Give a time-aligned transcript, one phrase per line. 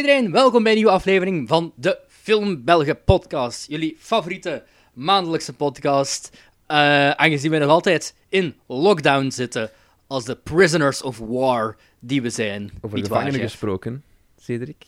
[0.00, 3.68] Iedereen, welkom bij een nieuwe aflevering van de Film Belgen podcast.
[3.68, 4.62] Jullie favoriete
[4.92, 6.30] maandelijkse podcast.
[6.66, 9.70] eh, aangezien we nog altijd in lockdown zitten
[10.06, 12.70] als de prisoners of war die we zijn.
[12.80, 14.04] Over Niet waar, gevangenen gesproken,
[14.38, 14.84] Cedric.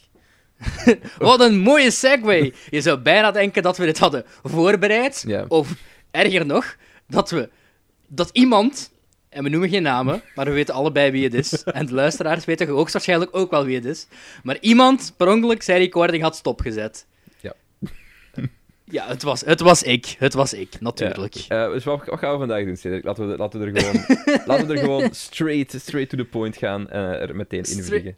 [1.19, 2.55] Wat een mooie segue.
[2.71, 5.25] Je zou bijna denken dat we dit hadden voorbereid.
[5.49, 5.75] Of
[6.11, 7.49] erger nog, dat we
[8.09, 8.92] dat iemand,
[9.33, 11.63] en we noemen geen namen, maar we weten allebei wie het is.
[11.63, 14.07] En de luisteraars weten hoogstwaarschijnlijk ook wel wie het is.
[14.43, 17.07] Maar iemand per ongeluk zijn recording had stopgezet.
[17.41, 17.55] Ja.
[18.85, 20.17] Ja, het was, het was ik.
[20.19, 21.35] Het was ik, natuurlijk.
[21.35, 21.67] Ja.
[21.67, 23.05] Eh, dus wat, wat gaan we vandaag doen, Cedric?
[23.05, 24.05] Laten we, laten we er gewoon,
[24.47, 28.17] laten we er gewoon straight, straight to the point gaan en er meteen in vliegen.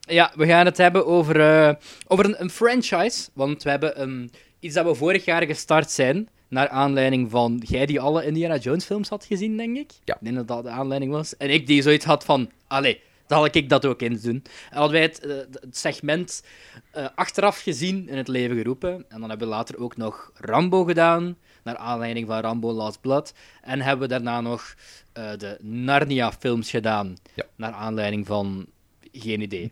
[0.00, 1.74] Ja, we gaan het hebben over, eh,
[2.06, 3.28] over een, een franchise.
[3.32, 4.30] Want we hebben een,
[4.60, 6.28] iets dat we vorig jaar gestart zijn.
[6.48, 9.90] Naar aanleiding van jij die alle Indiana Jones films had gezien, denk ik.
[10.04, 10.14] Ja.
[10.14, 11.36] Ik denk dat dat de aanleiding was.
[11.36, 14.42] En ik die zoiets had van, allee, dan had ik dat ook eens doen.
[14.70, 16.42] En hadden wij het, eh, het segment
[16.90, 19.04] eh, achteraf gezien in het leven geroepen.
[19.08, 21.36] En dan hebben we later ook nog Rambo gedaan.
[21.62, 23.34] Naar aanleiding van Rambo Last Blood.
[23.62, 24.74] En hebben we daarna nog
[25.12, 27.16] eh, de Narnia-films gedaan.
[27.34, 27.44] Ja.
[27.56, 28.66] Naar aanleiding van...
[29.12, 29.68] Geen idee.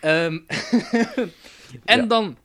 [0.00, 0.38] Ehm,
[1.84, 2.06] en Ja.
[2.06, 2.36] dan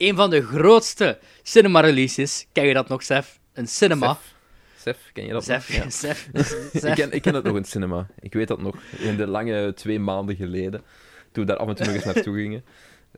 [0.00, 2.46] een van de grootste cinema-releases.
[2.52, 3.40] Ken je dat nog, Sef?
[3.52, 4.12] Een cinema.
[4.14, 4.34] Sef.
[4.76, 5.78] Sef, ken je dat Sef, nog?
[5.84, 5.90] Ja.
[6.00, 6.28] Sef,
[6.72, 6.94] Ik Sef.
[6.94, 8.06] ken, ik ken dat nog in het cinema.
[8.20, 8.76] Ik weet dat nog.
[8.98, 10.82] In de lange twee maanden geleden.
[11.32, 12.64] Toen we daar af en toe nog eens naartoe gingen.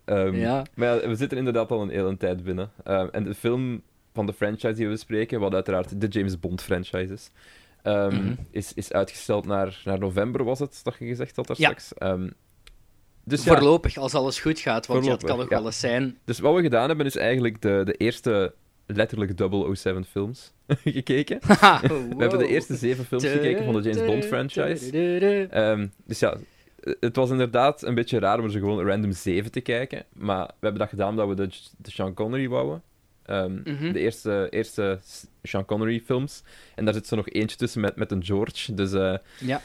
[0.05, 0.64] Ehm, Ja.
[0.74, 2.70] Maar ja, we zitten inderdaad al een hele tijd binnen.
[2.84, 6.62] Ehm, en de film van de franchise die we bespreken, wat uiteraard de James Bond
[6.62, 7.30] franchise is,
[7.83, 8.34] ehm, Mhm.
[8.50, 11.64] is, is uitgesteld naar, naar november, was het, dat je gezegd had daar Ja.
[11.78, 11.92] straks.
[13.25, 14.87] Dus ja, Voorlopig, als alles goed gaat.
[14.87, 16.19] Want ja, het kan nog wel eens zijn.
[16.25, 18.55] Dus wat we gedaan hebben, is eigenlijk de, de eerste
[18.87, 19.33] letterlijk
[19.75, 20.53] 007 films
[20.84, 21.39] gekeken.
[21.47, 25.48] We hebben de eerste zeven films gekeken van de James Bond franchise.
[25.51, 26.36] Ehm, dus ja,
[27.01, 30.05] het was inderdaad een beetje raar om zo gewoon random 7 te kijken.
[30.13, 32.83] Maar we hebben dat gedaan omdat we de, de Sean Connery wouden.
[33.23, 33.92] Ehm, Mhm.
[33.92, 34.98] De eerste, eerste
[35.42, 36.42] Sean Connery films.
[36.75, 38.75] En daar zit zo nog eentje tussen met, met een George.
[38.75, 39.61] Dus eh, Ja.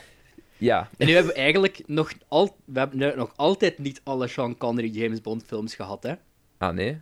[0.57, 4.27] Ja, En nu hebben we eigenlijk nog, al, we hebben nu nog altijd niet alle
[4.27, 6.13] Sean Connery James Bond films gehad, hè?
[6.57, 6.97] ah nee.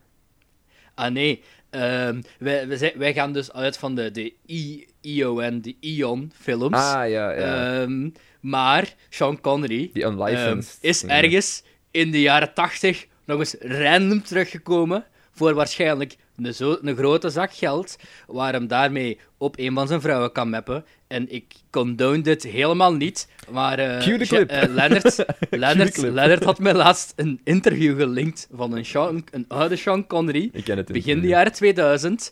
[0.93, 5.61] Ah nee, Ehm, wij, wij, zijn- wij gaan dus uit van de, de I, ION,
[5.61, 6.75] de Ion films.
[6.77, 7.81] Ah ja, ja.
[7.81, 14.23] Ehm, maar Sean Connery Die ehm, is ergens in de jaren 80 nog eens random
[14.23, 17.95] teruggekomen voor waarschijnlijk een, zo, een grote zak geld,
[18.27, 20.85] waar hem daarmee op een van zijn vrouwen kan mappen.
[21.07, 24.49] En ik condone dit helemaal niet, maar eh, clip.
[24.49, 26.13] eh, Leonard, Leonard, clip.
[26.13, 30.63] Leonard had mij laatst een interview gelinkt van een, Sean, een oude Sean Connery, Ik
[30.63, 32.31] ken het begin de jaren 2000.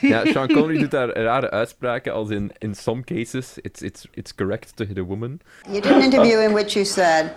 [0.00, 4.34] Ja, Sean Connery doet daar rare uitspraken als in in some cases it's, it's, it's
[4.34, 5.40] correct to hit a woman.
[5.66, 7.32] You did an interview in which you said,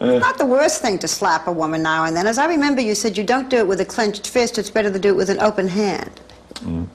[0.00, 2.26] it's not the worst thing to slap a woman now and then.
[2.26, 4.90] As I remember, you said you don't do it with a clenched fist, it's better
[4.92, 6.10] to do it with an open hand.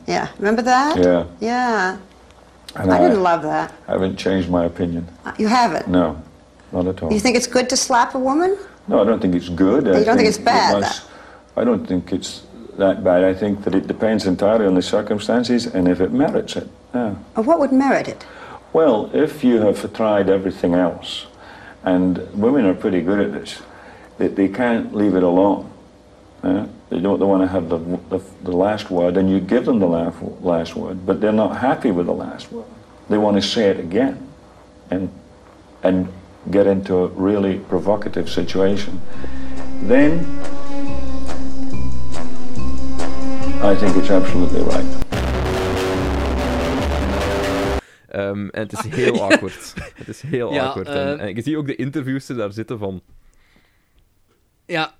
[0.07, 0.97] Yeah, remember that?
[0.97, 1.25] Yeah.
[1.39, 1.97] Yeah.
[2.75, 3.73] And I I, didn't love that.
[3.87, 5.07] I haven't changed my opinion.
[5.25, 5.87] Uh, You haven't?
[5.87, 6.21] No,
[6.71, 7.11] not at all.
[7.11, 8.57] You think it's good to slap a woman?
[8.87, 9.87] No, I don't think it's good.
[9.87, 11.03] I You don't think it's bad, it must-
[11.57, 12.43] I don't think it's
[12.77, 13.23] that bad.
[13.23, 16.67] I think that it depends entirely on the circumstances and if it merits it.
[16.95, 17.15] Yeah.
[17.35, 18.25] What would merit it?
[18.71, 21.25] Well, if you have tried everything else,
[21.83, 23.61] and women are pretty good at this,
[24.17, 25.71] they, they can't leave it alone.
[26.89, 29.79] They don't they want to have the, the, the last word, and you give them
[29.79, 32.65] the last, last word, but they're not happy with the last word.
[33.09, 34.27] They want to say it again
[34.89, 35.11] and,
[35.83, 36.11] and
[36.49, 39.01] get into a really provocative situation.
[39.81, 40.19] Then
[43.61, 45.08] I think it's absolutely right.
[48.09, 49.73] Ehm, en het is heel awkward.
[49.95, 50.87] Het is heel Ja, awkward.
[50.87, 53.01] eh, En, en je ziet ook de interviews die daar zitten van...
[54.65, 54.93] Ja,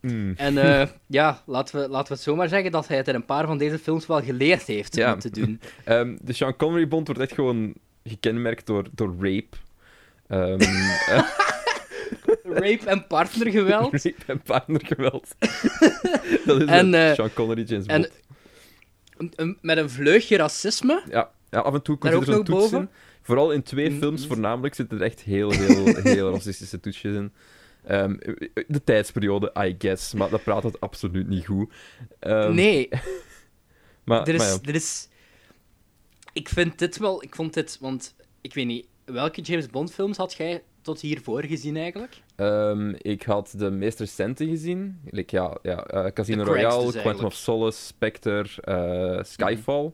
[0.00, 3.14] hmm, en eh, ja, laten we, laten we het zomaar zeggen dat hij het in
[3.14, 5.12] een paar van deze films wel geleerd heeft Ja.
[5.12, 5.60] om te doen.
[5.84, 7.74] Ehm, de Sean Connery Bond wordt echt gewoon
[8.04, 9.56] gekenmerkt door, door rape.
[10.26, 11.28] Ehm, eh,
[12.44, 13.92] Rape en partnergeweld.
[13.92, 15.34] rape en partnergeweld.
[16.46, 18.00] dat is En, eh, Sean Connery, James en
[19.16, 19.32] Bond.
[19.36, 21.02] een- met een vleugje racisme.
[21.10, 22.78] Ja, ja, af en toe komt er nog toets boven?
[22.78, 22.88] in.
[23.22, 24.28] Vooral in twee Mm, films mm.
[24.28, 27.32] voornamelijk zitten er echt heel, heel, heel racistische toetsjes in.
[27.84, 28.16] Ehm,
[28.66, 31.72] de tijdsperiode, I guess, maar dat praat het absoluut niet goed.
[32.18, 32.88] Ehm, nee,
[34.04, 34.58] maar, er is, maar ja.
[34.62, 35.08] er is...
[36.32, 37.22] Ik vind dit wel...
[37.22, 37.78] Ik vond dit...
[37.80, 38.86] Want, ik weet niet...
[39.04, 42.22] Welke James Bond films had jij tot hiervoor gezien eigenlijk?
[42.36, 45.00] Ehm, ik had de meest recente gezien.
[45.10, 49.92] Like, ja, ja, eh, Casino Royale, dus Quantum of Solace, Spectre, eh, Skyfall.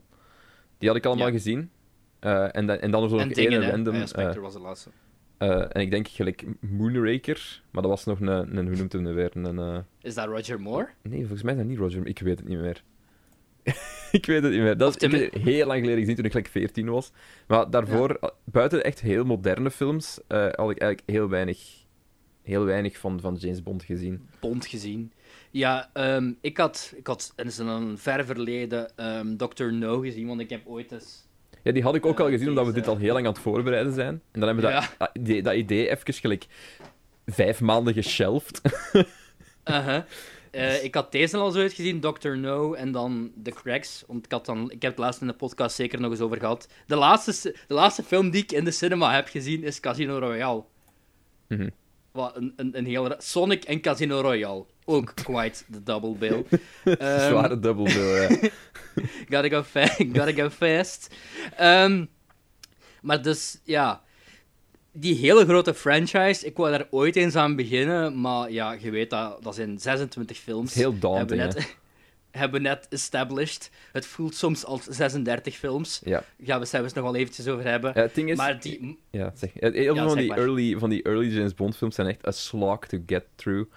[0.83, 1.33] Die had ik allemaal Ja.
[1.33, 1.71] gezien.
[2.19, 3.95] Eh, en, dan, en dan er zo nog één random...
[3.95, 4.91] Ah ja, eh, Spectre was de laatste.
[5.39, 9.31] en ik denk gelijk Moonraker, maar dat was nog een, een hoe noemt hem weer?
[9.37, 9.85] Een.
[10.01, 10.89] Is dat Roger Moore?
[11.03, 12.83] Nee, volgens mij is dat niet Roger Ik weet het niet meer.
[14.19, 14.77] ik weet het niet meer.
[14.77, 17.13] Dat is heel lang geleden gezien, toen ik gelijk 14 was.
[17.47, 21.83] Maar daarvoor, buiten echt heel moderne films, uh, had ik eigenlijk heel weinig
[22.43, 24.29] heel weinig van, van James Bond gezien.
[24.41, 25.13] Bond gezien.
[25.51, 29.65] Ja, um, ik had, ik had in een ver verleden um, Dr.
[29.65, 31.27] No gezien, want ik heb ooit eens...
[31.63, 33.43] Ja, die had ik ook al gezien, omdat we dit al heel lang aan het
[33.43, 34.23] voorbereiden zijn.
[34.33, 36.47] En dan hebben we dat, dat, idee, dat idee even gelijk
[37.27, 38.61] vijf maanden geshelved.
[39.65, 40.03] uh -huh.
[40.53, 42.29] Uh, ik had deze al zo uitgezien, Dr.
[42.29, 44.05] No en dan The Cracks.
[44.07, 46.39] Want ik, had dan, ik heb het laatst in de podcast zeker nog eens over
[46.39, 46.69] gehad.
[46.87, 50.65] De laatste, de laatste film die ik in de cinema heb gezien is Casino Royale.
[51.49, 51.71] Mm
[52.13, 53.15] wat een, een, een heel...
[53.19, 54.65] Sonic en Casino Royale.
[54.85, 56.45] Ook quite the double bill.
[56.85, 56.97] um,
[57.29, 58.29] Zware double bill, ja.
[59.31, 59.63] gotta, go
[60.13, 61.15] gotta go fast.
[61.61, 62.09] Um,
[63.01, 64.03] maar dus, ja...
[64.95, 69.11] Die hele grote franchise, ik wou daar ooit eens aan beginnen, maar ja, je weet
[69.11, 70.75] dat, dat zijn 26 films.
[70.75, 71.77] Heel daunting, net,
[72.31, 73.71] hebben net established.
[73.93, 76.01] Het voelt soms als 36 films.
[76.05, 76.25] Ja.
[76.45, 77.93] Gaan we zelfs nog wel eventjes over hebben.
[77.95, 78.37] Ja, het ding is...
[78.37, 78.99] Maar die...
[79.11, 79.51] Ja, zeg.
[79.55, 82.87] Heel veel van, die early, van die early James Bond films zijn echt a slog
[82.87, 83.71] to get through.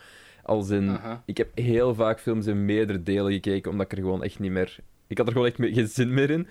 [0.45, 0.99] Als in...
[1.25, 4.51] Ik heb heel vaak films in meerdere delen gekeken, omdat ik er gewoon echt niet
[4.51, 4.77] meer...
[5.07, 6.47] Ik had er gewoon echt geen zin meer in.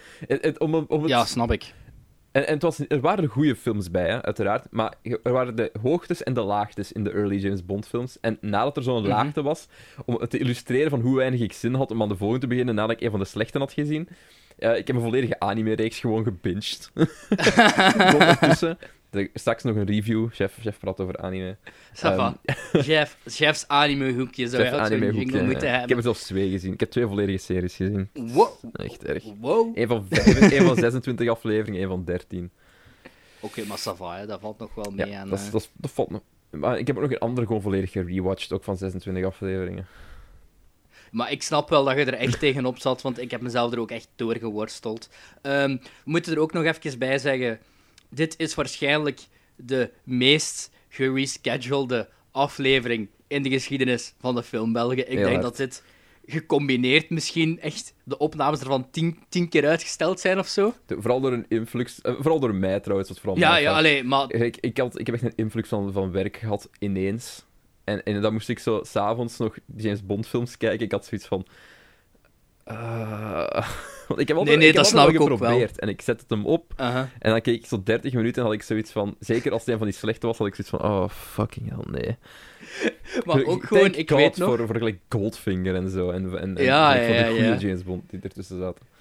[0.59, 1.11] om, om het...
[1.11, 1.75] Ja, snap ik.
[2.35, 4.67] En, en het was, er waren goede films bij, hè, uiteraard.
[4.71, 8.21] Maar er waren de hoogtes en de laagtes in de early James Bond films.
[8.21, 9.69] En nadat er zo'n mm laagte was,
[10.05, 12.47] om het te illustreren van hoe weinig ik zin had om aan de volgende te
[12.47, 14.09] beginnen, nadat ik een van de slechte had gezien.
[14.59, 16.91] Uh, ik heb een volledige anime-reeks gewoon gebinged.
[19.35, 20.29] Straks nog een review.
[20.33, 21.57] Chef, chef praat over anime.
[22.05, 22.37] Um,
[22.83, 25.83] chef, chef's anime-hoekje zou je anime hoekje, moeten hebben.
[25.83, 26.73] Ik heb er zelfs twee gezien.
[26.73, 28.09] Ik heb twee volledige series gezien.
[28.13, 28.49] Wow.
[28.73, 29.25] Echt erg.
[29.41, 29.77] Wow.
[29.77, 32.51] Eén van, een van 26 afleveringen, één van 13.
[33.41, 35.29] Oké, okay, maar Sava, dat valt nog wel mee ja, aan.
[35.29, 36.23] Dat, dat, dat valt nog.
[36.51, 39.87] Maar ik heb ook nog een andere gewoon volledig gerewatcht, ook van 26 afleveringen.
[41.11, 43.79] Maar ik snap wel dat je er echt tegenop zat, want ik heb mezelf er
[43.79, 45.09] ook echt doorgeworsteld.
[45.43, 47.59] Um, we moeten er ook nog even bij zeggen
[48.15, 49.21] dit is waarschijnlijk
[49.57, 55.01] de meest gereschedulede aflevering in de geschiedenis van de film België.
[55.01, 55.83] Ik denk dat dit
[56.27, 60.75] gecombineerd misschien echt de opnames ervan tien, tien keer uitgesteld zijn of zo.
[60.87, 63.09] vooral door een influx, uh, vooral door mij trouwens.
[63.09, 64.33] Wat vooral ja, ja, alleen maar...
[64.33, 67.45] Ik, ik, had, ik heb echt een influx van, van werk gehad ineens.
[67.85, 70.85] En, en dan moest ik zo s'avonds nog James Bond films kijken.
[70.87, 71.47] Ik had zoiets van...
[72.69, 73.69] Uh,
[74.09, 75.79] want ik heb altijd, nee, nee, dat snap ik geprobeerd.
[75.79, 76.73] En ik zette hem op.
[76.77, 79.17] En dan keek ik zo 30 minuten en had ik zoiets van...
[79.19, 80.91] Zeker als het een van die slechte was, had ik zoiets van...
[80.91, 82.17] Oh, fucking hell, nee.
[83.25, 84.49] Maar ook gewoon, ik weet nog...
[84.49, 86.11] Voor, voor gelijk Goldfinger en zo.
[86.11, 88.93] En, en, en ja, van de goede James Bond die ertussen zaten.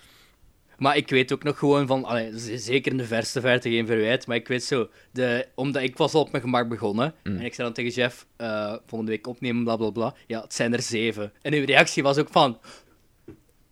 [0.77, 4.27] Maar ik weet ook nog gewoon van, allee, zeker in de verste verte geen verwijt,
[4.27, 7.37] maar ik weet zo, de, omdat ik was al op mijn gemak begonnen, mm.
[7.37, 10.53] en ik zei dan tegen Jeff, uh, volgende week opnemen, bla bla bla, ja, het
[10.53, 11.31] zijn er zeven.
[11.41, 12.57] En uw reactie was ook van,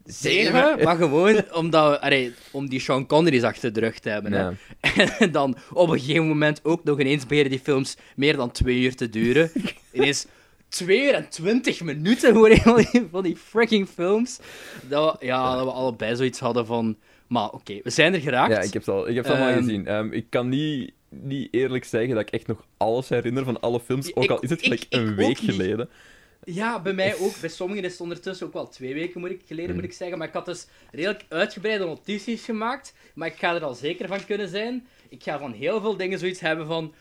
[0.05, 0.83] Zeven?
[0.83, 4.31] Maar gewoon omdat we, om die Sean Connery's achter de rug te hebben.
[4.31, 4.51] Hè.
[5.19, 8.79] En dan op een gegeven moment ook nog ineens beginnen die films meer dan twee
[8.79, 9.51] uur te duren.
[9.91, 10.25] Ineens
[10.69, 14.39] twee uur en twintig minuten voor een van die freaking films.
[14.89, 16.97] Dat we, ja, dat we allebei zoiets hadden van...
[17.27, 18.51] Maar oké, we zijn er geraakt.
[18.51, 19.91] Ja, ik heb het al, ik heb het allemaal um, gezien.
[19.91, 23.79] Um, ik kan niet, niet eerlijk zeggen dat ik echt nog alles herinner van alle
[23.79, 25.89] films, ook al is het gelijk een week geleden.
[26.43, 27.39] Ja, bij mij ook.
[27.39, 29.89] Bij sommigen is het ondertussen ook wel twee weken moet ik, geleden, moet mm.
[29.89, 30.17] ik zeggen.
[30.17, 32.93] Maar ik had dus redelijk uitgebreide notities gemaakt.
[33.13, 34.87] Maar ik ga er al zeker van kunnen zijn.
[35.09, 36.93] Ik ga van heel veel dingen zoiets hebben van...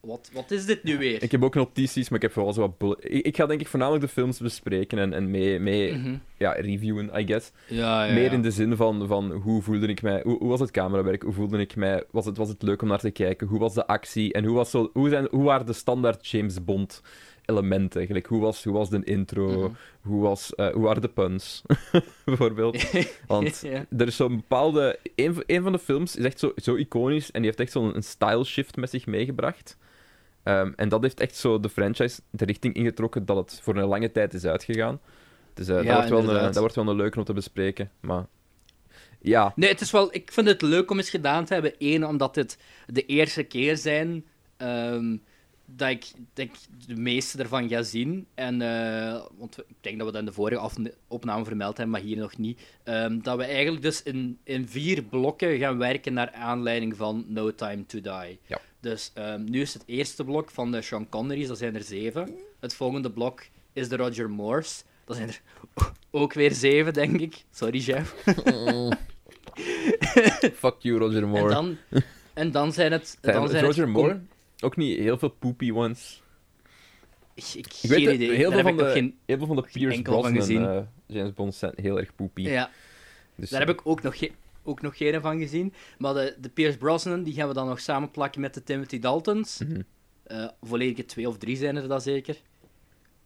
[0.00, 1.22] Wat, wat is dit nu weer?
[1.22, 2.96] Ik heb ook notities, maar ik heb vooral zo wat...
[3.04, 6.16] Ik, ik, ga denk ik voornamelijk de films bespreken en, en mee, mee mhm.
[6.38, 7.52] ja, reviewen, I guess.
[7.68, 10.20] Ja, ja, Meer in de zin van, van hoe voelde ik mij...
[10.22, 11.22] Hoe, hoe, was het camerawerk?
[11.22, 12.04] Hoe voelde ik mij?
[12.10, 13.46] Was het, was het leuk om naar te kijken?
[13.46, 14.32] Hoe was de actie?
[14.32, 17.02] En hoe, was zo, hoe, zijn, hoe waren de standaard James Bond
[17.44, 17.96] elementen.
[17.96, 19.48] Eigenlijk, hoe was, hoe was de intro?
[19.48, 19.72] Mhm.
[20.02, 21.62] hoe, was, uh, hoe waren de puns?
[22.24, 22.90] Bijvoorbeeld.
[23.26, 23.62] Want
[23.98, 24.98] er is zo'n bepaalde...
[25.14, 28.02] Een, een van de films is echt zo, zo iconisch en die heeft echt zo'n
[28.02, 29.76] style shift met zich meegebracht.
[30.44, 33.86] Um, en dat heeft echt zo de franchise de richting ingetrokken dat het voor een
[33.86, 35.00] lange tijd is uitgegaan.
[35.54, 37.90] Dus uh, dat, wordt wel een, dat wordt wel een leuke om te bespreken.
[38.00, 38.26] Maar
[39.20, 39.52] ja.
[39.56, 41.74] Nee, het is wel, ik vind het leuk om eens gedaan te hebben.
[41.78, 44.24] Eén, omdat het de eerste keer zijn
[44.58, 45.22] um,
[45.64, 46.50] dat ik denk
[46.86, 48.26] de meeste ervan ga zien.
[48.34, 50.70] En, uh, want ik denk dat we dat in de vorige
[51.08, 52.60] opname vermeld hebben, maar hier nog niet.
[52.84, 57.54] Um, dat we eigenlijk dus in, in vier blokken gaan werken naar aanleiding van No
[57.54, 58.38] Time to Die.
[58.46, 58.60] Ja.
[58.80, 62.34] Dus um, nu is het eerste blok van de Sean Connery's, dat zijn er zeven.
[62.60, 63.42] Het volgende blok
[63.72, 64.84] is de Roger Moore's.
[65.04, 65.40] Dat zijn er
[66.10, 67.44] ook weer zeven, denk ik.
[67.50, 68.14] Sorry, Jeff.
[70.54, 71.44] Fuck you, Roger Moore.
[71.44, 71.76] En dan,
[72.34, 73.18] En dan zijn het...
[73.20, 74.20] Dan zijn Roger het Moore,
[74.62, 76.22] ook niet heel veel poopy ones.
[77.34, 78.30] Ik, ik, weet idee.
[78.30, 79.18] heel veel van, de, geen...
[79.26, 80.64] heel veel van de Pierce Brosnan gezien.
[80.66, 82.42] eh, James Bonds zijn heel erg poopy.
[82.42, 82.70] Ja,
[83.34, 84.32] Dus, daar heb ik ook nog, geen
[84.64, 85.72] ook nog geen van gezien.
[85.98, 88.98] Maar de, de Pierce Brosnan, die gaan we dan nog samen plakken met de Timothy
[88.98, 89.60] Daltons.
[90.22, 92.36] Eh, volledige twee of drie zijn er dat zeker.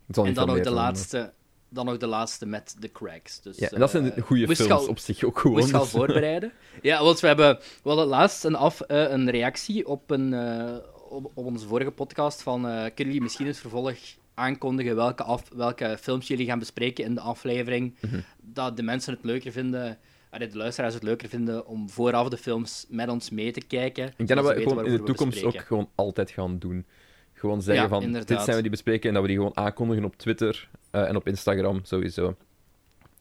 [0.07, 1.33] Het En dan nog, de laatste,
[1.69, 3.41] dan nog de laatste met The Cracks.
[3.41, 5.57] Dus, Ja, en dat zijn eh, goede films al- op zich ook gewoon.
[5.57, 6.53] Moest je al dus- voorbereiden.
[6.83, 10.77] Ja, want we hebben we hadden laatst een, af, eh, een reactie op, een, eh,
[11.09, 12.67] op, op onze vorige podcast van...
[12.69, 13.95] eh, kunnen jullie misschien het vervolg
[14.35, 17.95] aankondigen welke, af, welke films jullie gaan bespreken in de aflevering?
[18.01, 18.21] Mhm.
[18.43, 19.99] Dat de mensen het leuker vinden...
[20.31, 24.07] allee, de luisteraars het leuker vinden om vooraf de films met ons mee te kijken.
[24.17, 26.85] Ik denk dat we gewoon in de toekomst ook gewoon altijd gaan doen.
[27.33, 30.05] Gewoon zeggen Ja, van, dit zijn we die bespreken en dat we die gewoon aankondigen
[30.05, 32.37] op Twitter eh, en op Instagram sowieso.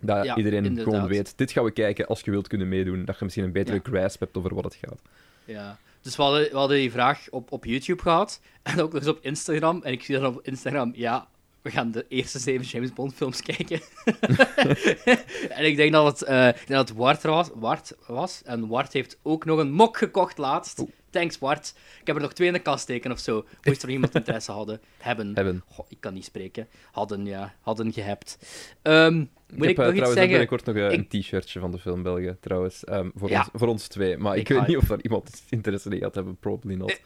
[0.02, 0.94] Dat Ja, iedereen inderdaad.
[0.94, 3.06] gewoon weet, dit gaan we kijken als je wilt kunnen meedoen.
[3.06, 3.90] Dat je misschien een betere Ja.
[3.90, 5.02] grasp hebt over wat het gaat.
[5.46, 5.78] Ja.
[6.06, 8.40] Dus we hadden, we hadden die vraag op, op YouTube gehad.
[8.64, 9.84] En ook nog eens op Instagram.
[9.84, 11.28] En ik zie dan op Instagram, ja,
[11.62, 13.82] we gaan de eerste zeven James Bond films kijken.
[15.58, 18.42] en ik denk dat het, eh ik denk dat het Wart, was, Wart was.
[18.44, 20.84] En Wart heeft ook nog een mok gekocht laatst.
[21.10, 21.74] Thanks, Wart.
[22.00, 23.46] Ik heb er nog twee in de kast steken of zo.
[23.64, 24.82] Moest er iemand interesse hadden.
[24.98, 25.32] Hebben.
[25.36, 25.64] Hebben.
[25.68, 26.68] Goh, ik kan niet spreken.
[26.92, 27.54] Hadden, ja.
[27.62, 28.38] Hadden gehebt.
[28.82, 29.26] Ehm,
[29.58, 30.30] moet ik ik, heb eh, nog iets trouwens zeggen?
[30.30, 32.84] binnenkort nog eh, Ik- een t-shirtje van de film België, trouwens.
[32.84, 33.40] ehm, voor, Ja.
[33.40, 34.18] ons, voor ons twee.
[34.18, 36.38] Maar ik, Ik weet niet of er iemand interesse in gaat hebben.
[36.40, 36.92] Probably not.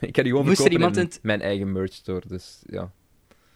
[0.00, 2.22] ik ga die gewoon Moest er verkopen in mijn eigen merch store.
[2.26, 2.90] Dus ja.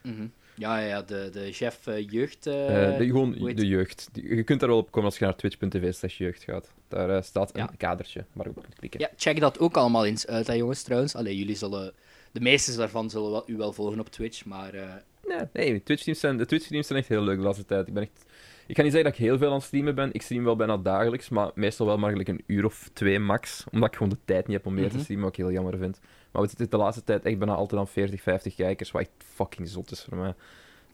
[0.03, 0.27] Mhm.
[0.55, 2.47] Ja, ja, ja, de, de chef eh, jeugd...
[2.47, 4.09] eh, Eh, de, gewoon de jeugd.
[4.13, 6.73] Je kunt daar wel op komen als je naar twitch.tv slash jeugd gaat.
[6.89, 7.71] Daar eh, staat een Ja.
[7.77, 9.01] kadertje waarop je kunt klikken.
[9.01, 11.15] Ja, check dat ook allemaal eens uit, hè, jongens, trouwens.
[11.15, 11.93] Allee, jullie zullen...
[12.33, 15.03] De meeste daarvan zullen wel, u wel volgen op Twitch, maar...
[15.29, 17.89] Nee, nee Twitch-teams zijn, de Twitch-teams zijn echt heel leuk de laatste tijd.
[17.89, 18.25] Ik, ben echt,
[18.67, 20.11] ik ga niet zeggen dat ik heel veel aan het streamen ben.
[20.13, 23.65] Ik stream wel bijna dagelijks, maar meestal wel maar een uur of twee max.
[23.73, 25.03] Omdat ik gewoon de tijd niet heb om meer te Mhm.
[25.03, 26.01] streamen, wat ik heel jammer vind.
[26.33, 29.11] Maar we zitten de laatste tijd echt bijna altijd aan 40, 50 kijkers, wat echt
[29.35, 30.35] fucking zot is voor mij.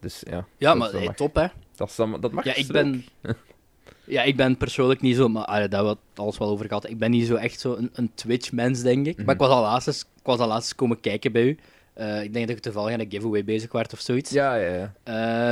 [0.00, 1.46] Dus ja, ja, maar hey, top, hè.
[1.76, 3.04] Dat, is dan- dat mag Ja, ik ben...
[4.06, 5.28] Ja, ik ben persoonlijk niet zo...
[5.28, 6.88] Maar daar hebben we het alles wel over gehad.
[6.88, 9.16] Ik ben niet zo echt zo een, een Twitch-mens, denk ik.
[9.16, 9.24] Mhm.
[9.24, 9.88] Maar ik was al laatst,
[10.18, 11.58] ik was al laatst komen kijken bij u.
[11.94, 14.30] Eh, ik denk dat ik toevallig aan een giveaway bezig was of zoiets.
[14.30, 14.92] Ja, ja, ja.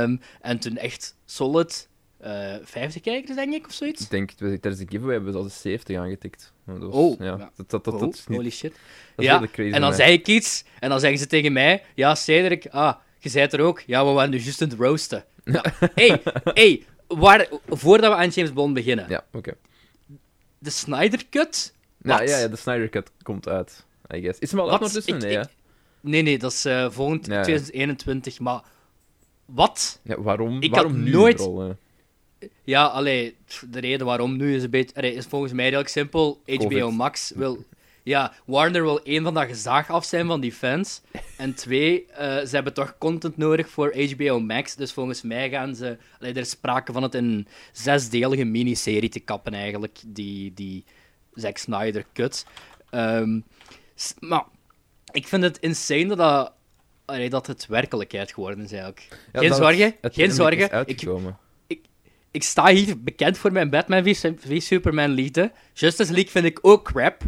[0.01, 4.01] Ehm, en toen echt solid eh 50 kijkers, denk ik, of zoiets.
[4.03, 6.53] Ik denk, tijdens de giveaway hebben we al de 70 aangetikt.
[6.65, 7.25] Dat was, Oh, ja.
[7.25, 7.51] ja.
[7.55, 8.37] Dat, dat, dat, dat is niet...
[8.37, 8.73] Holy shit.
[9.15, 12.15] Dat ja, crazy en dan zeg ik iets, en dan zeggen ze tegen mij, ja,
[12.15, 15.25] Cedric, ah, je zei er ook, ja, we waren nu juist aan het roosten.
[15.43, 15.63] Ja,
[15.95, 19.05] hey, hey, waar, voordat we aan James Bond beginnen.
[19.09, 19.53] Ja, oké.
[20.59, 21.73] de Snyder Cut?
[21.97, 23.85] Nou, ja, ja, de Snyder Cut komt uit,
[24.15, 24.39] I guess.
[24.39, 25.17] Is hem al uit ondertussen?
[25.17, 25.43] Nee, ik- hè?
[26.03, 27.41] Nee, nee, dat is eh, volgend Ja, ja.
[27.41, 28.61] 2021, maar
[29.45, 29.99] wat?
[30.03, 31.49] Ja, waarom, Ik waarom had nu, nooit-?
[32.63, 33.35] Ja, allee,
[33.69, 36.41] de reden waarom nu is, een beetje, allee, is volgens mij redelijk simpel.
[36.45, 36.91] HBO Covid.
[36.91, 37.65] Max wil...
[38.05, 41.01] Ja, Warner wil één van dat gezaag af zijn van die fans.
[41.37, 44.75] En twee, eh, ze hebben toch content nodig voor HBO Max.
[44.75, 45.97] Dus volgens mij gaan ze...
[46.19, 49.99] Allee, er is sprake van het in een zesdelige miniserie te kappen, eigenlijk.
[50.05, 50.83] Die, die
[51.33, 52.45] Zack Snyder cut.
[52.89, 53.39] Ehm,
[54.19, 54.45] maar
[55.13, 56.53] ik vind het insane dat, dat,
[57.05, 59.07] allee, dat het werkelijkheid geworden is, eigenlijk.
[59.33, 61.37] Ja, geen zorgen, geen zorgen.
[61.67, 61.85] Ik,
[62.31, 65.51] ik sta hier bekend voor mijn Batman v, v Superman liefde.
[65.73, 67.21] Justice League vind ik ook crap.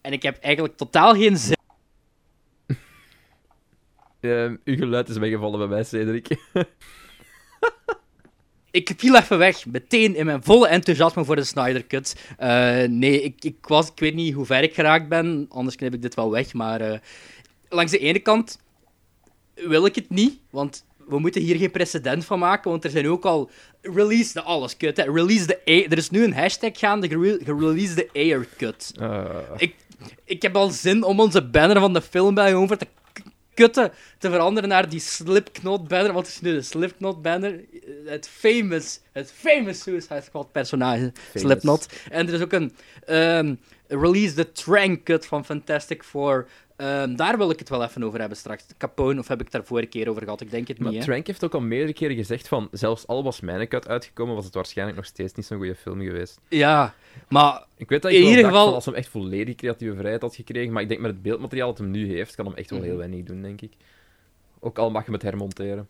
[0.00, 1.58] En ik heb eigenlijk totaal geen zin.
[4.20, 6.28] Ehm, uw geluid is weggevallen bij mij, Cedric.
[8.70, 12.16] Ik viel even weg, meteen in mijn volle enthousiasme voor de Snyder Cut.
[12.38, 15.94] Eh, nee, ik, ik, was, ik weet niet hoe ver ik geraakt ben, anders knip
[15.94, 16.52] ik dit wel weg.
[16.52, 16.98] Maar eh,
[17.68, 18.58] langs de ene kant
[19.54, 23.08] wil ik het niet, want we moeten hier geen precedent van maken, want er zijn
[23.08, 23.50] ook al...
[23.82, 25.02] Release de alles cut, hè.
[25.02, 25.90] Release de A...
[25.90, 27.08] Er is nu een hashtag gaande,
[27.44, 28.92] gerelease de Air cut.
[28.98, 29.24] Ah,
[29.56, 29.74] Ik,
[30.24, 32.86] ik heb al zin om onze banner van de film bij over te
[33.68, 33.90] te
[34.30, 36.12] veranderen naar die Slipknot banner.
[36.12, 37.60] Wat is nu de Slipknot banner?
[38.04, 41.88] Het famous, het famous Suicide Squad personage, Slipknot.
[42.10, 42.72] En er is ook een
[43.06, 43.54] ehm,
[43.88, 46.46] release the Trank cut van Fantastic Four.
[46.80, 48.64] Ehm, daar wil ik het wel even over hebben straks.
[48.78, 50.40] Capone, of heb ik het daar vorige keer over gehad?
[50.40, 51.04] Ik denk het maar niet, hè?
[51.06, 54.44] Trank heeft ook al meerdere keren gezegd van, zelfs al was mijn cut uitgekomen, was
[54.44, 56.40] het waarschijnlijk nog steeds niet zo'n goede film geweest.
[56.48, 56.94] Ja,
[57.28, 59.94] maar Ik weet dat In ik wel ieder geval- van als hij echt volledig creatieve
[59.96, 62.54] vrijheid had gekregen, maar ik denk met het beeldmateriaal dat hem nu heeft, kan hem
[62.54, 62.88] echt wel Mhm.
[62.88, 63.72] heel weinig doen, denk ik.
[64.60, 65.88] Ook al mag je het hermonteren.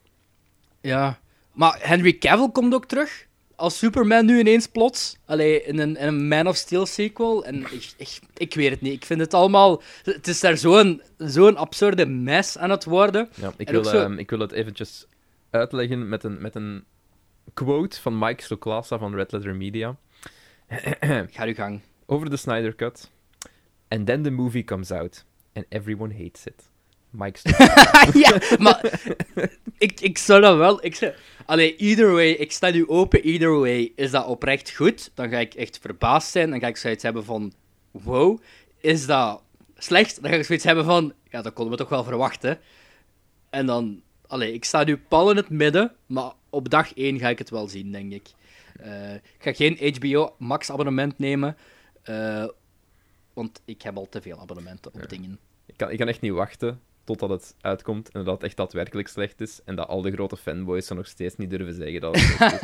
[0.81, 1.19] Ja,
[1.53, 3.27] maar Henry Cavill komt ook terug
[3.61, 5.17] als Superman nu ineens plots.
[5.27, 7.45] Allee, in een, in een Man of Steel sequel.
[7.45, 8.93] En ik, ik, ik weet het niet.
[8.93, 9.83] Ik vind het allemaal...
[10.03, 13.29] Het is daar zo'n zo'n absurde mes aan het worden.
[13.35, 15.07] Ja, ik, En wil, zo- ehm, ik wil het eventjes
[15.51, 16.85] uitleggen met een, met een
[17.55, 19.97] quote van Mike Stoklasa van Red Letter Media.
[21.31, 21.81] Ga uw gang.
[22.07, 23.11] Over de Snyder Cut.
[23.89, 25.25] And then the movie comes out,
[25.55, 26.70] and everyone hates it.
[27.11, 27.39] Mike
[28.25, 29.01] ja, maar
[29.79, 30.85] ik, ik zou dat wel...
[30.85, 31.13] Ik zou,
[31.47, 33.93] allee, either way, ik sta nu open, either way.
[33.97, 35.11] Is dat oprecht goed?
[35.15, 36.51] Dan ga ik echt verbaasd zijn.
[36.51, 37.53] Dan ga ik zoiets hebben van...
[37.91, 38.41] Wow.
[38.81, 39.43] Is dat
[39.77, 40.23] slecht?
[40.23, 41.13] Dan ga ik zoiets hebben van...
[41.31, 42.59] Ja, dat konden we toch wel verwachten.
[43.51, 44.03] En dan...
[44.27, 47.51] Allee, ik sta nu pal in het midden, maar op dag 1 ga ik het
[47.51, 48.29] wel zien, denk ik.
[48.85, 51.57] Uh, ik ga geen HBO Max abonnement nemen,
[52.05, 52.45] uh,
[53.33, 55.07] want ik heb al te veel abonnementen op Ja.
[55.07, 55.39] dingen.
[55.67, 59.09] Ik kan, ik kan echt niet wachten totdat het uitkomt en dat het echt daadwerkelijk
[59.09, 59.61] slecht is.
[59.65, 62.63] En dat al de grote fanboys er nog steeds niet durven zeggen dat het slecht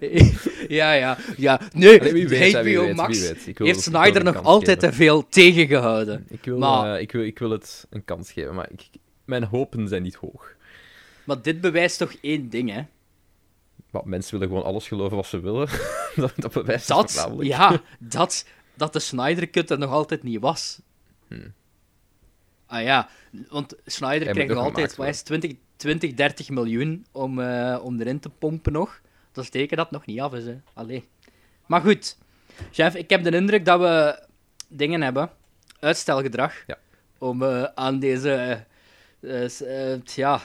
[0.00, 0.34] is.
[0.68, 1.60] ja, ja, ja.
[1.72, 3.58] Nee, Allee, wie weet, wie Max wie weet.
[3.58, 4.90] Heeft Snyder nog altijd geven.
[4.90, 6.26] te veel tegengehouden.
[6.28, 8.88] Ik wil, Maar- eh, ik, wil, ik wil het een kans geven, maar ik,
[9.24, 10.54] mijn hopen zijn niet hoog.
[11.24, 12.82] Maar dit bewijst toch één ding, hè?
[13.90, 15.68] Maar mensen willen gewoon alles geloven wat ze willen.
[16.16, 20.80] dat, dat bewijst Dat, ja, dat, dat de Snyder Cut er nog altijd niet was.
[21.28, 21.52] Hmm.
[22.68, 23.08] Ah ja,
[23.48, 27.78] want Hij krijgt nog altijd gemaakt wat is het, 20, 20, 30 miljoen om, eh,
[27.82, 29.00] om erin te pompen nog.
[29.32, 30.60] Dat is teken dat het nog niet af is, hè.
[30.74, 31.04] Allee.
[31.66, 32.16] Maar goed,
[32.70, 34.22] chef, ik heb de indruk dat we
[34.68, 35.30] dingen hebben.
[35.80, 36.54] Uitstelgedrag.
[36.66, 36.78] Ja.
[37.18, 38.64] Om eh, aan deze,
[39.20, 40.40] eh, ja,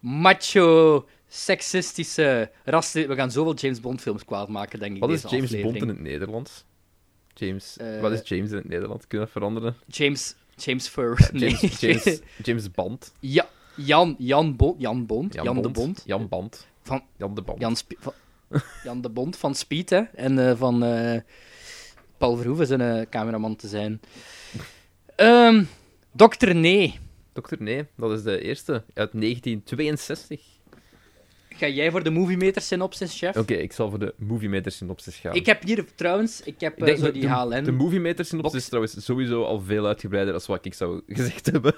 [0.00, 3.08] macho, seksistische, rassen...
[3.08, 5.72] We gaan zoveel James Bond films kwaad maken, denk ik, Wat is James aflevering.
[5.72, 6.64] Bond in het Nederlands?
[7.34, 9.06] James, wat is James in het Nederlands?
[9.06, 9.76] Kun je dat veranderen?
[9.86, 10.34] James,
[10.64, 11.30] James Fur.
[11.32, 13.12] James, James, James Band.
[13.20, 15.34] ja, Jan, Jan, Bond, Jan Bond.
[15.34, 16.02] Jan, de Bond.
[16.06, 16.66] Jan Band.
[16.82, 17.60] Van- Jan de Band.
[17.60, 18.12] Jan, van-
[18.84, 19.98] Jan de Bond van Speed, hè.
[20.14, 21.20] En eh, van eh,
[22.18, 24.00] Paul Verhoeven zijn eh, cameraman te zijn.
[25.16, 25.64] Ehm
[26.12, 26.98] Dokter Nee.
[27.32, 30.40] Dokter Nee, dat is de eerste uit 1962.
[31.58, 33.36] Ga jij voor de Movie Meter synopsis, chef?
[33.36, 35.34] Oké, ik zal voor de Movie Meter synopsis gaan.
[35.34, 37.64] Ik heb hier trouwens, ik heb Ik eh, denk zo die de, HLN.
[37.64, 38.62] De Movie Meter synopsis box.
[38.62, 41.74] is trouwens sowieso al veel uitgebreider dan wat ik zou gezegd hebben.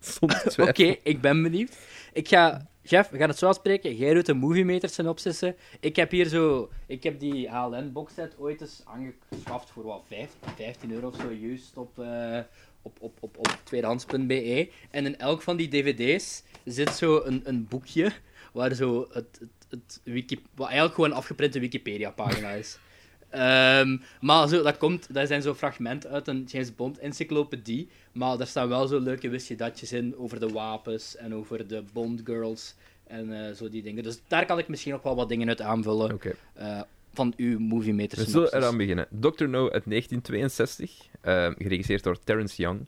[0.68, 1.76] Oké, ik ben benieuwd.
[2.12, 3.96] Ik ga, chef, we gaan het zo afspreken.
[3.96, 5.56] Jij doet de movie meter synopsissen.
[5.80, 10.28] Ik heb hier zo, ik heb die HLN boxset ooit eens aangeschaft voor wat, 15,
[10.56, 12.38] 15 euro of zo, juist op, eh,
[12.82, 14.70] op, op, op, op tweedehands.be.
[14.90, 18.12] En in elk van die dvd's zit zo een, een boekje
[18.54, 22.78] waar zo het, het, het wiki, wat eigenlijk gewoon een afgeprinte Wikipedia-pagina is.
[23.30, 27.88] Ehm, maar zo, dat, komt, dat zijn zo fragmenten uit een James Bond encyclopedie.
[28.12, 31.82] Maar daar staan wel zo leuke wist datjes in over de wapens en over de
[31.92, 32.74] Bond girls
[33.06, 34.02] en eh, zo die dingen.
[34.02, 36.20] Dus daar kan ik misschien nog wel wat dingen uit aanvullen
[36.54, 36.80] eh,
[37.12, 39.06] van uw movie meter we zullen eraan beginnen.
[39.10, 39.44] Dr.
[39.44, 42.86] No uit 1962, eh, geregisseerd door Terrence Young.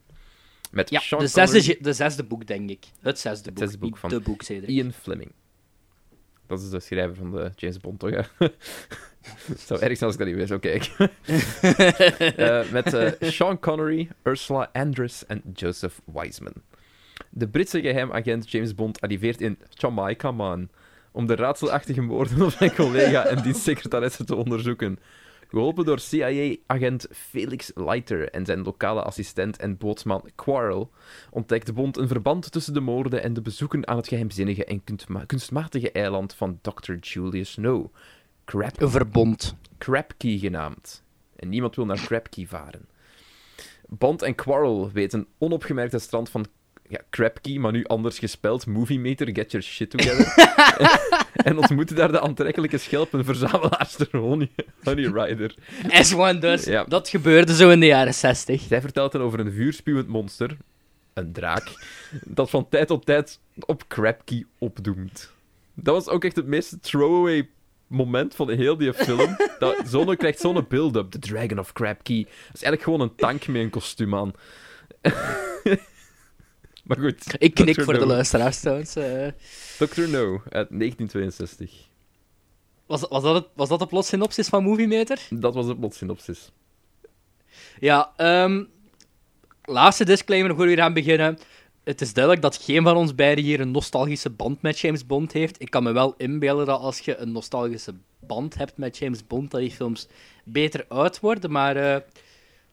[0.71, 2.85] Met Ja, Sean de zesde, de zesde boek, denk ik.
[3.01, 3.65] Het zesde Het boek.
[3.65, 4.69] zesde boek van de boek, zeker.
[4.69, 5.31] Ian Fleming.
[6.47, 8.11] Dat is de schrijver van de James Bond, toch?
[8.11, 10.51] Het zou erg zijn als ik dat niet wist.
[10.61, 10.79] Oké.
[12.37, 16.53] Eh, met eh, Sean Connery, Ursula Andress en Joseph Wiseman.
[17.31, 20.69] De Britse geheimagent James Bond arriveert in Jamaica, man,
[21.13, 24.99] om de raadselachtige moorden op zijn collega en dienstsecretaresse te onderzoeken.
[25.49, 30.91] Geholpen door CIA-agent Felix Leiter en zijn lokale assistent en bootsman Quarrel,
[31.31, 35.25] ontdekt Bond een verband tussen de moorden en de bezoeken aan het geheimzinnige en kunstma-
[35.25, 36.95] kunstmatige eiland van Dr.
[36.95, 37.87] Julius Snow.
[38.45, 39.57] Crab Een verbond.
[39.79, 41.03] Crabkey genaamd.
[41.37, 42.89] En niemand wil naar Crabkey varen.
[43.89, 46.47] Bond en Quarrel weten onopgemerkt het strand van
[46.89, 48.67] ja, Crabkey, maar nu anders gespeld.
[48.67, 50.55] Movie Meter, get your shit together.
[51.49, 54.51] en ontmoeten daar de aantrekkelijke schelpenverzamelaarster Honey,
[54.83, 55.55] Honey Rider.
[55.91, 56.65] As one does.
[56.65, 56.85] Ja.
[56.85, 58.61] Dat gebeurde zo in de jaren 60.
[58.61, 60.57] Zij vertelt dan over een vuurspuwend monster,
[61.15, 61.71] een draak,
[62.25, 65.33] dat van tijd tot tijd op Crabkey opdoemt.
[65.75, 67.49] Dat was ook echt het meest throwaway
[67.87, 69.37] moment van heel die film.
[69.59, 71.11] Dat zo'n krijgt zo'n build-up.
[71.11, 72.25] The Dragon of Crabkey.
[72.25, 74.33] Dat is eigenlijk gewoon een tank met een kostuum aan.
[76.87, 77.35] maar goed.
[77.39, 77.83] Ik knik Dr.
[77.83, 78.97] voor de luisteraars trouwens.
[78.97, 79.29] eh.
[79.79, 80.09] Dr.
[80.09, 81.71] No uit 1962.
[82.87, 85.21] was, was, dat het, was dat de plot synopsis van Movie Meter?
[85.31, 86.53] Dat was de plotsynopsis.
[87.81, 88.65] Ja, ehm
[89.67, 91.39] laatste disclaimer voor we hier aan beginnen.
[91.85, 95.33] Het is duidelijk dat geen van ons beiden hier een nostalgische band met James Bond
[95.33, 95.61] heeft.
[95.63, 99.51] Ik kan me wel inbeelden dat als je een nostalgische band hebt met James Bond,
[99.51, 100.09] dat die films
[100.45, 101.51] beter oud worden.
[101.51, 102.03] Maar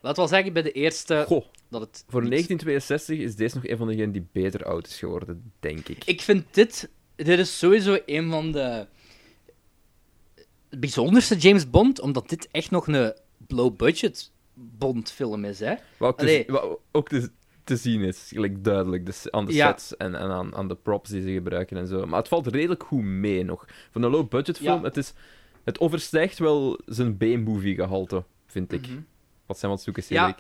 [0.03, 2.03] eh laat wel zeggen, bij de eerste Goh, dat het...
[2.07, 5.87] voor niet- 1962 is deze nog een van degenen die beter oud is geworden, denk
[5.87, 6.03] ik.
[6.05, 6.89] Ik vind dit...
[7.15, 8.87] Dit is sowieso een van de
[10.69, 13.13] bijzonderste James Bond, omdat dit echt nog een
[13.47, 15.73] low-budget Bond-film is, hè.
[15.97, 17.29] Wat ook, wat ook te,
[17.63, 19.67] te zien is, gelijk duidelijk, dus aan de Ja.
[19.67, 22.05] sets en, en aan, aan de props die ze gebruiken en zo.
[22.05, 23.65] Maar het valt redelijk goed mee nog.
[23.91, 24.83] Voor een low-budget film, Ja.
[24.83, 25.13] het, is,
[25.63, 28.87] het overstijgt wel zijn B-movie gehalte, vind ik.
[28.87, 28.97] Mhm.
[29.53, 30.35] Wat zijn we aan het zoeken, Ja.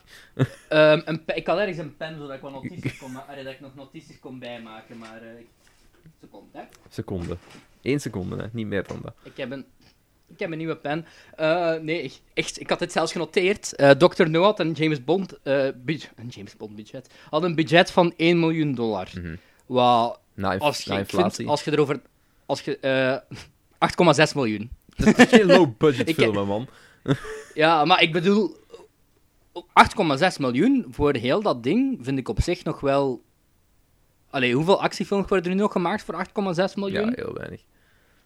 [0.93, 3.59] Ehm, een ik had ergens een pen zodat ik, wat notities kon allee, dat ik
[3.59, 5.21] nog notities kon bijmaken, maar...
[5.39, 5.47] ik-
[6.21, 6.63] seconde, hè.
[6.89, 7.37] Seconde.
[7.81, 8.45] Eén seconde, hè.
[8.51, 9.13] Niet meer dan dat.
[9.23, 9.65] Ik heb een,
[10.27, 11.05] ik heb een nieuwe pen.
[11.35, 13.73] Eh, nee, ik- echt, ik had dit zelfs genoteerd.
[13.99, 14.29] Dr.
[14.29, 18.13] No had een James Bond, eh, budget, een James Bond budget, had een budget van
[18.17, 19.07] 1 miljoen dollar.
[19.13, 19.35] Mhm.
[19.65, 22.01] Wat, Na, als je, na vind, als je erover...
[22.45, 23.17] Als je, eh
[24.29, 24.69] 8,6 miljoen.
[24.95, 26.67] Dat is geen low-budget film, man.
[27.53, 28.55] Ja, maar ik bedoel,
[29.55, 33.23] 8,6 miljoen voor heel dat ding vind ik op zich nog wel.
[34.29, 36.31] Allee, hoeveel actiefilms worden er nu nog gemaakt voor 8,6
[36.75, 37.09] miljoen?
[37.09, 37.63] Ja, heel weinig.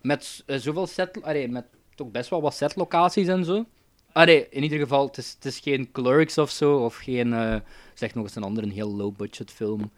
[0.01, 1.21] Met eh, zoveel set.
[1.23, 3.65] Allee, met toch best wel wat setlocaties en zo.
[4.11, 7.33] Allee, in ieder geval, het is, het is geen Clerks of zo, of geen.
[7.33, 7.55] eh,
[7.93, 9.91] zeg nog eens een andere, een heel low-budget film.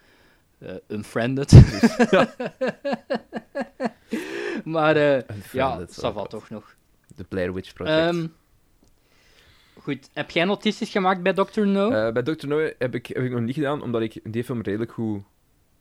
[0.59, 1.51] eh Unfriended.
[4.63, 6.75] maar eh, ja, Unfriended, dat toch nog.
[7.15, 8.15] De Blair Witch Project.
[8.15, 8.27] Ehm,
[9.81, 11.61] goed, heb jij notities gemaakt bij Dr.
[11.65, 11.89] No?
[11.89, 12.47] Eh, bij Dr.
[12.47, 15.21] No heb ik, heb ik nog niet gedaan, omdat ik die film redelijk goed...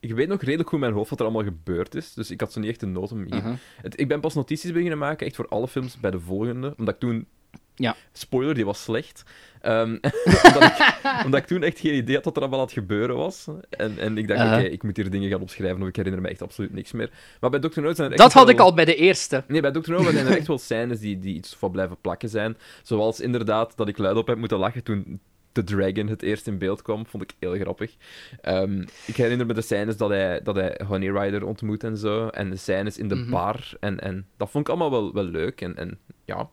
[0.00, 2.40] Ik weet nog redelijk goed in mijn hoofd wat er allemaal gebeurd is, dus ik
[2.40, 3.18] had zo niet echt een nood om...
[3.26, 3.54] hier- Mhm.
[3.82, 6.94] Het, ik ben pas notities beginnen maken, echt voor alle films, bij de volgende, omdat
[6.94, 7.26] ik toen...
[7.74, 7.96] Ja.
[8.12, 9.22] Spoiler, die was slecht.
[9.60, 9.90] Ehm,
[10.46, 13.16] omdat, ik, omdat ik toen echt geen idee had wat er allemaal aan het gebeuren
[13.16, 13.46] was.
[13.70, 14.58] En, en ik dacht, Uh-huh.
[14.58, 17.10] oké, ik moet hier dingen gaan opschrijven, of ik herinner me echt absoluut niks meer.
[17.40, 17.80] Maar bij Dr.
[17.80, 19.44] No zijn er echt Dat had wel- ik al bij de eerste.
[19.48, 19.90] Nee, bij Dr.
[19.90, 22.56] No zijn er echt wel scènes die, die iets van blijven plakken zijn.
[22.82, 25.20] Zoals inderdaad dat ik luid op heb moeten lachen toen
[25.52, 27.06] The Dragon het eerst in beeld kwam.
[27.06, 27.94] Vond ik heel grappig.
[28.40, 32.28] Ehm, ik herinner me de scènes dat hij, dat hij Honey Rider ontmoet en zo.
[32.28, 33.30] En de scènes in de Mhm.
[33.30, 33.72] bar.
[33.80, 35.60] En, en dat vond ik allemaal wel, wel leuk.
[35.60, 36.48] En, en ja.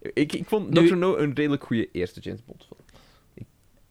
[0.00, 0.96] Ik, ik vond Nu- Dr.
[0.96, 2.80] No een redelijk goede eerste James Bond film.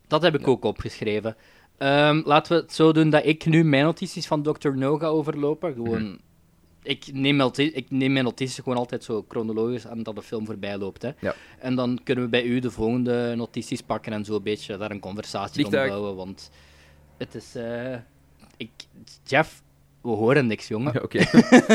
[0.07, 1.35] Dat heb ik ook opgeschreven.
[1.77, 4.69] Ehm, laten we het zo doen dat ik nu mijn notities van Dr.
[4.69, 5.73] No ga overlopen.
[5.73, 6.03] Gewoon...
[6.03, 6.15] Mhm.
[6.83, 10.77] Ik neem, ik neem mijn notities gewoon altijd zo chronologisch aan dat de film voorbij
[10.77, 11.01] loopt.
[11.01, 11.11] Hè.
[11.19, 11.35] Ja.
[11.59, 14.91] En dan kunnen we bij u de volgende notities pakken en zo een beetje daar
[14.91, 16.15] een conversatie om bouwen.
[16.15, 16.51] Want
[17.17, 17.55] het is...
[17.55, 17.95] eh,
[18.57, 18.69] ik,
[19.23, 19.61] Jeff,
[20.05, 20.93] we horen niks, jongen.
[20.93, 21.25] Ja, Oké.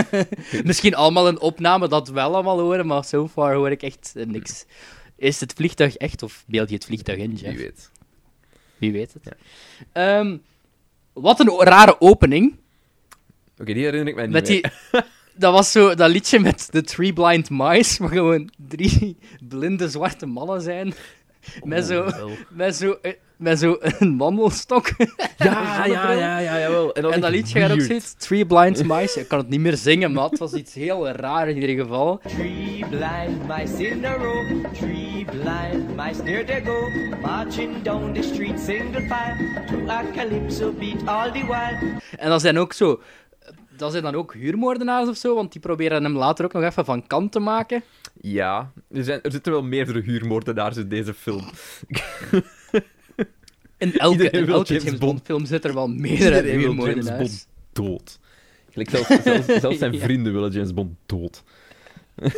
[0.68, 4.12] Misschien allemaal een opname dat we wel allemaal horen, maar so far hoor ik echt
[4.14, 4.64] niks.
[5.16, 7.56] Is het vliegtuig echt of beeld je het vliegtuig in, Jeff?
[7.56, 7.90] Wie weet.
[8.78, 9.22] Wie weet het.
[9.24, 9.32] Ja.
[9.92, 10.36] Ehm,
[11.12, 12.56] wat een rare opening.
[13.58, 14.64] Oké, die herinner ik mij niet Met die,
[15.34, 19.16] dat was zo dat liedje met de Three Blind Mice, waar gewoon drie
[19.48, 20.94] blinde zwarte mannen zijn.
[21.62, 22.30] Met zo, Oh, wel.
[22.48, 24.88] met zo, eh, met zo een wandelstok.
[25.36, 26.92] Ja, ja, ja, ja, jawel.
[26.94, 29.20] En, En dat liedje gaat ook steeds Three Blind Mice.
[29.20, 32.20] Ik kan het niet meer zingen, maar het was iets heel raar in ieder geval.
[32.26, 36.88] Three blind mice in a row, three blind mice there they go,
[37.20, 42.00] marching down the street single file, to a calypso beat all the while.
[42.18, 43.00] En dat zijn ook zo...
[43.76, 46.84] Dat zijn dan ook huurmoordenaars of zo, want die proberen hem later ook nog even
[46.84, 47.82] van kant te maken.
[48.20, 51.44] Ja, er, zijn, er zitten wel meerdere huurmoordenaars in deze film.
[53.78, 55.20] In elke, in James James Bond.
[55.24, 57.18] Film zit er wel meerdere wil James huurmoordenaars.
[57.18, 58.18] Bond dood.
[58.70, 59.98] Gelijk zelfs, zelfs, zelfs zijn Ja.
[60.00, 61.42] vrienden willen James Bond dood.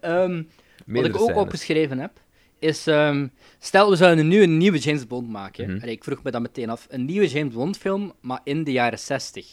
[0.00, 0.42] Ehm,
[0.86, 1.42] wat ik ook scènes.
[1.42, 2.20] opgeschreven heb,
[2.58, 2.86] is...
[2.86, 5.70] ehm, stel, we zouden nu een nieuwe James Bond maken.
[5.70, 5.80] Mhm.
[5.82, 6.86] Allee, ik vroeg me dat meteen af.
[6.90, 9.46] Een nieuwe James Bond film, maar in de jaren 60.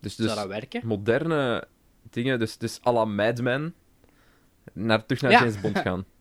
[0.00, 0.80] Dus, Zou dus dat werken?
[0.84, 1.66] moderne
[2.10, 3.74] dingen, dus, dus à la Mad Men,
[4.72, 5.38] naar, terug naar Ja.
[5.38, 6.04] James Bond gaan.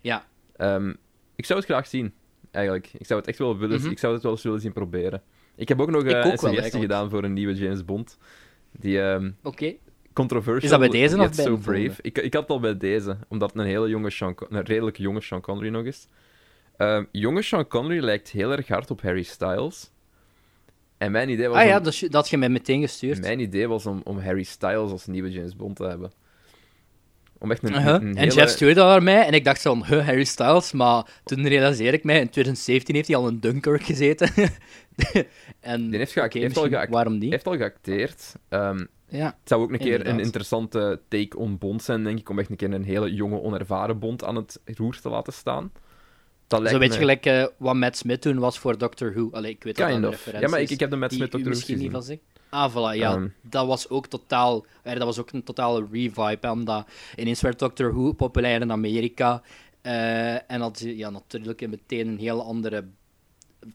[0.00, 0.26] Ja.
[0.56, 0.94] Ehm,
[1.36, 2.14] ik zou het graag zien,
[2.50, 2.90] eigenlijk.
[2.98, 3.90] Ik zou het echt wel willen, Mhm.
[3.90, 5.22] ik zou het wel eens willen zien proberen.
[5.54, 8.18] Ik heb ook nog eh, ook een wel, suggestie gedaan voor een nieuwe James Bond.
[8.72, 9.00] Die
[9.42, 9.74] Oké.
[10.12, 10.62] controversial.
[10.64, 12.02] Is dat bij deze of yet bij so brave.
[12.02, 14.96] Ik, ik had het al bij deze, omdat het een hele jonge Sean, een redelijk
[14.96, 16.08] jonge Sean Connery nog is.
[16.76, 19.90] Ehm, jonge Sean Connery lijkt heel erg hard op Harry Styles.
[20.98, 23.20] En mijn idee was, Ah ja, om, dat, je mij meteen gestuurd.
[23.20, 26.12] mijn idee was om, om Harry Styles als nieuwe James Bond te hebben.
[27.38, 28.02] Om echt een, Uh-huh.
[28.02, 30.72] een En Jeff stuurde dat naar mij en ik dacht zo van, huh, Harry Styles,
[30.72, 34.30] maar toen realiseerde ik mij, in 2017 heeft hij al in Dunkirk gezeten.
[35.60, 37.30] en, Die heeft geact- heeft al geact- waarom Hij niet?
[37.32, 38.34] heeft al geacteerd.
[38.48, 39.26] Ehm, Ja.
[39.26, 42.50] het zou ook een keer een interessante take on Bond zijn, denk ik, om echt
[42.50, 45.72] een keer een hele jonge, onervaren Bond aan het roer te laten staan.
[46.46, 49.12] Dat lijkt Zo weet je me- gelijk eh, wat Matt Smith toen was voor Doctor
[49.14, 49.28] Who.
[49.32, 51.40] Allee, ik weet dat een referentie Ja, maar ik, ik heb de Matt Smith ook
[51.40, 52.20] terug misschien niet van zegt.
[52.50, 53.12] Ah, voilà, ja.
[53.14, 53.28] Ehm.
[53.42, 54.66] dat was ook totaal...
[54.82, 59.42] eh, dat was ook een totale revive, omdat ineens werd Doctor Who populair in Amerika.
[59.82, 62.84] eh, en had ja, natuurlijk meteen een heel andere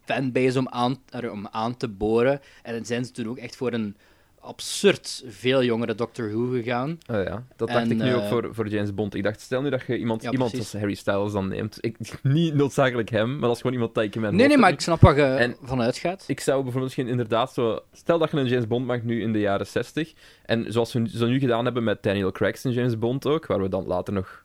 [0.06, 2.42] fanbase om aan, er- om aan te boren.
[2.64, 3.96] En dan zijn ze toen ook echt voor een
[4.42, 6.90] absurd veel jongere Doctor Who gegaan.
[7.08, 9.16] Oh ja, dat dacht En, ik nu ook eh, voor, voor James Bond.
[9.16, 10.72] Ik dacht, stel nu dat je iemand, Ja, iemand precies.
[10.72, 11.78] als Harry Styles dan neemt.
[11.82, 14.58] Ik, niet noodzakelijk hem, maar dat is gewoon iemand dat ik in mijn Nee, nee,
[14.58, 16.24] maar ik snap waar je En- van uitgaat.
[16.28, 17.80] Ik zou bijvoorbeeld misschien inderdaad zo...
[17.94, 20.14] Stel dat je een James Bond maakt nu in de jaren 60.
[20.46, 23.62] En zoals we zo nu gedaan hebben met Daniel Craig's in James Bond ook, waar
[23.62, 24.44] we dan later nog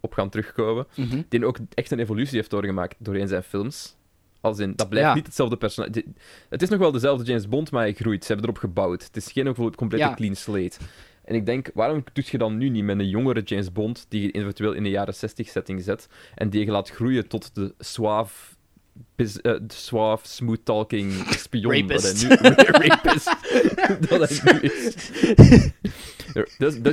[0.00, 0.86] op gaan terugkomen.
[0.96, 1.22] Mhm.
[1.28, 3.96] Die ook echt een evolutie heeft doorgemaakt doorheen zijn films.
[4.40, 5.14] Als in, dat blijft Ja.
[5.14, 6.04] niet hetzelfde personage.
[6.48, 8.24] Het is nog wel dezelfde James Bond, maar hij groeit.
[8.24, 9.02] Ze hebben erop gebouwd.
[9.04, 10.14] Het is geen complete Ja.
[10.14, 10.76] clean slate.
[11.24, 14.22] En ik denk, waarom doe je dan nu niet met een jongere James Bond, die
[14.22, 17.74] je eventueel in de jaren 60 setting zet, en die je laat groeien tot de
[17.78, 18.54] suave,
[19.16, 22.28] biz- eh, de suave smooth-talking spion Rapist.
[22.28, 23.36] dat hij nu, rapist,
[24.08, 25.10] dat hij nu is.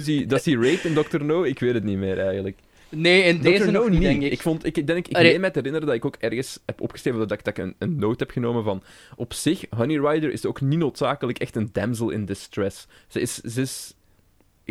[0.06, 1.24] He, does he rape in Dr.
[1.24, 1.44] No?
[1.44, 2.60] Ik weet het niet meer, eigenlijk.
[2.96, 3.72] Nee, in deze Dr.
[3.72, 4.32] nog No niet, denk ik.
[4.32, 7.20] Ik, vond, ik, denk, ik meen me te herinneren dat ik ook ergens heb opgeschreven
[7.20, 8.84] dat ik, dat ik een, een note heb genomen van...
[9.16, 12.88] Op zich, Honey Rider is ook niet noodzakelijk echt een damsel in distress.
[13.08, 13.36] Ze is...
[13.36, 13.94] Ze is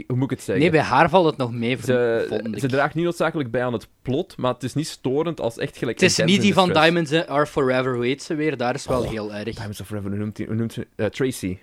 [0.07, 0.63] hoe moet ik het zeggen?
[0.65, 3.89] Nee, bij haar valt het nog mee, ze, ze draagt niet noodzakelijk bij aan het
[4.03, 6.91] plot, maar het is niet storend als echt gelijk Het is niet die van distress.
[6.91, 8.57] Diamonds Are Forever, hoe heet ze weer?
[8.57, 9.55] Daar is wel Oh, heel erg.
[9.55, 10.87] Diamonds of Forever, hoe noemt, die, hoe noemt ze?
[10.97, 11.59] Eh, Tracy.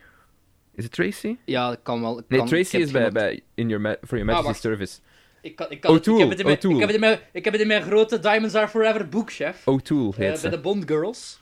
[0.75, 1.35] Is het Tracy?
[1.45, 2.13] Ja, dat kan wel.
[2.13, 4.61] Nee, kan, ik Tracy is bij, bij in your For Your Ah, Majesty's.
[4.61, 4.99] Service.
[5.41, 7.19] Ik, kan, ik, kan het, ik, heb het in mijn, ik, heb het in mijn,
[7.33, 9.67] ik heb het in mijn grote Diamonds Are Forever boekchef.
[9.67, 10.49] O'Toole Eh, heet bij ze.
[10.49, 11.41] de Bond Girls.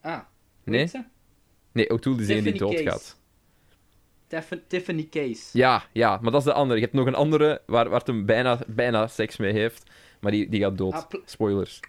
[0.00, 0.18] Ah.
[0.64, 0.90] Nee?
[1.72, 3.16] Nee, O'Toole is de ene die doodgaat.
[4.68, 5.58] Tiffany Case.
[5.58, 6.78] Ja, ja, maar dat is de andere.
[6.78, 10.48] Je hebt nog een andere waar, waar hij bijna, bijna seks mee heeft, maar die,
[10.48, 10.92] die gaat dood.
[10.92, 11.80] Ah, Spoilers.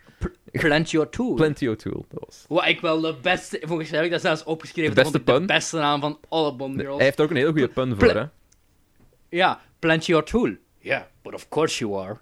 [0.52, 1.36] Plenty O'Toole.
[1.36, 2.46] Plenty O'Toole, dat was.
[2.48, 3.62] Wat ik wel de beste...
[3.66, 4.96] Volgens mij heb ik dat zelfs opgeschreven.
[4.96, 5.40] De beste pun?
[5.40, 6.96] De beste naam van alle Bond Girls.
[6.96, 8.24] hij heeft er ook een heel goede pun voor, hè.
[9.30, 10.58] Ja, Plenty O'Toole.
[10.80, 12.18] Yeah, but of course you are.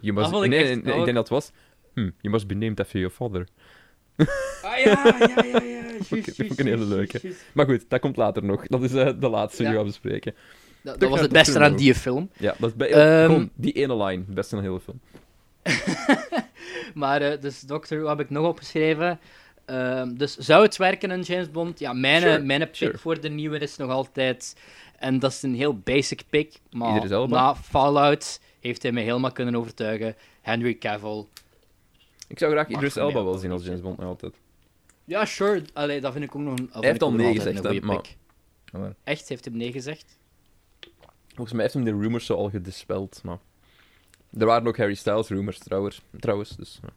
[0.00, 0.30] You must...
[0.30, 1.52] Dat ik nee, nee, nee, dat ik denk dat het was...
[1.94, 3.46] Hm, you must be named after your father.
[4.62, 5.86] Ah ja, ja, ja, ja.
[6.08, 7.32] Juist, dat vond ik een hele leuke.
[7.52, 8.66] Maar goed, dat komt later nog.
[8.66, 9.70] Dat is eh, de laatste die Ja.
[9.70, 10.34] we gaan bespreken.
[10.82, 12.30] Dat, dat was het beste aan die film.
[12.36, 12.90] Ja, dat is bij...
[12.90, 14.24] Ehm, die ene line.
[14.26, 15.00] Het beste aan de hele film.
[16.94, 19.20] Maar, eh, dus Doctor, wat heb ik nog opgeschreven?
[19.64, 21.78] Ehm, dus zou het werken in James Bond?
[21.78, 22.98] Ja, mijn, Sure, mijn pick sure.
[22.98, 24.56] voor de nieuwe is nog altijd...
[24.98, 29.54] En dat is een heel basic pick, maar na Fallout heeft hij me helemaal kunnen
[29.56, 30.16] overtuigen.
[30.40, 31.24] Henry Cavill.
[32.28, 34.34] Ik zou graag Idris Elba wel zien als James Bond nog altijd.
[35.04, 35.64] Ja, sure.
[35.72, 36.68] Allee, dat vind ik ook nog een...
[36.72, 38.16] vind heeft al nee gezegd, hè, maar-.
[38.72, 38.94] Ja.
[39.04, 39.28] Echt?
[39.28, 40.18] Heeft hij nee gezegd?
[41.26, 43.38] Volgens mij heeft hem de rumors zo al gedispeld, maar...
[44.38, 46.00] Er waren ook Harry Styles rumors, trouwens.
[46.20, 46.88] trouwens dus, ja.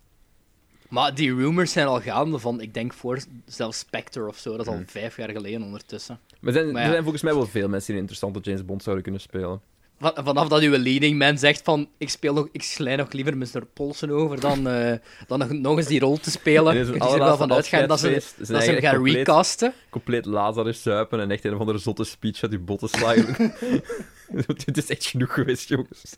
[0.90, 4.52] Maar die rumors zijn al gaande van, ik denk voor zelfs Spectre of zo.
[4.52, 4.88] Dat is al Hmm.
[4.88, 6.20] vijf jaar geleden ondertussen.
[6.42, 8.66] Maar, er zijn, Maar er zijn volgens mij wel veel mensen die een interessante James
[8.66, 9.62] Bond zouden kunnen spelen.
[10.00, 13.38] Van- vanaf dat uw leading man zegt van, ik speel nog, ik slij nog liever
[13.38, 13.66] Mr.
[13.74, 14.94] Polsen over dan, eh,
[15.28, 16.74] dan nog, nog eens die rol te spelen.
[16.86, 19.74] Zijn zie er wel van uitgaan dat ze, dat ze hem gaan compleet- recasten.
[19.90, 23.16] compleet Lazarus zuipen en echt een of andere zotte speech uit die botten slaan.
[24.66, 26.16] Dit is echt genoeg geweest, jongens.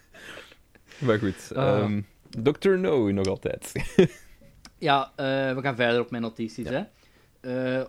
[0.98, 1.50] maar goed.
[1.54, 1.78] Ah.
[1.78, 2.00] ehm
[2.42, 2.68] Dr.
[2.70, 3.72] No nog altijd.
[4.78, 6.66] Ja, eh, we gaan verder op mijn notities.
[6.68, 6.82] Hè.
[7.40, 7.84] Eh,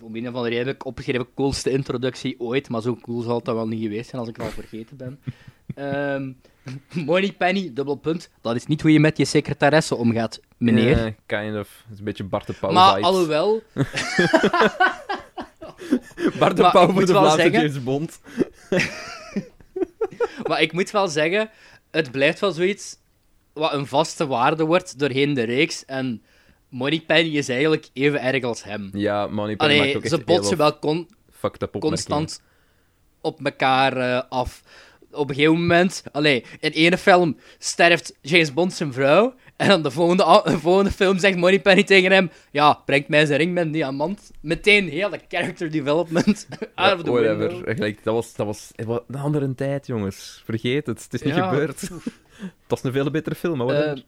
[0.00, 3.54] om een of andere reden opgeschreven coolste introductie ooit, maar zo cool zal het dan
[3.54, 5.20] wel niet geweest zijn als ik het al vergeten ben.
[5.74, 6.32] Ehm
[6.92, 8.30] Money Penny, dubbel punt.
[8.40, 11.14] Dat is niet hoe je met je secretaresse omgaat, meneer.
[11.26, 11.82] Kind of.
[11.82, 13.62] Het is een beetje Bart de Pauw maar alhoewel,
[16.38, 18.20] Bart de Pauw voor moet de Vlaamse James Bond.
[20.48, 21.50] maar ik moet wel zeggen,
[21.90, 22.96] het blijft wel zoiets
[23.52, 25.84] wat een vaste waarde wordt doorheen de reeks.
[25.84, 26.22] En
[26.72, 28.90] Money Penny is eigenlijk even erg als hem.
[28.92, 31.08] Ja, Money Penny maakt Allee, ook echt ze botsen heel wel con
[31.80, 32.42] constant
[33.20, 34.62] op elkaar eh, af.
[35.10, 39.34] Op een gegeven moment, allee, in ene film sterft James Bond zijn vrouw.
[39.56, 43.38] En dan de volgende, de volgende film zegt Moneypenny tegen hem: Ja, brengt mij zijn
[43.38, 44.30] ring met een diamant.
[44.40, 46.48] Meteen hele character development.
[46.74, 47.74] Out of the whatever.
[47.74, 50.42] Gelijk, dat, was, dat was was een andere tijd, jongens.
[50.44, 51.02] Vergeet het.
[51.02, 51.48] Het is niet Ja.
[51.48, 51.80] gebeurd.
[51.80, 51.90] Het
[52.68, 53.96] was een veel betere film, maar whatever.
[53.96, 54.02] Eh,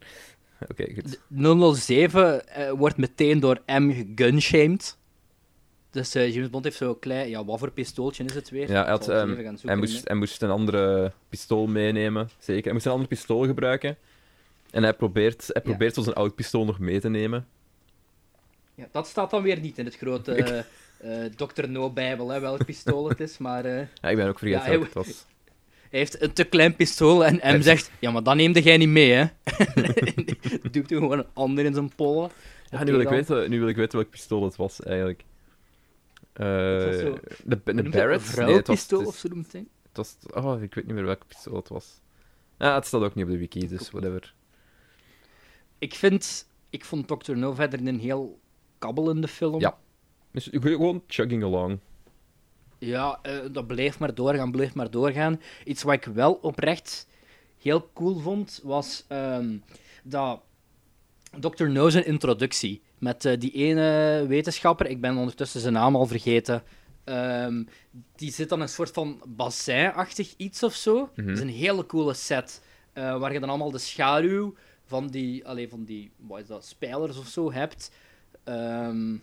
[0.71, 1.77] Oké, goed.
[1.77, 4.97] 007 eh, wordt meteen door M gegunshamed.
[5.91, 7.29] Dus eh, James Bond heeft zo'n klein...
[7.29, 8.69] Ja, wat voor pistooltje is het weer?
[8.71, 12.65] Ja, hij, Ik had, ehm, hij, moest, hij moest een andere pistool meenemen, zeker.
[12.65, 13.97] Hij moest een ander pistool gebruiken.
[14.71, 15.69] En hij probeert, hij Ja.
[15.71, 17.47] probeert zo zijn oud pistool nog mee te nemen.
[18.75, 21.69] Ja, dat staat dan weer niet in het grote eh eh, Dr.
[21.69, 24.93] No-bijbel, hè, welk pistool het is, maar Ja, ik ben ook vergeten Ja, hij- het
[24.93, 25.27] was.
[25.95, 28.89] Hij heeft een te klein pistool en M zegt, ja, maar dat neemde jij niet
[28.89, 29.25] mee, hè.
[30.71, 32.31] Doet hij gewoon een ander in zijn pollen.
[32.71, 35.25] Ja, nu, wil ik weten, nu wil ik weten welk pistool het was, eigenlijk.
[36.33, 37.67] Was zo- de, Barrett?
[37.67, 40.17] Een Nee, het was, vrouwenpistool het, of zo noemt het was...
[40.31, 42.01] Oh, ik weet niet meer welk pistool het was.
[42.59, 44.35] Ja, het staat ook niet op de wiki, dus whatever.
[45.79, 46.49] Ik vind...
[46.71, 47.37] Ik vond Dr.
[47.37, 48.41] No verder een heel
[48.79, 49.61] kabbelende film.
[49.61, 49.79] Ja.
[50.31, 51.79] Dus gewoon chugging along.
[52.79, 55.41] Ja, eh, dat bleef maar doorgaan, bleef maar doorgaan.
[55.65, 57.07] Iets wat ik wel oprecht
[57.63, 59.57] heel cool vond, was ehm,
[60.03, 60.41] dat
[61.41, 61.65] Dr.
[61.65, 66.63] No zijn introductie met eh, die ene wetenschapper, ik ben ondertussen zijn naam al vergeten,
[67.05, 67.63] ehm,
[68.17, 71.11] die zit dan een soort van bassin-achtig iets of zo.
[71.15, 71.27] Mhm.
[71.27, 72.63] Dat is een hele coole set.
[72.93, 76.65] eh, waar je dan allemaal de schaduw van die, allee, van die wat is dat,
[76.65, 77.91] spijlers of zo hebt.
[78.45, 79.15] Ehm,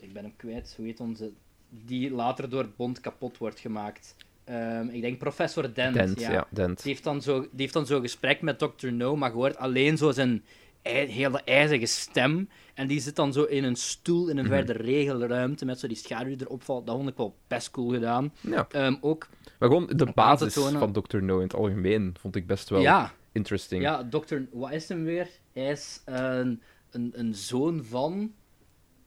[0.00, 1.32] ik ben hem kwijt, hoe heet onze...
[1.70, 4.14] Die later door Bond kapot wordt gemaakt.
[4.44, 5.94] Ehm, ik denk professor Dent.
[5.94, 6.30] Dent, ja.
[6.32, 6.82] ja, Dent.
[6.82, 8.92] Die, heeft dan zo, die heeft dan zo'n gesprek met Dr.
[8.92, 10.44] No, maar je hoort alleen zo zijn
[10.82, 12.48] hele ijzige stem.
[12.74, 14.54] En die zit dan zo in een stoel in een Mhm.
[14.54, 16.86] verder regelruimte met zo die schaduw die erop valt.
[16.86, 18.32] Dat vond ik wel best cool gedaan.
[18.40, 18.66] Ja.
[18.70, 19.28] Ehm, ook,
[19.58, 21.16] Maar gewoon de basis van Dr.
[21.22, 23.82] No in het algemeen vond ik best wel ja, interesting.
[23.82, 24.36] ja, Dr.
[24.52, 25.28] Wat is hem weer?
[25.52, 28.32] Hij is een, een, een zoon van...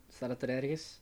[0.09, 1.00] Staat het er ergens?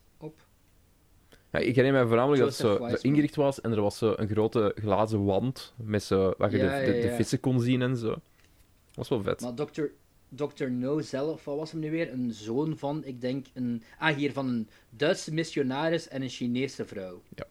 [1.52, 4.28] Ja, ik herinner me voornamelijk dat het zo ingericht was en er was zo een
[4.28, 7.14] grote glazen wand met zo, waar je Ja, de, de, ja, de ja.
[7.14, 8.08] vissen kon zien en zo.
[8.08, 8.20] Dat
[8.94, 9.40] was wel vet.
[9.40, 9.82] Maar Dr.
[10.28, 10.70] Dr.
[10.70, 12.12] No zelf, wat was hem nu weer?
[12.12, 13.82] Een zoon van, ik denk, een...
[13.98, 17.22] Ah, hier, van een Duitse missionaris en een Chinese vrouw.
[17.34, 17.44] Ja.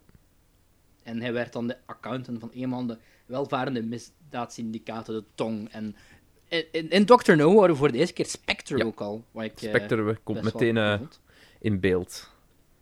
[1.03, 5.69] En hij werd dan de accountant van een van de welvarende misdaadsyndicaten, de Tong.
[5.71, 5.95] En
[6.71, 7.35] in, in, Dr.
[7.35, 9.23] No horen we voor de eerste keer Spectre ook al.
[9.31, 11.07] Wat ik, eh, Spectre komt best wel meteen eh,
[11.59, 12.29] in beeld.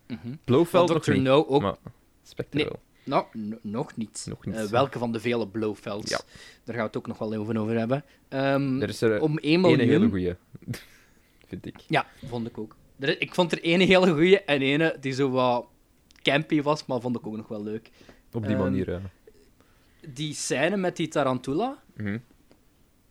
[0.08, 0.34] Mhm.
[0.44, 1.12] Blofeld Maar nog Dr.
[1.12, 1.62] niet, No ook...
[1.62, 1.76] maar
[2.22, 2.68] Spectre Nee.
[2.68, 2.80] wel.
[3.04, 4.26] Nou, nog niet.
[4.28, 4.54] Nog niet.
[4.54, 6.10] Eh, welke van de vele Blowfelds?
[6.10, 6.16] Ja.
[6.64, 8.04] Daar gaan we het ook nog wel even over hebben.
[8.28, 9.78] Ehm, Er is er om 1 Eén miljoen...
[9.88, 10.34] hele goeie.
[11.48, 11.76] Vind ik.
[11.86, 12.76] Ja, vond ik ook.
[12.98, 15.66] Er, ik vond er ene hele goeie en ene die zo wat
[16.22, 17.90] campy was, maar vond ik ook nog wel leuk.
[18.32, 19.00] Op die Ehm, manier, ja.
[20.12, 22.18] Die scène met die tarantula Mhm.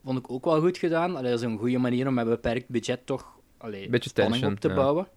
[0.03, 1.15] vond ik ook wel goed gedaan.
[1.15, 4.53] Allee, dat is een goede manier om met beperkt budget toch allee, Beetje spanning tension,
[4.53, 4.75] op te ja.
[4.75, 5.07] bouwen.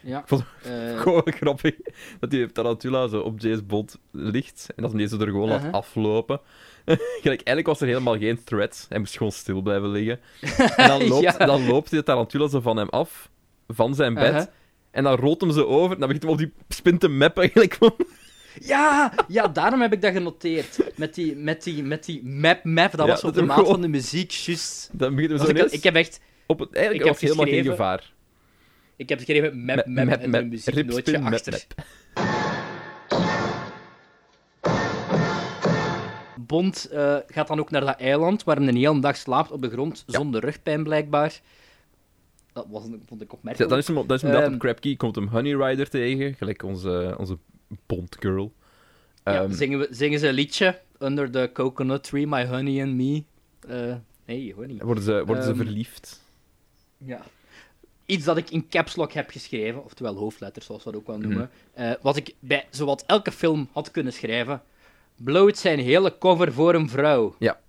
[0.00, 0.22] Ja.
[0.26, 1.74] vond Eh, Gewoon grappig
[2.20, 5.58] dat die Tarantula zo op James Bond ligt en dat hij deze er gewoon laat
[5.58, 5.72] Uh-huh.
[5.74, 6.40] aflopen.
[7.22, 8.86] Gelijk, eigenlijk was er helemaal geen threat.
[8.88, 10.20] Hij moest gewoon stil blijven liggen.
[10.76, 11.46] En dan loopt, Ja.
[11.46, 13.30] dan loopt die Tarantula zo van hem af,
[13.68, 14.32] van zijn bed.
[14.32, 14.46] Uh-huh.
[14.90, 17.42] En dan rolt hem ze over en dan begint hij op die spin te mappen
[17.42, 17.78] eigenlijk.
[18.60, 20.78] ja, ja, daarom heb ik dat genoteerd.
[20.96, 23.56] Met die, met die, met die map, map, dat Ja, was op dat de maat
[23.56, 24.90] gewoon- van de muziek, juist.
[24.92, 26.20] Dan begint zo ik, ineens ik heb echt...
[26.46, 26.72] op het...
[26.74, 28.12] Eigenlijk ik was helemaal geen gevaar.
[28.98, 31.66] Ik heb geschreven map, map, Map, en map, een muzieknootje achter.
[36.46, 39.62] Bond eh, gaat dan ook naar dat eiland, waar hij een hele dag slaapt op
[39.62, 41.40] de grond, zonder rugpijn blijkbaar.
[42.52, 43.70] Dat was, een- vond ik Ja, opmerkelijk.
[43.70, 47.14] dan is hem, dan is hem op Key, komt hem Honey Rider tegen, gelijk onze,
[47.18, 47.38] onze
[47.86, 48.52] Bond girl.
[49.24, 52.94] Ja, Ehm, zingen, we, zingen ze een liedje, Under the Coconut Tree, My Honey and
[52.94, 53.22] Me.
[53.68, 53.94] Eh,
[54.26, 54.82] nee, gewoon niet.
[54.82, 56.22] worden ze, worden ze Ehm, verliefd.
[56.98, 57.20] Ja.
[58.08, 61.18] Iets dat ik in caps lock heb geschreven, oftewel hoofdletters, zoals we dat ook wel
[61.18, 61.28] Mhm.
[61.28, 61.50] noemen.
[61.74, 64.62] Eh, wat ik bij zowat elke film had kunnen schrijven.
[65.16, 67.34] Bloot zijn hele cover voor een vrouw.
[67.38, 67.60] Ja.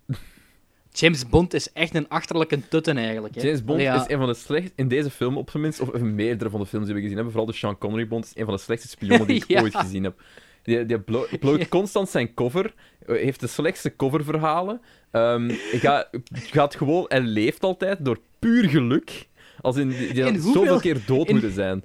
[0.91, 3.36] James Bond is echt een achterlijke tutten eigenlijk.
[3.36, 3.41] Hè.
[3.41, 3.95] James Bond ja.
[4.06, 6.65] is een van de slecht in deze film op zijn minst, of meerdere van de
[6.65, 8.89] films die we gezien hebben, vooral de Sean Connery Bond, is een van de slechtste
[8.89, 9.62] spionnen die ik Ja.
[9.62, 10.21] ooit gezien heb.
[10.63, 12.73] Die, die blo- bloot constant zijn cover,
[13.06, 14.82] eh, heeft de slechtste coververhalen.
[15.12, 19.28] Ehm gaat, gaat gewoon, hij leeft altijd door puur geluk.
[19.62, 21.84] Als in, die, In hoeveel- zoveel keer dood in- moeten zijn.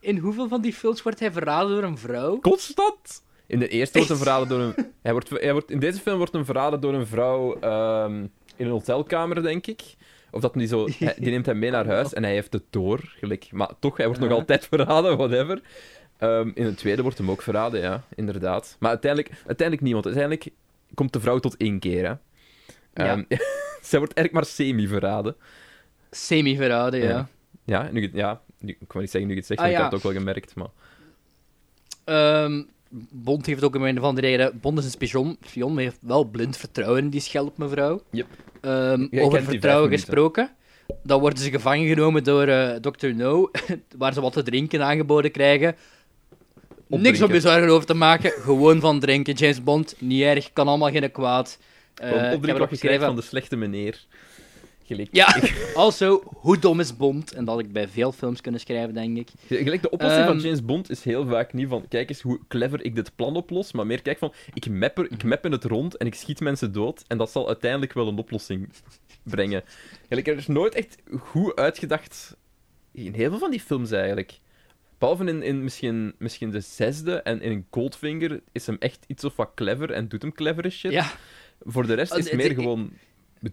[0.00, 2.38] In hoeveel van die films wordt hij verraden door een vrouw?
[2.38, 3.24] Constant!
[3.46, 4.74] In de eerste wordt hij verraden door een...
[5.02, 8.16] Hij wordt, hij wordt, in deze film wordt hij verraden door een vrouw ehm,
[8.56, 9.82] in een hotelkamer, denk ik.
[10.30, 10.86] Of dat die zo...
[10.98, 13.00] hij- die neemt hem mee naar huis en hij heeft het door.
[13.18, 13.48] Gelijk.
[13.52, 14.36] Maar toch, hij wordt nog Ja.
[14.36, 15.60] altijd verraden, whatever.
[16.18, 18.04] Ehm, in het tweede wordt hem ook verraden, ja.
[18.14, 18.76] Inderdaad.
[18.80, 20.48] Maar uiteindelijk, uiteindelijk niet, want uiteindelijk
[20.94, 22.14] komt de vrouw tot één keer, hè.
[23.04, 23.22] Ehm,
[23.88, 25.36] zij wordt eigenlijk maar semi-verraden.
[26.10, 27.08] Semi-verraden, ja.
[27.08, 27.28] Ja.
[27.64, 29.82] Ja, nu, ja nu, ik wou niet zeggen nu ik het zeg, Ah, want ik
[29.82, 30.68] heb het ook wel gemerkt, maar...
[32.04, 32.62] Ehm,
[33.10, 34.58] Bond heeft ook een van de reden...
[34.60, 38.02] Bond is een spion, spion, maar heeft wel blind vertrouwen in die schelpmevrouw.
[38.10, 38.26] Yep.
[38.60, 40.50] Ehm, over vertrouwen gesproken.
[41.02, 43.06] Dan worden ze gevangen genomen door eh Dr.
[43.06, 43.50] No,
[43.98, 45.66] waar ze wat te drinken aangeboden krijgen.
[45.66, 45.82] Niks
[46.88, 47.34] om Opdrinken.
[47.34, 49.34] je zorgen over te maken, gewoon van drinken.
[49.34, 51.58] James Bond, niet erg, kan allemaal geen kwaad.
[51.94, 54.04] Heb opdrinken wat je krijgt van de slechte meneer.
[54.86, 55.08] Gelijk.
[55.12, 55.40] Ja,
[55.74, 57.32] also, hoe dom is Bond?
[57.32, 59.28] En dat had ik bij veel films kunnen schrijven, denk ik.
[59.46, 62.40] Gelijk, de oplossing van Ehm, James Bond is heel vaak niet van, kijk eens hoe
[62.48, 65.28] clever ik dit plan oplos, maar meer kijk van, ik map, er, ik Mhm.
[65.28, 68.18] map in het rond en ik schiet mensen dood en dat zal uiteindelijk wel een
[68.18, 68.68] oplossing
[69.22, 69.62] brengen.
[70.08, 72.36] Gelijk, er is nooit echt goed uitgedacht
[72.92, 74.38] in heel veel van die films eigenlijk.
[74.98, 79.36] Behalve in, in misschien, misschien de zesde en in Goldfinger is hem echt iets of
[79.36, 80.92] wat clever en doet hem clevere shit.
[80.92, 81.12] Ja,
[81.60, 82.92] Voor de rest is het meer gewoon,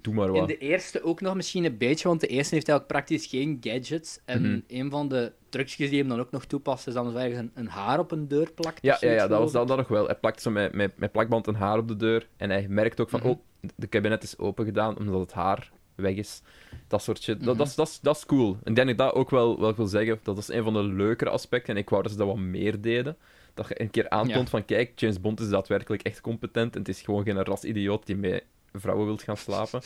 [0.01, 0.47] doe maar in wat.
[0.47, 4.19] de eerste ook nog misschien een beetje, want de eerste heeft eigenlijk praktisch geen gadgets.
[4.25, 4.59] En Mhm.
[4.67, 7.51] een van de trucjes die hem dan ook nog toepast, is dan zo ergens een,
[7.53, 8.79] een haar op een deur plakt.
[8.81, 10.05] Ja, ja, ja dat was dat, dat nog wel.
[10.05, 12.27] Hij plakt zo met, met, met plakband een haar op de deur.
[12.37, 13.29] En hij merkt ook van, Mhm.
[13.29, 13.39] oh,
[13.75, 16.41] de kabinet is open gedaan omdat het haar weg is.
[16.87, 17.37] Dat soort shit.
[17.39, 17.57] Dat, Mhm.
[17.57, 18.47] dat, is- dat, is- dat is cool.
[18.63, 20.19] En ik denk dat ik dat ook wel, wel wil zeggen.
[20.23, 21.73] Dat is een van de leukere aspecten.
[21.75, 23.17] En ik wou dat ze dat wat meer deden.
[23.53, 24.45] Dat je een keer aantoont Ja.
[24.49, 26.73] van, kijk, James Bond is daadwerkelijk echt competent.
[26.73, 28.43] En het is gewoon geen rasidioot die met
[28.79, 29.81] vrouwen wilt gaan slapen.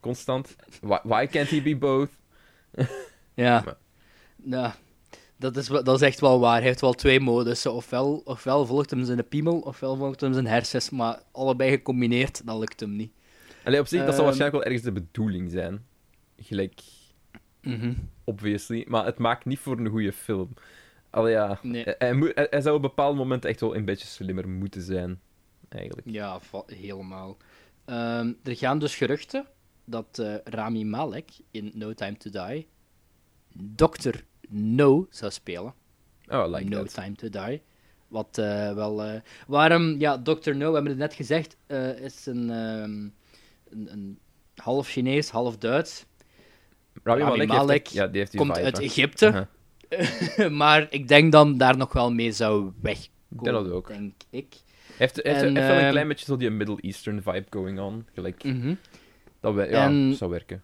[0.00, 0.56] Constant.
[0.80, 2.10] Why, why can't he be both?
[3.34, 3.62] Ja.
[3.64, 3.76] Maar-
[4.36, 4.72] Nou,
[5.36, 6.56] dat is, dat is echt wel waar.
[6.56, 7.72] Hij heeft wel twee modussen.
[7.72, 10.90] Ofwel, ofwel volgt hem zijn piemel, ofwel volgt hem zijn hersens.
[10.90, 13.12] Maar allebei gecombineerd, dat lukt hem niet.
[13.64, 14.24] Allee, op zich, dat zal Ehm.
[14.24, 15.86] waarschijnlijk wel ergens de bedoeling zijn.
[16.36, 16.80] Gelijk,
[17.62, 17.92] Mhm.
[18.24, 18.84] obviously.
[18.88, 20.54] Maar het maakt niet voor een goede film.
[21.10, 21.58] Allee, ja.
[21.62, 21.84] Nee.
[21.98, 25.20] Hij, hij zou op bepaalde momenten echt wel een beetje slimmer moeten zijn.
[25.68, 26.06] Eigenlijk.
[26.10, 27.36] Ja, helemaal.
[27.90, 29.46] Ehm, er gaan dus geruchten
[29.84, 32.66] dat eh, Rami Malek in No Time to Die
[33.76, 34.14] Dr.
[34.48, 35.74] No zou spelen.
[36.28, 36.94] Oh, I like no that.
[36.94, 37.62] Time to Die.
[38.08, 39.02] Wat eh, wel.
[39.02, 40.50] eh, waarom, ja, Dr.
[40.54, 41.56] No, we hebben het net gezegd,
[42.02, 43.08] is een, ehm,
[43.70, 44.18] een, een
[44.54, 46.04] half Chinees, half Duits.
[47.02, 48.82] Rami Rami Malek, Malek heeft echt- ja, die heeft die Komt vibe, uit hè.
[48.82, 50.50] Egypte, Uh-huh.
[50.62, 53.52] maar ik denk dan daar nog wel mee zou wegkomen.
[53.52, 53.88] Dat ook.
[53.88, 54.54] Denk ik.
[55.00, 57.44] Heeft, heeft, En, hij heeft wel een ehm, klein beetje zo die Middle Eastern vibe
[57.50, 58.06] going on.
[58.14, 58.74] Gelijk, Mhm.
[59.40, 60.62] dat we, ja, En- zou werken.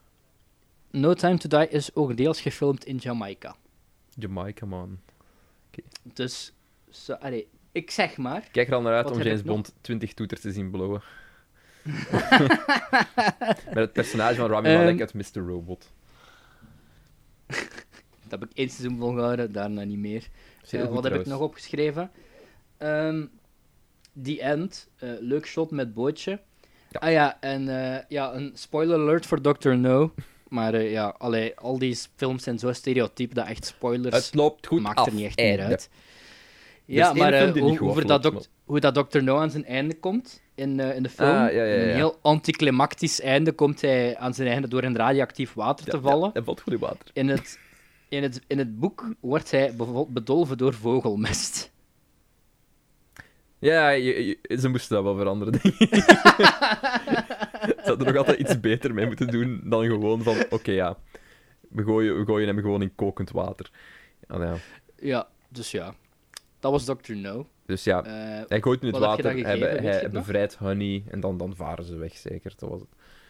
[0.91, 3.57] No Time to Die is ook deels gefilmd in Jamaica.
[4.15, 4.99] Jamaica, man.
[6.03, 6.53] Dus,
[6.91, 8.49] zo, allee, ik zeg maar.
[8.53, 9.43] Kijk er al naar uit om James?
[9.43, 11.03] Bond 20 toeters te zien blowen.
[13.67, 14.79] Met het personage van Rami Ehm.
[14.79, 15.41] Malek uit Mr.
[15.47, 15.93] Robot.
[17.47, 20.29] Dat heb ik één seizoen volgehouden, daarna niet meer.
[20.71, 22.11] Eh, wat heb ik nog opgeschreven?
[22.77, 23.25] Ehm
[24.23, 24.89] The End.
[24.99, 26.41] eh, leuk shot met bootje.
[26.91, 27.01] Ja.
[27.01, 29.69] Ah ja, en eh, ja, een spoiler alert voor Dr.
[29.69, 30.13] No.
[30.49, 34.67] Maar eh, ja, allee, al die films zijn zo stereotyp dat echt spoilers Het loopt
[34.67, 35.07] goed maakt af.
[35.07, 35.57] er niet echt einde.
[35.57, 35.89] meer uit.
[36.87, 39.23] is Ja, maar film hoe, over dat hoe dat Dr.
[39.23, 41.29] No aan zijn einde komt in, in de film.
[41.29, 44.97] Ah, ja, ja, in Een heel anticlimactisch einde komt hij aan zijn einde door in
[44.97, 46.31] radioactief water te vallen.
[46.33, 47.11] Hij valt goed in water.
[47.13, 47.59] In, het,
[48.09, 49.75] in, het, in het boek wordt hij
[50.09, 51.71] bedolven door vogelmest.
[53.67, 55.95] Ja, je- je- ze moesten dat wel veranderen, denk ik.
[57.65, 60.37] ze hadden er nog altijd iets beter mee moeten doen dan gewoon van...
[60.51, 60.97] Oké, ja.
[61.69, 63.71] We gooien, we gooien hem gewoon in kokend water.
[64.29, 64.55] Ja, ja.
[64.97, 65.95] Ja, dus ja.
[66.61, 67.13] Dat was Dr.
[67.15, 67.47] No.
[67.67, 71.85] Dus ja, Eh, hij gooit in het water, hij, bevrijdt Honey en dan, dan varen
[71.85, 72.53] ze weg, zeker.
[72.57, 72.89] Dat was het.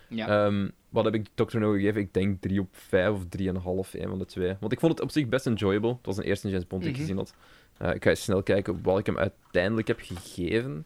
[0.09, 0.29] ja.
[0.47, 1.59] Ehm, wat heb ik Dr.
[1.59, 2.01] No gegeven?
[2.01, 4.55] Ik denk 3 op 5 of 3,5, een van de twee.
[4.61, 5.91] Want ik vond het op zich best enjoyable.
[5.91, 7.07] Het was een eerste James Bond die ik Mhm.
[7.07, 7.35] gezien had.
[7.79, 10.85] Eh, ik ga eens snel kijken wat ik hem uiteindelijk heb gegeven.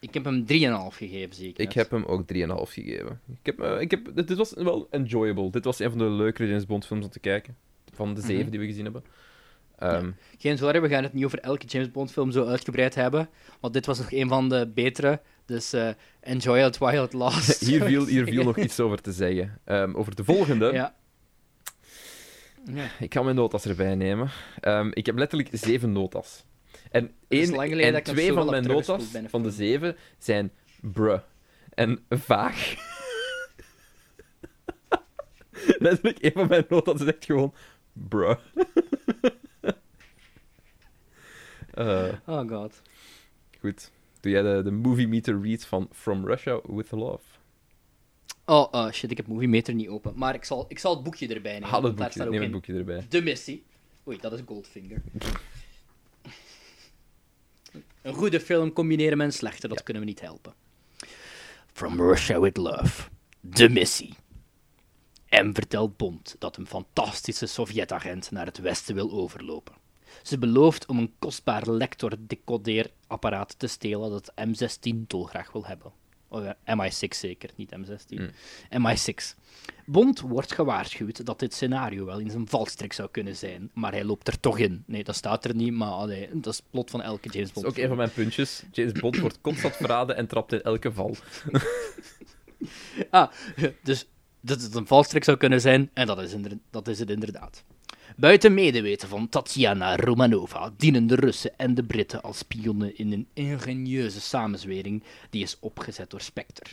[0.00, 1.58] ik heb hem 3,5 gegeven, zie ik.
[1.58, 1.74] Ik net.
[1.74, 3.20] heb hem ook 3,5 gegeven.
[3.28, 5.50] Ik heb, eh, ik heb, dit, dit was wel enjoyable.
[5.50, 7.56] Dit was een van de leukere James Bond films om te kijken.
[7.94, 8.50] Van de zeven Mhm.
[8.50, 9.04] die we gezien hebben.
[9.78, 13.28] Ehm, Geen zorgen, we gaan het niet over elke James Bond film zo uitgebreid hebben.
[13.60, 15.20] Want dit was nog een van de betere.
[15.44, 15.88] Dus eh,
[16.20, 17.60] enjoy it while it lasts.
[17.68, 19.58] hier, viel, hier viel nog iets over te zeggen.
[19.64, 20.72] Ehm, over de volgende.
[20.72, 20.94] Ja.
[22.74, 22.88] Ja.
[22.98, 24.28] Ik ga mijn notas erbij nemen.
[24.60, 26.44] Ehm, ik heb letterlijk zeven notas.
[26.90, 31.20] En, één, en twee van mijn notas een van de zeven zijn bruh.
[31.74, 32.74] En vaag.
[35.78, 37.54] letterlijk, één van mijn notas is echt gewoon
[37.92, 38.38] bruh.
[41.76, 42.82] Eh, Oh god.
[43.60, 43.90] goed.
[44.20, 47.24] Doe jij de, de movie meter read van From Russia with Love?
[48.46, 50.12] Oh, oh, shit, ik heb Movie Meter niet open.
[50.16, 51.68] Maar ik zal, ik zal het boekje erbij nemen.
[51.68, 53.06] Haal het daar boekje, neem het boekje erbij.
[53.08, 53.64] De missie.
[54.08, 55.02] Oei, dat is Goldfinger.
[58.02, 59.84] Een goede film combineren met een slechte, dat Ja.
[59.84, 60.54] kunnen we niet helpen.
[61.72, 63.08] From Russia with Love.
[63.40, 64.14] De missie.
[65.30, 69.74] M vertelt Bond dat een fantastische Sovjet-agent naar het westen wil overlopen.
[70.22, 75.92] Ze belooft om een kostbaar lector-decodeerapparaat te stelen dat M16 dolgraag wil hebben.
[76.28, 78.20] Oh ja, MI6 zeker, niet M16.
[78.70, 79.38] MI6.
[79.86, 84.04] Bond wordt gewaarschuwd dat dit scenario wel eens een valstrik zou kunnen zijn, maar hij
[84.04, 84.82] loopt er toch in.
[84.86, 87.54] Nee, dat staat er niet, maar allee, dat is het plot van elke James Dat
[87.62, 87.66] Bond.
[87.66, 88.62] is ook een van mijn puntjes.
[88.72, 91.16] James Bond wordt constant verraden en trapt in elke val.
[93.10, 93.30] Ah,
[93.82, 94.06] dus
[94.40, 97.64] dat het een valstrik zou kunnen zijn, en dat is, inder- dat is het inderdaad.
[98.18, 103.28] Buiten medeweten van Tatjana Romanova dienen de Russen en de Britten als spionnen in een
[103.32, 106.70] ingenieuze samenzwering die is opgezet door Spectre.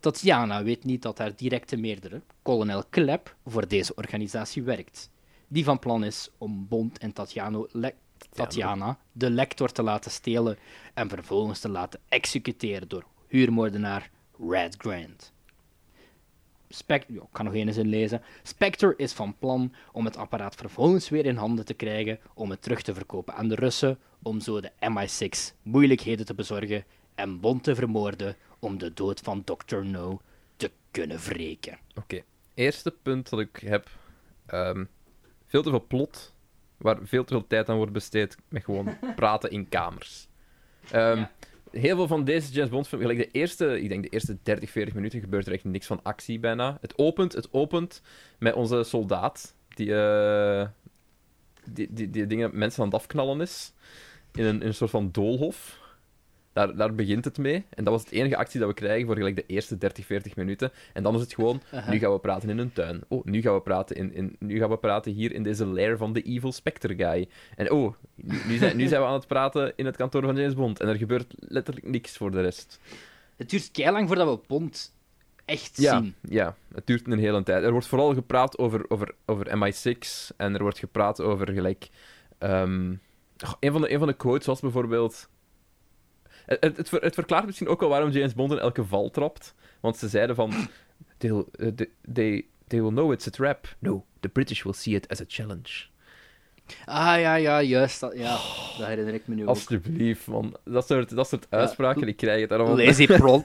[0.00, 5.10] Tatjana weet niet dat haar directe meerdere, kolonel Klep, voor deze organisatie werkt.
[5.48, 7.68] Die van plan is om Bond en Tatjano
[8.30, 10.58] Tatjana de lector te laten stelen
[10.94, 14.10] en vervolgens te laten executeren door huurmoordenaar
[14.48, 15.33] Red Grant.
[16.68, 18.22] Spect ja, ik kan nog één zin lezen.
[18.42, 22.62] Spectre is van plan om het apparaat vervolgens weer in handen te krijgen om het
[22.62, 26.84] terug te verkopen aan de Russen, om zo de MI6 moeilijkheden te bezorgen
[27.14, 29.76] en Bond te vermoorden om de dood van Dr.
[29.76, 30.20] No
[30.56, 31.78] te kunnen wreken.
[31.94, 32.22] Oké.
[32.54, 33.88] Eerste punt dat ik heb.
[34.46, 34.84] ehm,
[35.46, 36.34] veel te veel plot,
[36.76, 40.28] waar veel te veel tijd aan wordt besteed met gewoon praten in kamers.
[40.90, 41.30] Ja.
[41.74, 44.70] Heel veel van deze James Bond films, gelijk de eerste, ik denk de eerste 30,
[44.70, 46.78] 40 minuten gebeurt er echt niks van actie bijna.
[46.80, 48.02] Het opent, het opent
[48.38, 50.66] met onze soldaat, die, eh,
[51.70, 53.72] die, die, die dingen mensen aan het afknallen is,
[54.32, 55.82] in een, in een soort van doolhof.
[56.54, 57.64] Daar, daar begint het mee.
[57.70, 60.36] En dat was het enige actie dat we krijgen voor gelijk de eerste 30, 40
[60.36, 60.72] minuten.
[60.92, 61.90] En dan is het gewoon, Aha.
[61.90, 63.00] nu gaan we praten in een tuin.
[63.08, 65.96] Oh, nu gaan we praten, in, in, nu gaan we praten hier in deze lair
[65.96, 67.28] van de evil Spectre guy.
[67.56, 70.36] En oh, nu, nu zijn, nu zijn we aan het praten in het kantoor van
[70.36, 70.80] James Bond.
[70.80, 72.80] En er gebeurt letterlijk niks voor de rest.
[73.36, 74.94] Het duurt lang voordat we Bond
[75.44, 76.14] echt Ja, zien.
[76.28, 77.64] ja, het duurt een hele tijd.
[77.64, 81.88] Er wordt vooral gepraat over, over, over MI6 en er wordt gepraat over gelijk.
[82.38, 82.94] ehm,
[83.60, 85.28] een, van de, een van de quotes was bijvoorbeeld.
[86.46, 89.10] Het, het, het ver- het verklaart misschien ook wel waarom James Bond in elke val
[89.10, 89.54] trapt.
[89.80, 90.52] Want ze zeiden van.
[91.18, 91.68] They'll, uh,
[92.12, 93.74] they, will know it's a trap.
[93.78, 95.84] No, the British will see it as a challenge.
[96.84, 98.00] Ah, ja, ja, juist.
[98.00, 98.30] Dat, ja,
[98.78, 99.48] dat herinner ik me nu ook.
[99.48, 100.56] Alsjeblieft, man.
[100.64, 102.76] Dat soort, dat soort uitspraken, ik krijg het allemaal.
[102.76, 103.44] Lazy plot,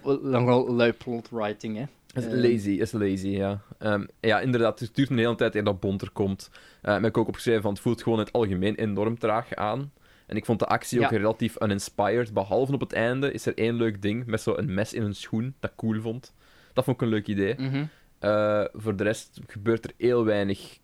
[0.70, 1.84] lui plot writing, hè.
[2.14, 3.62] Is Eh, lazy, is lazy, ja.
[3.78, 6.50] Ehm, ja, inderdaad, het duurt een hele tijd eer dat Bond er komt.
[6.82, 9.92] Eh heb ik ook opgeschreven van, het voelt gewoon in het algemeen enorm traag aan.
[10.30, 12.34] En ik vond de actie ook relatief uninspired.
[12.34, 15.56] Behalve op het einde is er één leuk ding met zo'n mes in een schoen,
[15.60, 16.34] dat ik cool vond.
[16.74, 17.56] Dat vond ik een leuk idee.
[17.58, 17.86] mhm.
[18.20, 20.78] Eh, voor de rest gebeurt er heel weinig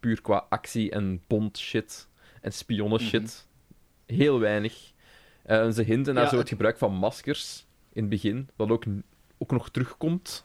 [0.00, 2.08] puur qua actie en Bond shit
[2.40, 3.46] en spionnen shit.
[4.06, 4.92] Heel weinig.
[5.42, 8.84] Eh, ze hinten naar Ja, zo het gebruik van maskers in het begin, wat ook,
[9.38, 10.44] ook nog terugkomt.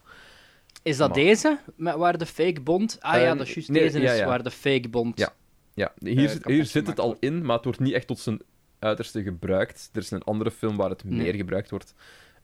[0.83, 1.59] Is dat Maar- deze?
[1.75, 2.97] Met, waar de fake Bond...
[2.99, 4.25] Ah ja, Eh, dat is juist nee, deze ja, is ja.
[4.25, 5.31] waar de fake Bond...
[5.73, 5.91] Ja.
[5.97, 8.19] Ja, hier, Eh, zit- hier zit het al in, maar het wordt niet echt tot
[8.19, 8.41] zijn
[8.79, 9.89] uiterste gebruikt.
[9.93, 11.93] Er is een andere film waar het meer gebruikt wordt,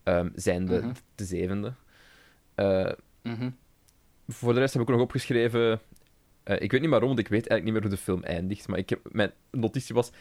[0.03, 0.93] ehm zijn de, Mhm.
[1.15, 1.73] de zevende.
[2.55, 2.91] Eh,
[3.23, 3.49] Mhm.
[4.27, 5.79] voor de rest heb ik nog opgeschreven...
[6.43, 8.67] eh, ik weet niet waarom, want ik weet eigenlijk niet meer hoe de film eindigt,
[8.67, 10.11] maar ik heb, mijn notitie was...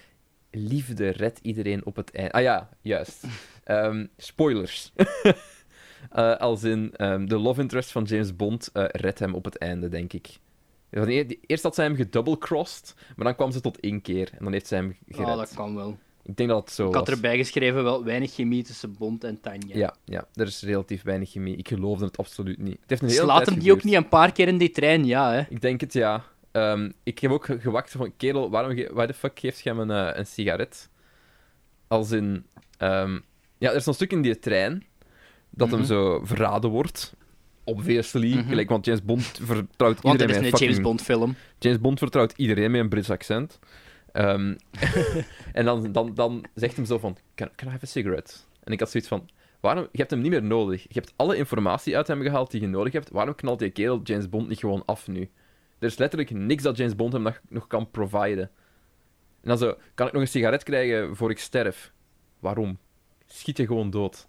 [0.50, 2.32] Liefde redt iedereen op het eind.
[2.32, 3.24] Ah ja, juist.
[3.64, 4.92] Ehm, spoilers.
[6.11, 9.59] Eh, als in ehm, de love interest van James Bond eh redt hem op het
[9.59, 10.38] einde, denk ik.
[10.91, 14.66] Eerst had zij hem gedouble-crossed, maar dan kwam ze tot één keer en dan heeft
[14.66, 15.28] zij hem gered.
[15.28, 15.99] Oh, dat kan wel.
[16.22, 17.14] Ik denk dat het zo Ik had was.
[17.16, 19.76] erbij geschreven, wel weinig chemie tussen Bond en Tanja.
[19.76, 21.57] Ja, ja, er is relatief weinig chemie.
[21.57, 22.78] Ik geloofde het absoluut niet.
[22.80, 24.70] Het heeft een hele laat tijd hem die ook niet een paar keer in die
[24.70, 25.43] trein, ja, hè.
[25.49, 26.24] Ik denk het, ja.
[26.53, 29.91] Ehm, ik heb ook ge- gewacht van, kerel, waarom why the fuck geeft jij hem
[29.91, 30.91] een, eh, een sigaret?
[31.89, 32.47] Als in...
[32.78, 33.18] ehm,
[33.59, 34.84] ja, er is een stuk in die trein
[35.51, 35.89] dat hem Mhm.
[35.89, 37.14] zo verraden wordt.
[37.66, 38.34] Obviously.
[38.34, 38.48] Mhm.
[38.48, 40.80] Gelijk, want James Bond vertrouwt Want iedereen met een James.
[40.80, 41.34] Bond film.
[41.58, 43.58] James Bond vertrouwt iedereen met een Brits accent.
[44.12, 44.54] Ehm,
[45.52, 48.34] en dan, dan, dan zegt hem zo van, can, can I have a cigarette?
[48.64, 49.28] En ik had zoiets van,
[49.60, 50.82] waarom, je hebt hem niet meer nodig.
[50.82, 53.10] Je hebt alle informatie uit hem gehaald die je nodig hebt.
[53.10, 55.30] Waarom knalt die kerel James Bond niet gewoon af nu?
[55.78, 58.50] Er is letterlijk niks dat James Bond hem nog, nog kan providen.
[59.42, 61.92] En dan zo, kan ik nog een sigaret krijgen voor ik sterf?
[62.38, 62.78] Waarom?
[63.26, 64.28] Schiet je gewoon dood.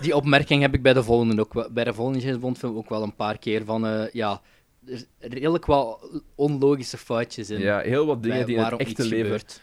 [0.00, 3.16] Die opmerking heb ik bij de volgende ook bij de volgende James ook wel een
[3.16, 4.40] paar keer van, eh, ja,
[4.86, 6.00] er redelijk wel
[6.34, 7.60] onlogische foutjes in.
[7.60, 9.60] ja, heel wat dingen die in het echte leven gebeurt.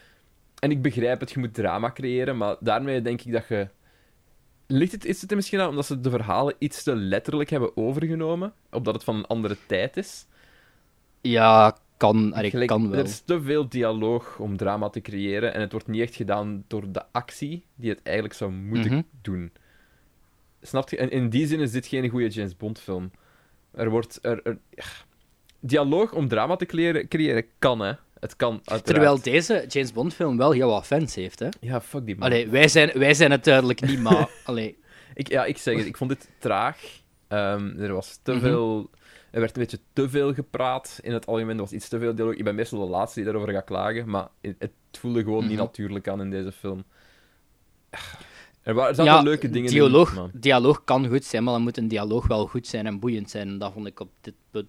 [0.59, 3.67] En ik begrijp het, je moet drama creëren, maar daarmee denk ik dat je...
[4.67, 7.77] Ligt het, is het er misschien aan omdat ze de verhalen iets te letterlijk hebben
[7.77, 8.53] overgenomen?
[8.71, 10.25] Opdat het van een andere tijd is?
[11.21, 12.99] Ja, kan, Gelijk, kan wel.
[12.99, 16.63] Er is te veel dialoog om drama te creëren en het wordt niet echt gedaan
[16.67, 19.01] door de actie die het eigenlijk zou moeten Mhm.
[19.21, 19.51] doen.
[20.61, 20.97] Snap je?
[20.97, 23.11] En in die zin is dit geen goede James Bond film.
[23.71, 24.19] Er wordt...
[24.21, 24.57] Er, er-.
[25.59, 27.93] Dialoog om drama te creëren, creëren kan, hè.
[28.19, 28.85] Het kan, uiteraard.
[28.85, 31.47] Terwijl deze James Bond film wel heel wat fans heeft, hè.
[31.59, 32.27] Ja, fuck die man.
[32.29, 34.29] Allee, wij zijn, wij zijn het duidelijk niet, maar...
[34.45, 34.77] Allee,
[35.13, 36.77] Ik, ja, ik zeg het, ik vond dit traag.
[37.27, 38.41] Ehm, er was te Mhm.
[38.41, 38.89] veel...
[39.31, 41.55] Er werd een beetje te veel gepraat in het algemeen.
[41.55, 42.35] Er was iets te veel dialoog.
[42.35, 45.51] Ik ben meestal de laatste die daarover gaat klagen, maar het, het voelde gewoon niet
[45.57, 45.61] Mhm.
[45.63, 46.83] natuurlijk aan in deze film.
[48.61, 50.29] Er, zaten ja, leuke dingen dialoog, in, maar...
[50.33, 53.47] dialoog kan goed zijn, maar dan moet een dialoog wel goed zijn en boeiend zijn.
[53.47, 54.67] En dat vond ik op dit, punt-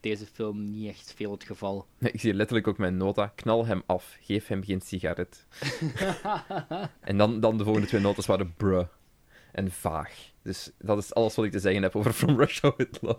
[0.00, 1.86] deze film niet echt veel het geval.
[1.98, 3.32] Nee, Ik zie letterlijk ook mijn nota.
[3.34, 4.16] Knal hem af.
[4.20, 5.46] Geef hem geen sigaret.
[7.00, 8.86] en dan, dan de volgende twee notas waren bruh.
[9.52, 10.30] En vaag.
[10.42, 13.18] Dus dat is alles wat ik te zeggen heb over From Russia With Love.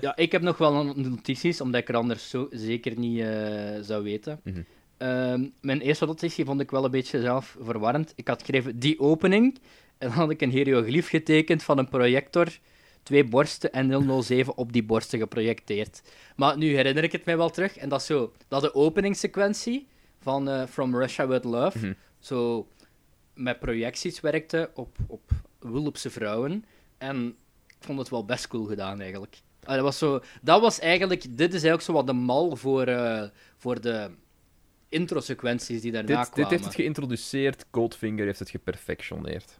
[0.00, 3.78] Ja, ik heb nog wel een- notities, omdat ik er anders zo zeker niet eh,
[3.80, 4.40] zou weten.
[4.44, 4.62] Mhm.
[4.98, 8.12] Ehm, mijn eerste notitie vond ik wel een beetje zelf verwarrend.
[8.16, 9.58] Ik had geschreven die opening,
[9.98, 12.58] en dan had ik een hieroglyf getekend van een projector,
[13.02, 16.02] twee borsten en 007 op die borsten geprojecteerd.
[16.36, 19.86] Maar nu herinner ik het mij wel terug, en dat is zo, dat de openingssequentie
[20.20, 21.92] van eh, From Russia With Love, Mhm.
[22.18, 22.66] zo
[23.34, 26.64] met projecties werkte op, op Wulpse vrouwen.
[26.98, 27.26] En
[27.66, 29.36] ik vond het wel best cool gedaan, eigenlijk.
[29.64, 31.22] Ah, dat, was zo, dat was eigenlijk...
[31.22, 33.22] Dit is eigenlijk zo wat de mal voor, eh,
[33.56, 34.10] voor de
[34.88, 36.50] intro-sequenties die daarna Dit, dit kwamen.
[36.50, 39.58] heeft het geïntroduceerd, Goldfinger heeft het geperfectioneerd.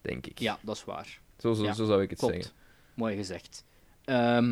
[0.00, 0.38] Denk ik.
[0.38, 1.20] Ja, dat is waar.
[1.38, 2.34] Zo, zo, Ja, zo zou ik het Klopt.
[2.34, 2.52] zeggen.
[2.94, 3.64] Mooi gezegd.
[4.04, 4.50] Ehm,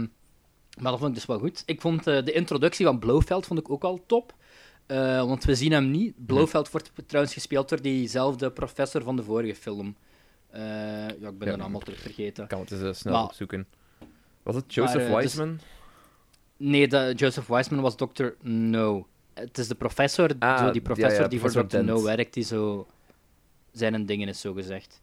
[0.81, 1.63] maar dat vond ik dus wel goed.
[1.67, 4.35] Ik vond eh, de introductie van Blofeld vond ik ook al top.
[4.87, 6.27] Eh, want we zien hem niet.
[6.27, 9.97] Blofeld wordt trouwens gespeeld door diezelfde professor van de vorige film.
[10.51, 11.55] Eh, ja, ik ben Ja.
[11.55, 12.43] de naam al terug vergeten.
[12.43, 13.67] Ik kan het eens snel Maar- opzoeken.
[14.43, 15.59] Was het Joseph Maar, dus- Wiseman?
[16.57, 18.27] Nee, de, Joseph Wiseman was Dr.
[18.41, 19.07] No.
[19.35, 21.79] Het is de professor, Ah, zo die professor ja, die voor Dr.
[21.79, 22.87] No werkt, die zo
[23.73, 25.01] zijn en dingen is, zo gezegd.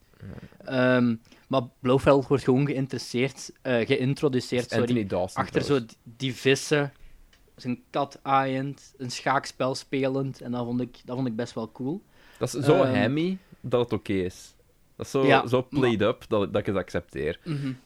[0.65, 1.15] Ehm,
[1.47, 5.41] maar Blofeld wordt gewoon geïnteresseerd, eh, geïntroduceerd sorry, Dawson.
[5.43, 6.93] achter zo die vissen,
[7.55, 10.41] zijn kat aaiend, een schaakspel spelend.
[10.41, 12.01] En dat vond ik, dat vond ik best wel cool.
[12.37, 14.53] Dat is zo Ehm, hammy dat het oké is.
[15.01, 17.39] Dat is zo, Ja, zo played up dat, dat ik het accepteer.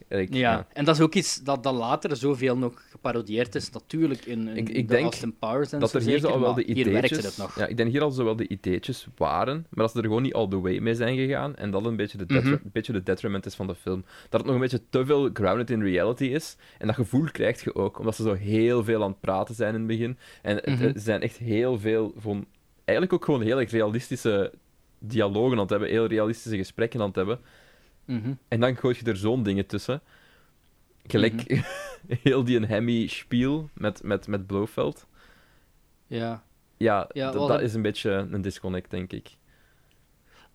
[0.10, 0.68] Ik- Ja.
[0.74, 4.58] en dat is ook iets dat, dat later zoveel nog geparodieerd is, natuurlijk in, in
[4.58, 6.64] Ik- ik de denk Austin Powers en dat zo er hier zeker, al wel de
[6.66, 7.26] hier werkte ideetjes...
[7.26, 7.58] het nog.
[7.58, 10.22] Ja, ik denk hier al zo wel de ideetjes waren, maar dat ze er gewoon
[10.22, 11.56] niet all the way mee zijn gegaan.
[11.56, 12.56] En dat een beetje de, Mhm.
[12.64, 14.06] beetje de detriment is van de film.
[14.30, 16.58] Dat het nog een beetje te veel grounded in reality is.
[16.78, 19.74] En dat gevoel krijg je ook, omdat ze zo heel veel aan het praten zijn
[19.74, 20.18] in het begin.
[20.42, 20.84] En het- Mhm.
[20.84, 22.46] er zijn echt heel veel van...
[22.86, 24.54] Eigenlijk ook gewoon heel erg realistische
[25.00, 27.40] dialogen aan het hebben, heel realistische gesprekken aan het hebben.
[28.06, 28.34] Mhm.
[28.48, 30.02] En dan gooi je er zo'n dingen tussen.
[31.08, 31.62] Gelijk Mhm.
[32.24, 35.08] heel die een Hemmy spiel met, met, met Blofeld.
[36.08, 36.44] Ja.
[36.78, 39.38] Ja, dat is een beetje een disconnect, denk ik.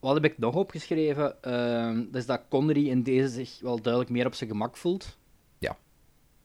[0.01, 1.43] Wat heb ik nog opgeschreven?
[1.43, 5.19] Ehm, dat is dat Connery in deze zich wel duidelijk meer op zijn gemak voelt.
[5.59, 5.77] Ja.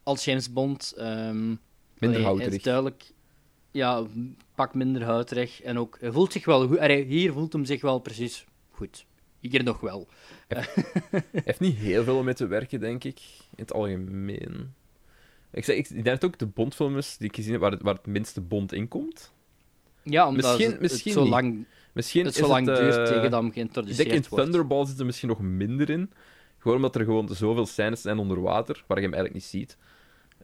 [0.04, 0.94] Als James Bond.
[0.98, 1.48] ehm
[1.98, 2.54] Minder Hij houterig.
[2.54, 3.04] is duidelijk...
[3.76, 5.62] Ja, een pak minder houterig.
[5.62, 6.80] En ook, hij voelt zich wel goed.
[6.80, 9.06] Hier voelt hem zich wel precies goed.
[9.40, 10.08] Hier nog wel.
[10.48, 10.66] Hij
[11.32, 13.20] heeft niet heel veel om mee te werken, denk ik.
[13.56, 14.74] In het algemeen.
[15.52, 17.82] Ik, zeg, ik, denk dat ook de Bondfilm is die ik gezien heb waar het,
[17.82, 19.34] waar het minste Bond in komt.
[20.04, 22.96] Ja, omdat Misschien- het, misschien het zo lang, Misschien het is zo lang het, duurt
[22.96, 24.44] eh, tegen dat hem Ik geïntroduceerd denk in wordt.
[24.44, 26.12] Thunderball zit er misschien nog minder in.
[26.58, 29.78] Gewoon omdat er gewoon zoveel scènes zijn onder water, waar je hem eigenlijk niet ziet.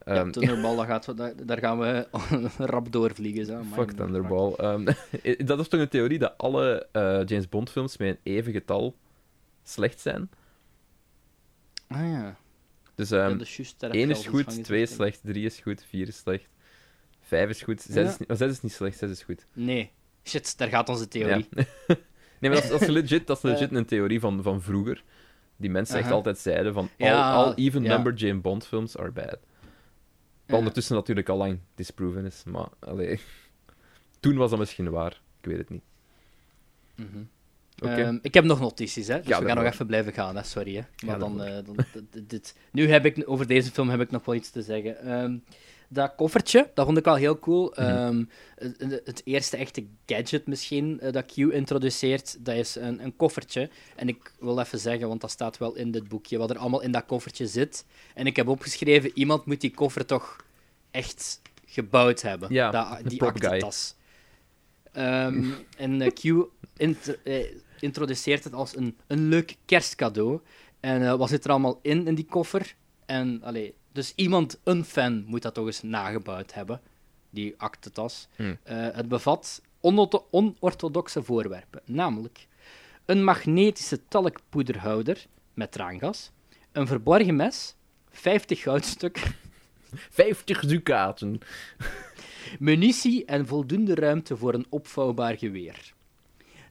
[0.05, 2.07] Ja, Ehm, Thunderball, gaat, daar, daar gaan we
[2.57, 3.45] rap doorvliegen.
[3.45, 3.61] Zo.
[3.73, 4.53] Fuck Thunderball.
[4.53, 4.85] Ehm,
[5.45, 8.95] dat is toch een theorie dat alle eh, James Bond films met een even getal
[9.63, 10.29] slecht zijn.
[11.87, 12.35] Ah ja.
[12.95, 14.65] Dus ja dat is juist, daar heb je 1 al is iets van goed, gezegd,
[14.65, 16.47] 2 is slecht, 3 is goed, 4 is slecht,
[17.21, 18.09] 5 is goed, 6, Ja.
[18.09, 19.45] is, niet, oh, 6 is niet slecht, 6 is goed.
[19.53, 19.91] Nee.
[20.23, 21.47] Shit, daar gaat onze theorie.
[22.39, 25.03] Nee, maar dat is, dat is legit, dat is legit een theorie van, van vroeger.
[25.55, 28.27] Die mensen echt altijd zeiden van all, all even-numbered ja.
[28.27, 29.37] James Bond films are bad.
[30.51, 30.65] Wat Ja.
[30.65, 33.19] ondertussen natuurlijk al lang disproven is, maar allee.
[34.19, 35.83] Toen was dat misschien waar, ik weet het niet.
[37.75, 39.17] Ehm, ik heb nog notities, hè?
[39.21, 40.43] dus Ga we gaan nog even blijven gaan, hè?
[40.43, 40.75] sorry.
[40.75, 40.81] Hè?
[41.05, 41.57] Maar dan, ervoor.
[41.57, 42.55] eh, dan dit.
[42.71, 44.99] Nu heb ik, over deze film heb ik nog wel iets te zeggen.
[45.01, 45.37] Ehm,
[45.93, 47.73] dat koffertje, dat vond ik al heel cool.
[47.75, 47.81] Mhm.
[47.81, 48.23] Ehm,
[48.55, 53.69] het, het eerste echte gadget misschien eh, dat Q introduceert, dat is een, een koffertje.
[53.95, 56.81] En ik wil even zeggen, want dat staat wel in dit boekje, wat er allemaal
[56.81, 57.85] in dat koffertje zit.
[58.13, 60.45] En ik heb opgeschreven, iemand moet die koffer toch
[60.91, 62.53] echt gebouwd hebben.
[62.53, 63.95] Ja, dat, die aktentas.
[64.91, 65.45] Ehm,
[65.77, 66.23] en eh, Q
[66.77, 67.45] int- eh,
[67.79, 70.39] introduceert het als een, een leuk kerstcadeau.
[70.79, 72.75] En wat zit er allemaal in, in die koffer?
[73.05, 76.81] En, allee, dus iemand, een fan, moet dat toch eens nagebouwd hebben,
[77.29, 78.27] die aktentas.
[78.35, 78.57] Hmm.
[78.63, 82.47] Eh, het bevat onortho- onorthodoxe voorwerpen, namelijk
[83.05, 86.31] een magnetische talkpoederhouder met traangas,
[86.71, 87.75] een verborgen mes,
[88.09, 89.35] 50 goudstukken,
[90.09, 91.39] 50 ducaten.
[92.59, 95.93] munitie en voldoende ruimte voor een opvouwbaar geweer.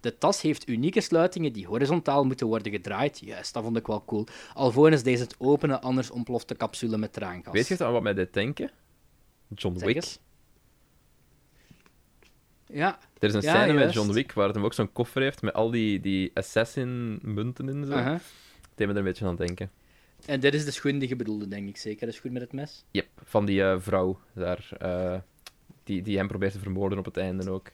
[0.00, 3.18] De tas heeft unieke sluitingen die horizontaal moeten worden gedraaid.
[3.24, 4.26] Juist, dat vond ik wel cool.
[4.54, 7.52] Alvorens deze het openen, anders ontploft de capsule met traangas.
[7.52, 8.70] Weet je aan wat mij dit denken?
[9.54, 9.96] John Zeg Wick.
[9.96, 10.18] eens.
[12.66, 13.92] Ja, Er is een Ja, scène met.
[13.92, 17.92] John Wick waar hij ook zo'n koffer heeft met al die, die assassin-munten in zo.
[17.92, 18.12] aha.
[18.12, 18.22] Het
[18.74, 19.70] deed me er een beetje aan denken.
[20.26, 22.06] En dit is de schoen die je bedoelde, denk ik zeker.
[22.06, 22.84] De schoen met het mes.
[22.90, 24.68] Yep, van die eh, vrouw daar.
[24.78, 25.18] eh,
[25.84, 27.70] die, die hem probeert te vermoorden op het einde ook.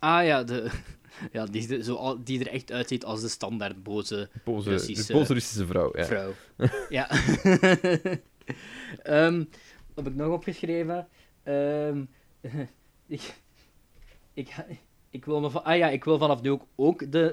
[0.00, 0.70] Ah ja, de,
[1.32, 5.12] ja die, de- zo, die er echt uitziet als de standaard boze Boze, Russische de
[5.12, 5.90] boze Russische vrouw.
[5.96, 6.04] Ja.
[6.04, 6.32] vrouw.
[6.98, 7.08] ja.
[9.02, 9.38] Ehm,
[9.94, 11.08] wat heb ik nog opgeschreven?
[11.42, 12.04] Ehm,
[13.06, 13.34] ik,
[14.34, 14.54] ik,
[15.10, 17.32] ik, wil me van, ah ja, ik wil vanaf nu ook, ook de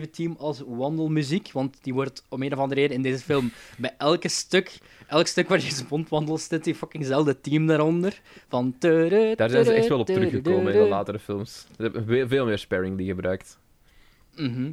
[0.00, 3.94] 007-team als wandelmuziek, want die wordt om een of andere reden in deze film bij
[3.98, 8.20] elke stuk, elk stuk waar je Bond wandelt, zit die fuckingzelfde team daaronder.
[8.48, 11.66] Van Daar zijn ze echt wel op teruggekomen in de latere films.
[11.76, 13.58] Ze hebben veel- meer sparing die gebruikt.
[14.36, 14.72] Mhm.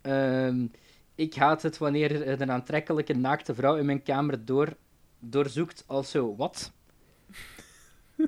[0.00, 0.66] Ehm,
[1.14, 4.76] ik haat het wanneer er een aantrekkelijke naakte vrouw in mijn kamer door,
[5.18, 6.72] doorzoekt als zo, wat?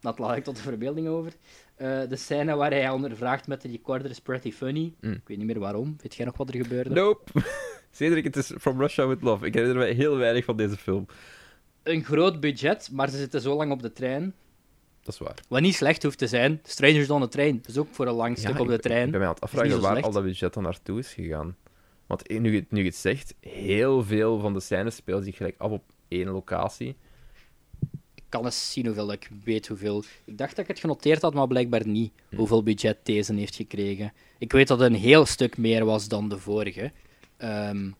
[0.00, 1.32] dat laat ik tot de verbeelding over.
[1.76, 4.94] Eh, de scène waar hij ondervraagt met de recorder is pretty funny.
[5.00, 5.12] Mm.
[5.12, 5.96] Ik weet niet meer waarom.
[6.02, 6.90] Weet jij nog wat er gebeurde?
[6.90, 7.30] Nope.
[7.90, 9.46] Cedric, het is From Russia With Love.
[9.46, 11.06] Ik herinner mij heel weinig van deze film.
[11.82, 14.34] Een groot budget, maar ze zitten zo lang op de trein.
[15.02, 15.34] Dat is waar.
[15.48, 16.60] Wat niet slecht hoeft te zijn.
[16.62, 19.04] Strangers on the Train is ook voor een lang stuk Ja, op de trein.
[19.04, 20.06] Ik ben mij aan het afvragen waar slecht.
[20.06, 21.56] al dat budget dan naartoe is gegaan.
[22.06, 25.54] Want nu je, nu je het zegt, heel veel van de scènes spelen zich gelijk
[25.58, 26.96] af op één locatie.
[28.36, 30.04] Kan eens zien hoeveel ik weet hoeveel.
[30.24, 32.12] Ik dacht dat ik het genoteerd had, maar blijkbaar niet.
[32.36, 34.12] Hoeveel budget deze heeft gekregen.
[34.38, 36.92] Ik weet dat het een heel stuk meer was dan de vorige.
[37.36, 37.90] Ehm,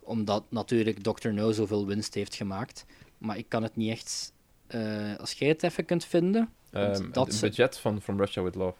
[0.00, 1.28] omdat natuurlijk Dr.
[1.28, 2.84] No zoveel winst heeft gemaakt.
[3.18, 4.32] Maar ik kan het niet echt.
[4.66, 6.48] eh, als jij het even kunt vinden.
[6.70, 8.74] Ehm, dat het budget van From Russia With Love.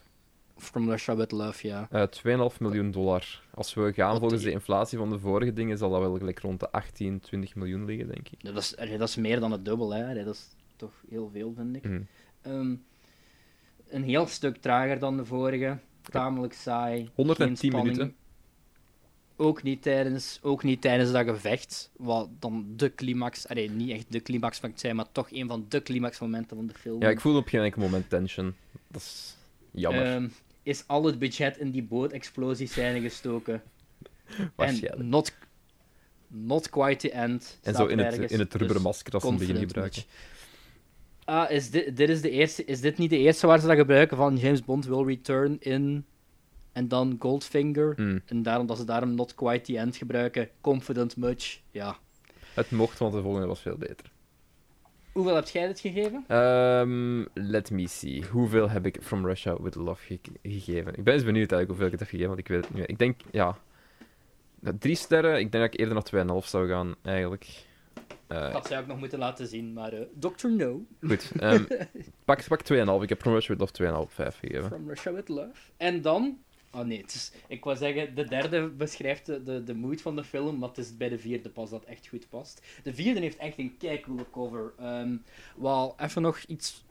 [0.57, 1.88] From Russia with Love, ja.
[1.90, 3.42] Eh 2,5 miljoen dollar.
[3.55, 6.16] Als we gaan Wat volgens die- de inflatie van de vorige dingen, zal dat wel
[6.18, 8.44] gelijk rond de 18, 20 miljoen liggen, denk ik.
[8.44, 10.24] Dat is, dat is meer dan het dubbel, hè.
[10.24, 10.48] Dat is
[10.81, 11.85] toch heel veel, vind ik.
[11.85, 12.01] Mhm.
[12.43, 12.74] Ehm,
[13.89, 15.78] een heel stuk trager dan de vorige.
[16.03, 17.11] Tamelijk saai.
[17.14, 17.97] 110 geen spanning.
[17.97, 18.18] minuten.
[19.37, 21.91] Ook niet, tijdens, ook niet tijdens dat gevecht.
[21.97, 23.49] Wat dan de climax...
[23.49, 27.03] Allee, niet echt de climax zijn, maar toch een van de climaxmomenten van de film.
[27.03, 28.55] Ja, ik voel op geen enkel moment tension.
[28.89, 29.37] Dat is
[29.70, 30.05] jammer.
[30.05, 30.28] Ehm,
[30.62, 33.62] is al het budget in die bootexplosies zijn gestoken.
[34.57, 34.95] Waarschijnlijk.
[34.95, 35.33] En not,
[36.26, 37.59] not quite the end.
[37.62, 38.33] En zo in het, ergens.
[38.33, 40.03] in het rubberen Dus masker dat ze hem beginnen gebruiken.
[40.07, 40.49] much.
[41.31, 43.76] Ah, is dit, dit is, de eerste, is dit niet de eerste waar ze dat
[43.76, 46.05] gebruiken van James Bond will return in
[46.72, 47.93] en dan Goldfinger?
[47.97, 48.20] Hmm.
[48.26, 50.49] En daarom dat ze daarom not quite the end gebruiken.
[50.61, 51.61] Confident much.
[51.70, 51.97] Ja.
[52.55, 54.11] Het mocht, want de volgende was veel beter.
[55.12, 56.24] Hoeveel heb jij dit gegeven?
[56.26, 58.24] Ehm, let me see.
[58.31, 60.95] Hoeveel heb ik From Russia With Love ge- gegeven?
[60.97, 62.78] Ik ben eens benieuwd eigenlijk hoeveel ik het heb gegeven, want ik weet het niet
[62.78, 62.89] meer.
[62.89, 63.57] Ik denk, ja...
[64.61, 65.39] nou, Drie sterren.
[65.39, 67.68] Ik denk dat ik eerder naar 2,5 zou gaan, eigenlijk.
[68.31, 70.49] Eh, Dat zou ik nog moeten laten zien, maar eh Dr.
[70.49, 71.31] No goed.
[71.41, 71.64] ehm,
[72.24, 73.03] pak, pak 2,5.
[73.03, 74.64] Ik heb From Russia With Love 2,5, 5 gegeven.
[74.68, 75.51] from Russia with Love.
[75.76, 76.39] En dan...
[76.72, 80.16] Oh nee, het is, ik wou zeggen, de derde beschrijft de, de, de mood van
[80.16, 82.62] de film, maar het is bij de vierde pas dat echt goed past.
[82.83, 84.72] De vierde heeft echt een keicoole cover.
[84.78, 85.16] Ehm
[85.57, 86.85] wel, even nog iets...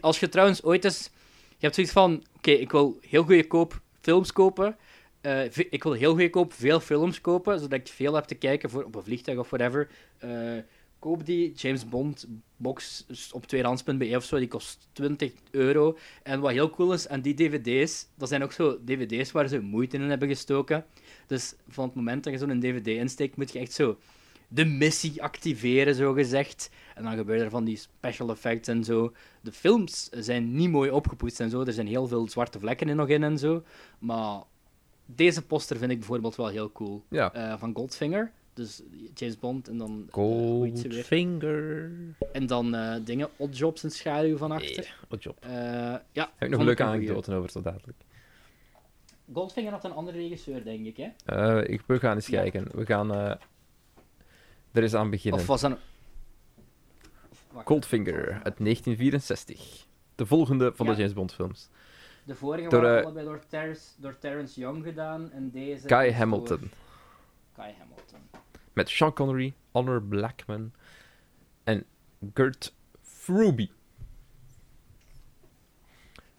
[0.00, 1.10] Als je trouwens ooit eens...
[1.48, 4.76] Je hebt zoiets van, oké, ik wil heel goedkoop films kopen.
[5.20, 8.84] Eh, ik wil heel goedkoop veel films kopen, zodat ik veel heb te kijken voor,
[8.84, 9.88] op een vliegtuig of whatever.
[10.18, 10.30] Eh,
[11.06, 12.26] koop die James Bond
[12.56, 15.98] box op tweedehands.be of zo, die kost 20 euro.
[16.22, 19.60] En wat heel cool is aan die dvd's, dat zijn ook zo dvd's waar ze
[19.60, 20.84] moeite in hebben gestoken.
[21.26, 23.98] Dus van het moment dat je zo'n dvd insteekt, moet je echt zo
[24.48, 26.70] de missie activeren, zo gezegd.
[26.94, 29.12] En dan gebeuren er van die special effects en zo.
[29.40, 31.64] De films zijn niet mooi opgepoetst en zo.
[31.64, 33.62] Er zijn heel veel zwarte vlekken er nog in en zo.
[33.98, 34.42] Maar
[35.06, 37.04] deze poster vind ik bijvoorbeeld wel heel cool.
[37.08, 37.32] Ja.
[37.32, 38.32] Eh, van Goldfinger.
[38.56, 38.82] Dus
[39.14, 39.90] James Bond en dan...
[39.90, 40.12] eh, weer?
[40.12, 41.90] Goldfinger.
[42.32, 44.76] En dan eh, dingen, oddjobs en schaduw van achter.
[44.82, 45.38] Nee, wat job.
[45.44, 45.50] Eh,
[46.12, 47.98] ja, Heb ik nog een leuke anekdote over, zo dadelijk.
[49.32, 51.08] Goldfinger had een andere regisseur, denk ik, hè?
[51.24, 52.40] Eh, ik, we gaan eens Ja.
[52.40, 52.66] kijken.
[52.74, 53.34] We gaan eh,
[54.72, 55.40] er eens aan beginnen.
[55.40, 55.70] Of was dat...
[55.70, 55.76] een-
[57.52, 57.66] wacht.
[57.66, 59.86] Goldfinger uit 1964.
[60.14, 60.92] De volgende van Ja.
[60.92, 61.68] de James Bond films.
[62.24, 65.88] De vorige Door, waren eh, allebei door Terrence, door Terrence Young gedaan en deze...
[65.88, 66.58] Guy is Hamilton.
[66.60, 66.68] door
[67.64, 68.18] Guy Hamilton.
[68.76, 70.72] Met Sean Connery, Honor Blackman
[71.64, 71.84] en
[72.34, 73.70] Gert Fruby.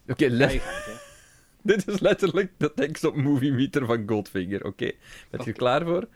[0.08, 0.62] Oké, let-
[1.62, 4.64] dit is letterlijk de tekst op Movie Meter van Goldfinger.
[4.64, 4.90] Oké,
[5.30, 6.08] bent je klaar voor?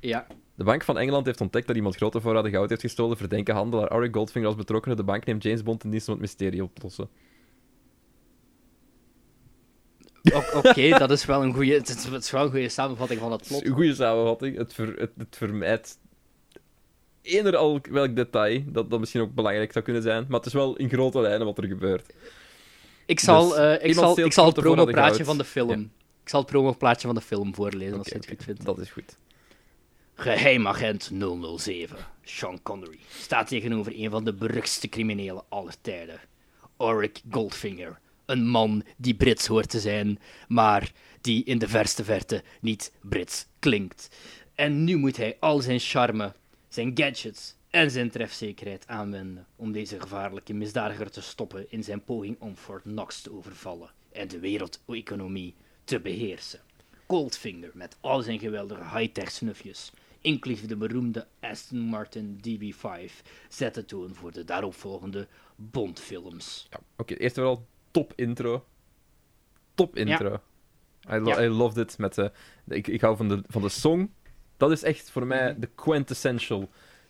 [0.00, 3.16] Ja, De Bank van Engeland heeft ontdekt dat iemand grote voorraden goud heeft gestolen.
[3.16, 4.96] Verdenken handelaar Arik Goldfinger als betrokkenen.
[4.96, 7.08] De bank neemt James Bond in dienst om het mysterie op te lossen.
[10.54, 13.32] Oké, dat is wel een goede, het is, het is wel een goede samenvatting van
[13.32, 13.64] het plot.
[13.64, 14.56] een goede samenvatting.
[14.56, 15.98] Het, ver, het, het vermijdt
[17.22, 20.24] eender al welk detail dat, dat misschien ook belangrijk zou kunnen zijn.
[20.28, 22.12] Maar het is wel in grote lijnen wat er gebeurt.
[23.06, 25.70] Ik zal, Dus, eh, ik zal, ik zal het promoplaatje van de film...
[25.70, 25.86] Ja.
[26.22, 28.64] Ik zal het promoplaatje van de film voorlezen, als je het goed vindt.
[28.64, 29.16] Dat is goed.
[30.14, 31.10] Geheimagent
[31.56, 36.20] 007, Sean Connery, staat tegenover een van de beruchtste criminelen aller tijden.
[36.76, 40.18] Auric Goldfinger, een man die Brits hoort te zijn,
[40.48, 44.16] maar die in de verste verte niet Brits klinkt.
[44.54, 46.32] En nu moet hij al zijn charme,
[46.68, 52.36] zijn gadgets en zijn trefzekerheid aanwenden om deze gevaarlijke misdadiger te stoppen in zijn poging
[52.40, 55.54] om Fort Knox te overvallen en de wereldeconomie
[55.84, 56.60] te beheersen.
[57.06, 63.12] Goldfinger met al zijn geweldige high-tech snufjes, inclusief de beroemde Aston Martin DB5,
[63.48, 66.66] zet de toon voor de daaropvolgende Bondfilms.
[66.70, 68.64] Ja, Oké, eerst vooral top intro.
[69.74, 70.40] Top intro.
[71.10, 71.42] I, lo Ja.
[71.42, 71.98] I loved it.
[71.98, 72.32] Met de,
[72.64, 74.10] de- ik, ik hou van de, van de song.
[74.56, 75.60] Dat is echt voor mij Mhm.
[75.60, 76.68] de quintessential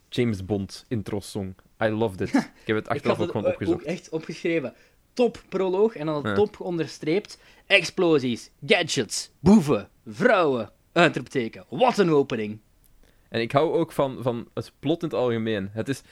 [0.08, 1.54] James Bond intro-song.
[1.82, 2.34] I loved it.
[2.34, 3.80] Ik heb het achteraf ook gewoon opgezocht.
[3.80, 4.74] ook echt opgeschreven.
[5.12, 7.38] Top proloog en dan top onderstreept.
[7.66, 10.72] Explosies, gadgets, boeven, vrouwen.
[10.92, 11.64] Uitroepteken.
[11.68, 12.58] Wat een opening.
[13.28, 15.68] En ik hou ook van, van het plot in het algemeen.
[15.72, 16.02] Het is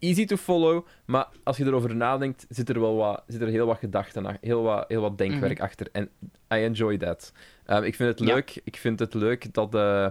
[0.00, 3.66] easy to follow, maar als je erover nadenkt, zit er wel wat, zit er heel
[3.66, 5.62] wat gedachten heel wat, heel wat denkwerk Mhm.
[5.66, 5.88] achter.
[5.92, 6.08] En
[6.54, 7.32] I enjoy that.
[7.66, 8.34] Um, ik vind het Ja.
[8.34, 10.08] leuk, ik vind het leuk dat, eh,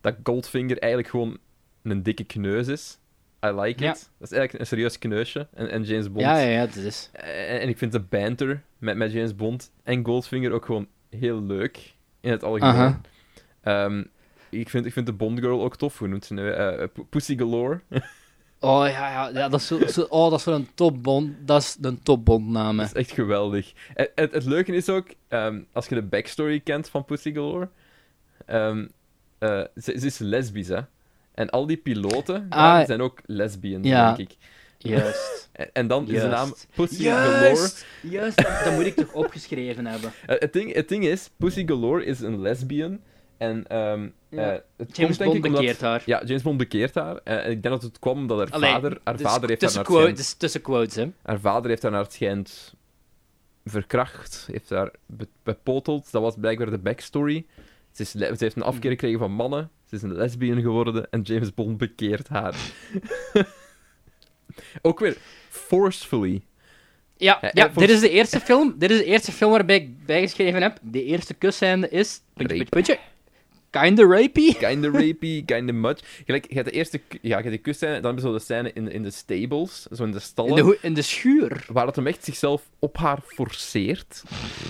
[0.00, 1.38] dat Goldfinger eigenlijk gewoon
[1.82, 2.98] een dikke kneus is.
[3.46, 3.90] I like Ja.
[3.90, 4.10] it.
[4.18, 5.46] Dat is eigenlijk een serieus kneusje.
[5.54, 6.20] En, en James Bond.
[6.20, 7.10] Ja, ja, ja, dat is.
[7.12, 11.42] En, en ik vind de banter met, met James Bond en Goldfinger ook gewoon heel
[11.42, 11.94] leuk.
[12.20, 12.96] In het algemeen.
[13.62, 14.04] Ehm,
[14.50, 15.98] ik, vind, ik vind de Bond Girl ook tof.
[15.98, 16.50] Hoe noemt ze nu?
[16.50, 17.80] Eh, Pussy Galore.
[18.66, 21.34] Oh ja, ja, ja dat is zo, zo, oh, dat is zo'n topbond.
[21.46, 22.78] Dat is een topbondnaam.
[22.78, 22.84] hè.
[22.86, 23.72] Dat is echt geweldig.
[23.94, 27.68] Het, het, het leuke is ook, ehm, als je de backstory kent van Pussy Galore,
[28.46, 28.86] ehm,
[29.38, 30.80] eh, ze, ze is lesbisch, hè.
[31.34, 34.12] En al die piloten Ah, zijn ook lesbians, ja.
[34.14, 34.36] denk ik.
[34.78, 35.34] Juist.
[35.52, 37.40] En, en dan is de naam Pussy Galore.
[37.40, 40.12] Juist, juist dat, dat moet ik toch opgeschreven hebben.
[40.26, 43.00] Eh, het, ding, het ding is, Pussy Galore is een lesbian.
[43.36, 44.52] En ehm, Ja.
[44.76, 46.02] eh, James Bond omdat- bekeert haar.
[46.06, 47.16] Ja, James Bond bekeert haar.
[47.24, 48.98] Eh, en ik denk dat het kwam omdat haar Allee, vader...
[49.04, 51.06] Haar dus vader heeft haar tussen, naar het quote, schijnt- dus tussen quotes, hè.
[51.22, 52.74] Haar vader heeft haar naar het schijnt
[53.64, 56.10] verkracht, heeft haar be- bepoteld.
[56.12, 57.46] Dat was blijkbaar de backstory.
[57.92, 59.70] Ze, is le- ze heeft een afkeer gekregen van mannen.
[59.88, 62.54] Ze is een lesbian geworden en James Bond bekeert haar.
[64.82, 65.16] Ook weer
[65.48, 66.42] forcefully.
[67.16, 68.74] Ja, Ja, ja, dit is de eerste film.
[68.78, 70.78] Dit is de eerste film waarbij ik bijgeschreven heb.
[70.82, 72.20] De eerste kusscène is.
[72.34, 72.98] Puntje, puntje, puntje.
[73.80, 74.54] Kinda rapey.
[74.68, 75.98] Kinda rapey, kinda much.
[76.24, 78.38] Gelijk, je hebt de eerste ja, je hebt de kusscène, dan hebben ze zo de
[78.40, 80.56] scène in, in de stables, zo in de stallen.
[80.58, 81.64] In de, in de schuur.
[81.68, 84.22] waar het hem echt zichzelf op haar forceert.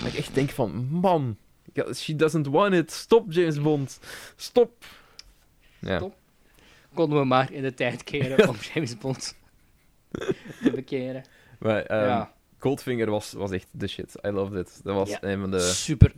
[0.03, 1.37] Dat ik echt denk van, man,
[1.95, 2.91] she doesn't want it.
[2.91, 3.99] Stop, James Bond.
[4.35, 4.85] Stop.
[5.79, 5.97] Ja.
[5.97, 6.15] Stop.
[6.93, 9.35] Konden we maar in de tijd keren om James Bond
[10.61, 11.23] te bekeren.
[11.59, 14.15] Maar ehm, ja, Goldfinger was, was echt de shit.
[14.25, 14.79] I loved it.
[14.83, 15.17] Dat was Ja.
[15.21, 15.59] een van de...
[15.59, 16.13] super.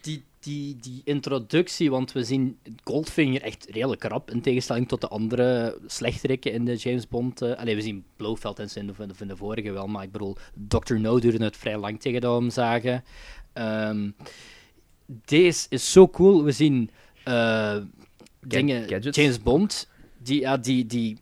[0.00, 5.08] Die, die, die introductie, want we zien Goldfinger echt redelijk rap, in tegenstelling tot de
[5.08, 7.42] andere slechterikken in de James Bond.
[7.42, 10.36] allee, we zien Blofeld en in de, in de- vorige wel, maar ik bedoel,
[10.68, 10.94] Dr.
[10.94, 13.04] No duurde het vrij lang tegen dat we hem zagen.
[13.52, 14.10] Ehm,
[15.06, 16.44] deze is zo cool.
[16.44, 16.90] We zien
[17.24, 17.76] eh,
[18.40, 19.16] dingen, gadgets?
[19.16, 21.18] James Bond, die, ja, die, die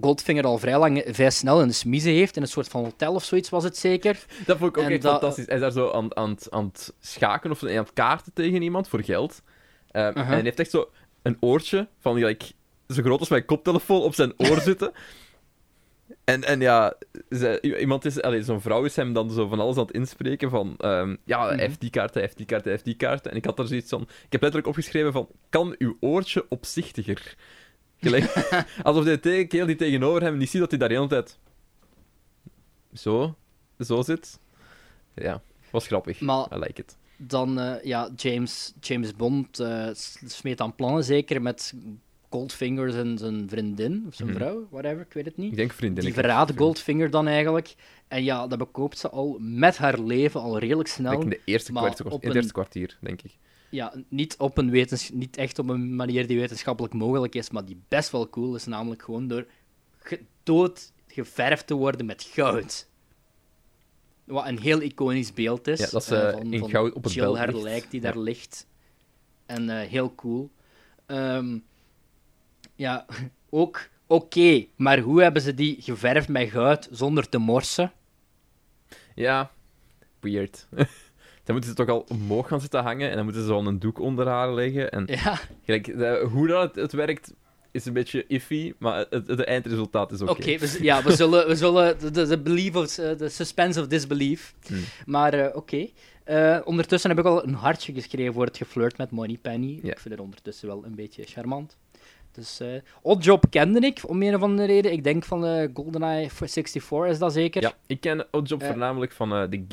[0.00, 3.24] Goldfinger al vrij lang, vrij snel de smiezen heeft, in een soort van hotel of
[3.24, 4.24] zoiets was het zeker.
[4.46, 5.46] Dat vond ik ook En echt dat- fantastisch.
[5.46, 8.62] Hij is daar zo aan, aan, het- aan het schaken of aan het kaarten tegen
[8.62, 9.42] iemand voor geld.
[9.90, 10.16] Ehm.
[10.16, 10.90] En hij heeft echt zo
[11.22, 12.52] een oortje van gelijk,
[12.88, 14.92] zo groot als mijn koptelefoon op zijn oor zitten.
[16.24, 16.94] En, en ja,
[17.30, 18.14] ze- iemand is,
[18.46, 21.50] zo'n vrouw is hem dan zo van alles aan het inspreken van, ehm, ja, hij
[21.54, 21.60] Mhm.
[21.60, 23.26] heeft die kaart, hij heeft die kaart, hij heeft die kaart.
[23.26, 27.34] En ik had er zoiets van, ik heb letterlijk opgeschreven van, kan uw oortje opzichtiger?
[28.00, 28.24] Gelijk,
[28.82, 31.38] alsof de te- kerel die tegenover hem niet ziet dat hij daar de hele tijd
[32.94, 33.34] zo,
[33.78, 34.38] zo zit.
[35.14, 36.20] Ja, was grappig.
[36.20, 36.96] Maar- I like it.
[37.16, 39.56] Dan, eh, ja, James, James Bond
[39.92, 41.74] s- smeet aan plannen, zeker met
[42.28, 44.38] Goldfinger zijn, zijn vriendin, of zijn Mhm.
[44.38, 45.50] vrouw, whatever, ik weet het niet.
[45.50, 46.00] Ik denk vriendin.
[46.00, 46.52] Die ik verraadt.
[46.56, 47.74] Goldfinger dan eigenlijk.
[48.08, 51.10] En ja, dat bekoopt ze al met haar leven, al redelijk Ik snel.
[51.10, 53.36] denk in, de eerste kwartier, in het eerste kwartier, denk ik.
[53.70, 57.64] Ja, niet, op een wetens niet echt op een manier die wetenschappelijk mogelijk is, maar
[57.64, 59.46] die best wel cool is, namelijk gewoon door
[59.98, 62.88] gedood geverfd te worden met goud.
[64.24, 65.78] Wat een heel iconisch beeld is.
[65.78, 67.62] Ja, dat ze eh, van, in van goud op het Jill, belt haar ligt.
[67.62, 68.06] lijk die Ja.
[68.12, 68.66] daar ligt.
[69.46, 70.50] En eh, heel cool.
[71.06, 71.58] Ehm,
[72.74, 73.06] ja,
[73.50, 77.92] ook oké, maar hoe hebben ze die geverfd met goud zonder te morsen?
[79.14, 79.50] Ja,
[80.20, 80.66] weird.
[81.44, 83.78] dan moeten ze toch al omhoog gaan zitten hangen en dan moeten ze al een
[83.78, 84.90] doek onder haar leggen.
[84.90, 87.32] En Ja, gelijk, de- hoe dat het, het werkt
[87.72, 90.30] is een beetje iffy, maar het, het, eindresultaat is oké.
[90.30, 93.86] Oké, we z- ja, we zullen, we zullen de, belief of, eh, de suspense of
[93.86, 94.54] disbelief.
[94.66, 94.84] Hmm.
[95.06, 95.88] Maar eh, oké.
[96.24, 99.78] Eh, ondertussen heb ik al een hartje geschreven voor het geflirt met Moneypenny.
[99.82, 99.90] Ja.
[99.90, 101.76] Ik vind het ondertussen wel een beetje charmant.
[102.32, 102.68] Dus eh
[103.02, 104.92] Oddjob kende ik om een of andere reden.
[104.92, 107.62] Ik denk van eh GoldenEye 64 is dat zeker.
[107.62, 108.68] Ja, ik ken Oddjob Eh.
[108.68, 109.66] voornamelijk van de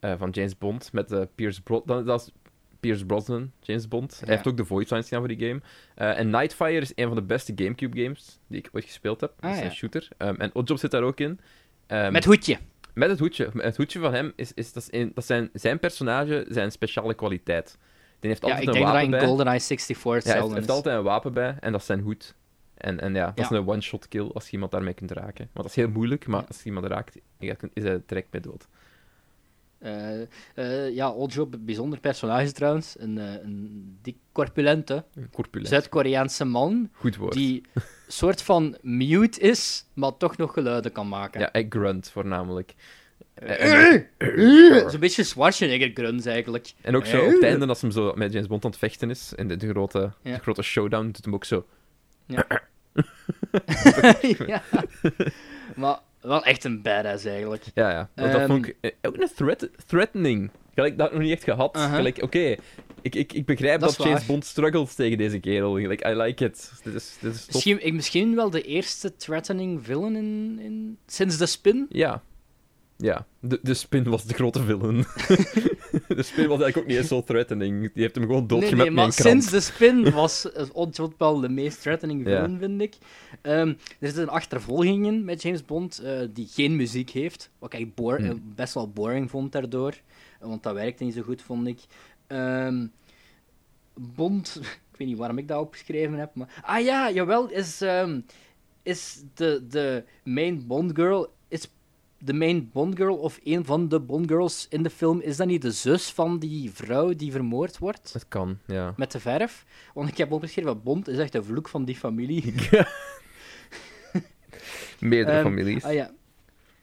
[0.00, 2.04] Gamecube-game van James Bond met eh, Pierce Brosnan.
[2.04, 2.32] Dat is
[2.80, 4.12] Pierce Brosnan, James Bond.
[4.18, 4.34] Hij Ja.
[4.34, 5.60] heeft ook de voice lines gedaan voor die game.
[5.94, 9.32] Eh, en Nightfire is een van de beste Gamecube-games die ik ooit gespeeld heb.
[9.40, 9.64] dat Ah, is ja.
[9.64, 10.08] een shooter.
[10.16, 11.40] Ehm, en Oddjob zit daar ook in.
[11.86, 12.58] Ehm, Met hoedje.
[12.94, 13.50] Met het hoedje.
[13.56, 17.14] Het hoedje van hem is, is, dat is een- dat zijn zijn personage, zijn speciale
[17.14, 17.78] kwaliteit.
[18.20, 19.26] Die heeft Ja, altijd ik een denk dat wapen in bij.
[19.28, 22.34] GoldenEye 64 Ja, hij heeft, hetzelfde altijd een wapen bij en dat is zijn hoed.
[22.74, 23.56] En, en ja, dat is Ja.
[23.56, 25.44] een one-shot kill als je iemand daarmee kunt raken.
[25.52, 26.46] Want dat is heel moeilijk, maar Ja.
[26.46, 28.66] als je iemand raakt, ja, is hij direct mee dood.
[29.78, 30.20] Eh,
[30.54, 32.94] eh, ja, Ojo, bijzonder personage trouwens.
[32.98, 35.68] Een, eh, een dik corpulente Corpulent.
[35.70, 37.32] Zuid-Koreaanse man Goed woord.
[37.32, 37.62] die
[38.06, 41.40] soort van mute is, maar toch nog geluiden kan maken.
[41.40, 42.74] Ja, ik grunt voornamelijk.
[44.88, 46.72] Zo'n beetje Schwarzenegger grunts eigenlijk.
[46.80, 49.10] En ook zo op het einde, als hem zo met James Bond aan het vechten
[49.10, 50.34] is, in de, de grote, Ja.
[50.34, 51.66] de grote showdown, doet hem ook zo.
[52.26, 52.46] ja.
[55.76, 57.64] Maar wel echt een badass eigenlijk.
[57.74, 58.08] Ja, ja.
[58.14, 58.50] Want dat Ehm.
[58.50, 60.50] vond ik eh, ook een threat threatening.
[60.74, 61.76] Gelijk, dat had ik nog niet echt gehad.
[61.76, 61.94] Uh-huh.
[61.94, 62.54] Gelijk, oké,
[63.02, 64.26] ik, ik, ik begrijp Dat dat, James.
[64.26, 65.74] Bond struggles tegen deze kerel.
[65.76, 66.72] Like, I like it.
[66.82, 67.54] Dit is, dit is tof.
[67.54, 71.86] Misschien, ik, misschien wel de eerste threatening villain in, in, sinds de spin.
[71.88, 72.22] Ja.
[72.96, 73.26] Ja.
[73.40, 75.04] De, de spin was de grote villain.
[76.08, 77.80] de spin was eigenlijk ook niet eens zo threatening.
[77.92, 79.42] Die heeft hem gewoon Nee, doodgemaakt nee, maar met een krant.
[79.42, 82.30] sinds de spin was Oddjob wel de meest threatening Ja.
[82.30, 82.94] villain, vind ik.
[83.42, 83.68] Ehm,
[84.00, 87.50] er zit een achtervolging in met James Bond eh, die geen muziek heeft.
[87.58, 88.24] Wat ik bo- Hmm.
[88.26, 89.94] eh, best wel boring vond daardoor.
[90.40, 91.78] Want dat werkte niet zo goed, vond ik.
[92.26, 92.86] Ehm,
[93.94, 94.58] Bond,
[94.92, 96.62] ik weet niet waarom ik dat opgeschreven heb, maar...
[96.64, 98.20] Ah ja, jawel, is, ehm,
[98.82, 101.36] is de, de main Bond girl...
[102.18, 105.20] De main Bond girl of een van de Bond girls in de film...
[105.20, 108.12] Is dat niet de zus van die vrouw die vermoord wordt?
[108.12, 108.94] Het kan, ja.
[108.96, 109.64] Met de verf.
[109.94, 112.54] Want ik heb opgeschreven, Bond is echt de vloek van die familie.
[115.00, 115.84] Meerdere Ehm, families.
[115.84, 116.10] Ah ja.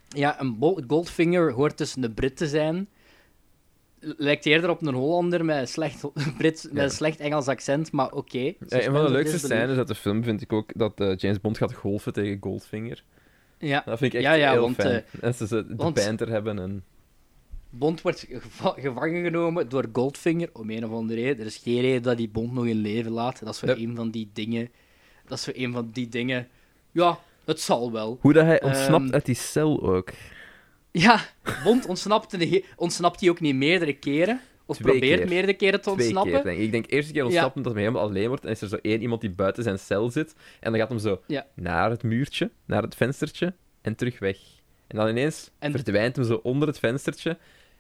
[0.10, 2.88] Ja, een Goldfinger hoort dus een Brit te zijn.
[4.00, 6.04] Lijkt eerder op een Hollander met een slecht,
[6.38, 8.40] Brits, met een slecht Engels accent, maar oké.
[8.40, 11.42] Ja, een van de leukste scènes uit de film vind ik ook dat eh, James
[11.42, 13.04] Bond gaat golfen tegen Goldfinger.
[13.68, 15.04] Ja, Dat vind ik echt Ja, ja, heel want, fijn.
[15.22, 16.84] eh, en ze de want- banter hebben en...
[17.70, 21.40] Bond wordt geva- gevangen genomen door Goldfinger, om een of andere reden.
[21.40, 23.40] Er is geen reden dat die Bond nog in leven laat.
[23.46, 23.78] Dat is Yep.
[23.78, 24.70] een van die dingen...
[25.28, 26.48] Dat is zo een van die dingen...
[26.92, 28.18] Ja, het zal wel.
[28.22, 30.10] Hoe dat hij ontsnapt Ehm, uit die cel ook.
[30.92, 31.20] Ja,
[31.64, 32.38] Bond ontsnapt,
[32.76, 34.42] ontsnapt hij ook niet meerdere keren.
[34.68, 35.30] Of Twee probeert keer.
[35.30, 36.32] meerdere keren te ontsnappen.
[36.34, 36.64] keer, denk ik.
[36.64, 39.02] Ik denk eerste keer ontsnappen dat hij helemaal alleen wordt en is er zo één
[39.02, 41.46] iemand die buiten zijn cel zit en dan gaat hem zo Ja.
[41.54, 44.38] naar het muurtje, naar het venstertje en terug weg.
[44.88, 47.38] En dan ineens En- verdwijnt hem zo onder het venstertje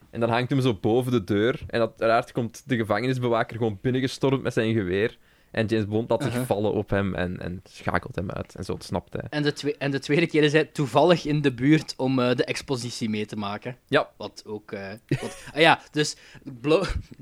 [0.09, 4.43] en dan hangt hem zo boven de deur en uiteraard komt de gevangenisbewaker gewoon binnengestormd
[4.43, 5.17] met zijn geweer
[5.55, 6.45] en James Bond laat zich Uh-huh.
[6.47, 9.23] vallen op hem en, en schakelt hem uit en zo ontsnapt hij.
[9.29, 12.35] En de, twe- en de tweede keer is hij toevallig in de buurt om eh,
[12.35, 13.77] de expositie mee te maken.
[13.87, 14.09] Ja.
[14.17, 14.71] Wat ook...
[14.71, 14.89] eh,
[15.21, 15.43] wat...
[15.53, 16.15] ah ja, dus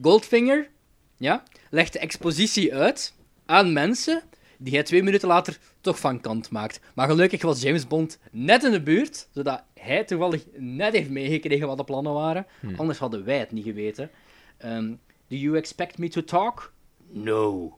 [0.01, 0.69] Goldfinger
[1.17, 3.13] ja, legt de expositie uit
[3.45, 4.21] aan mensen
[4.57, 6.79] die hij twee minuten later toch van kant maakt.
[6.95, 11.67] Maar gelukkig was James Bond net in de buurt, zodat hij toevallig net heeft meegekregen
[11.67, 12.45] wat de plannen waren.
[12.59, 12.75] Hmm.
[12.75, 14.09] Anders hadden wij het niet geweten.
[14.57, 14.87] Ehm,
[15.27, 16.73] do you expect me to talk?
[17.11, 17.77] No.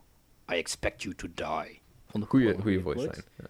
[0.52, 1.80] I expect you to die.
[2.10, 3.22] Vond ik wel een goeie goeie voice line.
[3.36, 3.44] Ja.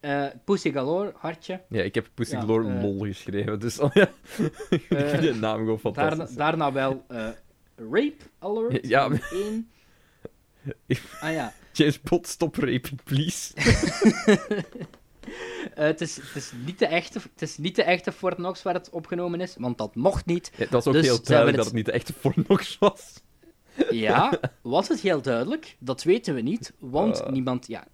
[0.00, 1.60] Eh, Pussy Galore, hartje.
[1.68, 4.10] Ja, ik heb Pussy Ja, Galore eh, lol geschreven, dus oh ja.
[4.70, 6.36] ik eh, vind die naam gewoon Daarna, fantastisch.
[6.36, 7.28] daarna wel eh,
[7.76, 8.86] Rape Alert.
[8.88, 9.10] Ja.
[9.30, 9.70] Eén.
[11.20, 11.52] Ah ja.
[11.72, 13.52] James Bond, stop raping, please.
[15.74, 18.62] Eh, het, is, het, is niet de echte, het is niet de echte Fort Knox
[18.62, 20.50] waar het opgenomen is, want dat mocht niet.
[20.56, 23.22] Ja, het was ook Dus heel duidelijk hebben dat het niet de echte Fornox was.
[23.90, 25.76] Ja, was het heel duidelijk?
[25.78, 27.30] Dat weten we niet, want Eh.
[27.32, 27.66] niemand...
[27.66, 27.84] Ja,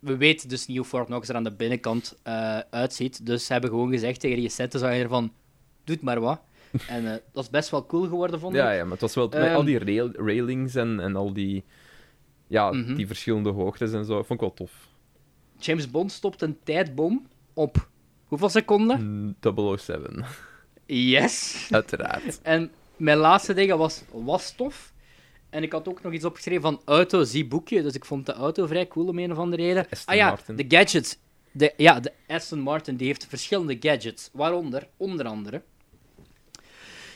[0.00, 3.26] we weten dus niet hoe Fort Knox er aan de binnenkant eh, uitziet.
[3.26, 5.32] Dus ze hebben gewoon gezegd tegen die setdesigner van...
[5.84, 6.40] Doe het maar wat.
[6.88, 8.60] En eh, dat is best wel cool geworden, vond ik.
[8.60, 9.54] Ja, ja, maar het was wel met Ehm.
[9.54, 11.64] al die rail- railings en, en al die,
[12.46, 12.94] ja, Mhm.
[12.94, 14.14] die verschillende hoogtes en zo.
[14.14, 14.72] Vond ik wel tof.
[15.58, 17.88] James Bond stopt een tijdbom op...
[18.24, 19.02] Hoeveel seconden?
[19.40, 20.24] Mm, 007,
[20.86, 21.66] Yes!
[21.70, 22.40] uiteraard.
[22.42, 24.92] En mijn laatste ding was, was tof.
[25.50, 27.82] En ik had ook nog iets opgeschreven van auto, zie boekje.
[27.82, 29.86] Dus ik vond de auto vrij cool om een of andere reden.
[29.90, 30.56] Aston ah ja, Martin.
[30.56, 31.18] de gadgets.
[31.52, 34.30] De, ja, de Aston Martin die heeft verschillende gadgets.
[34.32, 35.62] Waaronder, onder andere,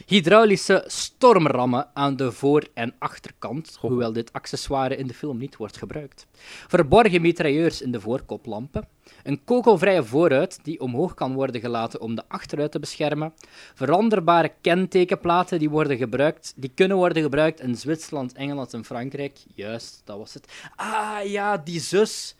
[0.07, 3.77] hydraulische stormrammen aan de voor- en achterkant.
[3.81, 6.27] Hoewel dit accessoire in de film niet wordt gebruikt.
[6.69, 8.89] Verborgen mitrailleurs in de voorkoplampen.
[9.23, 13.33] Een kogelvrije vooruit die omhoog kan worden gelaten om de achteruit te beschermen.
[13.75, 19.39] Veranderbare kentekenplaten die, worden gebruikt, die kunnen worden gebruikt in Zwitserland, Engeland en Frankrijk.
[19.55, 20.53] Juist, dat was het.
[20.77, 22.37] Ah ja, die zus.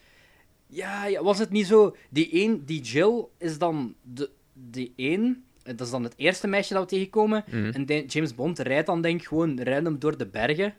[0.67, 1.97] Ja, ja was het niet zo?
[2.11, 5.45] Die één, die Jill, is dan de, die één.
[5.65, 7.45] Dat is dan het eerste meisje dat we tegenkomen.
[7.47, 7.71] Mhm.
[7.71, 10.75] En James Bond rijdt dan denk ik gewoon random door de bergen.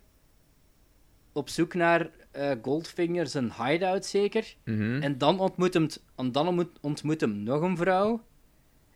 [1.32, 4.56] Op zoek naar eh, Goldfinger, zijn hideout zeker.
[4.64, 5.02] Mhm.
[5.02, 8.22] En dan ontmoet, hem, en dan ontmoet, ontmoet hem nog een vrouw.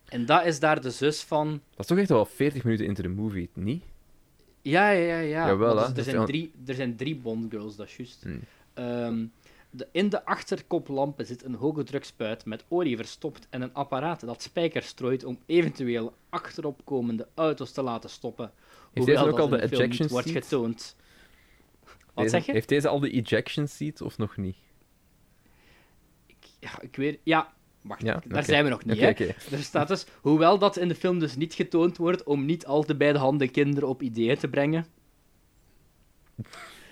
[0.05, 1.49] En dat is daar de zus van...
[1.49, 3.83] Dat is toch echt wel 40 minuten into the movie, niet?
[4.61, 5.19] Ja, ja, ja.
[5.19, 5.47] ja.
[5.47, 8.23] Jawel, dus er, zijn drie, er zijn drie Bond girls, dat is juist.
[8.23, 8.39] Hmm.
[8.73, 9.25] Ehm,
[9.71, 14.41] De, in de achterkoplampen zit een hoge drukspuit met olie verstopt en een apparaat dat
[14.41, 18.45] spijkers strooit om eventueel achteropkomende auto's te laten stoppen.
[18.45, 20.95] Heeft hoewel deze ook al de ejection wordt getoond.
[21.83, 22.51] Wat Deze- zeg je?
[22.51, 24.57] Heeft deze al de ejection seat of nog niet?
[26.59, 27.19] Ja, ik weet...
[27.23, 29.09] Ja, wacht, Ja, daar zijn we nog niet, hè.
[29.09, 29.23] oké.
[29.51, 32.83] Er staat dus, hoewel dat in de film dus niet getoond wordt om niet al
[32.83, 34.85] te bij de hand de kinderen op ideeën te brengen.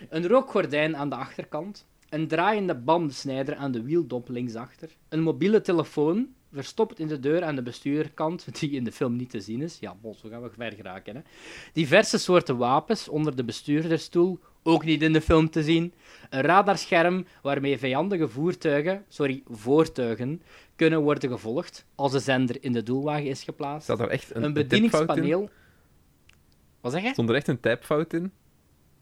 [0.10, 1.88] Een rookgordijn aan de achterkant.
[2.10, 4.90] Een draaiende bandensnijder aan de wieldop linksachter.
[5.10, 9.30] Een mobiele telefoon, verstopt in de deur aan de bestuurkant, die in de film niet
[9.30, 9.78] te zien is.
[9.80, 11.16] Ja, bos, zo gaan we ver geraken.
[11.16, 11.22] Hè.
[11.74, 15.94] Diverse soorten wapens onder de bestuurdersstoel, ook niet in de film te zien.
[16.30, 20.42] Een radarscherm waarmee vijandige voertuigen, sorry, voertuigen,
[20.76, 23.84] kunnen worden gevolgd als de zender in de doelwagen is geplaatst.
[23.84, 24.68] Staat er echt een, een een typfout in?
[24.68, 25.50] bedieningspaneel.
[26.82, 27.12] Wat zeg je?
[27.12, 28.32] Stond er echt een typefout in?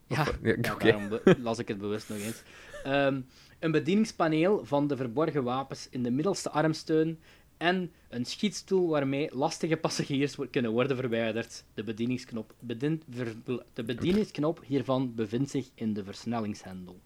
[0.08, 2.44] Ja, Ja, ja, daarom las ik het bewust nog eens.
[2.86, 3.22] Ehm,
[3.60, 7.20] een bedieningspaneel van de verborgen wapens in de middelste armsteun
[7.58, 11.64] en een schietstoel waarmee lastige passagiers kunnen worden verwijderd.
[11.74, 13.36] De bedieningsknop, bedien- ver-
[13.74, 17.00] de bedieningsknop hiervan bevindt zich in de versnellingshendel.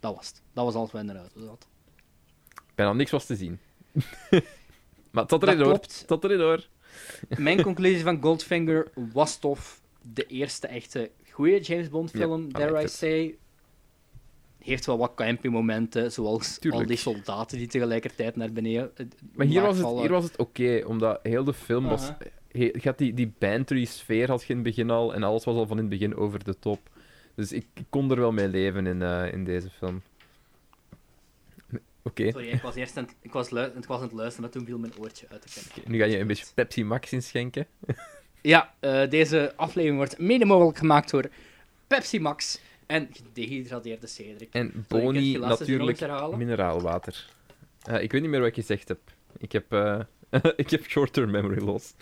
[0.00, 0.42] Dat was het.
[0.52, 1.66] Dat was alles wat in de auto zat.
[2.74, 3.58] Bijna niks was te zien.
[5.10, 5.78] maar Dat erin door.
[6.06, 6.66] zat erin door.
[7.38, 9.80] Mijn conclusie van Goldfinger was tof.
[10.12, 13.38] De eerste echte goede James Bond film, Ja, dare I say.
[14.68, 16.82] Heeft wel wat campy momenten, zoals Tuurlijk.
[16.82, 18.90] al die soldaten die tegelijkertijd naar beneden.
[18.96, 22.12] eh, Maar hier was het, hier was het oké, omdat heel de film was...
[22.48, 25.56] He- had die, die bantery sfeer had je in het begin al, en alles was
[25.56, 26.80] al van in het begin over de top.
[27.34, 30.02] Dus ik, ik kon er wel mee leven in, eh, in deze film.
[32.02, 34.50] Oké, Sorry, ik was eerst aan, het- ik was, ik was aan het luisteren, maar
[34.50, 35.92] toen viel mijn oortje uit de pen.
[35.92, 37.66] nu ga je een beetje Pepsi Max inschenken.
[38.42, 41.28] Ja, eh, deze aflevering wordt mede mogelijk gemaakt door
[41.86, 44.48] Pepsi Max en gedehydrateerde Cedric.
[44.52, 46.00] En Boni natuurlijk
[46.36, 47.26] mineraalwater.
[47.82, 48.98] Eh, ik weet niet meer wat ik gezegd heb.
[49.38, 50.00] Ik heb, eh,
[50.56, 51.94] ik heb short-term memory loss.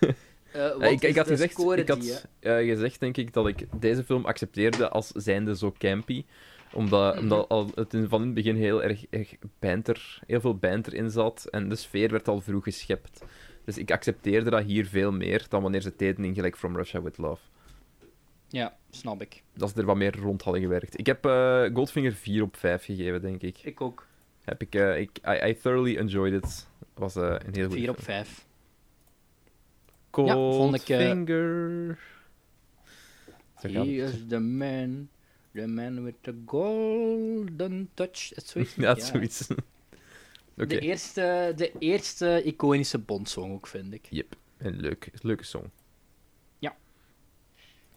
[0.52, 4.04] Wat Eh, ik, ik had, de gezegd, ik had gezegd, denk ik, dat ik deze
[4.04, 6.24] film accepteerde als zijnde zo campy.
[6.72, 7.22] Omdat, Mhm.
[7.22, 10.94] omdat al het in, van in het begin heel erg, erg banter, heel veel banter
[10.94, 11.46] in zat.
[11.50, 13.24] En de sfeer werd al vroeg geschept.
[13.64, 17.02] Dus ik accepteerde dat hier veel meer dan wanneer ze deden in gelijk From Russia
[17.02, 17.42] With Love.
[18.50, 19.42] Ja, snap ik.
[19.54, 20.98] Dat ze er wat meer rond hadden gewerkt.
[20.98, 23.58] Ik heb eh, Goldfinger 4 op 5 gegeven, denk ik.
[23.62, 24.06] Ik ook.
[24.44, 26.66] Heb ik, eh, ik I, I thoroughly enjoyed it.
[26.94, 28.24] was eh, een heel goede 4 op film.
[28.24, 28.46] 5.
[30.10, 30.50] Goldfinger.
[30.50, 31.96] Ja, vond ik, eh,
[33.72, 35.08] He is the man,
[35.52, 38.34] the man with the golden touch.
[38.34, 38.74] Is zoiets?
[38.84, 39.46] Ja, zoiets.
[40.56, 40.66] Oké.
[40.66, 44.06] De, eerste, de eerste iconische Bond-song ook, vind ik.
[44.10, 44.36] Yep.
[44.58, 45.64] Een leuk, leuke song.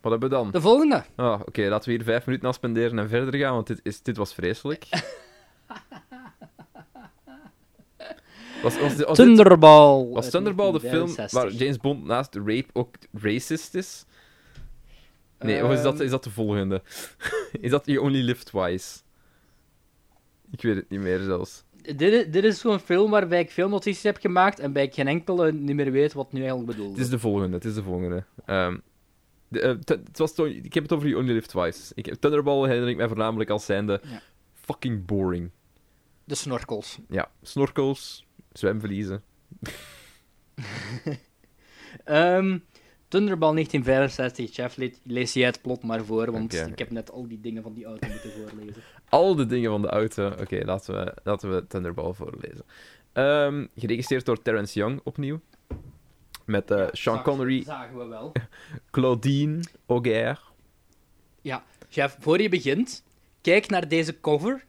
[0.04, 0.52] Wat hebben we dan?
[0.52, 1.04] De volgende.
[1.16, 4.02] Ah, Oké, laten we hier vijf minuten aan spenderen en verder gaan, want dit, is,
[4.02, 4.86] dit was vreselijk.
[8.64, 10.08] Was, was, Thunderball.
[10.12, 11.42] was Thunderball de film 1965.
[11.42, 14.06] waar James Bond naast rape ook racist is?
[15.40, 16.82] Nee, of is dat, Ehm, is dat de volgende?
[17.62, 19.00] is dat You Only Live Twice?
[20.52, 21.64] Ik weet het niet meer zelfs.
[21.82, 24.94] Dit, is- dit is zo'n film waarbij ik veel notities heb gemaakt en bij ik
[24.94, 27.74] geen enkele niet meer weet wat nu eigenlijk bedoeld Het is de volgende, het is
[27.74, 28.24] de volgende.
[28.46, 28.78] Ehm,
[29.54, 31.92] de, eh, t- het was toch- ik heb het over You Only Live Twice.
[31.96, 34.22] Ik, Thunderball herinner ik mij voornamelijk als zijnde Ja.
[34.54, 35.50] fucking boring.
[36.24, 37.00] De snorkels.
[37.10, 39.24] Ja, snorkels, zwemverliezen.
[42.04, 42.58] Ehm
[43.08, 47.28] Thunderball 1965, Jeff, le- lees jij het plot maar voor, want ik heb net al
[47.28, 48.82] die dingen van die auto moeten voorlezen.
[49.10, 50.28] Al de dingen van de auto.
[50.40, 52.66] Oké, laten, we, laten we Thunderball voorlezen.
[53.12, 55.40] Ehm, geregisseerd door Terence Young opnieuw.
[56.46, 58.32] Met eh, Sean Zag- Connery, Zagen we wel.
[58.92, 60.42] Claudine Auger.
[61.42, 63.04] Ja, Jeff, voor je begint,
[63.42, 64.66] kijk naar deze cover.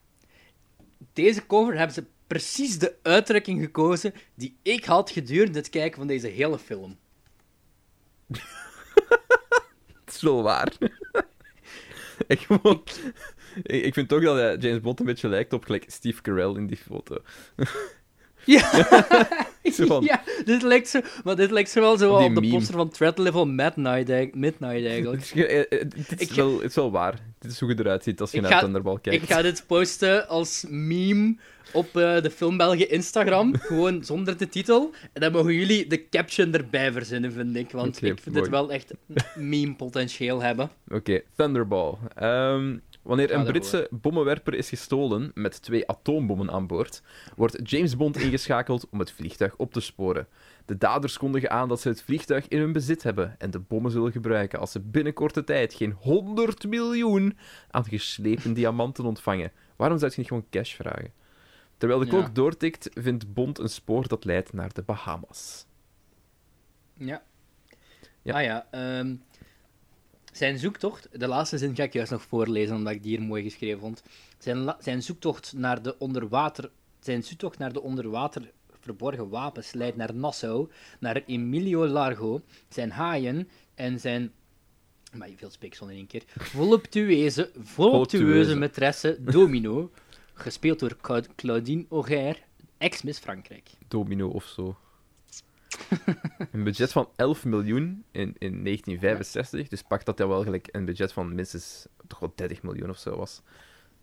[1.13, 6.07] Deze cover hebben ze precies de uitdrukking gekozen die ik had gedurende het kijken van
[6.07, 6.97] deze hele film.
[10.21, 10.73] Wel waar.
[12.27, 12.83] ik, gewoon-
[13.63, 16.67] ik, ik vind toch dat James Bond een beetje lijkt op gelijk Steve Carell in
[16.67, 17.17] die foto.
[18.45, 18.87] Ja,
[19.73, 22.55] Zo van- ja dit lijkt zo, maar dit lijkt zo wel zo op de meme.
[22.55, 25.23] poster van Threat Level Midnight, eigenlijk- Midnight eigenlijk.
[25.23, 27.19] Het is, eh, eh, wel, het is wel waar.
[27.39, 29.23] Dit is hoe je eruit ziet als je naar Thunderball kijkt.
[29.23, 31.37] Ik ga dit posten als meme
[31.73, 34.91] op eh, de Film België Instagram, gewoon zonder de titel.
[35.13, 38.41] En dan mogen jullie de caption erbij verzinnen, vind ik, want ik vind mooi.
[38.41, 38.93] dit wel echt
[39.39, 40.71] meme-potentieel hebben.
[40.89, 41.95] Oké, Thunderball.
[42.15, 43.45] Ehm, Wanneer een.
[43.45, 47.03] Britse bommenwerper is gestolen met twee atoombommen aan boord,
[47.37, 50.27] wordt James Bond ingeschakeld om het vliegtuig op te sporen.
[50.65, 53.91] De daders kondigen aan dat ze het vliegtuig in hun bezit hebben en de bommen
[53.91, 57.39] zullen gebruiken als ze binnen korte tijd geen 100 miljoen
[57.71, 59.53] aan geslepen diamanten ontvangen.
[59.77, 61.13] Waarom zou je niet gewoon cash vragen?
[61.77, 62.11] Terwijl de Ja.
[62.11, 65.67] klok doortikt, vindt Bond een spoor dat leidt naar de Bahamas.
[66.97, 67.23] Ja.
[68.23, 68.35] Ja.
[68.35, 69.15] Ah ja, ehm,
[70.37, 73.43] zijn zoektocht, de laatste zin ga ik juist nog voorlezen, omdat ik die hier mooi
[73.43, 74.03] geschreven vond.
[74.39, 76.71] Zijn, zijn zoektocht naar de onderwater,
[77.01, 80.69] zijn zoektocht naar de onderwater verborgen wapens leidt naar Nassau,
[81.01, 84.33] naar Emilio Largo, zijn haaien en zijn
[85.17, 86.23] maar veel speeksel in één keer.
[86.27, 89.91] Voluptueuze, voluptueuze maîtresse Domino,
[90.35, 92.43] gespeeld door Cla- Claudine Auger,
[92.79, 93.71] ex-Miss Frankrijk.
[93.89, 94.77] Domino of zo.
[96.53, 100.85] een budget van 11 miljoen in, in 1965, dus pak dat dat wel gelijk een
[100.85, 103.43] budget van minstens toch wel 30 miljoen of zo was.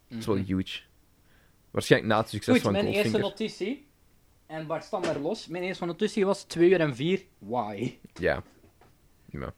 [0.07, 0.81] Dat is wel huge.
[1.71, 3.87] Waarschijnlijk na het succes Goed, van mijn eerste notitie.
[4.45, 5.47] En waar staan daar los?
[5.47, 7.23] Mijn eerste notitie was 2 uur en 4.
[7.37, 7.97] Why?
[8.13, 8.43] Ja.
[9.29, 9.53] ja.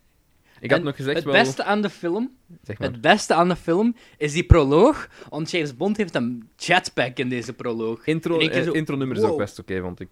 [0.60, 1.34] Ik had En nog gezegd het wel...
[1.34, 2.92] beste aan de film, Zeg maar.
[2.92, 7.30] het beste aan de film is die proloog, want James Bond heeft een jetpack in
[7.30, 8.06] deze proloog.
[8.06, 9.32] Intro, eh, zo, intro-nummer is wow.
[9.32, 10.10] ook best oké, vond ik.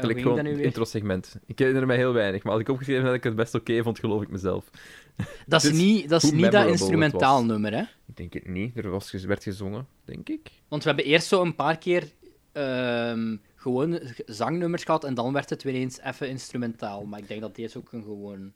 [0.00, 0.64] Gelijk ging gewoon het weer?
[0.64, 1.38] intro-segment.
[1.46, 3.82] Ik herinner mij heel weinig, maar als ik opgeschreven heb dat ik het best oké
[3.82, 4.70] vond, geloof ik mezelf.
[5.46, 7.82] Dat is niet dat, is niet dat instrumentaal nummer, hè?
[8.06, 8.76] Ik denk het niet.
[8.76, 10.50] Er was, werd gezongen, denk ik.
[10.68, 12.12] Want we hebben eerst zo een paar keer
[12.52, 17.04] ehm, gewoon zangnummers gehad en dan werd het weer eens even instrumentaal.
[17.04, 18.52] Maar ik denk dat deze ook een gewoon...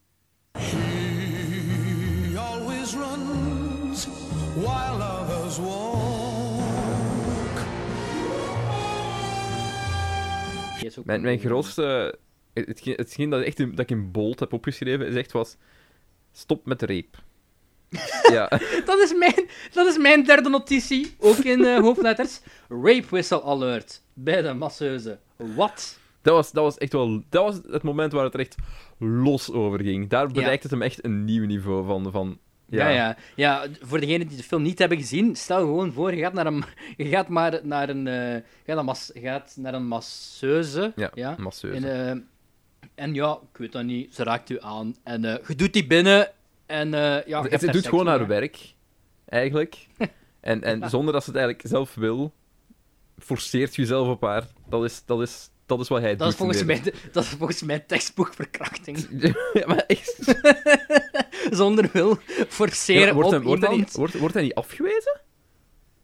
[0.59, 1.05] He
[2.39, 4.07] always runs
[4.55, 6.14] while others walk.
[11.05, 12.19] Mijn, mijn gewoon- grootste...
[12.55, 15.57] Het, hetgeen- hetgeen dat, echt, dat ik in bold heb opgeschreven, is echt was...
[16.33, 17.19] Stop met rape.
[18.33, 18.49] ja,
[18.85, 22.41] Dat is, mijn, dat is mijn derde notitie, ook in eh, hoofdletters.
[22.69, 25.19] Rape whistle alert bij de masseuse.
[25.37, 25.99] Wat?
[26.23, 27.23] dat was, dat was echt wel...
[27.29, 28.55] Dat was het moment waar het er echt
[28.99, 30.09] los over ging.
[30.09, 32.11] Daar bereikt het hem echt een nieuw niveau van...
[32.11, 32.39] van
[32.75, 32.89] Ja.
[32.89, 33.67] Ja, ja.
[33.81, 36.65] voor degenen die de film niet hebben gezien, stel gewoon voor, je gaat naar een,
[36.97, 40.93] je gaat maar naar een, je gaat mas, je gaat naar een masseuse.
[40.97, 41.35] Ja, ja.
[41.39, 41.87] masseuse.
[41.87, 42.21] En, eh,
[42.95, 44.97] en ja, ik weet dat niet, ze raakt u aan.
[45.03, 46.31] En eh, je doet die binnen
[46.67, 46.91] en
[47.27, 48.75] ja, het, doet gewoon mee, haar werk,
[49.29, 49.87] eigenlijk.
[50.41, 52.33] en, en zonder dat ze het eigenlijk zelf wil,
[53.19, 54.47] forceert je jezelf op haar.
[54.69, 56.29] Dat is, dat is, dat is wat hij Dat doet.
[56.29, 56.83] is, volgens mij,
[57.13, 59.07] dat is volgens mij tekstboekverkrachting.
[59.53, 60.35] ja, maar echt.
[61.51, 64.55] Zonder wil Ja, forceren maar wordt, op hij, wordt, hij niet, wordt, wordt hij niet
[64.55, 65.21] afgewezen?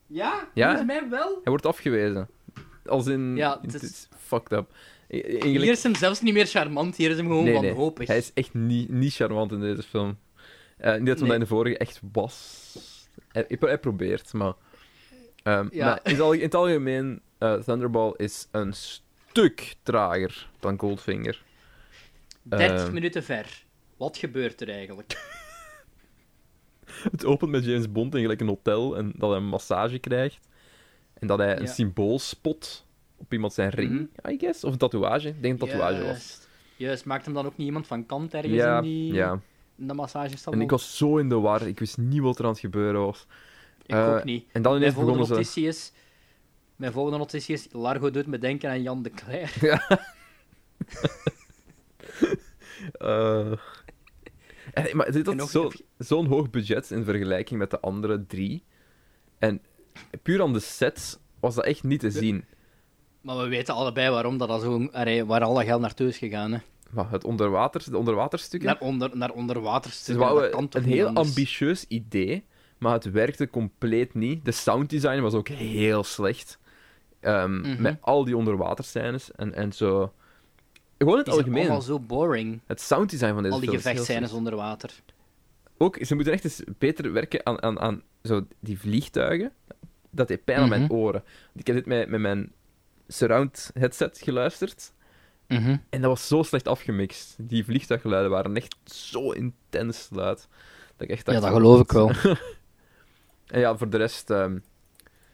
[0.07, 0.67] Ja, Ja?
[0.67, 1.29] volgens mij wel.
[1.35, 2.29] Hij wordt afgewezen.
[2.87, 3.37] Als in...
[3.37, 4.71] Ja, het is, is- fucked up.
[5.09, 7.71] E- e- Hier is hem zelfs niet meer charmant, hier is hem gewoon nee, nee.
[7.71, 8.07] wanhopig.
[8.09, 10.19] Hij is echt niet, niet charmant in deze film.
[10.77, 11.35] Eh, niet dat hij Nee.
[11.37, 12.77] in de vorige echt was.
[13.29, 14.53] Hij, hij- hij probeert, maar...
[15.43, 15.85] ehm, Ja.
[15.87, 21.43] maar in, het al- in het algemeen, eh, Thunderball is een stuk trager dan Goldfinger.
[22.43, 22.93] 30 Ehm.
[22.93, 23.65] minuten ver.
[24.01, 25.18] Wat gebeurt er eigenlijk?
[27.10, 30.48] Het opent met James Bond in gelijk een hotel en dat hij een massage krijgt.
[31.14, 31.72] En dat hij een Ja.
[31.72, 32.86] symbool spot
[33.16, 34.31] op iemand zijn ring, Mhm.
[34.32, 34.64] I guess.
[34.64, 35.28] Of een tatoeage.
[35.28, 36.06] Ik denk een tatoeage was.
[36.06, 36.48] Juist.
[36.77, 39.40] Juist, maakt hem dan ook niet iemand van kant ergens Ja, in die ja.
[39.77, 40.59] in de massagesalon?
[40.59, 41.66] En ik was zo in de war.
[41.66, 43.27] Ik wist niet wat er aan het gebeuren was.
[43.86, 44.44] Ik eh, ook niet.
[44.52, 45.60] En dan Mijn ineens volgende, begonnen ze...
[45.60, 45.93] is...
[46.77, 47.68] Mijn volgende notitie is...
[47.72, 49.52] Largo doet me denken aan Jan de Cler.
[52.98, 53.52] Eh,
[54.73, 58.63] en- maar dit zo- zo'n hoog budget in vergelijking met de andere drie.
[59.39, 59.61] En
[60.23, 62.45] puur aan de sets was dat echt niet te zien.
[63.21, 64.89] Maar we weten allebei waarom dat, dat zo,
[65.27, 66.53] waar al dat geld naartoe is gegaan.
[66.53, 66.59] Hè.
[66.91, 68.69] Maar het onderwater, de onderwaterstukken...
[68.69, 70.25] Naar, onder, naar onderwaterstukken.
[70.75, 71.29] een heel anders?
[71.29, 72.45] ambitieus idee,
[72.79, 74.45] maar het werkte compleet niet.
[74.45, 76.59] De sounddesign was ook heel slecht.
[77.21, 77.83] Ehm, Mhm.
[77.83, 80.13] Met al die onderwaterscènes en, en zo.
[81.02, 81.60] Gewoon het Die algemeen.
[81.62, 82.60] allemaal zo boring.
[82.66, 84.90] Het sounddesign van deze Al die film is heel gevechtscènes onder water.
[85.78, 89.52] Ook, ze moeten echt eens beter werken aan, aan, aan zo die vliegtuigen.
[90.10, 90.93] Dat deed pijn aan mijn Mhm.
[90.93, 91.24] oren.
[91.55, 92.52] Ik heb dit met, met mijn
[93.09, 94.93] surround headset geluisterd.
[95.48, 95.77] Mhm.
[95.89, 97.35] En dat was zo slecht afgemixt.
[97.39, 100.48] Die vliegtuiggeluiden waren echt zo intens luid.
[100.97, 102.10] Dat ik echt dacht Ja, dat geloof ik wel.
[103.47, 104.31] En ja, voor de rest...
[104.31, 104.56] ehm,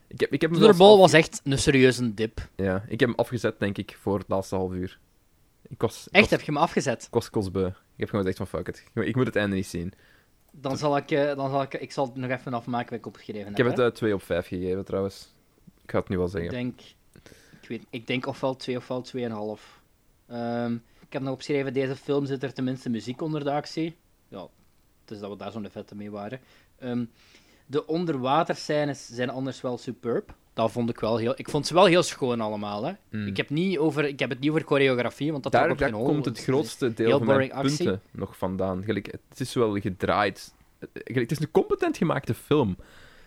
[0.09, 2.49] ik, heb, ik, heb hem was echt een serieuze dip.
[2.57, 4.99] ja, ik heb hem afgezet, denk ik, voor het laatste half uur.
[5.69, 7.03] Ik was, ik Echt, heb je hem afgezet?
[7.03, 7.67] ik was kostbeu.
[7.67, 8.85] Ik heb gewoon gezegd van, fuck it.
[9.07, 9.93] Ik moet het einde niet zien.
[10.53, 13.07] Dan zal ik, eh, dan zal ik, ik zal het nog even afmaken wat ik
[13.07, 13.67] opgeschreven Ik heb.
[13.67, 13.85] heb het hè.
[13.91, 15.35] eh, 2 op 5 gegeven, trouwens.
[15.83, 16.51] Ik ga het nu wel Ik zeggen.
[16.53, 16.81] denk,
[17.63, 19.81] ik, weet, ik denk ofwel 2 ofwel 2,5.
[20.27, 20.75] Ehm
[21.07, 23.97] ik heb nog opgeschreven, deze film zit er tenminste muziek onder de actie.
[24.29, 24.47] Ja,
[25.05, 26.41] dus dat we daar zo'n vette mee waren.
[26.79, 27.05] Ehm,
[27.67, 30.35] De onderwaterscènes zijn anders wel superb.
[30.55, 31.33] Dat vond ik wel heel...
[31.37, 32.93] Ik vond ze wel heel schoon allemaal, hè.
[33.27, 35.89] Ik, heb niet over, ik heb het niet over choreografie, want dat Daar, op daar
[35.89, 37.77] geen komt het grootste deel heel van mijn actie.
[37.77, 38.85] punten nog vandaan.
[38.85, 40.55] Gelijk, het is wel gedraaid.
[40.93, 42.77] Gelijk, het is een competent gemaakte film.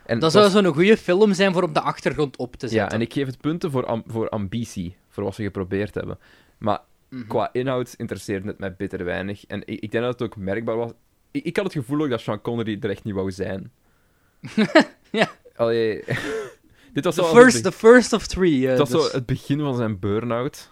[0.05, 2.91] En Dat zou zo'n goede film zijn voor op de achtergrond op te Ja, zetten.
[2.97, 6.17] en ik geef het punten voor, am- voor ambitie, voor wat ze geprobeerd hebben.
[6.57, 6.79] Maar
[7.09, 7.27] Mhm.
[7.27, 9.45] qua inhoud interesseerde het mij bitter weinig.
[9.45, 10.91] En ik, ik denk dat het ook merkbaar was.
[11.31, 13.71] Ik, ik had het gevoel ook dat Sean Connery er echt niet wou zijn.
[15.11, 15.29] Ja.
[15.55, 16.03] Allee,
[16.93, 18.63] dit was The zo first, the first of three.
[18.63, 20.69] eh, het was dus- zo het begin van zijn burn-out.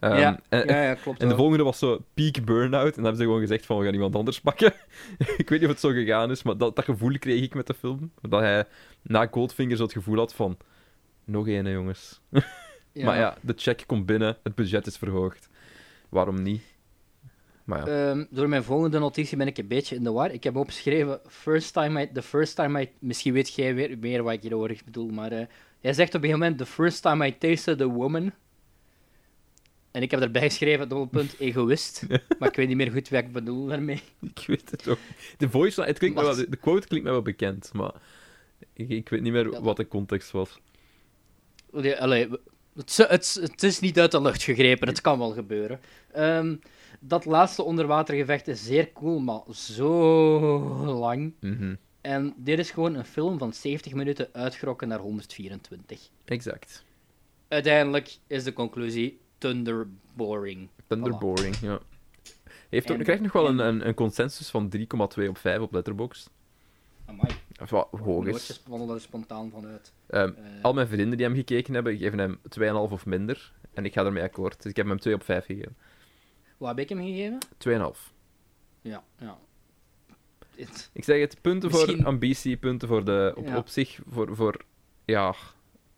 [0.00, 1.22] Ehm, ja, en, ja, ja, klopt.
[1.22, 2.86] en de volgende was zo peak burn-out.
[2.86, 4.72] En dan hebben ze gewoon gezegd van, we gaan iemand anders pakken.
[5.36, 7.66] ik weet niet of het zo gegaan is, maar dat, dat gevoel kreeg ik met
[7.66, 8.12] de film.
[8.20, 8.64] Dat hij
[9.02, 10.56] na Goldfinger zo het gevoel had van...
[11.24, 12.20] Nog één, jongens.
[12.92, 13.04] Ja.
[13.04, 15.48] Maar ja, de check komt binnen, het budget is verhoogd.
[16.08, 16.62] Waarom niet?
[17.68, 20.30] Maar ja, Ehm, door mijn volgende notitie ben ik een beetje in de war.
[20.32, 22.88] Ik heb opgeschreven, first time I, the first time I...
[22.98, 25.32] Misschien weet jij weer meer wat ik hierover bedoel, maar...
[25.32, 25.46] eh,
[25.80, 28.32] hij zegt op een gegeven moment, the first time I tasted a woman...
[29.90, 32.02] En ik heb erbij geschreven, dubbelpunt, egoïst.
[32.38, 34.02] maar ik weet niet meer goed wat ik bedoel daarmee.
[34.20, 34.98] ik weet het ook.
[35.38, 37.92] De voice, het klinkt wel, de quote klinkt me wel bekend, maar
[38.72, 40.58] ik, ik weet niet meer Ja, wat de context was.
[41.98, 42.28] Allee,
[42.74, 45.80] het, is- het, het is niet uit de lucht gegrepen, het kan wel gebeuren.
[46.12, 46.56] Ehm,
[46.98, 49.88] dat laatste onderwatergevecht is zeer cool, maar zo
[50.98, 51.32] lang.
[51.40, 56.08] Mhm, En dit is gewoon een film van 70 minuten uitgerokken naar 124.
[56.24, 56.84] Exact.
[57.48, 60.68] Uiteindelijk is de conclusie thunderboring.
[60.86, 61.78] Thunderboring, ja.
[62.68, 65.58] Heeft ook, En- krijgt nog wel een, en- een, een consensus van 3,2 op 5
[65.60, 66.30] op Letterboxd.
[67.04, 68.46] Amai, Of wat hoog is.
[68.46, 69.92] gesponnen er spontaan vanuit.
[70.06, 73.52] Ehm, Eh, al mijn vrienden die hem gekeken hebben, geven hem 2,5 of minder.
[73.72, 74.62] En ik ga ermee akkoord.
[74.62, 75.76] Dus ik heb hem 2 op 5 gegeven.
[76.58, 77.38] Wat heb ik hem gegeven?
[77.58, 78.12] 2,5.
[78.80, 79.38] Ja, ja.
[80.56, 83.32] Het- Ik zeg het, punten Misschien- voor ambitie, punten voor de...
[83.36, 83.56] Op, Ja.
[83.56, 84.64] op zich, voor, voor...
[85.04, 85.34] Ja,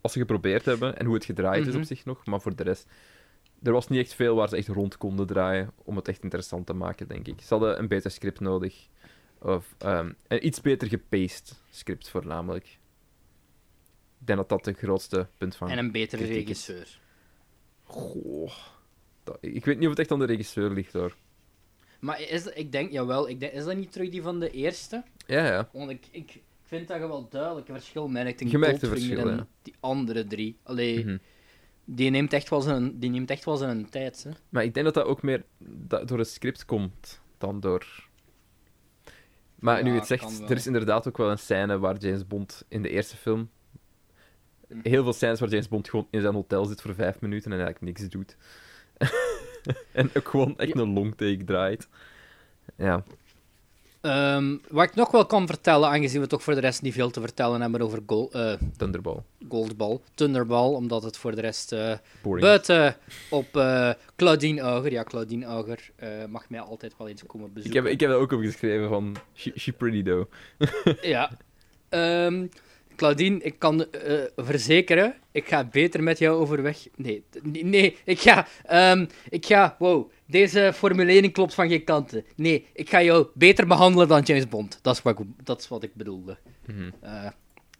[0.01, 1.77] als ze geprobeerd hebben en hoe het gedraaid is Mhm.
[1.77, 2.25] op zich nog.
[2.25, 2.87] Maar voor de rest...
[3.63, 6.65] Er was niet echt veel waar ze echt rond konden draaien om het echt interessant
[6.65, 7.41] te maken, denk ik.
[7.41, 8.87] Ze hadden een beter script nodig.
[9.39, 12.65] Of ehm, een iets beter gepaced script, voornamelijk.
[14.19, 15.69] Ik denk dat dat het grootste punt van...
[15.69, 16.99] En een betere regisseur.
[17.83, 18.51] Goh.
[19.23, 21.15] Dat- ik weet niet of het echt aan de regisseur ligt, hoor.
[21.99, 25.03] Maar is, ik denk, jawel, ik denk, is dat niet terug die van de eerste?
[25.27, 25.69] Ja, ja.
[25.73, 29.29] Want ik, ik vind dat je wel duidelijk een verschil merkt in Je merkt verschil,
[29.29, 29.47] en ja.
[29.61, 30.57] die andere drie.
[30.63, 31.17] Allee, Mhm.
[31.85, 34.29] die, neemt echt wel zijn, die neemt echt wel zijn tijd, hè.
[34.49, 35.43] Maar ik denk dat dat ook meer
[36.05, 38.09] door het script komt dan door.
[39.55, 42.27] Maar Ja, nu je het zegt, er is inderdaad ook wel een scène waar James
[42.27, 43.49] Bond in de eerste film.
[44.81, 47.59] Heel veel scènes waar James Bond gewoon in zijn hotel zit voor vijf minuten en
[47.61, 48.37] eigenlijk niks doet.
[49.91, 50.81] en ook gewoon echt Ja.
[50.81, 51.87] een long take draait.
[52.75, 53.03] Ja,
[54.01, 57.09] Ehm, wat ik nog wel kan vertellen, aangezien we toch voor de rest niet veel
[57.11, 59.17] te vertellen hebben over Gol- eh, Thunderball.
[59.49, 62.45] Goldball, Thunderball, omdat het voor de rest eh, Boring.
[62.45, 62.95] buiten
[63.29, 67.53] op eh, Claudine Auger, ja, Claudine Auger eh, mag mij altijd wel eens komen ik,
[67.53, 67.83] bezoeken.
[67.83, 69.15] heb, ik heb dat ook opgeschreven van.
[69.35, 70.31] She, she pretty though.
[71.01, 71.31] Ja.
[71.89, 72.47] Ehm,
[73.01, 76.87] Claudine, ik kan eh, verzekeren, ik ga beter met jou overweg.
[76.95, 77.23] Nee,
[77.63, 82.25] nee, ik ga, ehm, ik ga, wow, deze formulering klopt van geen kanten.
[82.35, 84.79] Nee, ik ga jou beter behandelen dan James Bond.
[84.81, 86.37] Dat is wat ik, dat is wat ik bedoelde.
[86.65, 86.89] Mhm.
[87.01, 87.27] Eh,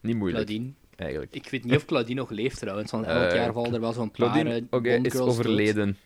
[0.02, 1.36] Niet moeilijk, Claudine, eigenlijk.
[1.36, 3.94] ik weet niet of Claudine nog leeft trouwens, want elk Eh, jaar vallen er wel
[3.94, 5.98] zo'n paar Claudine oké, is overleden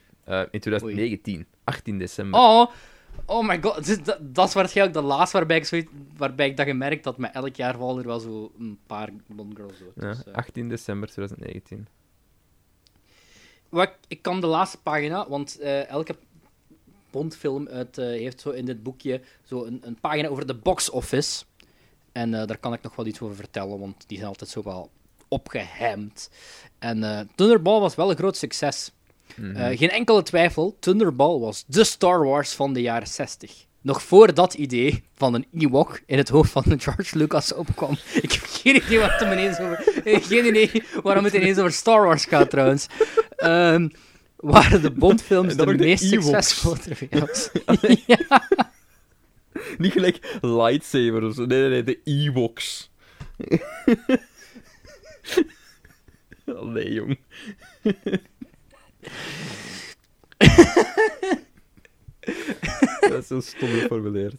[0.50, 2.40] in 2019, 18 december.
[2.40, 2.70] Oh,
[3.24, 6.56] oh my god, dus dat, dat is waarschijnlijk de laatste waarbij ik, zoiets, waarbij ik
[6.56, 9.92] dat gemerkt maar elk jaar vallen er wel zo een paar Bond-girls dood.
[9.94, 11.86] Ja, Dus, eh, 18 december 2019.
[13.68, 16.16] Wat, ik- kan de laatste pagina, want eh, elke
[17.10, 20.90] Bondfilm uit, eh, heeft zo in dit boekje zo een, een pagina over de box
[20.90, 21.44] office.
[22.12, 24.62] En eh, daar kan ik nog wel iets over vertellen, want die zijn altijd zo
[24.62, 24.90] wel
[25.28, 26.30] opgehamd.
[26.78, 28.92] En eh Thunderball was wel een groot succes.
[29.36, 29.56] Mhm.
[29.56, 33.64] Eh, geen enkele twijfel, Thunderball was de Star Wars van de jaren 60.
[33.80, 37.96] Nog voor dat idee van een Ewok in het hoofd van George Lucas opkwam.
[38.22, 39.84] Ik heb geen idee, wat het ineens over,
[40.28, 42.86] geen idee waarom het ineens over Star Wars gaat trouwens.
[43.36, 43.88] Ehm,
[44.36, 46.26] waren de Bondfilms de meest Ewoks.
[46.26, 47.50] succesvolle films?
[48.06, 48.48] ja.
[49.78, 51.46] Niet gelijk lightsaber of zo.
[51.46, 52.90] Nee, nee, nee, de Ewoks.
[56.46, 57.18] oh nee, jong.
[63.00, 64.34] Dat is zo stom geformuleerd.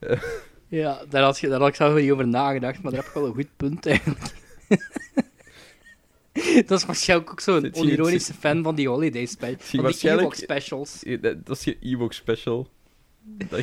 [0.68, 3.14] ja, daar had, je, daar had ik zelf niet over nagedacht, maar daar heb ik
[3.14, 4.24] wel een goed punt eigenlijk.
[6.66, 9.70] Dat is waarschijnlijk ook zo'n je- onironische fan van die holiday specials.
[9.70, 11.02] Van die Ewok specials.
[11.20, 12.68] Dat is geen Ewok special.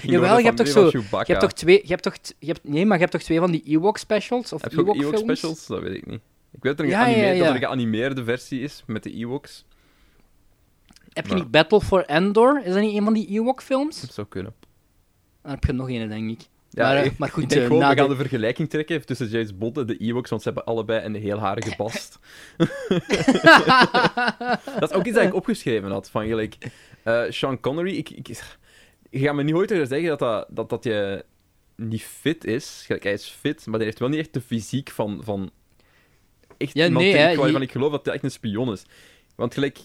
[0.02, 0.86] Jawel, je hebt toch zo...
[0.91, 1.80] Je hebt toch twee...
[1.81, 4.53] Je hebt toch, je hebt, nee, maar je hebt toch twee van die Ewok specials?
[4.53, 5.65] Of Heb je Ewok specials?
[5.68, 6.19] Dat weet ik niet.
[6.52, 7.49] Ik weet dat er een, Ja, ja, geanimeerd- dat ja.
[7.49, 9.65] er een geanimeerde versie is met de Ewoks.
[11.20, 12.62] Heb je niet Battle for Endor?
[12.66, 14.02] Is dat niet een van die Ewok films?
[14.02, 14.54] Dat zou kunnen.
[15.41, 16.48] Dan heb je nog een, denk ik.
[16.72, 19.06] Ja, maar, eh, ik- maar goed, ik denk eh, gewoon, we gaan de- vergelijking trekken
[19.06, 22.20] tussen James Bond en de Ewoks, want ze hebben allebei een heel harige bast.
[24.80, 26.58] dat is ook iets dat ik opgeschreven had, van gelijk...
[27.04, 28.28] eh, Sean Connery, ik, ik,
[29.10, 31.26] je gaat me niet ooit zeggen dat, dat, dat, dat je
[31.76, 32.84] niet fit is.
[32.86, 35.22] Gelijk, hij is fit, maar hij heeft wel niet echt de fysiek van...
[35.24, 35.52] van
[36.58, 38.84] echt Ja, nee, hè, waarvan je- ik geloof dat hij echt een spion is.
[39.36, 39.78] Want gelijk...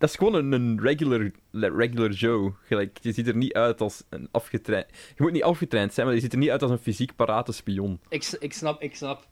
[0.00, 2.52] Dat is gewoon een, een regular, regular Joe.
[2.62, 4.86] Gelijk, je ziet er niet uit als een afgetraind...
[4.90, 7.52] Je moet niet afgetraind zijn, maar je ziet er niet uit als een fysiek parate
[7.52, 8.00] spion.
[8.08, 9.26] Ik, ik, snap, ik snap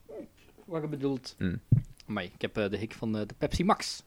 [0.64, 1.34] wat je bedoelt.
[1.38, 1.60] Hmm.
[2.06, 4.02] Maar ik heb eh, de hik van eh, de Pepsi Max.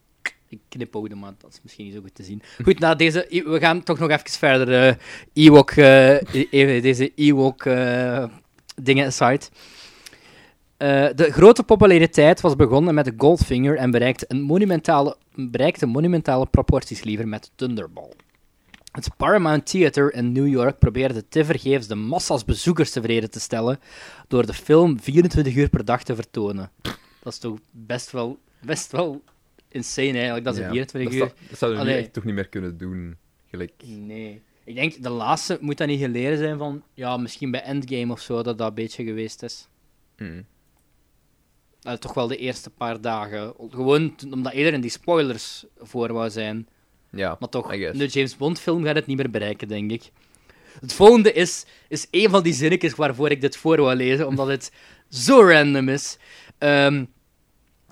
[0.47, 2.41] Ik knipoogde, maar dat is misschien niet zo goed te zien.
[2.63, 3.43] Goed, na deze...
[3.45, 4.95] We gaan toch nog even verder eh
[5.33, 5.71] Ewok...
[5.71, 7.63] eh, e- even deze Ewok
[8.81, 9.45] dingen aside.
[10.81, 16.45] Eh, de grote populariteit was begonnen met de Goldfinger en bereikte, een monumentale, bereikte monumentale
[16.45, 18.11] proporties liever met Thunderball.
[18.91, 23.79] Het Paramount Theater in New York probeerde tevergeefs de massa's bezoekers tevreden te stellen
[24.27, 26.71] door de film 24 uur per dag te vertonen.
[27.23, 29.23] Dat is toch best wel, best wel
[29.67, 31.33] insane eigenlijk, dat ze Ja, 24 dat uur...
[31.49, 33.17] Dat zouden we echt toch niet meer kunnen doen.
[33.49, 33.73] Gelijk.
[33.85, 34.41] Nee.
[34.63, 36.83] Ik denk, de laatste moet dat niet geleden zijn van...
[36.93, 39.67] Ja, misschien bij Endgame of zo, dat dat een beetje geweest is.
[40.17, 40.45] Mm.
[41.81, 43.53] Eh, toch wel de eerste paar dagen.
[43.69, 46.67] Gewoon omdat iedereen die spoilers voor wou zijn.
[47.11, 47.97] Ja, Maar toch, I guess.
[47.97, 50.11] de James Bond film gaat het niet meer bereiken, denk ik.
[50.81, 54.47] Het volgende is, is een van die zinnetjes waarvoor ik dit voor wou lezen, omdat
[54.47, 54.71] het
[55.25, 56.17] zo random is.
[56.57, 57.05] Ehm,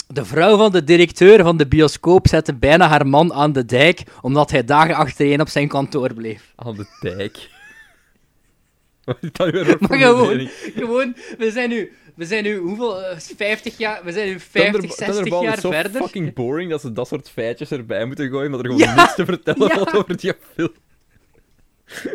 [0.07, 4.03] de vrouw van de directeur van de bioscoop zette bijna haar man aan de dijk,
[4.22, 6.53] omdat hij dagen achtereen op zijn kantoor bleef.
[6.56, 7.38] Aan de dijk.
[9.06, 13.03] Wat is dat weer voor Maar gewoon, gewoon we, zijn nu, we zijn nu hoeveel,
[13.03, 16.01] eh, 50 jaar, we zijn nu 50, Thunderb- 60 Thunderball jaar is zo verder.
[16.01, 19.15] fucking boring dat ze dat soort feitjes erbij moeten gooien, maar er gewoon Ja, niets
[19.15, 19.75] te vertellen ja.
[19.75, 20.71] valt over die film.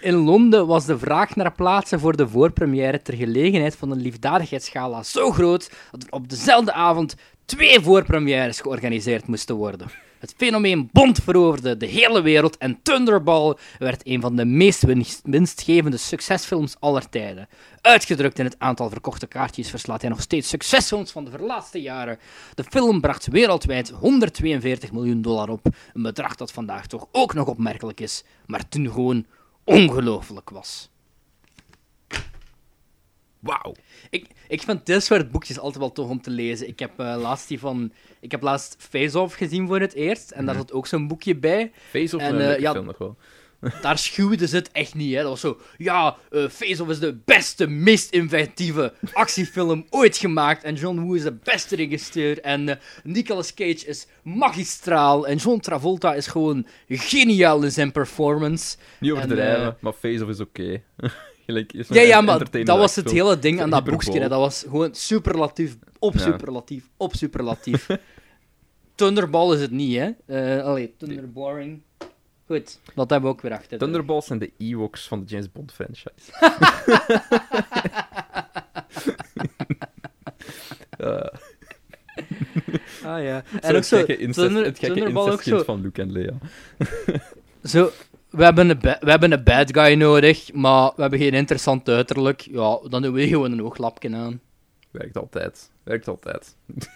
[0.00, 5.02] In Londen was de vraag naar plaatsen voor de voorpremière ter gelegenheid van een liefdadigheidsgala
[5.02, 7.14] zo groot dat er op dezelfde avond
[7.44, 9.86] twee voorpremières georganiseerd moesten worden.
[10.18, 15.20] Het fenomeen Bond veroverde de hele wereld en Thunderball werd een van de meest winst-
[15.24, 17.48] winstgevende succesfilms aller tijden.
[17.80, 22.18] Uitgedrukt in het aantal verkochte kaartjes verslaat hij nog steeds succesfilms van de verlaatste jaren.
[22.54, 27.46] De film bracht wereldwijd 142 miljoen dollar op, een bedrag dat vandaag toch ook nog
[27.46, 29.26] opmerkelijk is, maar toen gewoon
[29.64, 30.90] ongelooflijk was.
[33.38, 33.74] Wauw.
[34.10, 36.68] Ik, ik vind dit boekjes altijd wel tof om te lezen.
[36.68, 37.92] Ik heb eh, laatst die van...
[38.20, 40.30] Ik heb laatst Face Off gezien voor het eerst.
[40.30, 41.72] En daar zat ook zo'n boekje bij.
[41.90, 43.16] Face of En, ja, film nog wel.
[43.82, 45.20] Daar schuwden ze het echt niet, hè.
[45.20, 45.60] Dat was zo...
[45.76, 50.64] Ja, eh, Face Off is de beste, meest inventieve actiefilm ooit gemaakt.
[50.64, 52.40] En John Woo is de beste regisseur.
[52.40, 55.26] En Nicolas Cage is magistraal.
[55.26, 58.76] En John Travolta is gewoon geniaal in zijn performance.
[59.00, 60.82] Niet en, overdrijven, maar Face of is oké.
[61.46, 64.20] Gelijk, is Ja, ja, maar dat was het hele ding aan dat boekje.
[64.20, 64.28] hè.
[64.28, 66.20] Dat was gewoon superlatief op Ja.
[66.20, 67.86] superlatief op superlatief.
[68.94, 70.10] Thunderball is het niet, hè?
[70.26, 71.80] Eh allee, Thunderboring.
[72.46, 73.68] Goed, dat hebben we ook weer achter.
[73.70, 76.30] de- Thunderballs zijn de Ewoks van de James Bond franchise.
[83.04, 83.42] Ah ja.
[83.52, 85.62] zo En ook het zo, gekke incest, Thunder, het gekke ook zo.
[85.62, 86.32] van Luke en Lea.
[87.64, 87.90] zo
[88.30, 92.40] we, hebben een we hebben een bad guy nodig, maar we hebben geen interessant uiterlijk.
[92.40, 94.40] Ja, dan doen we gewoon een ooglapje aan.
[94.90, 95.70] Werkt altijd.
[95.82, 96.56] Werkt altijd.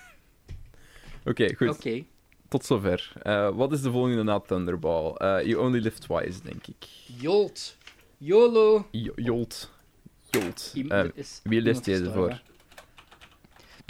[1.24, 1.69] Oké, goed.
[1.69, 2.05] Oké.
[2.48, 3.12] Tot zover.
[3.23, 5.12] Eh, wat is de volgende na Thunderball?
[5.15, 6.86] Eh, you Only Live Twice, denk ik.
[7.20, 7.77] Jolt.
[8.19, 8.86] YOLO.
[8.90, 9.70] Jo- Jolt.
[10.31, 10.73] Jolt.
[10.89, 11.05] Eh,
[11.43, 12.40] wie leest deze voor?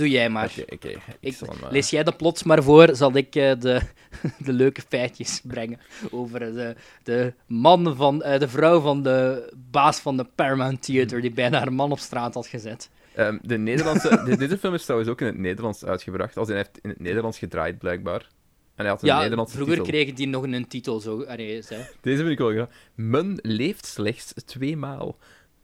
[0.00, 0.52] Doe jij maar.
[0.72, 0.88] Oké.
[1.20, 3.80] Ik eh, Lees jij de plots maar voor, zal ik eh, de,
[4.46, 5.78] de leuke feitjes brengen
[6.10, 11.20] over de, de man van, eh, de vrouw van de baas van de Paramount Theater
[11.20, 12.90] die bijna haar man op straat had gezet.
[13.14, 14.08] ehm, de Nederlandse...
[14.26, 16.36] de- deze film is trouwens ook in het Nederlands uitgebracht.
[16.36, 18.20] Als hij heeft in het Nederlands gedraaid, blijkbaar.
[18.74, 19.90] En hij had een Ja, Nederlandse vroeger titel.
[19.92, 21.22] kregen die nog een titel zo.
[21.22, 21.62] Allee.
[22.00, 22.68] Deze vind ik wel graag.
[22.94, 25.16] Men leeft slechts twee maal.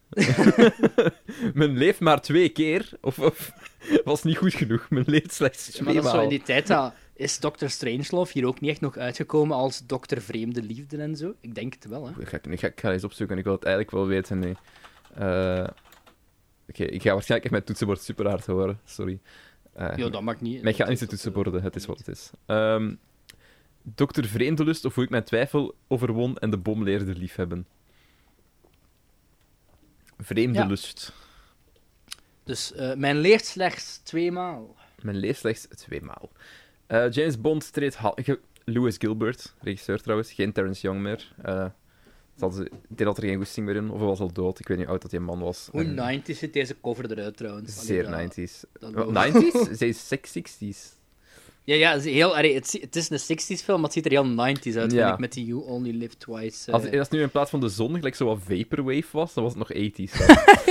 [1.54, 2.90] Men leeft maar twee keer.
[3.00, 3.52] Of, of
[4.04, 4.90] was niet goed genoeg.
[4.90, 7.66] Men leeft slechts Maar twee dat is zo in die tijd, dat, is Dr.
[7.66, 10.18] Strangelove hier ook niet echt nog uitgekomen als Dr.
[10.18, 11.34] Vreemde Liefde en zo?
[11.40, 12.20] Ik denk het wel, hè.
[12.20, 13.38] Ik ga, ik, ga, ik ga eens opzoeken.
[13.38, 14.38] Ik wil het eigenlijk wel weten.
[14.38, 14.56] Nee.
[15.14, 15.66] Eh,
[16.68, 18.80] Oké, ik ga waarschijnlijk echt mijn toetsenbord super hard horen.
[18.84, 19.18] Sorry.
[19.72, 20.62] Eh, Ja, dat mag niet.
[20.62, 22.30] Mijn gaat niet de toetsenborden, het is wat het is.
[22.46, 22.94] Ehm,
[23.82, 27.66] Dokter Vreemdelust of hoe ik mijn twijfel overwon en de bom leerde liefhebben.
[30.18, 31.12] Vreemdelust.
[32.44, 34.76] Dus eh, mijn leert slechts tweemaal.
[35.02, 36.30] Men leeft slechts tweemaal.
[36.86, 37.98] Eh James Bond treedt...
[38.68, 41.32] Louis Gilbert, regisseur trouwens, geen Terrence Young meer.
[42.36, 44.58] Zal ze- denk dat er geen goesting meer in, of hij was al dood.
[44.58, 45.68] Ik weet niet hoe oud dat die man was.
[45.72, 47.86] Hoe En 90s zit deze cover eruit trouwens.
[47.86, 48.60] Zeer dat- 90s.
[48.80, 49.44] dat Wat, loopt.
[49.44, 49.70] 90s?
[49.78, 50.95] Zij is 60s.
[51.66, 54.04] Ja, ja het, is heel, allee, het, het is een 60s film, maar het ziet
[54.04, 55.02] er heel 90s uit, Ja.
[55.02, 56.66] vind ik, met die You Only Live Twice.
[56.68, 56.74] eh.
[56.74, 59.44] Als, als het nu in plaats van de zon gelijk zo wat vaporwave was, dan
[59.44, 60.12] was het nog 80s.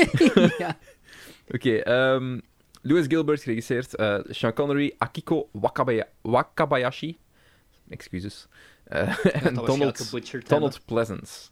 [0.57, 0.77] ja.
[1.53, 2.39] Oké, ehm
[2.81, 3.95] Louis Gilbert geregisseerd.
[3.95, 7.17] eh, Sean Connery, Akiko Wakabaya- Wakabayashi.
[7.89, 8.47] Excuses.
[8.83, 11.49] Eh, en Donald, Donald Pleasance.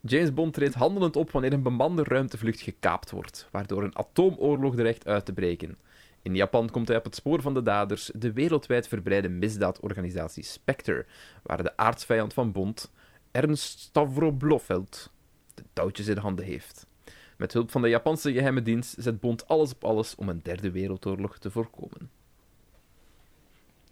[0.00, 5.06] James Bond treedt handelend op wanneer een bemande ruimtevlucht gekaapt wordt, waardoor een atoomoorlog dreigt
[5.06, 5.78] uit te breken.
[6.22, 11.06] In Japan komt hij op het spoor van de daders, de wereldwijd verbreide misdaadorganisatie Spectre,
[11.42, 12.92] waar de aardsvijand van Bond,
[13.30, 15.10] Ernst Stavro Blofeld,
[15.54, 16.86] de touwtjes in handen heeft.
[17.36, 20.70] Met hulp van de Japanse geheime dienst zet Bond alles op alles om een derde
[20.70, 22.10] wereldoorlog te voorkomen.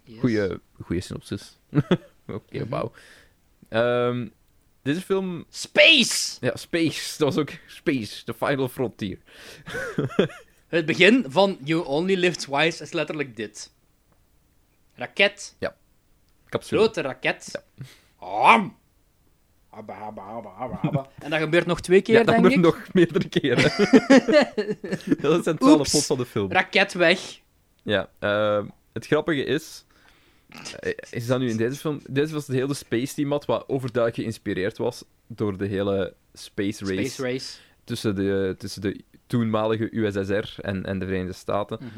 [0.05, 0.19] Yes.
[0.21, 1.59] Goeie, goeie synopsis.
[2.27, 2.69] Oké, Mhm.
[2.69, 2.93] wauw.
[3.69, 4.29] Ehm,
[4.83, 6.37] deze film Space!
[6.41, 7.19] ja, Space.
[7.19, 9.19] Dat was ook Space, The Final Frontier.
[10.71, 13.71] Het begin van You Only Live Twice is letterlijk dit.
[14.95, 15.57] Raket.
[16.49, 16.81] Capsule.
[16.81, 17.63] Grote raket.
[18.17, 18.77] Am.
[19.71, 21.09] Abba, abba, abba, abba, abba.
[21.25, 22.83] En dat gebeurt nog twee keer, ja, dat denk gebeurt ik.
[22.85, 23.63] nog meerdere keren.
[25.23, 25.91] dat het Oeps.
[25.91, 26.53] plot van de film.
[26.53, 27.41] Raket weg.
[27.83, 29.85] Ja, ehm, het grappige is...
[30.81, 32.01] eh, Is dat nu in deze film...
[32.11, 36.95] Deze was de hele space team wat overduidelijk geïnspireerd was door de hele space race,
[37.11, 37.57] Space Race.
[37.85, 41.79] Tussen, de, tussen de toenmalige USSR en, en de Verenigde Staten.
[41.81, 41.89] Mhm.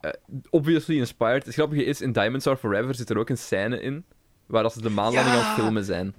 [0.00, 0.10] Eh,
[0.50, 1.44] obviously inspired.
[1.44, 4.04] Het grappige is, in Diamonds Are Forever zit er ook een scène in
[4.46, 5.40] waar als ze de maanlanding Ja!
[5.40, 6.14] aan het filmen zijn.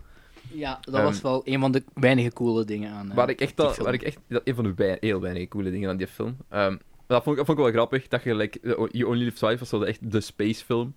[0.53, 3.09] Ja, dat Ehm, was wel een van de weinige coole dingen aan.
[3.09, 5.47] eh, Waar ik echt, dat, waar ik echt dat een van de wei- heel weinige
[5.47, 6.37] coole dingen aan die film.
[6.49, 8.07] Ehm, dat, vond ik, dat vond ik wel grappig.
[8.07, 8.59] Dat je, like,
[8.91, 10.93] You Only Live Twice was zo echt de space film.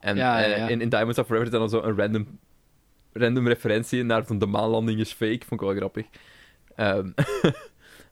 [0.00, 0.68] En Ja, ja, eh, ja.
[0.68, 2.38] in, in Diamonds Are Forever dan zo een random,
[3.12, 5.40] random referentie naar van de maanlanding is fake.
[5.46, 6.06] Vond ik wel grappig.
[6.74, 7.10] Ehm,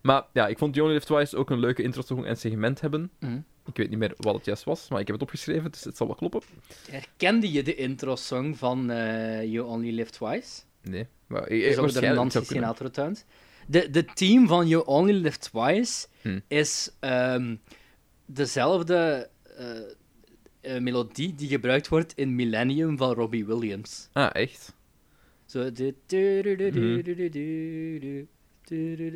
[0.01, 3.11] Maar ja, ik vond You Only Live Twice ook een leuke intro en segment hebben.
[3.19, 3.39] Mhm.
[3.65, 5.97] Ik weet niet meer wat het juist was, maar ik heb het opgeschreven, dus het
[5.97, 6.41] zal wel kloppen.
[6.89, 10.61] Herkende je de intro-song van uh, You Only Live Twice?
[10.81, 11.07] Nee.
[11.27, 13.11] Maar, ik, dus de Nancy Sinatra
[13.67, 16.39] De, de team van You Only Live Twice hm.
[16.47, 17.55] is ehm,
[18.25, 19.77] dezelfde eh,
[20.61, 24.09] eh, melodie die gebruikt wordt in Millennium van Robbie Williams.
[24.13, 24.73] Ah, echt?
[25.45, 27.11] Zo, mhm.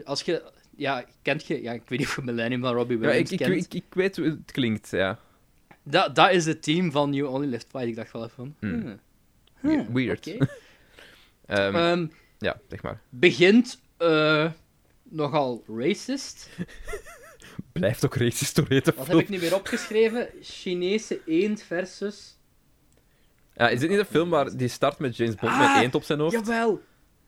[0.04, 1.62] Als je ja, kent je.
[1.62, 3.66] Ja, ik weet niet of je Millennium van Robbie Williams ik, ik, kent.
[3.66, 5.20] ik, ik weet hoe het klinkt, ja.
[5.84, 7.88] Dat, dat is het team van You Only Live Twice.
[7.88, 8.56] Ik dacht wel even van.
[8.60, 9.00] Hmm.
[9.60, 10.28] hmm, Weird.
[11.46, 13.02] Ehm, Ehm, ja, zeg maar.
[13.10, 14.52] begint eh,
[15.04, 16.50] nogal racist.
[17.72, 20.30] Blijft ook racist door hete Wat heb ik nu weer opgeschreven?
[20.42, 22.38] Chinese eend versus...
[23.56, 25.96] Ja, is dit niet een film waar die start met James Bond Ah, met eend
[25.96, 26.34] op zijn hoofd?
[26.34, 26.82] Jawel.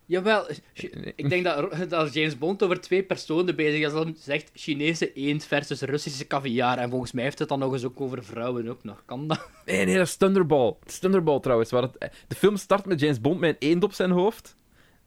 [0.05, 0.47] Jawel.
[0.75, 1.13] Nee.
[1.15, 3.91] Ik denk dat, dat James Bond over twee personen bezig is.
[3.91, 6.77] Dan zegt Chinese eend versus Russische caviar.
[6.77, 9.03] En volgens mij heeft het dan nog eens ook over vrouwen ook nog.
[9.05, 9.49] Kan dat?
[9.65, 10.75] Nee, nee, dat is Thunderball.
[10.79, 11.71] Het is Thunderball trouwens.
[11.71, 14.55] Waar het, de film start met James Bond met een eend op zijn hoofd.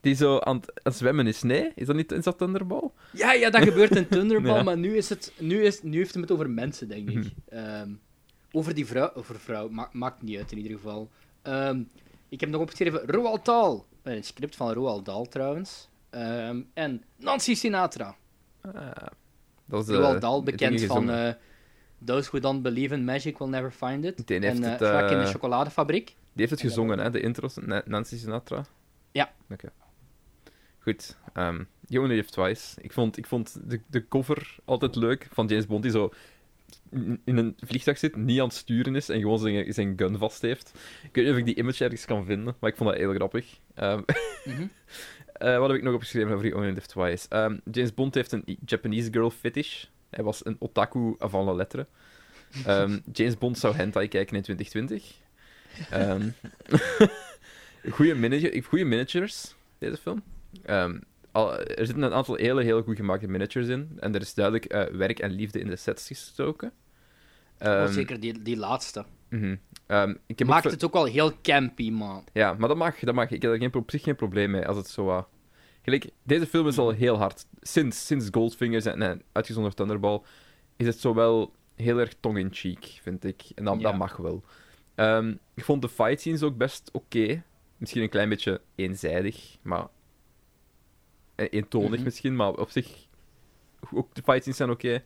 [0.01, 1.43] Die zo aan het, aan het zwemmen is.
[1.43, 1.73] Nee?
[1.75, 2.91] Is dat niet is dat Thunderball?
[3.13, 4.57] Ja, ja, dat gebeurt in Thunderball.
[4.57, 4.63] Ja.
[4.63, 7.17] Maar nu, is het, nu, is, nu heeft hij het over mensen, denk ik.
[7.17, 7.29] Mhm.
[7.49, 7.91] Ehm,
[8.53, 9.11] over die vrouw...
[9.15, 9.69] Over vrouw.
[9.69, 11.11] Ma maakt niet uit, in ieder geval.
[11.43, 11.83] Ehm,
[12.29, 13.85] ik heb nog opgeschreven Roald Dahl.
[14.03, 15.89] Eh, Een script van Roald Dahl, trouwens.
[16.11, 18.17] Ehm, en Nancy Sinatra.
[19.65, 21.33] Dat is de, Roald Dahl, het bekend van eh,
[22.05, 24.27] Those Who Don't Believe in Magic Will Never Find It.
[24.27, 26.07] Die heeft en eh, het, in de eh, chocoladefabriek.
[26.07, 26.17] Die
[26.47, 27.11] heeft het gezongen, hè?
[27.11, 27.57] De intros.
[27.61, 28.65] Na- Nancy Sinatra.
[29.13, 29.33] Ja.
[29.51, 29.69] Oké.
[30.79, 31.17] Goed.
[31.33, 32.81] ehm You Only Live Twice.
[32.81, 36.11] Ik vond, ik vond de, de cover altijd leuk van James Bond, die zo
[37.25, 40.43] in een vliegtuig zit, niet aan het sturen is en gewoon zijn, zijn gun vast
[40.43, 40.73] heeft.
[41.03, 43.13] Ik weet niet of ik die image ergens kan vinden, maar ik vond dat heel
[43.15, 43.59] grappig.
[43.75, 44.01] Ehm,
[44.45, 44.63] Mhm.
[45.33, 47.27] eh, wat heb ik nog opgeschreven over You Only Live Twice?
[47.29, 49.85] Ehm, James Bond heeft een Japanese girl fetish.
[50.11, 51.87] Hij was een otaku avant la lettre.
[52.65, 55.15] Ehm, James Bond zou hentai kijken in 2020.
[55.91, 56.29] Ehm
[58.69, 60.23] goede managers, deze film.
[61.33, 63.97] Al, er zitten een aantal hele, heel goed gemaakte managers in.
[64.01, 66.73] En er is duidelijk eh, werk en liefde in de sets gestoken.
[67.61, 69.05] oh, Ehm, zeker die, die laatste.
[69.29, 69.57] mhm.
[69.87, 72.25] Ehm, ik ook Maakt het ook wel heel campy, man.
[72.33, 73.31] Ja, maar dat mag, dat mag.
[73.31, 75.29] Ik heb er geen, op zich geen probleem mee als het zo wat...
[75.83, 77.47] Gelijk, deze film is al heel hard.
[77.61, 80.21] Sinds, sinds Goldfingers en, en uitgezonderd Thunderball
[80.77, 83.43] is het zo wel heel erg tong-in-cheek, vind ik.
[83.55, 83.83] En dat, Ja.
[83.83, 84.43] dat mag wel.
[84.95, 87.43] Ehm, ik vond de fight scenes ook best oké.
[87.77, 89.87] Misschien een klein beetje eenzijdig, maar...
[91.39, 92.03] eh, Eentonig Mhm.
[92.03, 93.07] misschien, maar op zich...
[93.95, 95.03] Ook de fight scenes zijn oké.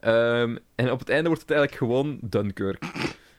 [0.00, 2.84] Ehm, en op het einde wordt het eigenlijk gewoon Dunkirk.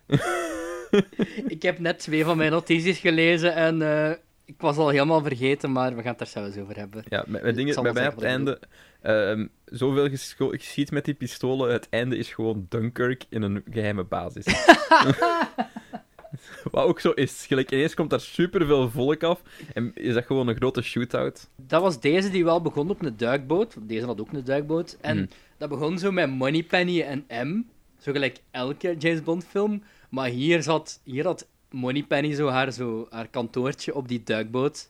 [1.47, 4.11] Ik heb net twee van mijn notities gelezen en eh,
[4.45, 7.03] ik was al helemaal vergeten, maar we gaan het er zelfs over hebben.
[7.09, 8.59] Ja, mijn, mijn Ik ding is, zal bij mij op het einde...
[9.01, 14.45] ehm, zoveel geschiet met die pistolen, het einde is gewoon Dunkirk in een geheime basis.
[16.71, 17.45] Wat ook zo is.
[17.47, 19.41] Gelijk, ineens komt daar superveel volk af
[19.73, 21.47] en is dat gewoon een grote shootout.
[21.55, 23.75] Dat was deze die wel begon op een duikboot.
[23.81, 24.97] Deze had ook een duikboot.
[25.01, 25.25] En Mhm.
[25.57, 27.61] dat begon zo met Moneypenny en M.
[27.99, 29.83] Zo gelijk elke James Bond film.
[30.09, 34.89] Maar hier, zat, hier had Moneypenny zo haar, zo haar kantoortje op die duikboot.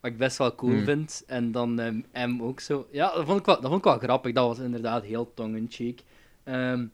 [0.00, 0.84] Wat ik best wel cool Mhm.
[0.84, 1.22] vind.
[1.26, 2.86] En dan ehm, M ook zo.
[2.90, 4.32] Ja, dat vond, ik wel, dat vond ik wel grappig.
[4.32, 6.00] Dat was inderdaad heel tongue-in-cheek.
[6.44, 6.84] Ehm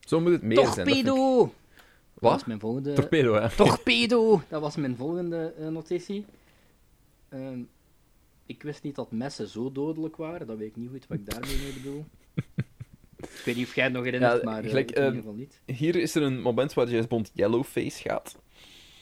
[0.00, 0.86] Zo moet het meer zijn.
[0.86, 1.52] Torpedo!
[2.16, 2.32] Dat Wat?
[2.32, 2.92] was mijn volgende...
[2.92, 3.48] Torpedo, hè?
[3.56, 4.42] Torpedo!
[4.48, 6.24] Dat was mijn volgende eh, notitie.
[7.28, 7.58] Ehm,
[8.46, 10.46] ik wist niet dat messen zo dodelijk waren.
[10.46, 12.04] Dat weet ik niet goed wat ik daarmee mee bedoel.
[13.16, 15.16] ik weet niet of jij het nog herinnert, Ja, maar eh, gelijk, in ieder ehm,
[15.16, 15.60] geval niet.
[15.66, 18.36] Hier is er een moment waar James Bond Yellowface gaat.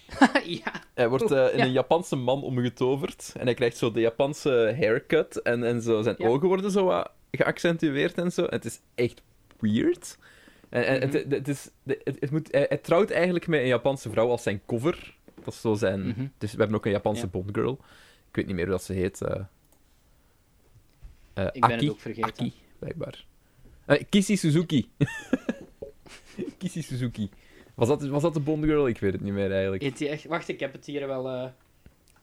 [0.65, 1.65] ja, Hij wordt eh, in Ja.
[1.65, 6.15] een Japanse man omgetoverd en hij krijgt zo de Japanse haircut en, en zo zijn
[6.19, 6.27] Ja.
[6.29, 8.45] ogen worden zo wat geaccentueerd en zo.
[8.45, 9.23] En het is echt
[9.61, 10.19] weird.
[10.83, 11.31] Het, Mhm.
[11.31, 14.61] het, is, het, het moet, hij, hij trouwt eigenlijk met een Japanse vrouw als zijn
[14.67, 15.17] cover.
[15.45, 16.07] Dat is zo zijn...
[16.07, 16.27] Mhm.
[16.39, 17.27] Dus we hebben ook een Japanse Ja.
[17.29, 17.73] Bond-girl.
[18.29, 19.23] Ik weet niet meer hoe dat ze heet.
[19.23, 19.41] eh
[21.35, 22.31] eh, Ik ben het ook vergeten.
[22.31, 23.25] Aki, blijkbaar.
[23.87, 24.91] Eh, Kishi Suzuki.
[26.59, 27.29] Kishi Suzuki.
[27.75, 28.87] Was dat, was dat de Bond-girl?
[28.87, 29.83] Ik weet het niet meer eigenlijk.
[29.83, 30.25] Heet die echt...
[30.25, 31.29] Wacht, ik heb het hier wel...
[31.29, 31.51] eh,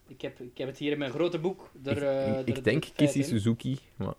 [0.08, 1.70] Ik heb, ik heb het hier in mijn grote boek.
[1.84, 3.24] Er, Ik- eh, ik, ik er- denk er in.
[3.24, 3.78] Suzuki.
[3.96, 4.14] Maar...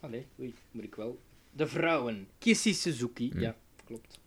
[0.00, 1.18] Allee, oei, moet ik wel.
[1.52, 2.28] De vrouwen.
[2.38, 3.40] Kissy Suzuki, Hmm.
[3.40, 4.18] ja, klopt.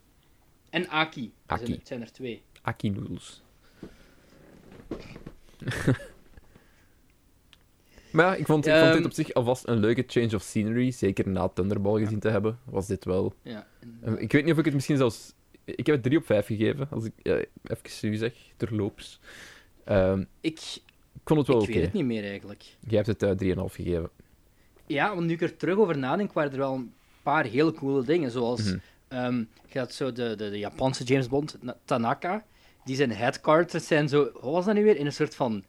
[0.70, 1.34] En Aki.
[1.46, 1.66] Er Aki.
[1.66, 2.42] zijn, het zijn er twee.
[2.62, 3.42] Aki Noodles.
[8.12, 10.42] maar ja, ik vond, ik vond dit Ehm, op zich alvast een leuke change of
[10.42, 10.92] scenery.
[10.92, 13.34] Zeker na Thunderball gezien te hebben, was dit wel...
[13.42, 13.68] Ja.
[14.02, 15.34] Eh, Ik weet niet of ik het misschien zelfs...
[15.66, 19.20] Ik heb het 3 op 5 gegeven, als ik ja, even nu zeg, terloops.
[19.84, 20.60] Ehm, Ik,
[21.14, 21.74] ik vond het wel ik oké.
[21.74, 22.64] weet het niet meer eigenlijk.
[22.88, 24.10] Jij hebt het eh 3,5 gegeven.
[24.88, 26.94] Ja, want nu ik er terug over nadenk, waren er wel een
[27.24, 28.32] paar heel coole dingen.
[28.32, 28.78] Zoals, Mhm.
[29.08, 32.46] ehm, je had zo de, de, de Japanse James Bond, Na- Tanaka,
[32.84, 34.98] die zijn headquarters zijn zo, wat was dat nu weer?
[34.98, 35.64] In een soort van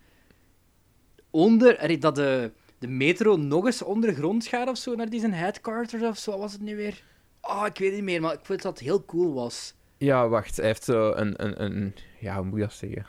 [1.31, 6.03] onder, dat de, de metro nog eens ondergrond gaat of zo, naar die zijn headquarters
[6.03, 7.03] of zo, wat was het nu weer?
[7.41, 9.75] Oh, ik weet niet meer, maar ik vond dat het heel cool was.
[9.97, 10.57] Ja, wacht.
[10.57, 11.45] Hij heeft zo een...
[11.45, 13.07] een, een ja, hoe moet je dat zeggen?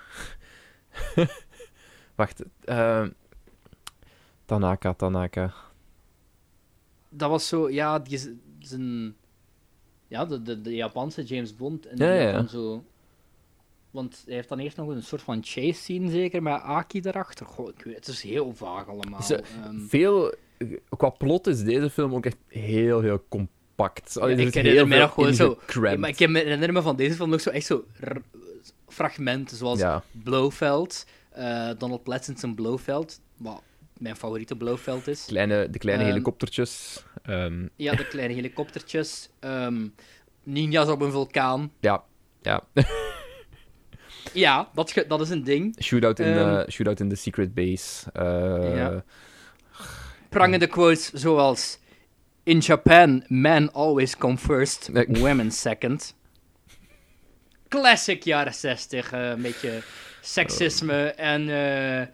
[2.15, 2.43] wacht.
[2.63, 3.09] ehm,
[4.45, 5.53] Tanaka, Tanaka.
[7.17, 8.19] Dat was zo, ja, die
[8.59, 9.15] zijn...
[10.07, 11.85] Ja, de, de, de Japanse James Bond.
[11.85, 12.83] En Ja, die ja, dan zo...
[13.91, 17.45] Want hij heeft dan eerst nog een soort van chase scene, zeker, met Aki erachter.
[17.45, 19.19] Goh, ik weet, het is heel vaag allemaal.
[19.19, 20.33] Is, eh, Ehm, Veel...
[20.97, 24.17] Qua plot is deze film ook echt heel, heel compact.
[24.19, 25.57] Allee, Ja, ik herinner heel me nog gewoon zo-
[25.97, 27.83] maar ik herinner me van deze film nog zo echt zo
[28.87, 30.03] fragmenten, zoals Ja.
[30.11, 33.61] Blofeld, eh, Donald Pleasence Blofeld, wat
[33.97, 35.25] mijn favoriete Blofeld is.
[35.25, 37.03] Kleine, de kleine Ehm, helikoptertjes.
[37.23, 39.29] ehm, Ja, de kleine helikoptertjes.
[39.39, 39.87] ehm
[40.43, 41.71] ninjas op een vulkaan.
[41.79, 42.03] ja,
[42.41, 42.63] ja.
[44.33, 45.75] Ja, dat, dat is een ding.
[45.83, 48.11] shootout, in de, shootout in de secret base.
[48.13, 49.03] eh, Ja.
[50.29, 51.79] Prangende quotes zoals...
[52.43, 56.15] In Japan, men always come first, women second.
[57.67, 59.81] Classic jaren 60, eh, een beetje
[60.21, 61.49] seksisme en...
[61.49, 62.07] eh,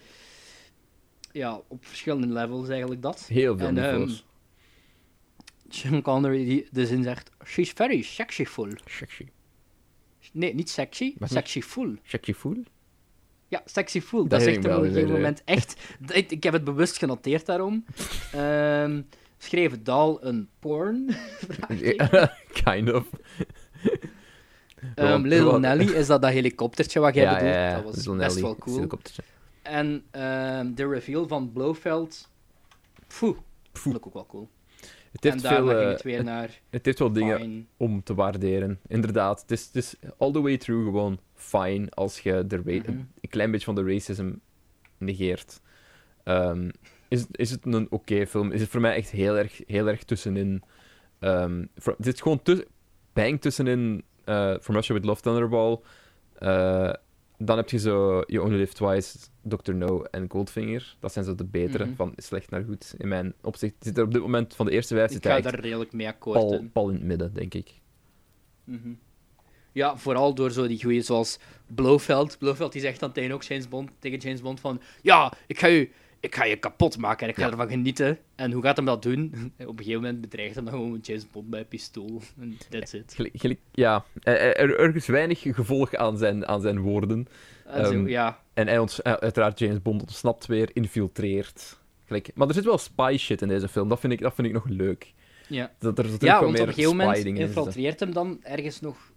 [1.31, 3.25] ja, op verschillende levels eigenlijk dat.
[3.27, 4.25] Heel veel En, ehm, niveaus.
[5.69, 7.29] Sean Connery die de zin zegt...
[7.45, 8.69] She's very sexyful.
[8.85, 9.27] Sexy.
[10.31, 11.31] Nee, niet sexy, Wat niet?
[11.31, 11.95] sexyful.
[12.03, 12.63] Sexyful?
[13.47, 14.21] Ja, sexyful.
[14.21, 15.75] Dat Dat zegt er op een gegeven moment echt...
[16.11, 17.85] Ik, ik heb het bewust genoteerd daarom.
[18.31, 19.01] Ehm
[19.43, 21.15] schreef Daal een porn?
[22.63, 23.05] Kind of.
[24.95, 27.53] Ehm, Little Nelly, is dat dat helikoptertje wat jij ja, bedoelt?
[27.53, 27.75] ja.
[27.75, 28.87] Dat was Little best Nelly, wel cool.
[29.61, 32.29] En ehm, de reveal van Blofeld...
[33.19, 33.37] Poeh,
[33.73, 34.49] vond ik ook wel cool.
[35.11, 38.03] Het En heeft, daarna veel, ging eh, het weer naar het heeft wel dingen om
[38.03, 38.79] te waarderen.
[38.87, 42.61] Inderdaad, het is, het is all the way through gewoon fine als je de ra-
[42.63, 42.89] Mhm.
[42.89, 44.31] een klein beetje van de racism
[44.97, 45.61] negeert.
[46.23, 46.69] Ehm,
[47.07, 48.51] is, is het een oké film?
[48.51, 50.63] Is het voor mij echt heel erg, heel erg tussenin.
[51.19, 52.63] Voor- het zit gewoon tuss-
[53.13, 55.79] bang tussenin eh From Russia with Love Thunderball.
[56.33, 56.93] Eh,
[57.45, 59.73] dan heb je zo You Only Live Twice, Dr.
[59.73, 60.95] No en Goldfinger.
[60.99, 61.95] Dat zijn zo de betere, Mhm.
[61.95, 62.93] van slecht naar goed.
[62.97, 65.59] In mijn opzicht zit er op dit moment van de eerste vijf Ik ga daar
[65.59, 66.71] redelijk mee akkoord pal, in.
[66.71, 67.71] pal in het midden, denk ik.
[68.63, 68.89] Mhm.
[69.71, 72.37] Ja, vooral door zo die goeie zoals Blofeld.
[72.37, 74.81] Blofeld die zegt dan tegen, ook James Bond, tegen James Bond van...
[75.01, 75.89] Ja, ik ga je,
[76.21, 77.51] ik ga je kapot maken en ik ga Ja.
[77.51, 78.17] ervan genieten.
[78.35, 79.33] En hoe gaat hem dat doen?
[79.57, 82.21] Op een gegeven moment bedreigt hem dan gewoon James Bond bij een pistool.
[82.39, 83.13] En that's it.
[83.15, 87.27] Gelijk- gelijk- ja, er, er, er is weinig gevolg aan zijn, aan zijn woorden.
[87.65, 91.79] En zo, Ehm, ja, En hij ont, eh, uiteraard James Bond ontsnapt weer, infiltreert.
[92.05, 92.29] Gelijk.
[92.35, 94.53] Maar er zit wel spy shit in deze film, dat vind ik, dat vind ik
[94.53, 95.13] nog leuk.
[95.47, 95.71] ja.
[95.79, 98.81] Dat er natuurlijk ja, wel want meer op een gegeven moment infiltreert hem dan ergens
[98.81, 99.10] nog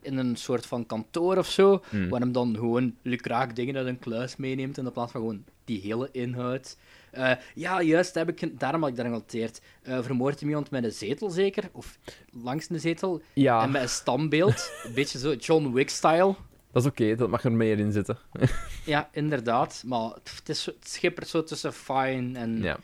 [0.00, 2.08] in een soort van kantoor of zo, Hmm.
[2.08, 5.80] waar hem dan gewoon lukraak dingen uit een kluis meeneemt in plaats van gewoon die
[5.80, 6.76] hele inhoud.
[7.10, 9.60] Eh, ja, juist, heb ik, daarom had ik daar genoteerd.
[9.82, 11.64] Eh vermoordt hem iemand met een zetel, zeker?
[11.72, 11.98] Of
[12.42, 13.22] langs een zetel?
[13.32, 14.70] Ja, En met een standbeeld.
[14.84, 16.34] een beetje zo John Wick-style.
[16.72, 18.18] dat is oké, dat mag er meer in zitten.
[18.84, 19.82] Ja, inderdaad.
[19.86, 22.78] Maar het, is, het schippert zo tussen fine en Ja.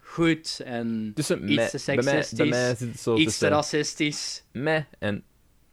[0.00, 3.38] goed en Tussen iets mij- te bij, mij, seksistisch, bij mij zit het zo iets
[3.38, 4.42] te racistisch.
[4.52, 5.22] meh en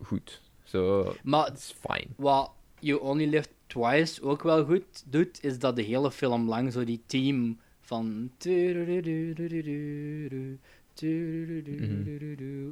[0.03, 0.41] goed.
[0.73, 2.07] Zo, Maar het is fijn.
[2.15, 6.71] wat You Only Live Twice ook wel goed doet, is dat de hele film lang
[6.71, 8.31] zo die team van...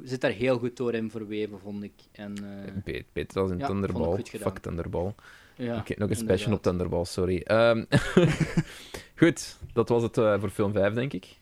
[0.04, 1.92] Zit daar heel goed door in verweven, vond ik.
[2.12, 2.34] En,
[2.84, 4.22] Be- Beter als in ja, Thunderball.
[4.24, 5.14] Fuck Thunderball.
[5.56, 7.38] ja, ik heb nog een special op Thunderball, sorry.
[7.40, 7.84] Ehm,
[9.20, 11.40] goed, dat was het eh, voor film 5, denk ik.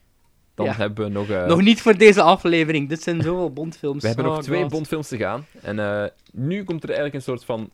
[0.63, 0.77] Dan Ja.
[0.79, 1.29] hebben we nog...
[1.29, 2.89] eh, Nog niet voor deze aflevering.
[2.89, 4.01] Dit zijn zoveel Bondfilms.
[4.01, 4.71] We hebben Oh, nog twee God.
[4.71, 5.45] Bondfilms te gaan.
[5.61, 7.71] En eh, nu komt er eigenlijk een soort van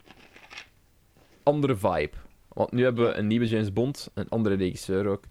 [1.44, 2.12] andere vibe.
[2.48, 5.24] Want nu hebben we een nieuwe James Bond, een andere regisseur ook.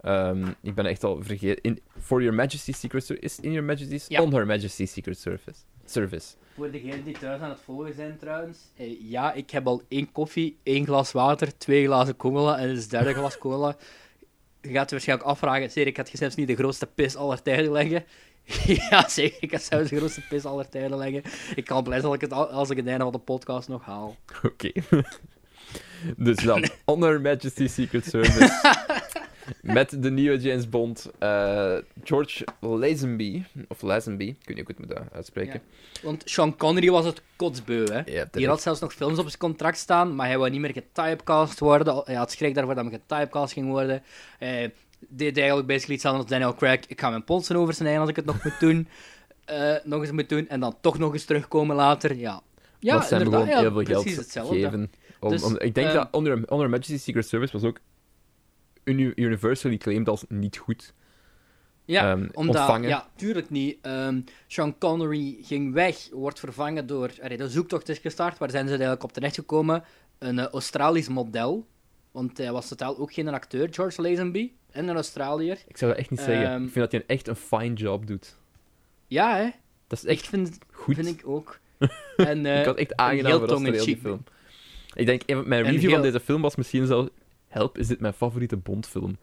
[0.00, 1.62] Ehm, ik ben echt al vergeten.
[1.62, 3.24] In, For Your Majesty's Secret Service.
[3.26, 4.04] Is In Your Majesty's?
[4.08, 4.22] Ja.
[4.22, 5.60] On Her Majesty's Secret Service.
[5.84, 6.34] Service.
[6.54, 8.58] Voor degenen die thuis aan het volgen zijn trouwens.
[8.76, 12.90] eh, ja, ik heb al één koffie, één glas water, twee glazen cola en het
[12.90, 13.76] derde glas cola.
[14.62, 17.42] Je gaat je waarschijnlijk afvragen, zeker, ik had je zelfs niet de grootste pis aller
[17.42, 18.04] tijden leggen.
[18.90, 21.22] ja, zeker, ik had zelfs de grootste pis aller tijden leggen.
[21.54, 23.68] Ik kan blij zijn dat ik het al- als ik het einde van de podcast
[23.68, 24.16] nog haal.
[24.42, 24.70] Oké.
[26.16, 28.60] dus dan, On Her Majesty's Secret Service.
[29.62, 33.42] Met de nieuwe James Bond, eh, George Lazenby.
[33.68, 35.60] Of Lazenby, ik weet niet hoe ik het moet eh, uitspreken.
[36.02, 38.00] Want Sean Connery was het kotsbeu, hè.
[38.12, 40.72] Ja, Die had zelfs nog films op zijn contract staan, maar hij wou niet meer
[40.72, 42.02] getypecast worden.
[42.04, 44.02] Hij had schrik daarvoor dat hij getypecast ging worden.
[44.38, 44.72] Hij
[45.08, 46.86] deed eigenlijk basically hetzelfde als Daniel Craig.
[46.86, 48.88] Ik ga mijn polsen oversnijden als ik het nog moet doen.
[49.44, 52.16] Eh, nog eens moet doen en dan toch nog eens terugkomen later.
[52.16, 52.40] Ja,
[52.80, 53.48] ja dat zijn inderdaad.
[53.48, 53.94] gewoon ja, heel veel
[54.24, 54.90] geld geven.
[55.20, 57.62] Om, Dus, om- ik denk ehm, dat On Her, On Her Majesty's Secret Service was
[57.64, 57.78] ook
[59.16, 60.94] universally claimed als niet goed.
[61.84, 62.88] Ja, ehm, omdat, ontvangen.
[62.88, 63.78] ja, tuurlijk niet.
[63.82, 67.10] Ehm, Sean Connery ging weg, wordt vervangen door...
[67.22, 69.84] allee, de zoektocht is gestart, waar zijn ze eigenlijk op terechtgekomen?
[70.18, 71.66] Een eh, Australisch model.
[72.10, 74.50] Want hij was totaal ook geen acteur, George Lazenby.
[74.70, 75.58] En een Australiër.
[75.68, 76.44] Ik zou dat echt niet zeggen.
[76.46, 78.36] Ehm, ik vind dat hij echt een fine job doet.
[79.06, 79.48] Ja, hè?
[79.86, 80.94] Dat is Ik echt vind, goed.
[80.94, 81.58] vind ik ook.
[82.16, 84.24] En, eh, ik had echt een aangenaam heel die film.
[84.94, 87.08] Ik denk, een- mijn review van deze film was misschien zo...
[87.48, 89.16] Help, is dit mijn favoriete Bondfilm?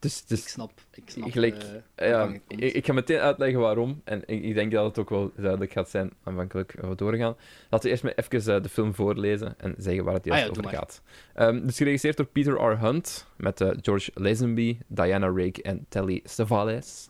[0.00, 1.56] Dus, Ik dus snap, ik snap Gelijk,
[1.94, 2.62] eh, ja, je komt.
[2.62, 4.00] ik, ik ga meteen uitleggen waarom.
[4.04, 7.36] En ik, ik denk dat het ook wel duidelijk gaat zijn, aanvankelijk, we doorgaan.
[7.70, 10.54] Laten we eerst maar even eh, de film voorlezen en zeggen waar het juist Ah
[10.54, 11.02] ja, over gaat.
[11.34, 12.78] Ehm dus geregisseerd door Peter R.
[12.80, 17.08] Hunt, met eh, George Lazenby, Diana Rigg en Telly Savalas.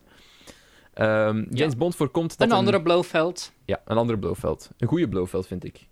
[0.95, 3.53] Ehm, James Bond voorkomt dat Een andere Blofeld.
[3.65, 4.71] Ja, een andere Blofeld.
[4.79, 5.89] Een goede Blofeld, vind ik.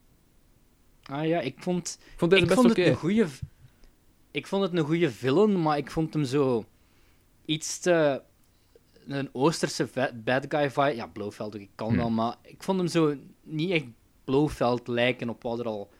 [1.09, 3.26] Ah ja, ik vond, Ik vond ik vond het een goede...
[4.30, 6.64] Ik vond het een goede villain, maar ik vond hem zo...
[7.44, 8.22] Iets te...
[9.06, 9.89] Een Oosterse
[10.24, 10.94] bad guy vibe.
[10.94, 11.97] Ja, Blofeld, ik kan Hmm.
[11.97, 13.85] wel, maar ik vond hem zo niet echt
[14.24, 15.90] Blofeld lijken op wat er al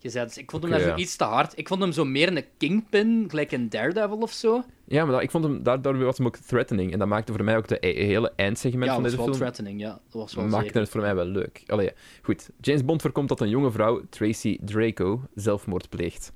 [0.00, 0.38] gezet is.
[0.38, 0.88] Ik vond hem daar ja.
[0.88, 1.58] zo iets te hard.
[1.58, 4.62] Ik vond hem zo meer een kingpin, gelijk een Daredevil of zo.
[4.84, 6.92] Ja, maar dat- ik vond hem, daardoor was hem ook threatening.
[6.92, 9.30] En dat maakte voor mij ook de e- hele eindsegment ja, van dat was deze
[9.30, 9.46] wel film...
[9.46, 9.90] threatening, ja.
[9.90, 10.80] Dat was wel maakte zeker.
[10.80, 11.62] het voor mij wel leuk.
[11.66, 11.90] Allee,
[12.22, 12.50] goed.
[12.60, 16.32] James Bond voorkomt dat een jonge vrouw, Tracy Draco, zelfmoord pleegt.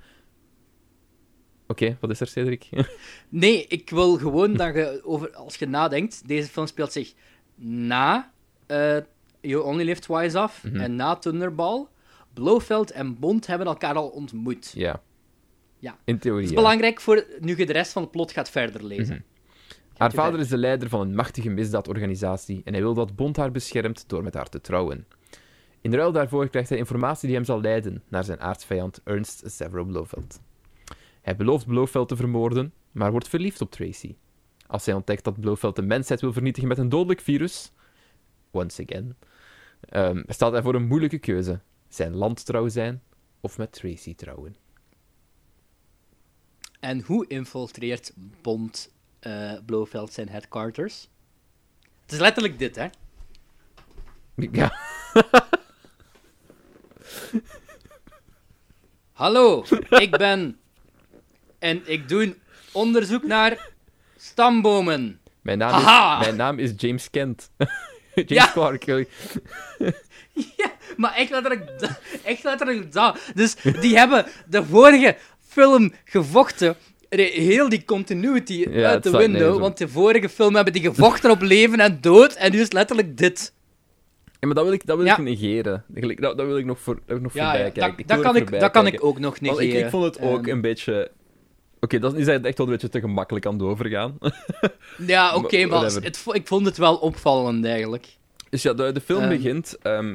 [1.66, 2.68] Oké, wat is er, Cedric?
[3.28, 7.12] Nee, ik wil gewoon dat je, over, als je nadenkt, deze film speelt zich
[7.56, 8.32] na
[8.66, 8.96] eh
[9.40, 10.76] You Only Live Twice af Mhm.
[10.76, 11.86] en na Thunderball.
[12.34, 14.72] Blofeld en Bond hebben elkaar al ontmoet.
[14.74, 15.02] ja.
[15.78, 15.98] Ja.
[16.04, 16.62] In theorie, Dat is ja.
[16.62, 19.14] belangrijk voor nu je de rest van het plot gaat verder lezen.
[19.14, 19.24] Mhm.
[19.96, 20.40] Haar vader verder.
[20.40, 24.22] is de leider van een machtige misdaadorganisatie en hij wil dat Bond haar beschermt door
[24.22, 25.06] met haar te trouwen.
[25.80, 29.84] In ruil daarvoor krijgt hij informatie die hem zal leiden naar zijn aardsvijand Ernst Severo
[29.84, 30.40] Blofeld.
[31.22, 34.14] Hij belooft Blofeld te vermoorden, maar wordt verliefd op Tracy.
[34.66, 37.72] Als hij ontdekt dat Blofeld de mensheid wil vernietigen met een dodelijk virus,
[38.50, 39.16] once again,
[39.80, 41.60] ehm, staat hij voor een moeilijke keuze
[41.94, 43.02] zijn land trouw zijn
[43.40, 44.56] of met Tracy trouwen.
[46.80, 48.12] En hoe infiltreert
[48.42, 51.08] Bond uh, Blofeld zijn headquarters?
[52.02, 52.88] Het is letterlijk dit, hè?
[54.52, 54.76] Ja.
[59.12, 60.58] Hallo, ik ben.
[61.58, 62.36] En ik doe
[62.72, 63.70] onderzoek naar
[64.16, 65.20] stambomen.
[65.40, 65.84] Mijn naam, is,
[66.24, 67.50] mijn naam is James Kent.
[68.14, 69.06] James ja.
[70.56, 73.18] Ja maar echt letterlijk, da- echt letterlijk dat.
[73.34, 75.16] Dus die hebben de vorige
[75.48, 76.76] film gevochten.
[77.08, 79.38] Re- Heel die continuity Ja, uit het de staat window.
[79.38, 79.62] nergens op.
[79.62, 82.32] Want de vorige film hebben die gevochten op leven en dood.
[82.34, 83.52] En nu is letterlijk dit.
[84.24, 85.12] Ja, maar dat wil ik, dat wil Ja.
[85.16, 85.84] ik negeren.
[85.94, 87.96] Gelijk, Dat, dat wil ik nog, voor, dat wil ik nog Ja, voorbij ja, kijken.
[87.96, 89.00] dat, dat, wil kan ik, voorbij dat kan kijken.
[89.00, 89.78] ik ook nog Want negeren.
[89.78, 91.10] ik, ik vond het ook Ehm, een beetje...
[91.80, 94.18] Oké, dat is echt wel een beetje te gemakkelijk aan het overgaan.
[95.06, 96.02] Ja, oké, Maar maar whatever.
[96.04, 98.06] het, vo- ik vond het wel opvallend eigenlijk.
[98.50, 99.28] Dus ja, de, de film Ehm.
[99.28, 100.14] begint ehm,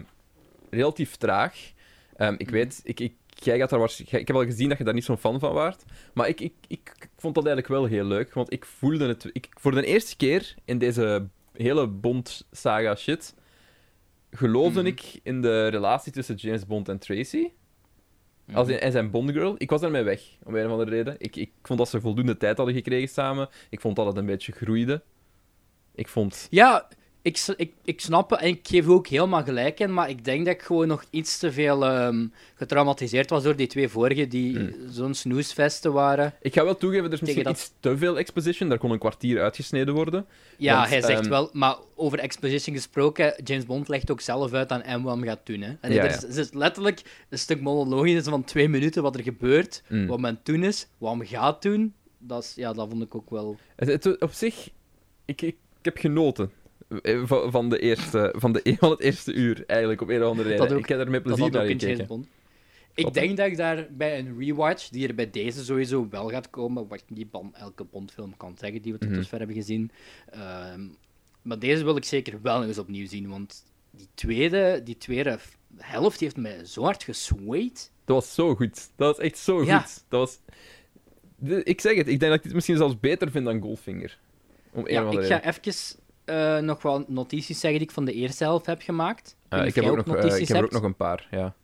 [0.70, 1.72] relatief traag.
[2.16, 4.84] Ehm, ik weet, ik, ik, jij gaat daar waarsch- ik heb al gezien dat je
[4.84, 5.84] daar niet zo'n fan van waart.
[6.14, 8.34] Maar ik, ik, ik, ik vond dat eigenlijk wel heel leuk.
[8.34, 9.30] Want ik voelde het...
[9.34, 13.34] Ik, voor de eerste keer in deze hele Bond-saga shit...
[14.32, 14.88] geloofde Mhm.
[14.88, 17.48] ik in de relatie tussen James Bond en Tracy.
[18.54, 18.76] Als Mhm.
[18.76, 19.56] in, en zijn Bond-girl.
[19.58, 21.16] Ik was daarmee weg, om een of andere reden.
[21.18, 23.50] Ik, ik vond dat ze voldoende tijd hadden gekregen samen.
[23.70, 25.02] Ik vond dat het een beetje groeide.
[25.96, 26.48] Ik vond...
[26.50, 26.88] Ja,
[27.22, 30.46] ik, ik, ik snap het en ik geef ook helemaal gelijk in, maar ik denk
[30.46, 34.58] dat ik gewoon nog iets te veel ehm, getraumatiseerd was door die twee vorige die
[34.58, 34.74] Hmm.
[34.90, 36.34] zo'n snoesvesten waren.
[36.42, 38.70] Ik ga wel toegeven, er is misschien dat- iets te veel exposition.
[38.70, 40.26] Daar kon een kwartier uitgesneden worden.
[40.58, 44.54] Ja, Want, hij zegt ehm, wel, maar over exposition gesproken, James Bond legt ook zelf
[44.54, 45.62] uit aan hem wat hem gaat doen.
[45.62, 45.74] Hè.
[45.82, 49.24] En Ja, er, is, er is letterlijk een stuk monologisch van twee minuten wat er
[49.24, 50.08] gebeurt, Mm.
[50.08, 51.94] wat men doen is, wat men gaat doen.
[52.18, 53.58] Dat, is, ja, dat vond ik ook wel...
[53.76, 54.70] Het, het- op zich,
[55.26, 56.52] ik, ik, ik heb genoten
[57.26, 60.50] van, van, de eerste, van, de, van het eerste uur, eigenlijk, op een of andere
[60.50, 60.68] reden.
[60.68, 62.28] Dat ook- ik heb er met plezier naar gekeken.
[62.94, 66.50] Ik denk dat ik daar bij een rewatch, die er bij deze sowieso wel gaat
[66.50, 69.18] komen, wat ik niet van elke Bondfilm kan zeggen die we tot Mhm.
[69.18, 69.92] dusver hebben gezien.
[70.30, 70.82] Ehm,
[71.42, 75.40] maar deze wil ik zeker wel nog eens opnieuw zien, want die tweede, die tweede
[75.78, 77.92] helft die heeft mij zo hard geswayed.
[78.06, 78.90] Dat was zo goed.
[78.96, 79.80] Dat was echt zo Ja.
[79.80, 80.04] goed.
[80.08, 80.40] Dat was...
[81.36, 84.20] De- ik zeg het, ik denk dat ik dit misschien zelfs beter vind dan Goldfinger.
[84.72, 85.74] Om Ja, ik ga even
[86.30, 89.36] eh, nog wel notities zeggen die ik van de eerste helft heb gemaakt.
[89.50, 91.56] Weet ik heb, ook nog, eh, ik heb er ook nog een paar, ja.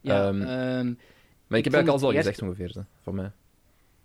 [0.00, 0.94] Ja, ehm, ehm,
[1.46, 3.30] Maar ik, Ik heb eigenlijk alles al het gezegd eerst- ongeveer, van mij.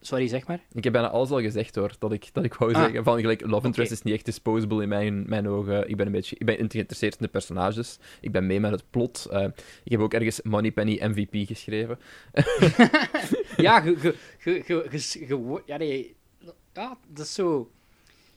[0.01, 0.59] sorry, zeg maar.
[0.71, 2.81] Ik heb bijna alles al gezegd hoor, dat ik, dat ik wou Ah.
[2.84, 3.03] zeggen.
[3.03, 5.89] Van gelijk, Love Interest is niet echt disposable in mijn, mijn ogen.
[5.89, 7.99] Ik ben een beetje ik ben geïnteresseerd in de personages.
[8.21, 9.27] Ik ben mee met het plot.
[9.31, 9.43] Eh,
[9.84, 11.99] ik heb ook ergens Moneypenny MVP geschreven.
[13.57, 16.15] Ja, ge, ge, ge, ja, nee,
[16.73, 17.71] ja, dat is zo...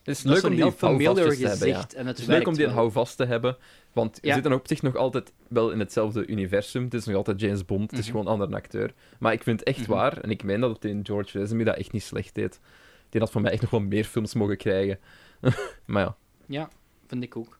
[0.02, 0.50] Het is Dat leuk om
[0.98, 1.68] die houvastjes te hebben.
[1.68, 1.74] Ja.
[1.96, 3.56] en het Het is leuk om die houvast te hebben.
[3.92, 6.84] Want je zit dan op zich nog altijd wel in hetzelfde universum.
[6.84, 7.90] Het is nog altijd James Bond.
[7.90, 8.10] Het is Mhm.
[8.16, 8.92] gewoon een andere acteur.
[9.18, 9.90] Maar ik vind echt Mhm.
[9.90, 12.60] waar, en ik meen dat het in George Lazenby dat echt niet slecht deed.
[13.08, 14.98] Die had van mij echt nog wel meer films mogen krijgen.
[15.86, 16.16] maar ja.
[16.46, 16.68] Ja,
[17.06, 17.58] vind ik ook.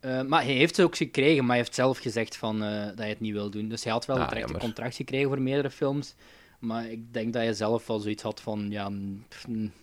[0.00, 2.98] Eh, maar hij heeft ze ook gekregen, maar hij heeft zelf gezegd van, eh, dat
[2.98, 3.68] hij het niet wil doen.
[3.68, 6.14] Dus hij had wel Ah, een contract gekregen voor meerdere films.
[6.60, 8.90] Maar ik denk dat hij zelf wel zoiets had van, ja,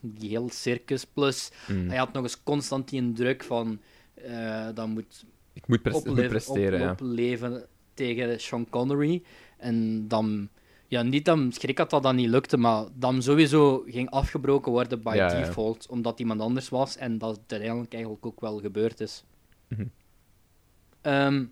[0.01, 1.05] die heel circus.
[1.05, 1.87] Plus, Mm.
[1.89, 3.79] hij had nog eens constant die druk van,
[4.13, 6.91] eh dat moet Ik moet, pres- moet opleven, presteren, ja.
[6.91, 9.23] opleven tegen Sean Connery.
[9.57, 10.49] En dan,
[10.87, 15.01] ja, niet dat schrik had dat dat niet lukte, maar dan sowieso ging afgebroken worden
[15.01, 15.45] by Ja, ja.
[15.45, 16.97] default, omdat iemand anders was.
[16.97, 19.23] En dat uiteindelijk eigenlijk ook wel gebeurd is.
[19.67, 19.85] Mhm.
[21.01, 21.45] Ehm,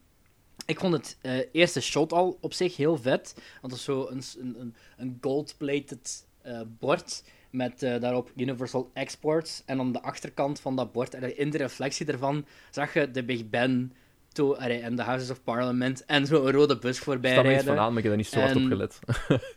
[0.65, 3.33] ik vond het eh, eerste shot al op zich heel vet.
[3.61, 9.63] Want het is zo een, een, een, gold-plated eh, bord met eh, daarop Universal Exports.
[9.65, 13.23] En aan de achterkant van dat bord, en in de reflectie daarvan, zag je de
[13.23, 13.93] Big Ben
[14.31, 17.65] to, allee, en de Houses of Parliament en zo een rode bus voorbij rijden.
[17.65, 18.99] van aan, maar ik heb daar niet zo hard En- op gelet.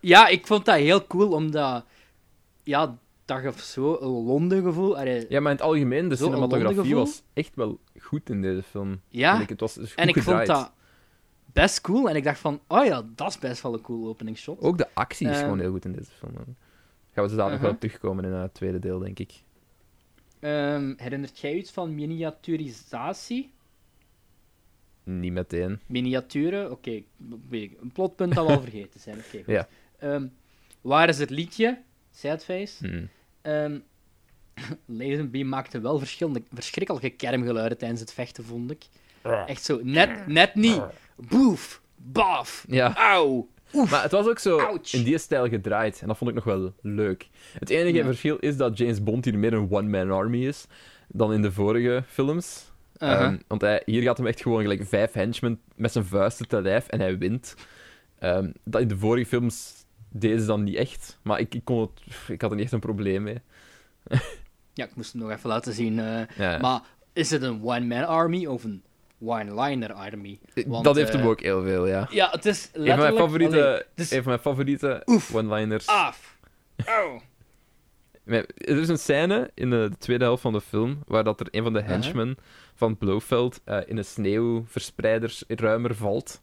[0.00, 1.84] Ja, ik vond dat heel cool, omdat...
[2.62, 5.02] Ja, dat gaf zo een Londen-gevoel.
[5.04, 9.00] Ja, maar in het algemeen, de cinematografie was echt wel goed in deze film.
[9.08, 10.46] Ja, ik, het was dus goed en ik gedraaid.
[10.46, 10.72] vond dat
[11.52, 12.08] best cool.
[12.08, 14.60] En ik dacht van, oh ja, dat is best wel een cool opening shot.
[14.60, 16.32] Ook de actie is Ehm, gewoon heel goed in deze film.
[17.12, 17.70] Gaan we zo dadelijk wel uh-huh.
[17.70, 19.32] op terugkomen in het tweede deel, denk ik.
[20.40, 23.50] Ehm, herinnert jij iets van miniaturisatie?
[25.02, 25.80] Niet meteen.
[25.86, 26.70] Miniaturen?
[26.70, 27.02] Oké,
[27.48, 27.80] weet ik.
[27.80, 29.18] Een plotpunt dat we al vergeten zijn.
[29.18, 29.46] Oké, goed.
[29.46, 29.68] Ja.
[29.98, 30.26] Ehm,
[30.80, 31.82] waar is het liedje?
[32.10, 32.86] Sadface.
[32.86, 33.04] Hm.
[33.46, 33.78] Ehm
[34.98, 38.84] Lazenby maakte wel verschillende, verschrikkelijke kermgeluiden tijdens het vechten, vond ik.
[39.46, 40.82] Echt zo, net, net niet.
[41.16, 42.96] Boef, baf, Ja.
[42.96, 43.48] auw.
[43.90, 44.92] Maar het was ook zo Ouch.
[44.92, 46.00] in die stijl gedraaid.
[46.00, 47.28] En dat vond ik nog wel leuk.
[47.58, 48.04] Het enige Ja.
[48.04, 50.66] verschil is dat James Bond hier meer een one-man army is
[51.08, 52.72] dan in de vorige films.
[52.96, 56.62] Ehm, want hij, hier gaat hem echt gewoon gelijk vijf henchmen met zijn vuisten te
[56.62, 57.54] lijf en hij wint.
[58.18, 59.84] Ehm, dat in de vorige films
[60.20, 61.18] deden ze dan niet echt.
[61.22, 61.90] Maar ik, ik, kon het,
[62.28, 63.40] ik had er niet echt een probleem mee.
[64.72, 65.98] Ja, ik moest hem nog even laten zien.
[65.98, 66.58] eh, Ja.
[66.58, 66.80] Maar
[67.12, 68.82] is het een one-man army of een
[69.20, 70.38] one-liner army.
[70.66, 72.08] Want, dat heeft eh, hem ook heel veel, ja.
[72.10, 73.24] Ja, het is Een van mijn letterlijk...
[73.24, 75.02] favoriete, is mijn favoriete
[75.32, 75.86] one-liners.
[75.86, 76.36] af.
[76.86, 77.20] Oh.
[78.56, 81.46] Er is een scène in de, de tweede helft van de film waar dat er
[81.50, 81.92] een van de Uh-huh.
[81.94, 82.36] henchmen
[82.74, 86.42] van Blofeld eh, in een sneeuwverspreidersruimer valt.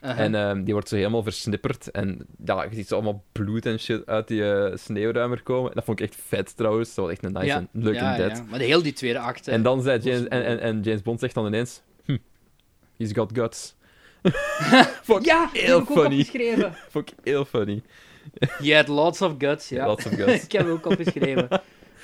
[0.00, 1.90] En ehm, die wordt zo helemaal versnipperd.
[1.90, 5.74] En ja, je ziet zo allemaal bloed en shit uit die eh, sneeuwruimer komen.
[5.74, 6.94] Dat vond ik echt vet trouwens.
[6.94, 8.36] Dat was echt een nice en leuk ja, en dead.
[8.36, 8.44] ja.
[8.48, 9.50] Maar de heel die tweede acte...
[9.50, 12.16] En dan zei James, en, en, en James Bond zegt dan ineens: hm,
[12.96, 13.74] He's got guts.
[14.22, 16.04] ik Ja, heel funny.
[16.18, 16.74] opgeschreven.
[16.90, 17.82] Vond ik heel funny.
[18.60, 19.86] You had lots of guts, ja.
[19.86, 20.44] Lots of guts.
[20.44, 21.48] ik heb ook opgeschreven.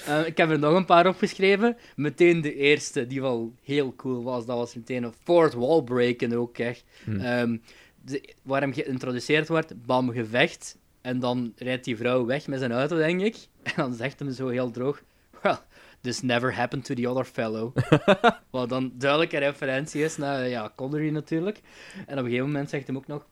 [0.06, 1.76] Eh, ik heb er nog een paar opgeschreven.
[1.96, 4.46] Meteen de eerste, die wel heel cool was.
[4.46, 6.84] Dat was meteen een fourth wall breaken ook, echt.
[7.04, 7.20] Hmm.
[7.20, 7.56] Ehm,
[8.06, 10.78] de, waar hem geïntroduceerd wordt, bam, gevecht.
[11.00, 13.36] En dan rijdt die vrouw weg met zijn auto, denk ik.
[13.62, 15.02] En dan zegt hem zo heel droog...
[15.42, 15.56] Well,
[16.00, 17.76] this never happened to the other fellow.
[18.50, 21.60] Wat dan duidelijk een referentie is naar ja, Connery natuurlijk.
[21.94, 23.26] En op een gegeven moment zegt hem ook nog...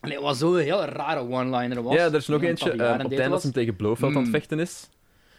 [0.00, 1.94] Nee, wat zo'n heel rare one-liner was.
[1.94, 2.70] Ja, er is nog een eentje.
[2.70, 3.42] ehm, op het einde was.
[3.42, 4.32] hem tegen Blofeld aan het Mm.
[4.32, 4.88] vechten is.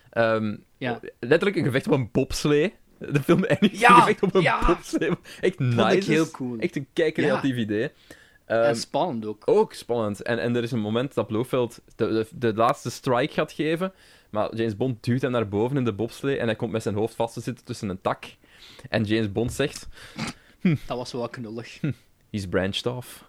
[0.09, 0.99] Ehm, Ja.
[1.19, 2.73] Letterlijk een gevecht op een bobslee.
[2.99, 4.65] De film eindigt Ja, een gevecht op een ja.
[4.65, 5.11] bobslee.
[5.41, 5.75] Echt nice.
[5.75, 6.57] Vond ik heel cool.
[6.57, 7.89] Echt een kijkcreatief idee.
[8.47, 9.41] Ehm, en spannend ook.
[9.45, 10.21] ook spannend.
[10.21, 13.93] En, en er is een moment dat Blofeld de, de, de laatste strike gaat geven.
[14.29, 16.37] Maar James Bond duwt hem naar boven in de bobslee.
[16.37, 18.25] En hij komt met zijn hoofd vast te zitten tussen een tak.
[18.89, 19.87] En James Bond zegt:
[20.61, 21.79] Dat was wel knullig.
[22.31, 23.25] He's branched off.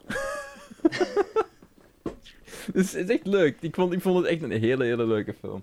[2.74, 3.56] dus het is echt leuk.
[3.60, 5.62] Ik vond, ik vond het echt een hele, hele leuke film.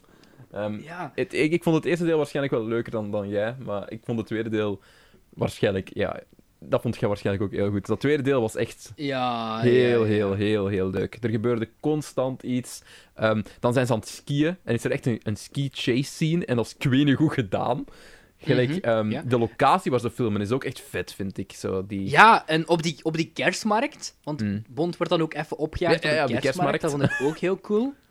[0.52, 3.56] Ehm, Ja, het, ik, ik vond het eerste deel waarschijnlijk wel leuker dan, dan jij,
[3.65, 4.80] maar ik vond het tweede deel
[5.30, 6.19] waarschijnlijk, ja,
[6.60, 7.86] dat vond jij waarschijnlijk ook heel goed.
[7.86, 9.60] Dat tweede deel was echt ja.
[9.60, 10.03] heel, ja, ja.
[10.03, 11.18] heel, heel, heel leuk.
[11.22, 12.82] Er gebeurde constant iets.
[13.15, 16.45] Ehm, dan zijn ze aan het skiën en is er echt een, een ski-chase scene
[16.45, 17.86] en dat is kwenen goed gedaan.
[18.38, 19.22] Gelijk, ja.
[19.27, 21.52] de locatie waar ze filmen is ook echt vet, vind ik.
[21.52, 22.10] Zo, die...
[22.10, 24.64] Ja, en op die, op die kerstmarkt, want Mm.
[24.69, 27.60] Bond wordt dan ook even opgejaagd Ja, op de kerstmarkt, dat vond ik ook heel
[27.60, 27.94] cool.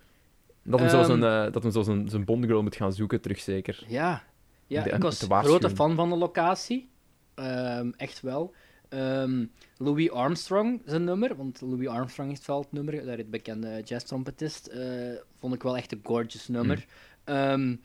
[0.67, 3.21] Dat hem zo Ehm, zijn, eh, dat hem zo zijn, zijn Bondgirl moet gaan zoeken,
[3.21, 3.85] terug zeker.
[3.89, 4.23] Ja,
[4.67, 6.89] ja De- ik was grote fan van de locatie.
[7.35, 8.55] Ehm, echt wel.
[8.89, 9.45] Ehm,
[9.77, 14.67] Louis Armstrong, zijn nummer, want Louis Armstrong heeft wel het nummer, daar het bekende jazztrompetist,
[14.67, 16.87] eh vond ik wel echt een gorgeous nummer.
[17.25, 17.35] Hmm.
[17.35, 17.77] Ehm,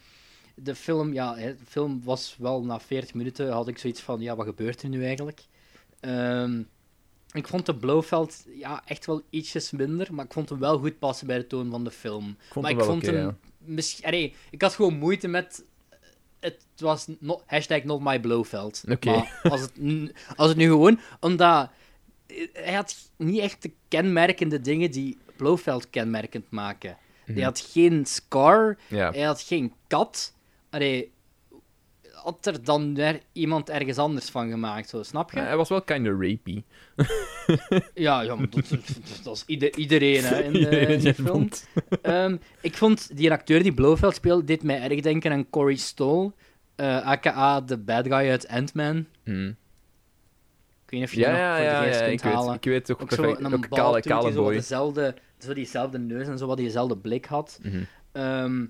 [0.56, 4.36] de film, ja, de film was wel na 40 minuten, had ik zoiets van, ja,
[4.36, 5.42] wat gebeurt er nu eigenlijk?
[7.32, 11.00] Ik vond de Blofeld ja, echt wel ietsjes minder, maar ik vond hem wel goed
[11.00, 12.30] passen bij de toon van de film.
[12.30, 13.36] Ik vond maar hem ik vond hem ja.
[13.58, 15.66] misschien, allee, ik had gewoon moeite met.
[16.40, 18.84] Het was not, hashtag not my Blofeld.
[18.90, 19.12] Oké.
[19.12, 19.72] Maar als het,
[20.36, 21.70] als het nu gewoon, omdat
[22.54, 26.98] hij had niet echt de kenmerkende dingen die Blofeld kenmerkend maken.
[27.26, 27.34] Mhm.
[27.34, 29.12] Hij had geen scar, Ja.
[29.12, 30.34] hij had geen kat.
[30.70, 31.12] Allee,
[32.24, 35.40] had er dan weer iemand ergens anders van gemaakt, zo, snap je?
[35.40, 36.64] Hij was wel kinda rapey.
[37.94, 38.70] Ja, ja maar dat,
[39.24, 41.50] dat is ieder- iedereen hè, in de, in film.
[42.02, 46.32] Ehm, ik vond die acteur die Blofeld speelde, deed mij erg denken aan Corey Stoll,
[46.76, 49.06] eh, aka de bad guy uit Ant-Man.
[49.24, 49.48] Hmm.
[50.86, 52.20] Ik weet niet of je Ja, die nog ja, voor de ja, geest ja, kunt
[52.20, 52.56] ik weet, halen.
[52.56, 54.54] ik weet ook, Ook zo een Ook kale, hij kale zo boy.
[54.54, 57.60] dezelfde, zo diezelfde neus en zo wat diezelfde blik had.
[57.64, 57.84] Mhm.
[58.12, 58.66] Ehm,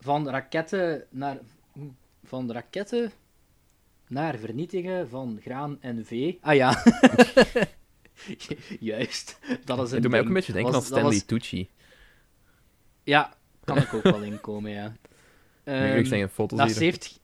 [0.00, 1.38] van raketten naar...
[2.28, 3.12] Van raketten
[4.08, 6.38] naar vernietigen van graan en vee.
[6.40, 6.82] Ah ja.
[8.80, 9.38] Juist.
[9.64, 11.68] Dat is een Het doet mij ook een beetje denken Was- aan Stanley was- Tucci.
[13.04, 13.32] Ja,
[13.64, 14.96] kan ik ook wel inkomen, ja.
[16.04, 16.74] Zijn foto's na, hier.
[16.74, 17.18] 70,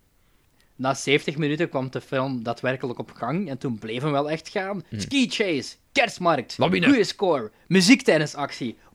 [0.77, 4.49] na 70 minuten kwam de film daadwerkelijk op gang en toen bleef hem wel echt
[4.49, 4.83] gaan.
[4.97, 8.05] Ski chase, kerstmarkt, goede score, muziek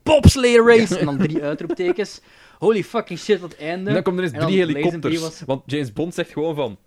[0.09, 2.21] bobsleigh race en dan drie uitroeptekens.
[2.59, 3.87] Holy fucking shit, wat einde.
[3.87, 5.19] En dan komen er eens drie helikopters.
[5.19, 6.77] was- Want James Bond zegt gewoon van...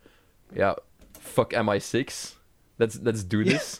[0.52, 0.78] Ja,
[1.20, 2.40] fuck MI6.
[2.76, 3.76] Let's, let's do this.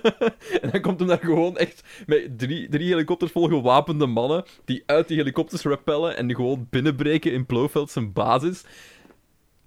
[0.62, 4.82] en dan komt hem daar gewoon echt met drie, drie helikopters vol gewapende mannen die
[4.86, 8.62] uit die helikopters rappellen en die gewoon binnenbreken in Blofeld zijn basis.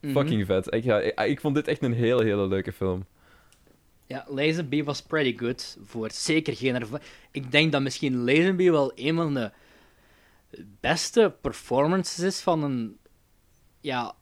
[0.02, 0.12] Mhm.
[0.14, 0.74] Fucking vet.
[0.74, 3.06] Ik, ja, ik, ik vond dit echt een hele, hele leuke film.
[4.12, 7.00] Ja, Lazenby was pretty good voor zeker geen erva-
[7.32, 9.52] Ik denk dat misschien Lazenby wel een van de
[10.80, 12.98] beste performances is van een
[13.82, 14.16] ja,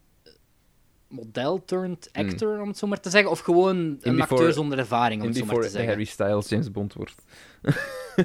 [1.07, 3.31] model turned actor, om het zo maar te zeggen.
[3.31, 5.87] Of gewoon een Before- acteur zonder ervaring, om het zo maar te zeggen.
[5.89, 7.15] Harry Styles James Bond wordt.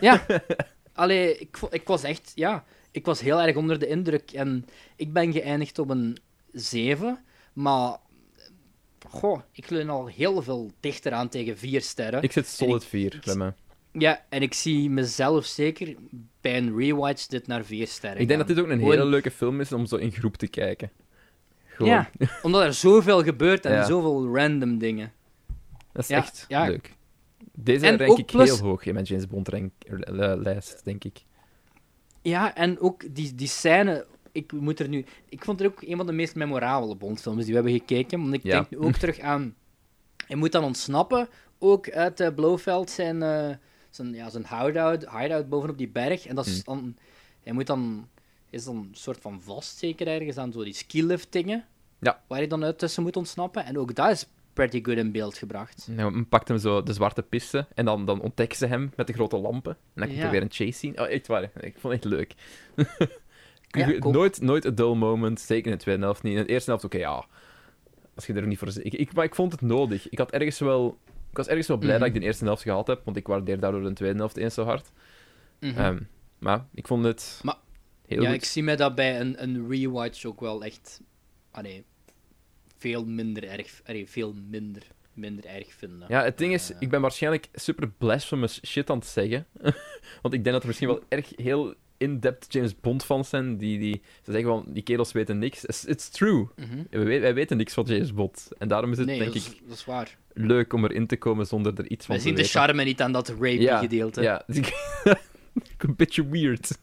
[0.01, 0.27] Ja,
[0.93, 4.31] allee, ik, ik was echt, ja, ik was heel erg onder de indruk.
[4.31, 4.67] En
[4.97, 6.17] ik ben geëindigd op een
[6.53, 7.97] 7, maar
[9.09, 12.23] goh, ik leun al heel veel dichter aan tegen 4 sterren.
[12.23, 13.53] Ik zit solid ik- 4 ik- bij mij.
[13.93, 15.95] Ja, en ik zie mezelf zeker
[16.41, 18.21] bij een rewatch dit naar 4 sterren.
[18.21, 20.37] Ik denk dat dit ook een Gewoon- hele leuke film is om zo in groep
[20.37, 20.91] te kijken.
[21.67, 21.93] Gewoon.
[21.93, 22.11] Ja,
[22.43, 23.85] omdat er zoveel gebeurt en Ja.
[23.85, 25.13] zoveel random dingen.
[25.93, 26.67] Dat is Ja, echt ja.
[26.67, 26.95] leuk.
[27.53, 29.73] Deze En rank ik plus- heel hoog in mijn James Bond rank,
[30.43, 31.23] lijst, denk ik.
[32.23, 34.07] Ja, en ook die, die scène.
[34.35, 35.05] Ik moet er nu.
[35.29, 38.21] Ik vond het ook een van de meest memorabele Bondfilms die we hebben gekeken.
[38.21, 38.51] Want ik Ja.
[38.53, 39.55] denk nu ook terug aan.
[40.27, 41.29] Hij moet dan ontsnappen.
[41.59, 43.51] Ook uit uh, Blofeld zijn, eh,
[43.91, 46.27] zijn, ja, zijn hideout, hideout bovenop die berg.
[46.27, 46.75] En dat is Hmm.
[46.75, 46.97] dan.
[47.43, 48.09] Hij moet dan.
[48.51, 51.65] Is dan een soort van vast, zeker ergens aan zo die skilift dingen.
[52.01, 52.23] Ja.
[52.27, 53.65] Waar hij dan uit tussen moet ontsnappen.
[53.65, 55.87] En ook dat is pretty good in beeld gebracht.
[55.91, 59.07] Nou, men pakt hem zo de zwarte piste en dan, dan ontdekken ze hem met
[59.07, 59.73] de grote lampen.
[59.73, 60.25] En dan komt Ja.
[60.25, 61.01] er weer een chase scene.
[61.03, 61.43] Oh, echt waar.
[61.61, 62.35] Ik vond het echt leuk.
[63.75, 64.13] Ja, cool.
[64.13, 65.41] nooit, nooit een dull moment.
[65.41, 66.37] Zeker in de tweede helft niet.
[66.37, 67.25] In de eerste helft, oké, ja.
[68.15, 68.69] Als je er niet voor...
[68.83, 70.09] Ik, ik, maar ik vond het nodig.
[70.09, 70.99] Ik, had ergens wel,
[71.31, 71.99] ik was ergens wel blij Mhm.
[72.05, 74.55] dat ik de eerste helft gehad heb, want ik waardeer daardoor de tweede helft eens
[74.55, 74.91] zo hard.
[75.61, 75.79] Mhm.
[75.79, 75.99] Ehm,
[76.39, 77.59] maar ik vond het Maar-
[78.07, 78.37] heel ja, goed.
[78.37, 81.01] ik zie mij dat bij een, een rewatch ook wel echt.
[81.51, 81.85] Allee,
[82.77, 83.81] veel minder erg.
[83.85, 84.83] Allee, veel minder,
[85.13, 86.07] minder erg vinden.
[86.09, 86.77] Ja, het ding is, Eh.
[86.81, 89.47] ik ben waarschijnlijk super blasphemous shit aan het zeggen.
[90.23, 91.75] Want ik denk dat er misschien wel erg heel
[92.05, 95.65] in-depth James Bond fans zijn die, die ze zeggen van, die kerels weten niks.
[95.65, 96.47] It's, it's true.
[96.57, 96.83] Mhm.
[96.91, 98.49] Wij, we- wij weten niks van James Bond.
[98.59, 100.17] En daarom is het, Nee, denk dat ik, dat is waar.
[100.33, 102.61] leuk om erin te komen zonder er iets van We te zien de weten.
[102.61, 104.23] charme niet aan dat rape-gedeelte.
[104.23, 104.75] Ja, dus ik-
[105.79, 106.79] een beetje weird.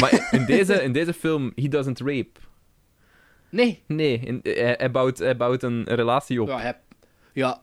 [0.00, 2.30] Maar in deze, in deze film, he doesn't rape.
[3.48, 3.82] Nee.
[3.86, 6.48] Nee, in- hij, hij, bouwt, hij bouwt een relatie op.
[6.48, 6.76] Ja, heb,
[7.32, 7.62] ja,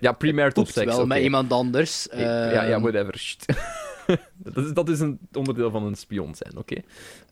[0.00, 2.06] Ja, premarital seks, wel met iemand anders.
[2.06, 3.36] Ik- ja, ja, Ehm, whatever.
[4.36, 6.76] Dat, is, dat is een onderdeel van een spion zijn, oké?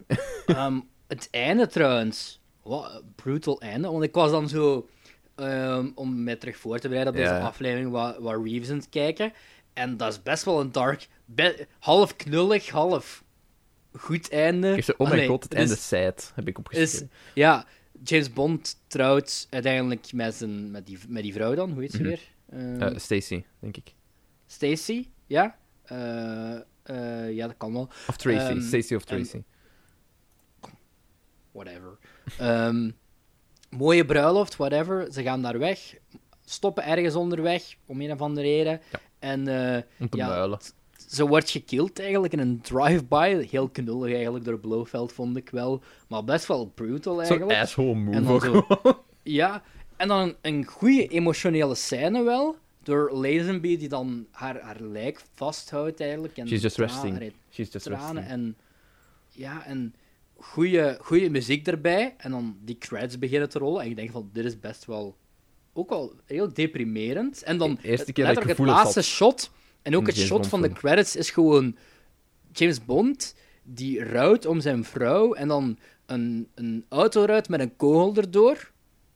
[0.46, 2.40] Ehm, het einde trouwens.
[2.62, 3.90] Wat een brutal einde.
[3.90, 4.88] Want ik was dan zo.
[5.34, 7.40] ehm, om mij terug voor te bereiden op deze Ja.
[7.40, 9.32] aflevering, wat, wat Reeves aan het kijken.
[9.72, 11.08] En dat is best wel een dark.
[11.78, 13.24] half knullig, half
[13.92, 14.68] goed einde.
[14.96, 17.10] Oh mijn Allee, god, het einde is- sad, heb ik is, opgeschreven.
[17.34, 17.66] Ja,
[18.04, 21.70] James Bond trouwt uiteindelijk met, zijn, met, die, met die vrouw dan.
[21.72, 22.06] Hoe heet ze Mhm.
[22.08, 22.20] weer?
[22.90, 23.94] Eh, Stacy, denk ik.
[24.46, 25.56] Stacy, ja.
[25.92, 27.88] Eh, eh, ja, dat kan wel.
[28.08, 29.42] Of Tracy, Ehm, Stacy of Tracy.
[31.52, 31.98] whatever.
[32.38, 32.90] Ehm,
[33.70, 35.12] mooie bruiloft, whatever.
[35.12, 35.94] Ze gaan daar weg.
[36.44, 38.80] Stoppen ergens onderweg, om een of andere reden.
[38.92, 38.98] Ja.
[39.18, 40.58] En eh, Om te ja,
[41.08, 43.46] ze wordt gekild eigenlijk in een drive-by.
[43.50, 45.82] Heel knullig eigenlijk door Blofeld, vond ik wel.
[46.08, 47.60] Maar best wel brutal Zo'n eigenlijk.
[47.60, 49.04] asshole En move ook.
[49.22, 49.62] Ja,
[49.96, 52.56] en dan een, een goede emotionele scène wel.
[52.82, 56.36] Door Lazenby die dan haar, haar lijk vasthoudt eigenlijk.
[56.36, 57.32] En She's just resting.
[57.50, 58.26] She's just tranen resting.
[58.26, 58.56] en
[59.28, 59.94] ja, en
[60.36, 62.14] goede, goede muziek erbij.
[62.18, 63.82] En dan die credits beginnen te rollen.
[63.82, 65.16] En je denkt van, dit is best wel
[65.72, 67.42] ook wel heel deprimerend.
[67.42, 69.50] En dan De eerste keer dat ik letterlijk het laatste had shot.
[69.82, 71.76] En ook het James shot Bond van de credits is gewoon
[72.52, 75.32] James Bond die rouwt om zijn vrouw.
[75.34, 78.71] En dan een, een autoruit met een kogel erdoor.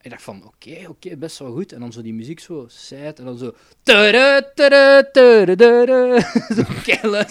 [0.06, 1.72] Ik dacht van, oké, oké, best wel goed.
[1.72, 3.54] En dan zo die muziek zo, sad, en dan zo...
[3.82, 6.20] tada, tada, tada.
[6.54, 6.60] Zo.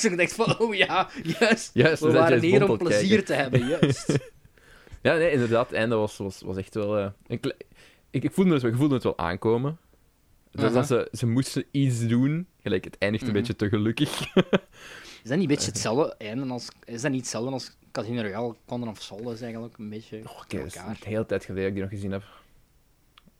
[0.09, 1.69] Ik dacht van, oh ja, juist.
[1.73, 3.25] Juist, we waren hier om plezier kijken.
[3.25, 4.17] te hebben, juist.
[5.01, 6.97] Ja, nee, inderdaad, het einde was, was, was echt wel...
[6.97, 7.55] eh, een kle-
[8.09, 9.77] ik, ik, voelde het, wel- ik voelde het wel aankomen.
[10.51, 12.47] Dus dat ze, ze moesten iets doen.
[12.61, 13.37] Gelijk, het eindigt een Mhm.
[13.37, 14.19] beetje te gelukkig.
[15.23, 16.67] Is dat niet een beetje hetzelfde einde als...
[16.85, 18.55] Is dat niet hetzelfde als Casino Royale?
[18.65, 20.89] Condor of Sol is eigenlijk een beetje Oh, Oké, dat is elkaar.
[20.89, 22.23] een hele tijd geleden dat ik die nog gezien heb.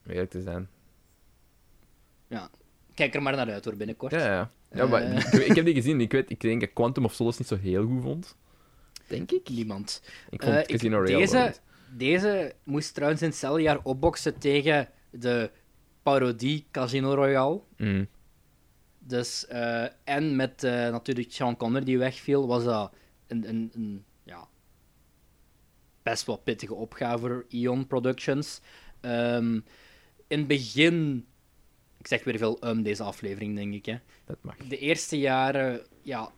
[0.06, 0.68] Om eerlijk te zijn.
[2.96, 4.12] Kijk er maar naar uit hoor, binnenkort.
[4.12, 4.50] Ja, ja.
[4.70, 5.16] ja maar Eh.
[5.16, 6.00] ik, ik heb die gezien.
[6.00, 8.36] Ik, weet, ik denk dat Quantum of Solace niet zo heel goed vond.
[9.06, 9.48] Denk ik.
[9.48, 10.02] Niemand.
[10.30, 11.54] Ik vond Eh, Casino Royale deze,
[11.96, 15.50] deze moest trouwens in hetzelfde jaar opboksen tegen de
[16.02, 17.60] parodie Casino Royale.
[17.76, 18.08] Mm.
[18.98, 22.92] Dus, eh, en met natuurlijk Sean Connery die wegviel, was dat
[23.26, 24.48] een, een, een ja,
[26.02, 28.60] best wel pittige opgave voor Eon Productions.
[29.00, 29.60] Ehm,
[30.26, 31.26] in het begin,
[31.98, 33.86] ik zeg weer veel um deze aflevering, denk ik.
[33.86, 33.98] Hè.
[34.24, 34.56] Dat mag.
[34.56, 36.32] De eerste jaren, ja,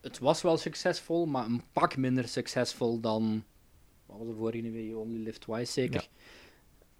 [0.00, 3.44] het was wel succesvol, maar een pak minder succesvol dan.
[4.06, 6.08] Wat was de vorige Only Live Twice, zeker.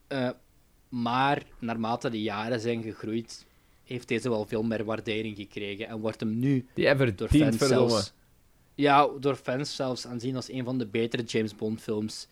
[0.07, 0.31] Eh,
[0.89, 3.47] maar naarmate de jaren zijn gegroeid,
[3.85, 8.13] heeft deze wel veel meer waardering gekregen en wordt hem nu Die door fans zelfs.
[8.75, 12.29] Ja, door fans zelfs aanzien als een van de betere James Bond films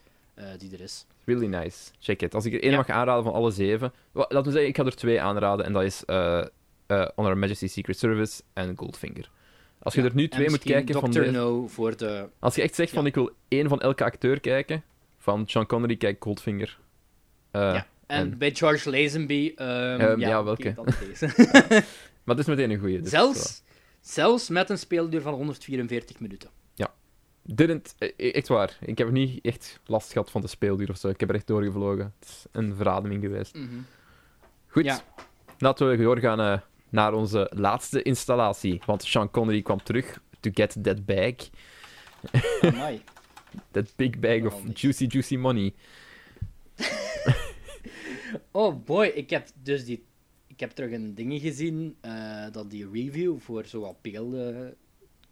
[0.58, 1.06] die er is.
[1.24, 1.90] Really nice.
[1.98, 2.34] Check it.
[2.34, 2.76] Als ik er één Ja.
[2.76, 3.92] mag aanraden van alle zeven...
[4.12, 5.64] Laten we zeggen, ik ga er twee aanraden.
[5.66, 6.44] En dat is eh
[6.86, 9.30] eh On Her Majesty's Secret Service en Goldfinger.
[9.78, 11.18] Als je Ja, er nu en twee moet kijken van Dr.
[11.20, 11.30] deze...
[11.30, 12.28] No voor de...
[12.38, 14.82] Als je echt zegt van ik wil één van elke acteur kijken,
[15.18, 16.78] van Sean Connery, kijk Goldfinger.
[17.50, 17.74] Eh, ja.
[17.74, 17.86] En,
[18.30, 19.52] en- bij George Lazenby...
[19.56, 20.74] ehm, Ehm, ja, welke?
[22.24, 23.00] Maar het is meteen een goeie.
[23.00, 23.62] Dus, zelfs,
[24.00, 26.50] zelfs met een speelduur van 144 minuten.
[27.42, 28.78] Didn't, eh, echt waar.
[28.80, 31.08] Ik heb niet echt last gehad van de speelduur of zo.
[31.08, 32.14] Ik heb er echt doorgevlogen.
[32.18, 33.58] Het is een verademing geweest.
[34.66, 34.84] Goed.
[34.84, 35.00] Ja.
[35.58, 38.80] Laten we doorgaan eh, naar onze laatste installatie.
[38.86, 41.34] Want Sean Connery kwam terug to get that bag.
[42.60, 43.02] Amai.
[43.70, 44.80] That big bag of Geweldig.
[44.80, 45.74] juicy, juicy money.
[48.50, 50.04] Oh boy, ik heb dus die...
[50.46, 54.74] Ik heb terug een dingen gezien, eh, dat die review voor zo wat beelden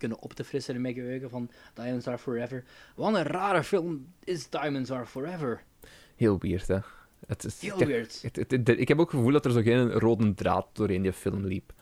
[0.01, 2.65] kunnen op te frissen in mijn geheugen van Diamonds Are Forever.
[2.95, 5.63] Wat een rare film is Diamonds Are Forever.
[6.17, 6.79] Heel weird, hè.
[7.27, 8.23] Het is, Heel ik, weird.
[8.33, 11.45] het- ik heb ook het gevoel dat er zo geen rode draad doorheen die film
[11.47, 11.73] liep.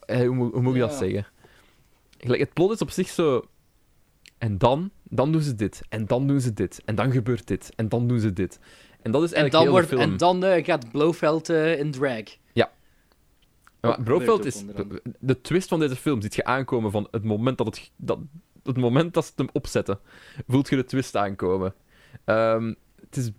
[0.00, 0.96] Eh, hoe, moet- hoe moet ik dat Ja.
[0.96, 1.26] zeggen?
[2.18, 3.44] Het plot is op zich zo...
[4.38, 5.82] En dan, dan doen ze dit.
[5.88, 6.82] En dan doen ze dit.
[6.84, 7.72] En dan gebeurt dit.
[7.76, 8.58] En dan doen ze dit.
[9.02, 10.00] En dat is En eigenlijk dan, heel wordt, film.
[10.00, 12.22] en dan eh, gaat Blofeld eh, in drag.
[12.54, 12.68] Maar
[13.92, 15.12] Brofeld gebeurt is...
[15.18, 17.90] De twist van deze film ziet je aankomen van het moment dat het...
[17.96, 18.18] Dat,
[18.62, 19.98] het moment dat ze het hem opzetten,
[20.46, 21.74] voelt je de twist aankomen.
[22.24, 23.30] Ehm, het is...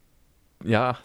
[0.58, 1.00] Ja...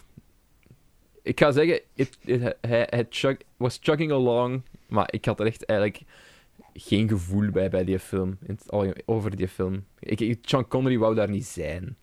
[1.23, 5.45] Ik ga zeggen, it, it- hij, hij chug, was chugging along, maar ik had er
[5.45, 6.01] echt eigenlijk
[6.73, 8.37] geen gevoel bij bij die film.
[8.41, 9.85] In het algemeen, over die film.
[9.99, 11.97] Ik, ik, Sean Connery wou daar niet zijn.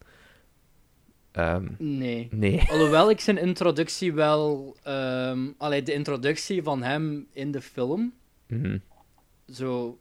[1.38, 2.28] Ehm, Nee.
[2.30, 2.62] nee.
[2.70, 4.76] Alhoewel ik zijn introductie wel...
[5.58, 8.12] allee, de introductie van hem in de film,
[8.46, 8.78] Mhm.
[9.52, 9.98] zo...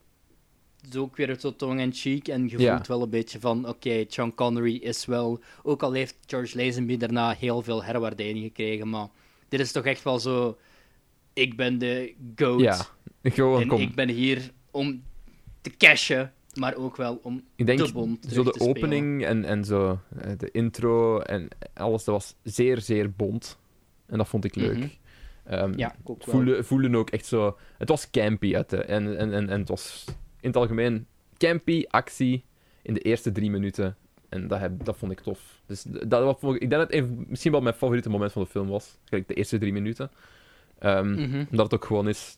[0.92, 2.74] Zo ook weer zo tong-in-cheek en je Ja.
[2.76, 5.40] voelt wel een beetje van, oké, Sean Connery is wel...
[5.64, 9.08] Ook al heeft George Lazenby daarna heel veel herwaardering gekregen, maar
[9.50, 10.58] dit is toch echt wel zo...
[11.34, 12.86] Ik ben de GOAT Ja.
[13.24, 13.82] Gewoon, en kom.
[13.82, 15.04] ik ben hier om
[15.62, 19.66] te cashen, maar ook wel om Ik denk, de bom zo de opening en, en
[19.66, 23.58] zo, eh, de intro en alles, dat was zeer, zeer bont.
[24.06, 24.98] En dat vond ik leuk.
[25.76, 26.36] Ja, ik ook wel.
[26.36, 27.58] voelde, voelde ook echt zo...
[27.78, 30.06] Het was campy, uit en, en, en, en het was
[30.40, 31.08] in het algemeen
[31.38, 32.46] campy, actie,
[32.82, 33.96] in de eerste drie minuten.
[34.30, 35.62] En dat, heb, dat vond ik tof.
[35.66, 38.48] Dus dat, vond ik, ik denk dat het misschien wel mijn favoriete moment van de
[38.48, 38.98] film was.
[39.04, 40.12] Gelijk de eerste drie minuten.
[40.80, 41.46] Mhm.
[41.50, 42.36] Omdat het ook gewoon is...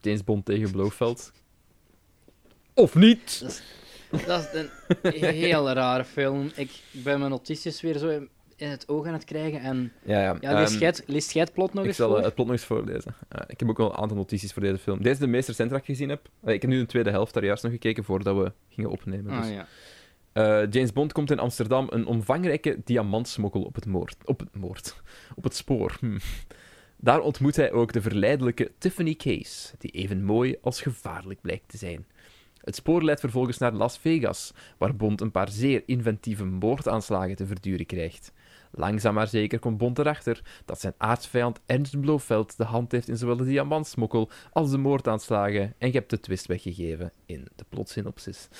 [0.00, 1.32] James Bond tegen Blofeld.
[2.80, 3.44] Of niet!
[4.26, 4.48] Dat
[5.02, 6.50] is een heel rare film.
[6.54, 9.60] Ik ben mijn notities weer zo in, in het oog aan het krijgen.
[9.60, 10.36] En Ja, ja.
[10.40, 12.18] ja, lees ehm, jij het- leest jij het plot nog Ik eens zal voor?
[12.18, 13.14] eh, het plot nog eens voorlezen.
[13.28, 14.98] Eh, ik heb ook wel een aantal notities voor deze film.
[14.98, 16.28] Deze is de meest recente dat ik gezien heb.
[16.44, 19.32] Eh, ik heb nu de tweede helft daar juist nog gekeken voordat we gingen opnemen.
[19.32, 19.50] Ah, Dus.
[19.50, 19.66] ja.
[20.32, 24.96] Eh, James Bond komt in Amsterdam een omvangrijke diamantsmokkel op het, moord, op het, moord,
[25.36, 25.96] op het spoor.
[26.00, 26.18] Hm.
[26.96, 31.76] Daar ontmoet hij ook de verleidelijke Tiffany Case, die even mooi als gevaarlijk blijkt te
[31.76, 32.06] zijn.
[32.70, 37.46] Het spoor leidt vervolgens naar Las Vegas, waar Bond een paar zeer inventieve moordaanslagen te
[37.46, 38.32] verduren krijgt.
[38.70, 43.16] Langzaam maar zeker komt Bond erachter dat zijn aardsvijand Ernst Blofeld de hand heeft in
[43.16, 48.48] zowel de diamantsmokkel als de moordaanslagen en je hebt de twist weggegeven in de plotsynopsis.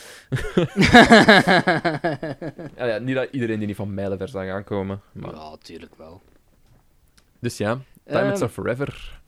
[2.76, 5.00] Ja, ja, niet dat iedereen die niet van mijlenver zag aankomen.
[5.12, 5.34] Maar...
[5.34, 6.22] Ja, tuurlijk wel.
[7.38, 8.42] Dus ja, Diamonds Ehm.
[8.42, 9.20] Are Forever.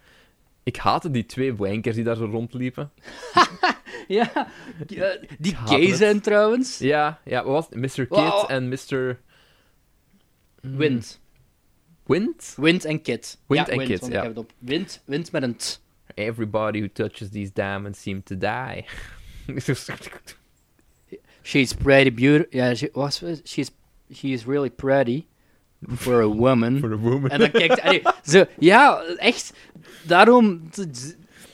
[0.63, 2.91] Ik haatte die twee wankers die daar zo rondliepen.
[4.19, 4.49] Ja,
[4.87, 5.97] die, eh, die gay het.
[5.97, 6.79] zijn trouwens.
[6.79, 7.75] Ja, ja wat was het?
[7.79, 8.07] Mr.
[8.07, 8.51] Kid Wow.
[8.51, 9.19] en Mr...
[10.61, 10.77] Hmm.
[10.77, 11.21] Wind.
[12.07, 12.55] Wind?
[12.57, 13.39] Wind en Kid.
[13.47, 14.19] Wind en Kid, want ja.
[14.19, 14.53] ik heb het op.
[14.59, 15.81] Wind, wind met een t.
[16.15, 18.85] Everybody who touches these diamonds seems to die.
[21.43, 22.59] She's pretty beautiful.
[22.59, 23.71] Ja, she, was, she's,
[24.13, 25.27] she is really pretty
[25.97, 26.81] for a woman.
[26.83, 27.31] For a woman.
[27.31, 29.53] En dan kijkt allee, zo, ja, echt.
[30.07, 30.69] Daarom,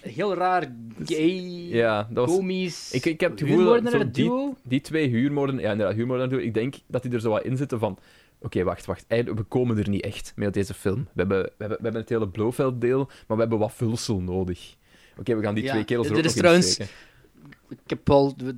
[0.08, 0.72] heel raar,
[1.04, 2.36] gay, Ja, dat was...
[2.36, 2.92] komisch.
[2.92, 4.54] Ik, ik heb het gevoel dat zo die, duo.
[4.62, 5.58] die twee huurmoorden...
[5.58, 6.38] Ja, inderdaad, huurmoorden duo.
[6.38, 7.98] Ik denk dat die er zo wat in zitten van...
[8.40, 9.04] Oké, wacht, wacht.
[9.08, 10.96] We komen er niet echt mee uit deze film.
[10.96, 14.76] We hebben, we hebben, we hebben het hele Blofeld-deel, maar we hebben wat vulsel nodig.
[15.18, 16.78] Oké, we gaan die Ja, twee kerels er dit ook is trouwens-.
[17.68, 18.54] Ik heb wel het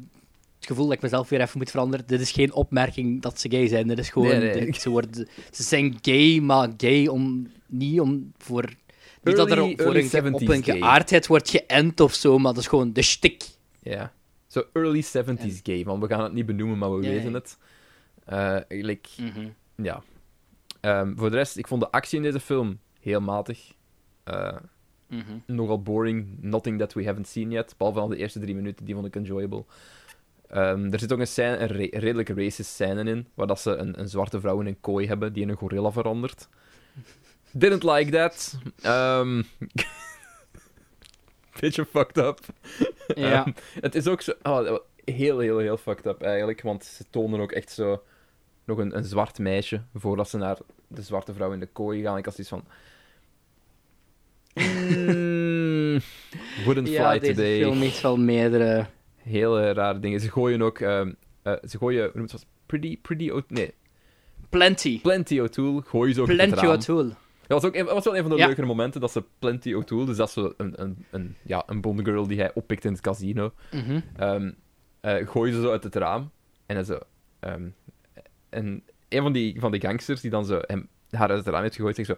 [0.61, 2.07] gevoel dat ik mezelf weer even moet veranderen.
[2.07, 3.89] Dit is geen opmerking dat ze gay zijn.
[3.89, 4.29] Dit is gewoon...
[4.29, 4.65] Nee, nee.
[4.65, 7.49] dit- ze, worden, ze zijn gay, maar gay om...
[7.67, 8.65] Niet om voor...
[9.23, 12.63] Niet dat er voor een, op 70s een geaardheid wordt geënt of zo, maar dat
[12.63, 13.45] is gewoon de stik.
[13.83, 14.13] Ja.
[14.47, 17.59] Zo early 70s En- gay, want we gaan het niet benoemen, maar we weten het.
[18.25, 19.09] Eh, like,
[19.77, 20.03] ja.
[20.81, 23.73] Ehm, voor de rest, ik vond de actie in deze film heel matig.
[24.25, 24.57] Eh,
[25.07, 25.23] Mhm.
[25.47, 26.27] nogal boring.
[26.41, 27.75] Nothing that we haven't seen yet.
[27.77, 29.65] Behalve al de eerste drie minuten, die vond ik enjoyable.
[30.49, 33.71] Ehm, er zit ook een, scène, een re- redelijke racist scène in, waar dat ze
[33.77, 36.49] een, een zwarte vrouw in een kooi hebben die in een gorilla verandert.
[37.53, 38.59] Didn't like that.
[38.83, 39.43] Ehm
[41.61, 42.41] beetje fucked up.
[43.15, 43.45] Ja.
[43.45, 44.33] Ehm, het is ook zo...
[44.43, 48.03] oh, heel, heel, heel fucked up eigenlijk, want ze tonen ook echt zo
[48.65, 50.59] nog een, een zwart meisje voordat ze naar
[50.89, 52.17] de zwarte vrouw in de kooi gaan.
[52.17, 52.65] Ik had zoiets van...
[54.55, 56.01] Mm,
[56.65, 57.59] wouldn't ja, fly deze today.
[57.59, 58.87] film heeft wel meerdere...
[59.17, 60.21] Hele rare dingen.
[60.21, 60.79] Ze gooien ook...
[60.79, 61.13] ehm,
[61.43, 62.03] eh, ze gooien...
[62.03, 62.47] Hoe noemt het?
[62.67, 62.99] Pretty...
[63.03, 63.33] Pretty...
[63.49, 63.75] Nee.
[64.49, 65.01] Plenty.
[65.01, 66.67] Plenty O'Toole gooien ze ook Plenty.
[66.67, 67.13] O'Toole.
[67.51, 68.47] Dat was, ook een, was wel een van de Ja.
[68.47, 71.81] leukere momenten dat ze Plenty O'Toole, dus dat is zo een, een, een, ja, een
[71.81, 73.53] Bond girl die hij oppikt in het casino,
[75.03, 76.31] gooien ze zo uit het raam.
[76.67, 76.99] En dan zo...
[77.41, 77.69] ehm,
[78.49, 81.63] en een van die, van die gangsters die dan zo hem, haar uit het raam
[81.63, 82.17] heeft gegooid, zegt zo...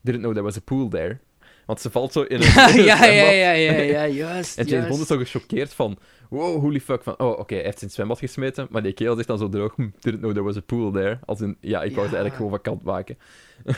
[0.00, 1.18] Didn't know there was a pool there.
[1.66, 4.58] Want ze valt zo in een, ja, ja, ja, ja, ja, juist.
[4.58, 4.88] En James.
[4.88, 5.98] Bond is zo gechoqueerd van...
[6.30, 7.02] Wow, holy fuck.
[7.02, 8.66] Van, oh, oké, hij heeft zijn zwembad gesmeten.
[8.70, 9.74] Maar die kerel zegt dan zo droog...
[9.74, 11.18] Hm, didn't know there was a pool there.
[11.24, 13.18] Als in, ja, ik wou ze eigenlijk gewoon van kant maken.
[13.64, 13.76] Dat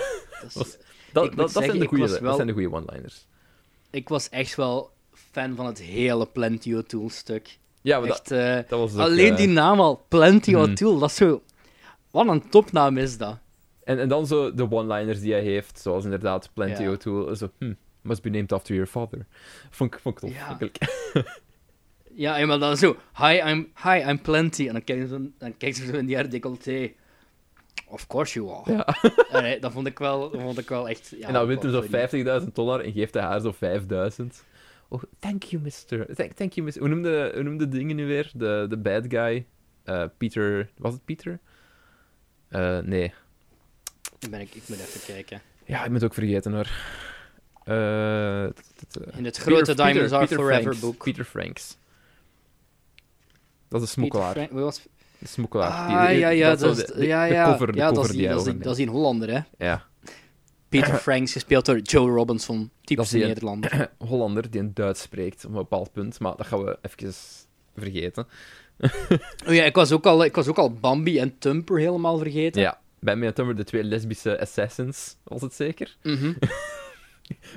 [0.49, 0.79] is- was-
[1.13, 3.27] Dat, dat, zeggen, zijn de goede, dat zijn de goede one-liners.
[3.91, 7.59] Ik was echt wel fan van het hele Plenty O'Toole stuk.
[7.81, 10.61] Ja, maar dat, Echt, eh, dat was ook, alleen eh, die naam al, Plenty mhm.
[10.61, 11.43] O'Toole, dat is zo...
[12.11, 13.39] Wat een topnaam is dat.
[13.85, 16.91] En, en dan zo de one-liners die hij heeft, zoals inderdaad Plenty Ja.
[16.91, 17.37] O'Toole.
[17.37, 19.27] Zo, hm, must be named after your father.
[19.71, 20.69] Vond ik, vond ik tof,
[22.15, 22.45] Ja.
[22.47, 24.67] maar dan zo, hi, I'm, hi, I'm Plenty.
[24.67, 26.93] En dan kijken ze, dan kijken ze zo in die haar decolleté.
[27.93, 28.73] Of course you are.
[28.73, 28.87] Ja.
[29.39, 31.15] Allee, dat vond ik wel, dat vond ik wel echt...
[31.19, 32.41] Ja, en dan wint hij wel zo funny.
[32.43, 34.27] 50.000 dollar en geeft hij haar zo 5.000.
[34.89, 36.15] Oh, thank you, mister.
[36.15, 36.83] Thank, thank you, mister.
[36.83, 38.31] Hoe noemde, hoe noemde dingen nu weer?
[38.35, 39.47] De, de bad guy?
[39.85, 40.71] Eh, Peter...
[40.79, 41.39] Was het Peter?
[42.49, 43.13] Eh, nee.
[44.31, 45.41] Ben ik, ik moet even kijken.
[45.65, 46.69] Ja, ik moet ook vergeten hoor.
[47.65, 48.43] Eh,
[49.17, 50.81] In het grote Peter- Diamonds Peter- Are Peter Forever Franks.
[50.81, 51.05] boek.
[51.05, 51.77] Peter Franks.
[53.69, 54.33] Dat is een smokkelaar.
[54.33, 54.87] Frank- wie was...
[55.23, 55.71] De smokkelaar.
[55.71, 57.45] Ah, Die- ja, ja, dat is, de, ja, de ja.
[57.53, 59.41] cover, de ja, dat is, die dat, is, dat is die Hollander, hè.
[59.67, 59.85] Ja.
[60.69, 63.91] Peter Franks, gespeeld door Joe Robinson, een- Nederlander.
[64.09, 67.13] Hollander die een Duits spreekt op een bepaald punt, maar dat gaan we even
[67.77, 68.27] vergeten.
[69.47, 72.63] Oh ja, ik was, ook al, ik was ook al Bambi en Tumper helemaal vergeten.
[72.63, 75.97] Ja, bij mij Tummer de twee lesbische assassins, was het zeker?
[76.03, 76.33] Mhm.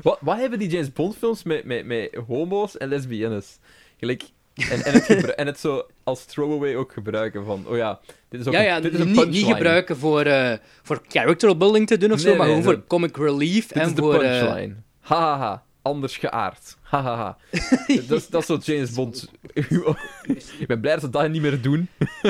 [0.01, 3.57] Wat, wat hebben die James Bond films met, met, met homo's en lesbiennes?
[3.97, 4.23] Gelijk,
[4.55, 7.99] en, en, het en het zo als throwaway ook gebruiken van, oh ja,
[8.29, 11.01] dit is ook Ja, een, ja, dit is een niet, niet gebruiken voor, eh, voor
[11.07, 13.95] character building te doen of zo, Nee, maar gewoon voor comic relief Dit en is
[13.95, 14.21] de voor...
[14.23, 14.75] eh, punchline.
[14.99, 15.63] Hahaha, ha, ha.
[15.81, 16.77] anders geaard.
[16.81, 17.37] Hahaha.
[18.07, 19.31] dat, is, dat is zo James Bond.
[20.59, 21.87] Ik ben blij dat ze dat niet meer doen.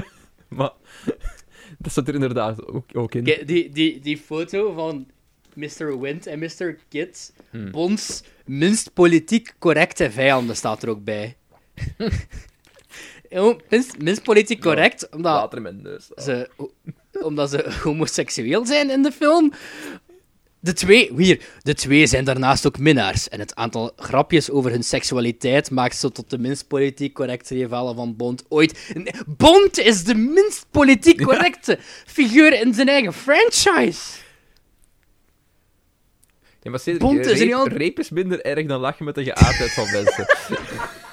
[0.47, 0.71] maar
[1.77, 3.23] dat zit er inderdaad ook, ook in.
[3.23, 5.07] Kijk, die, die, die foto van
[5.53, 5.99] Mr.
[5.99, 6.77] Wind en Mr.
[6.89, 7.71] Kid, Hmm.
[7.71, 11.35] Bonds minst politiek correcte vijanden, staat er ook bij.
[13.69, 16.09] Minst, minst politiek correct, omdat Water in mijn neus.
[16.15, 16.23] Oh.
[16.23, 16.49] ze,
[17.21, 19.53] omdat ze homoseksueel zijn in de film.
[20.59, 23.29] De twee, hier, de twee zijn daarnaast ook minnaars.
[23.29, 27.95] En het aantal grapjes over hun seksualiteit maakt ze tot de minst politiek correcte rivalen
[27.95, 28.91] van Bond ooit.
[28.93, 34.01] Nee, Bond is de minst politiek correcte figuur in zijn eigen franchise.
[36.61, 39.23] Ja, maar Cedric, Bond is niet al- rape is minder erg dan lachen met de
[39.23, 40.25] geaardheid van mensen.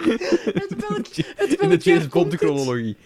[0.60, 2.40] Het welk, het in de welk James komt het?
[2.40, 2.96] chronologie.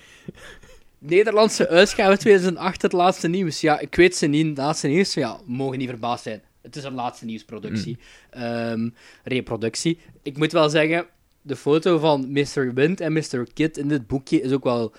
[0.99, 3.61] Nederlandse uitgave 2008, het laatste nieuws.
[3.61, 5.15] Ja, ik weet ze niet, het laatste nieuws.
[5.15, 6.43] Ja, mogen niet verbaasd zijn.
[6.63, 7.99] Het is een laatste nieuwsproductie.
[8.31, 8.89] Ehm,
[9.25, 9.99] reproductie.
[10.23, 11.07] Ik moet wel zeggen,
[11.43, 12.75] de foto van Mr.
[12.75, 13.47] Wind en Mr.
[13.55, 14.93] Kid in dit boekje is ook wel...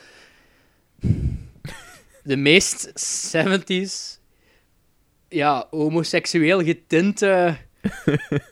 [2.23, 2.91] De meest
[3.37, 4.19] 70s...
[5.29, 7.57] Ja, homoseksueel getinte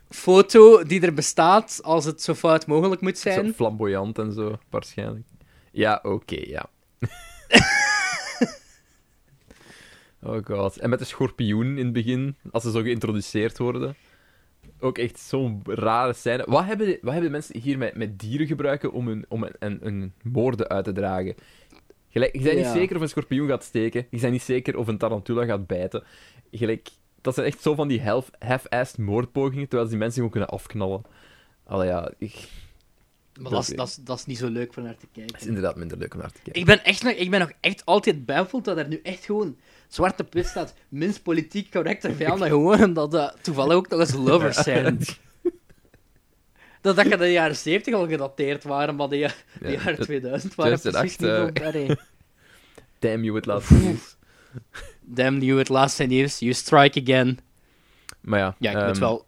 [0.10, 3.46] foto die er bestaat, als het zo fout mogelijk moet zijn.
[3.46, 5.26] Zo flamboyant en zo, waarschijnlijk.
[5.72, 6.70] Ja, oké, ja.
[10.24, 10.78] oh god.
[10.78, 13.96] En met de schorpioen in het begin, als ze zo geïntroduceerd worden.
[14.80, 16.44] Ook echt zo'n rare scène.
[16.48, 19.44] Wat hebben, de, wat hebben de mensen hier met, met dieren gebruiken om een, om
[19.44, 21.36] een, een, een moorden uit te dragen?
[22.10, 22.64] Gelijk, je bent Ja.
[22.64, 24.08] niet zeker of een schorpioen gaat steken.
[24.10, 26.04] Je bent niet zeker of een tarantula gaat bijten.
[26.52, 26.90] Gelijk,
[27.24, 30.50] dat zijn echt zo van die half- half-assed moordpogingen, terwijl ze die mensen gewoon kunnen
[30.50, 31.02] afknallen.
[31.66, 32.48] Allee, ja, ik...
[33.42, 35.34] Maar dat is, dat, is, dat is niet zo leuk van naar te kijken.
[35.34, 36.62] Het is inderdaad minder leuk om naar te kijken.
[36.62, 39.58] Ik ben, echt nog, ik ben nog echt altijd baffeld dat er nu echt gewoon
[39.88, 40.74] zwart op wit staat.
[40.90, 45.00] Minst politiek correcte vijanden, gewoon omdat dat toevallig ook nog eens lovers zijn.
[46.82, 49.96] Dat dat je de jaren 70 al gedateerd waren, maar de, ja- de Ja, jaren
[49.96, 51.98] dat- 2000 waren precies 2008, niet allee.
[53.00, 54.16] Damn you, nieuws.
[55.06, 56.40] Damn you, het laatste nieuws.
[56.40, 57.40] You strike again.
[58.22, 59.26] Maar ja, Ja, ik ehm, moet wel...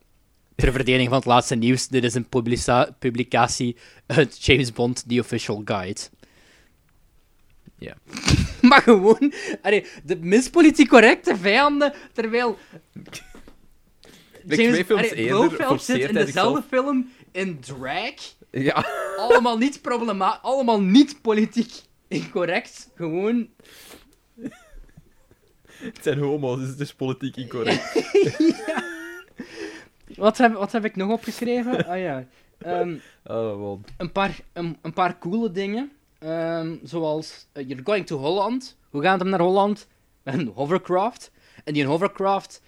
[0.56, 3.76] Ter verdediging van het laatste nieuws, dit is een publica- publicatie
[4.06, 6.02] uit James Bond, The Official Guide.
[7.78, 7.98] Ja.
[8.70, 12.58] maar gewoon, allee, de minst politiek correcte vijanden, terwijl...
[14.48, 18.14] Like twee films allee, eerder Blofeld forceert zit in dezelfde film in drag.
[18.52, 18.86] Ja,
[19.18, 21.72] Allemaal niet problema allemaal niet politiek
[22.08, 22.90] incorrect.
[22.96, 23.48] Gewoon...
[25.80, 27.94] het zijn homo's, dus het is politiek incorrect.
[30.16, 31.86] Wat heb, wat heb ik nog opgeschreven?
[31.88, 32.26] Ah ja.
[33.24, 35.92] Oh, een, paar, een, een paar coole dingen.
[36.20, 38.78] Ehm, zoals, eh, you're going to Holland.
[38.90, 39.88] Hoe gaat hem naar Holland?
[40.24, 41.32] Met een hovercraft.
[41.64, 42.62] En die hovercraft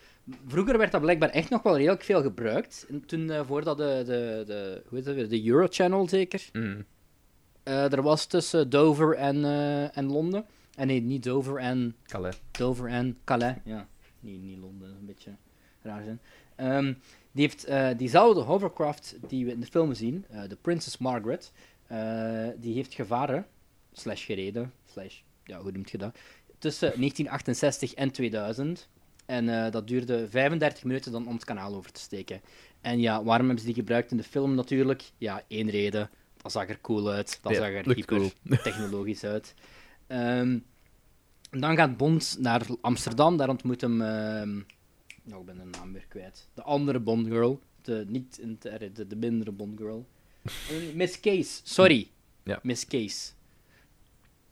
[0.47, 2.85] vroeger werd dat blijkbaar echt nog wel redelijk veel gebruikt.
[2.89, 6.85] En toen, eh, voordat de, de, de, hoe heet dat weer, de Eurochannel zeker, Mm.
[7.63, 9.45] eh, er was tussen Dover en,
[9.93, 10.45] en Londen.
[10.77, 12.39] En nee, niet Dover en Calais.
[12.51, 13.55] Dover en Calais.
[13.63, 13.87] Ja,
[14.19, 15.35] niet, niet Londen, een beetje
[15.81, 16.19] raar zijn.
[16.55, 16.93] Ehm,
[17.31, 21.51] die heeft eh, diezelfde hovercraft die we in de film zien, eh, de Princess Margaret,
[21.87, 23.45] eh, die heeft gevaren,
[23.93, 26.17] slash gereden, slash, ja, hoe noemt je dat,
[26.57, 28.87] tussen 1968 en 2000.
[29.25, 32.41] En eh, dat duurde 35 minuten dan om het kanaal over te steken.
[32.81, 35.03] En ja, waarom hebben ze die gebruikt in de film natuurlijk?
[35.17, 36.09] Ja, één reden.
[36.41, 37.39] Dat zag er cool uit.
[37.41, 38.31] Dat Ja, zag er hyper cool.
[38.63, 39.53] technologisch uit.
[40.07, 40.59] Ehm,
[41.49, 43.37] dan gaat Bond naar Amsterdam.
[43.37, 44.01] Daar ontmoet hem...
[44.01, 44.55] ehm,
[45.23, 46.49] nou, ik ben de naam weer kwijt.
[46.53, 47.59] De andere Bondgirl.
[47.81, 50.07] De, niet de, de, de mindere Bondgirl.
[50.43, 51.59] Eh, Miss Case.
[51.63, 52.09] Sorry.
[52.43, 52.59] Ja.
[52.63, 53.31] Miss Case.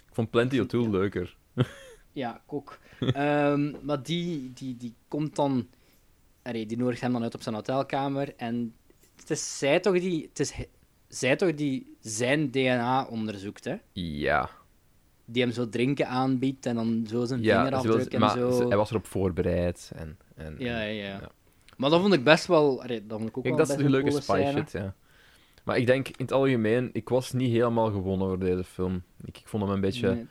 [0.07, 1.35] Ik vond Plenty O'Toole leuker.
[2.11, 2.79] Ja, ik ook.
[2.99, 5.67] Ehm, maar die, die, die komt dan...
[6.43, 8.33] Die nodigt hem dan uit op zijn hotelkamer.
[8.35, 8.75] En
[9.15, 10.21] het is zij toch die...
[10.29, 10.53] Het is
[11.07, 13.75] zij toch die zijn DNA onderzoekt, hè?
[13.93, 14.49] Ja.
[15.25, 18.67] Die hem zo drinken aanbiedt en dan zo zijn ja ze vingerafdruk en maar zo.
[18.67, 19.91] hij was erop voorbereid.
[19.95, 21.03] En, en, Ja, ja, ja.
[21.05, 21.31] ja.
[21.77, 22.81] Maar dat vond ik best wel...
[22.83, 24.51] Allee, dat vond ik ook Kijk, wel dat is een leuke spy scène.
[24.51, 24.93] shit, ja.
[25.63, 29.03] Maar ik denk, in het algemeen, ik was niet helemaal gewonnen over deze film.
[29.23, 30.25] Ik, ik vond hem een beetje Nee.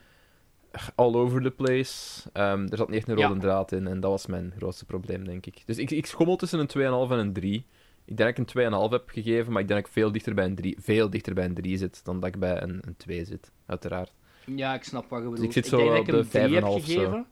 [0.95, 2.21] all over the place.
[2.33, 3.27] Ehm, er zat niet echt een Ja.
[3.27, 5.61] rode draad in en dat was mijn grootste probleem, denk ik.
[5.65, 7.65] Dus ik, ik schommel tussen een 2,5 en een 3.
[8.05, 10.33] Ik denk dat ik een 2,5 heb gegeven, maar ik denk dat ik veel dichter
[10.33, 12.95] bij een 3, veel dichter bij een 3 zit dan dat ik bij een, een
[12.97, 14.13] 2 zit, uiteraard.
[14.45, 15.47] Ja, ik snap wat je bedoelt.
[15.47, 16.79] ik zit zo denk dat ik hem de drie heb 5,5 zo.
[16.79, 17.25] gegeven.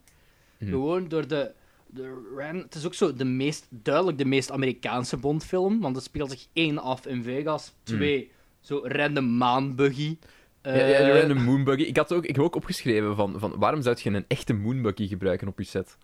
[0.58, 0.70] Mhm.
[0.70, 1.52] Gewoon door de...
[1.86, 2.56] de ran...
[2.56, 6.46] Het is ook zo de meest, duidelijk de meest Amerikaanse Bondfilm, want het speelt zich
[6.52, 7.74] één af in Vegas.
[7.82, 8.30] Twee,
[8.60, 10.18] zo random maanbuggy.
[10.62, 10.76] Mhm.
[10.76, 11.82] ja, ja, Eh, random moonbuggy.
[11.82, 15.08] Ik, had ook, ik heb ook opgeschreven van, van waarom zou je een echte moonbuggy
[15.08, 15.96] gebruiken op je set?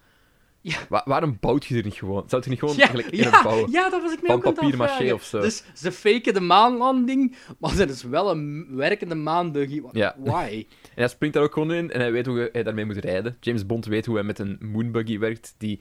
[0.62, 0.78] Ja.
[0.88, 2.24] Wa- waarom bouwt je er niet gewoon?
[2.28, 3.70] Zou je niet gewoon ja, gelijk in ja, bouwen?
[3.70, 5.40] ja, dat was ik Van ook papier maché of zo.
[5.40, 9.82] Dus ze faken de maanlanding, maar er is wel een werkende maanbuggy.
[9.92, 10.16] Ja.
[10.18, 10.66] Why?
[10.94, 13.36] En hij springt daar ook gewoon in en hij weet hoe hij daarmee moet rijden.
[13.40, 15.80] James Bond weet hoe hij met een moonbuggy werkt, die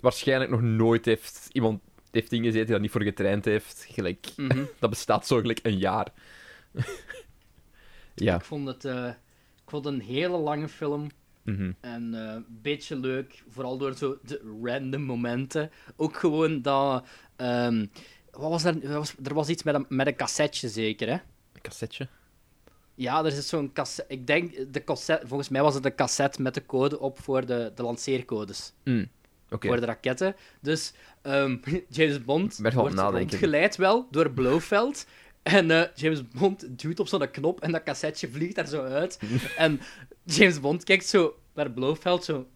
[0.00, 1.80] waarschijnlijk nog nooit heeft iemand
[2.10, 3.86] heeft ingezeten die daar niet voor getraind heeft.
[3.90, 4.64] Gelijk, Mhm.
[4.78, 6.08] dat bestaat zo gelijk een jaar.
[8.14, 8.34] ja.
[8.34, 9.06] Ik vond het eh,
[9.64, 11.06] ik vond het een hele lange film.
[11.46, 11.72] Mhm.
[11.80, 15.70] En eh, een beetje leuk, vooral door zo de random momenten.
[15.96, 17.06] Ook gewoon dat.
[17.36, 17.86] ehm,
[18.30, 18.92] wat was er?
[18.92, 21.14] Was, er was iets met een, met een cassetje zeker, hè?
[21.52, 22.08] Een cassetje.
[22.94, 24.14] Ja, er is zo'n cassette.
[24.14, 27.46] Ik denk, de cassette, volgens mij was het een cassette met de code op voor
[27.46, 28.72] de, de lanceercodes.
[28.84, 29.08] Mm.
[29.48, 30.36] Voor de raketten.
[30.60, 30.92] Dus
[31.22, 31.56] ehm,
[31.88, 35.06] James Bond wordt rondgeleid wel door Blofeld.
[35.46, 39.18] En eh, James Bond duwt op zo'n knop en dat cassetje vliegt daar zo uit.
[39.56, 39.80] en
[40.24, 42.46] James Bond kijkt zo naar Blofeld zo.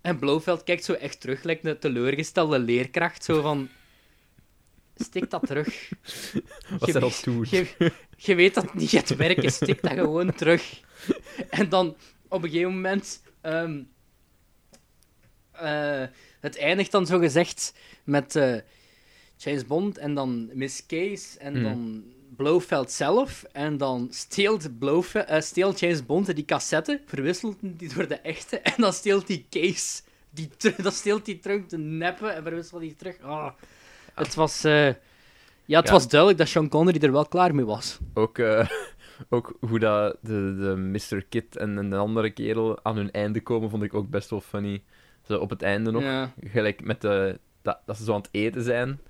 [0.00, 3.24] En Blofeld kijkt zo echt terug, lijkt een teleurgestelde leerkracht.
[3.24, 3.68] Zo van.
[4.96, 5.88] Stik dat terug.
[6.78, 7.50] Wat Je dat doet.
[7.50, 10.80] Je, je weet dat het niet het werk is, stik dat gewoon terug.
[11.50, 11.96] En dan
[12.28, 13.22] op een gegeven moment.
[13.40, 13.82] ehm,
[15.52, 16.02] eh,
[16.40, 17.74] het eindigt dan zo gezegd
[18.04, 18.56] met eh,
[19.36, 21.62] James Bond en dan Miss Case en Hmm.
[21.62, 22.04] dan
[22.44, 23.44] Blofeld zelf.
[23.52, 28.58] En dan steelt, Blofeld, eh, steelt James Bond die cassette, verwisselt die door de echte.
[28.60, 30.02] En dan steelt die Case.
[30.30, 30.50] Die
[30.82, 33.20] dan steelt hij terug de neppe en verwisselt die terug.
[33.20, 33.50] Ah,
[34.14, 34.64] het was.
[34.64, 34.86] eh,
[35.64, 35.92] ja, het Ja.
[35.92, 37.98] was duidelijk dat Sean Connery er wel klaar mee was.
[38.14, 38.68] Ook, eh,
[39.28, 41.24] ook hoe dat de, de Mr.
[41.28, 44.82] Kid en een andere kerel aan hun einde komen, vond ik ook best wel funny.
[45.26, 46.02] Zo op het einde nog.
[46.02, 46.32] Ja.
[46.44, 49.00] Gelijk met de, dat, dat ze zo aan het eten zijn.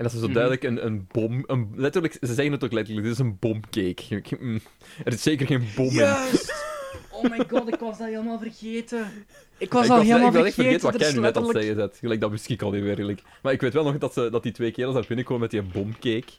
[0.00, 0.34] En dat ze zo Mhm.
[0.34, 1.44] duidelijk een, een bom...
[1.46, 4.36] Een, letterlijk, ze zeggen het ook letterlijk, dit is een bomcake.
[4.40, 4.60] Mm,
[5.04, 5.92] Er is zeker geen bom in.
[5.94, 6.52] Juist!
[7.12, 9.06] Oh my god, ik was dat helemaal vergeten.
[9.58, 10.90] Ik was ik al was, helemaal ik ben echt vergeten.
[10.90, 11.96] wat jij is nu net letterlijk- zeggen zet.
[11.98, 13.22] Gelijk, dat wist ik al niet meer, eigenlijk.
[13.42, 15.62] Maar ik weet wel nog dat, ze, dat die twee kerels daar binnenkomen met die
[15.62, 16.32] bomcake.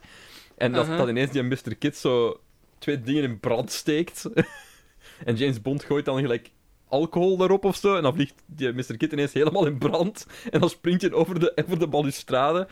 [0.58, 1.76] En dat, dat ineens die Mr.
[1.80, 2.40] Kid zo
[2.78, 4.30] twee dingen in brand steekt.
[5.26, 6.50] en James Bond gooit dan gelijk
[6.88, 7.96] alcohol daarop of zo.
[7.96, 8.98] En dan vliegt die Mr.
[8.98, 10.26] Kid ineens helemaal in brand.
[10.52, 12.68] En dan springt hij over de, over de balustrade.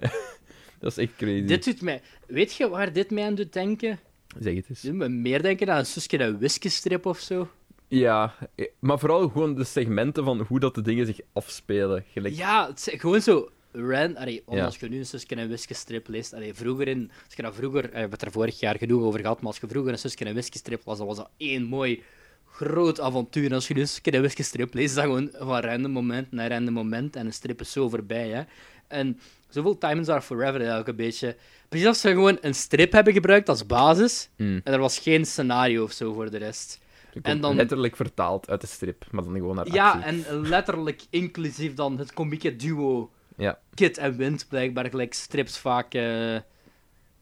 [0.80, 1.44] dat is echt crazy.
[1.44, 2.02] Dit doet mij...
[2.26, 3.98] Weet je waar dit mij aan doet denken?
[4.40, 4.80] Zeg het eens.
[4.80, 7.48] Doet me meer denken aan een zusje een whiskystrip of zo.
[7.88, 12.04] Ja, eh, maar vooral gewoon de segmenten van hoe dat de dingen zich afspelen.
[12.12, 12.34] Gelijk...
[12.34, 13.50] Ja, het is gewoon zo...
[13.72, 14.64] Ran, allee, Ja.
[14.64, 17.54] als je nu een Suske en Whisky strip leest, allee, vroeger in, als je dat
[17.54, 19.92] vroeger, eh, we hebben het er vorig jaar genoeg over gehad, maar als je vroeger
[19.92, 22.02] een Suske en Whisky strip las, dan was dat één mooi
[22.50, 23.44] groot avontuur.
[23.46, 26.32] En als je nu een Suske en strip leest, is dat gewoon van random moment
[26.32, 28.42] naar random moment en een strip is zo voorbij, hè.
[28.88, 29.20] En
[29.56, 31.36] zoveel Diamonds Are Forever eigenlijk een beetje.
[31.68, 34.60] Precies als ze gewoon een strip hebben gebruikt als basis, Mm.
[34.64, 36.80] en er was geen scenario of zo voor de rest.
[37.22, 39.80] En dan- Letterlijk vertaald uit de strip, maar dan gewoon naar actie.
[39.80, 43.58] Ja, en letterlijk inclusief dan het komieke duo Ja.
[43.74, 45.94] Kit en Wind, blijkbaar gelijk strips vaak...
[45.94, 46.36] eh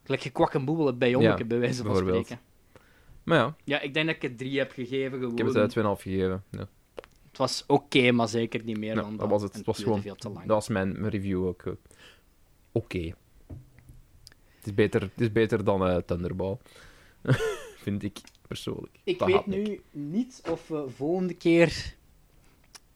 [0.05, 2.39] gelijk gekwak en boebelen bij Jommeke, Ja, bij wijze van spreken.
[3.23, 5.32] Maar ja, Ja, ik denk dat ik het drie heb gegeven, gewoon.
[5.32, 6.43] ik heb het uh, 2,5 gegeven.
[6.51, 6.69] Ja.
[7.28, 9.52] Het was oké, maar zeker niet meer Ja, dan dat was het.
[9.55, 10.02] Het was gewoon...
[10.02, 10.47] veel te lang.
[10.47, 11.62] Dat was mijn, mijn review ook.
[12.76, 12.98] Oké.
[14.56, 16.56] Het, is beter, het is beter dan eh Thunderball.
[17.84, 18.18] Vind ik,
[18.48, 18.98] persoonlijk.
[19.05, 21.94] Ik Dat weet nu niet of we volgende keer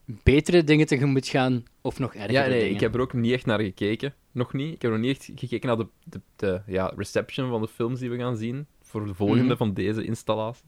[0.05, 2.75] betere dingen tegemoet gaan of nog ergere Ja, nee, dingen.
[2.75, 4.15] ik heb er ook niet echt naar gekeken.
[4.33, 4.75] Nog niet.
[4.75, 8.01] Ik heb nog niet echt gekeken naar de, de, de ja, reception van de films
[8.01, 8.67] die we gaan zien.
[8.83, 9.57] Voor de volgende Mhm.
[9.57, 10.65] van deze installatie.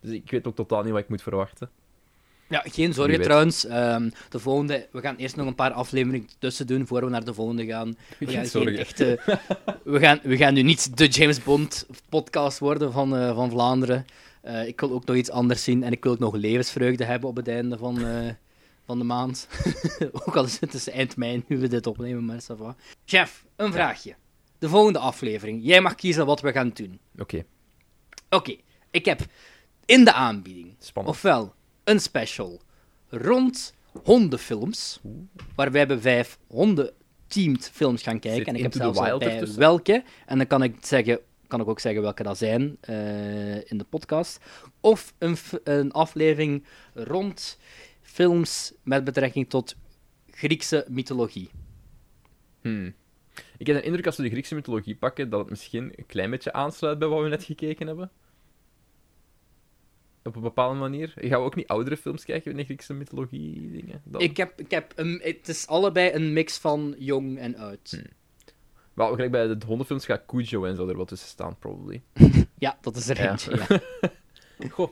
[0.00, 1.70] Dus ik weet ook totaal niet wat ik moet verwachten.
[2.52, 3.66] Ja, geen zorgen trouwens.
[3.66, 7.24] Ehm, de volgende, we gaan eerst nog een paar afleveringen tussen doen voor we naar
[7.24, 7.88] de volgende gaan.
[7.88, 8.78] We Geen gaan, geen zorgen.
[8.78, 9.20] echte,
[9.84, 14.04] we gaan, we gaan nu niet de James Bond podcast worden van, eh, van Vlaanderen.
[14.40, 17.28] Eh, ik wil ook nog iets anders zien en ik wil ook nog levensvreugde hebben
[17.28, 18.32] op het einde van, eh,
[18.86, 19.48] van de maand.
[20.26, 22.76] ook al is het dus eind mei nu we dit opnemen, maar ça va.
[23.04, 24.14] Chef, een vraagje.
[24.58, 25.60] De volgende aflevering.
[25.64, 26.98] Jij mag kiezen wat we gaan doen.
[27.18, 27.44] Oké,
[28.30, 28.56] Oké,
[28.90, 29.20] ik heb
[29.84, 31.14] in de aanbieding spannend.
[31.16, 31.54] ofwel
[31.84, 32.60] een special
[33.08, 35.00] rond hondenfilms,
[35.54, 38.46] waarbij we vijf honden-teamed films gaan kijken.
[38.46, 39.58] En ik heb zelfs al bij ertussen?
[39.58, 43.78] welke, en dan kan ik, zeggen, kan ik ook zeggen welke dat zijn eh, in
[43.78, 44.40] de podcast.
[44.80, 46.64] Of een, een aflevering
[46.94, 47.58] rond
[48.02, 49.76] films met betrekking tot
[50.30, 51.50] Griekse mythologie.
[52.60, 52.94] Hmm.
[53.56, 56.30] Ik heb de indruk als we de Griekse mythologie pakken, dat het misschien een klein
[56.30, 58.10] beetje aansluit bij wat we net gekeken hebben.
[60.24, 61.12] Op een bepaalde manier.
[61.16, 64.00] Gaan we ook niet oudere films kijken in de Griekse mythologie dingen?
[64.04, 64.20] Dan?
[64.20, 67.90] Ik heb, ik heb een, het is allebei een mix van jong en oud.
[67.90, 68.02] Hmm.
[68.94, 72.02] Wel, gelijk bij de hondenfilms gaat Cujo en zo er wat tussen staan, probably.
[72.58, 73.30] Ja, dat is er Ja.
[73.30, 73.56] eentje.
[74.58, 74.68] Ja.
[74.70, 74.90] Goh.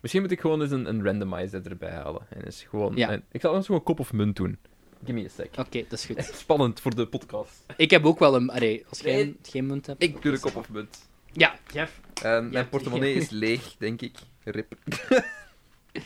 [0.00, 2.26] Misschien moet ik gewoon eens een, een randomizer erbij halen.
[2.30, 2.96] En eens gewoon...
[2.96, 3.10] Ja.
[3.10, 4.58] en- ik zal eens gewoon kop of munt doen.
[5.04, 5.58] Give me a sec.
[5.58, 6.24] Oké, dat is goed.
[6.34, 7.64] Spannend voor de podcast.
[7.76, 8.50] Ik heb ook wel een.
[8.88, 9.36] Als jij Nee.
[9.42, 10.02] geen munt hebt.
[10.02, 11.08] Ik doe de kop of munt.
[11.38, 12.00] Ja, Jeff.
[12.22, 14.18] En mijn portemonnee is leeg, denk ik.
[14.44, 14.74] Rip.
[15.92, 16.02] ik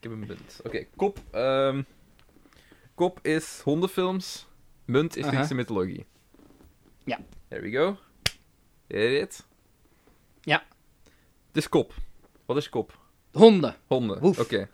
[0.00, 0.60] heb een munt.
[0.64, 1.18] Oké, kop.
[1.30, 1.82] ehm,
[2.94, 4.46] kop is hondenfilms.
[4.84, 5.26] Munt is.
[5.26, 6.06] Griekse mythologie.
[7.04, 7.18] Ja.
[7.48, 7.96] There we go.
[8.88, 9.46] Hear it?
[10.42, 10.62] Ja.
[11.46, 11.94] Het is kop.
[12.46, 12.98] Wat is kop?
[13.32, 13.76] Honden.
[13.86, 14.22] Honden.
[14.22, 14.68] Oké.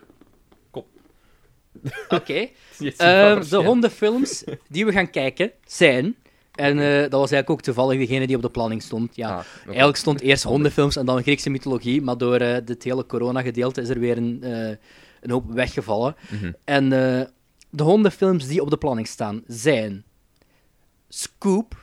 [2.09, 2.49] Oké.
[2.79, 6.15] Niet Ehm, super de hondenfilms die we gaan kijken zijn.
[6.55, 9.15] En eh, dat was eigenlijk ook toevallig degene die op de planning stond.
[9.15, 9.29] Ja.
[9.29, 9.43] Ah.
[9.65, 12.01] Eigenlijk stond eerst hondenfilms en dan Griekse mythologie.
[12.01, 14.75] Maar door eh dit hele corona-gedeelte is er weer een, eh,
[15.21, 16.15] een hoop weggevallen.
[16.29, 16.51] Mhm.
[16.63, 16.89] En
[17.69, 20.03] de hondenfilms die op de planning staan zijn
[21.09, 21.81] Scoop,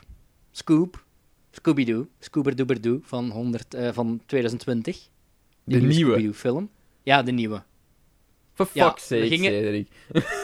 [0.51, 1.03] Scoop,
[1.51, 5.09] Scooby-Doo, Scoober-Doober-Doo van, 100, eh, van 2020.
[5.63, 5.93] De nieuwe.
[5.93, 6.69] Scooby-Doo-film.
[7.03, 7.63] Ja, de nieuwe.
[8.53, 9.87] For Ja, fuck's sake, we gingen- Cedric.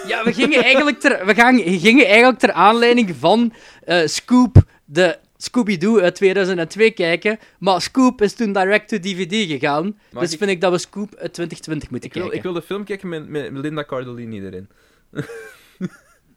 [0.07, 3.53] Ja, we gingen eigenlijk ter, we gaan, gingen eigenlijk ter aanleiding van
[3.84, 7.40] eh, Scoop, de Scooby-Doo uit 2002 kijken.
[7.60, 9.99] Maar Scoop is toen direct to DVD gegaan.
[10.19, 12.38] Dus ik- vind ik dat we Scoop uit 2020 moeten Ik wil, kijken.
[12.40, 14.69] ik wil de film kijken met, met Linda Cardellini erin.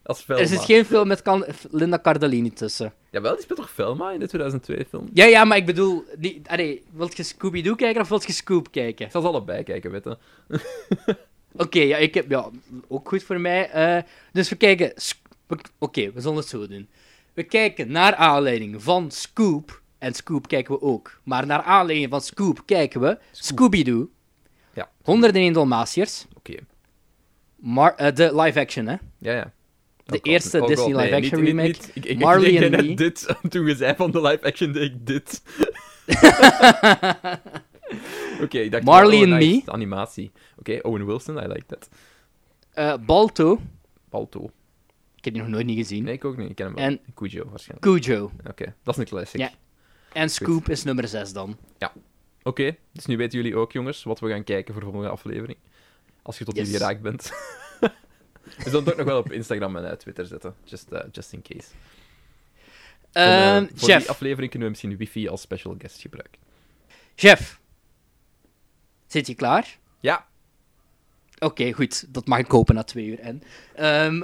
[0.04, 2.92] Als Er zit geen film met kan Linda Cardellini tussen.
[3.10, 5.08] Jawel, die speelt toch Velma in de 2002-film?
[5.12, 6.04] Ja, ja, maar ik bedoel...
[6.46, 9.04] Allee, wilt je Scooby-Doo kijken of wilt je Scoop kijken?
[9.06, 10.16] Ik zal ze allebei kijken, weet je.
[11.56, 12.30] Oké, ja, ik heb...
[12.30, 12.50] Ja,
[12.88, 13.70] ook goed voor mij.
[13.70, 14.02] Eh,
[14.32, 14.92] dus we kijken...
[15.46, 16.88] We- Oké, we zullen het zo doen.
[17.34, 19.80] We kijken naar aanleiding van Scoop...
[19.98, 21.20] En Scoop kijken we ook.
[21.22, 24.08] Maar naar aanleiding van Scoop kijken we Scooby-Doo.
[24.74, 24.90] Ja.
[25.02, 26.26] 101 Dalmatiërs.
[26.36, 26.54] Oké.
[27.96, 28.96] Eh, de live-action, hè.
[29.18, 29.52] Ja, ja.
[30.04, 31.66] De Oh eerste oh Disney live-action remake.
[31.68, 32.94] niet- ik, ik, Marley net Me.
[32.94, 33.34] dit.
[33.50, 35.42] Toen je zei van de live-action, deed ik dit.
[38.42, 38.84] Oké, ik dacht...
[38.84, 39.62] Marley oh, and nice, Me.
[39.64, 40.32] de animatie.
[40.58, 41.88] Oké, Owen Wilson, I like that.
[42.72, 43.60] Eh, Balto.
[44.10, 44.50] Balto.
[45.16, 46.04] Ik heb die nog nooit niet gezien.
[46.04, 46.50] Nee, ik ook niet.
[46.50, 46.84] Ik ken hem wel.
[46.84, 48.02] En- Cujo, waarschijnlijk.
[48.02, 48.30] Cujo.
[48.48, 49.40] Oké, dat is een classic.
[49.40, 49.50] Ja.
[50.12, 51.56] En Scoop is nummer 6 dan.
[52.44, 55.58] Oké, dus nu weten jullie ook, jongens, wat we gaan kijken voor de volgende aflevering.
[56.22, 56.70] Als je tot Yes.
[56.70, 57.32] geraakt bent.
[57.80, 57.90] we
[58.64, 61.42] zullen het ook nog wel op Instagram en eh, Twitter zetten, just, eh, just in
[61.42, 61.68] case.
[63.12, 63.22] En,
[63.62, 66.40] Ehm voor die aflevering kunnen we misschien wifi als special guest gebruiken.
[67.14, 67.60] chef.
[69.12, 69.78] Zit je klaar?
[70.00, 70.26] Ja,
[71.38, 72.04] Oké, goed.
[72.14, 73.18] Dat mag ik kopen na twee uur.
[73.20, 73.42] En,
[73.74, 74.20] Ehm,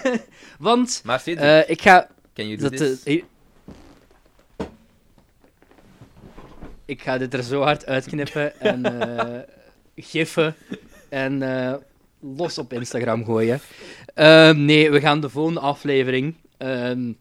[0.68, 2.08] want maar eh, ik ga...
[2.34, 3.02] can you do Dat, this?
[3.02, 3.22] eh,
[6.84, 9.40] ik ga dit er zo hard uitknippen en eh
[9.96, 10.54] giffen
[11.08, 11.74] en eh,
[12.20, 13.60] los op Instagram gooien.
[14.14, 16.34] Ehm, nee, we gaan de volgende aflevering...
[16.58, 17.12] ehm,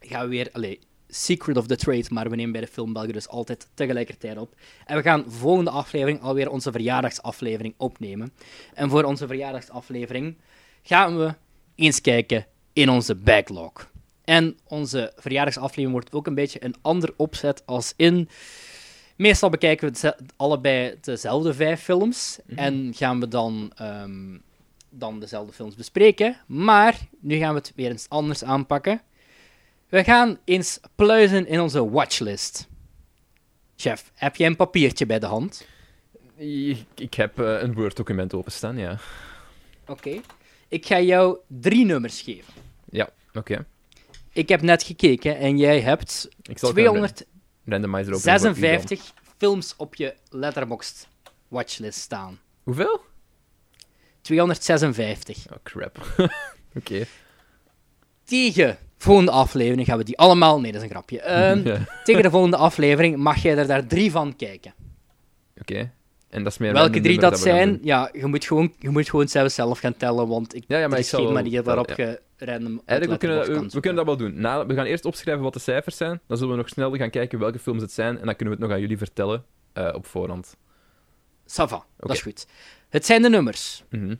[0.00, 0.48] gaan we weer...
[0.52, 0.78] Allee,
[1.24, 4.54] Secret of the Trade, maar we nemen bij de Film België dus altijd tegelijkertijd op.
[4.86, 8.32] En we gaan volgende aflevering alweer onze verjaardagsaflevering opnemen.
[8.74, 10.36] En voor onze verjaardagsaflevering
[10.82, 11.34] gaan we
[11.74, 13.90] eens kijken in onze backlog.
[14.24, 18.28] En onze verjaardagsaflevering wordt ook een beetje een ander opzet als in...
[19.16, 24.38] Meestal bekijken we allebei dezelfde vijf films en gaan we dan, ehm,
[24.90, 26.36] dan dezelfde films bespreken.
[26.46, 29.00] Maar nu gaan we het weer eens anders aanpakken.
[29.88, 32.66] We gaan eens pluizen in onze watchlist.
[33.76, 35.66] Chef, heb jij een papiertje bij de hand?
[36.36, 38.98] Ik, ik heb eh, een Word-document openstaan, ja.
[39.86, 40.20] Oké.
[40.68, 42.52] Ik ga jou drie nummers geven.
[42.90, 43.66] Ja, oké.
[44.32, 47.26] Ik heb net gekeken en jij hebt Ik zal het gewoon 256
[47.64, 49.24] randomizer openen voor u dan.
[49.38, 51.08] films op je Letterboxd
[51.48, 52.40] watchlist staan.
[52.62, 53.00] Hoeveel?
[54.20, 55.46] 256.
[55.50, 56.06] Oh, crap.
[56.78, 57.06] oké.
[58.24, 60.60] Tegen volgende aflevering gaan we die allemaal...
[60.60, 61.20] Nee, dat is een grapje.
[61.20, 61.78] Ehm, Ja.
[62.04, 64.74] Tegen de volgende aflevering mag jij er daar drie van kijken.
[65.60, 65.90] Oké.
[66.28, 69.28] En dat is meer Welke drie dat zijn, ja, je moet gewoon, je moet gewoon
[69.28, 72.04] zelf, zelf gaan tellen, want ik, Ja, ja, maar er is geen manier waarop ja.
[72.04, 74.40] je random Eigenlijk, we kunnen, we, kunnen dat wel doen.
[74.40, 76.20] Na, we gaan eerst opschrijven wat de cijfers zijn.
[76.26, 78.18] Dan zullen we nog snel gaan kijken welke films het zijn.
[78.18, 80.56] En dan kunnen we het nog aan jullie vertellen eh, op voorhand.
[81.44, 81.76] zoeken.
[81.76, 82.46] Ça va, dat is goed.
[82.88, 83.84] Het zijn de nummers.
[83.90, 84.14] Mhm.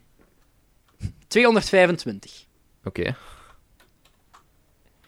[1.27, 2.47] 225.
[2.85, 3.17] Oké.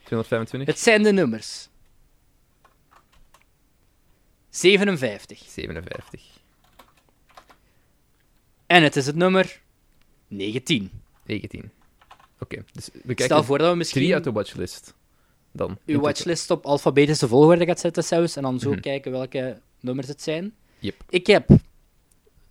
[0.09, 0.67] 225?
[0.67, 1.69] Het zijn de nummers.
[4.49, 5.39] 57.
[5.47, 6.21] 57.
[8.65, 9.61] En het is het nummer
[10.27, 10.91] 19.
[11.25, 11.71] 19.
[12.39, 14.93] Oké, dus we Stel kijken voor dat we misschien drie uit de watchlist.
[15.51, 15.77] Dan.
[15.85, 18.79] uw watchlist op alfabetische volgorde gaat zetten, zelfs, en dan zo Mhm.
[18.79, 20.53] kijken welke nummers het zijn.
[20.79, 20.95] Yep.
[21.09, 21.49] Ik heb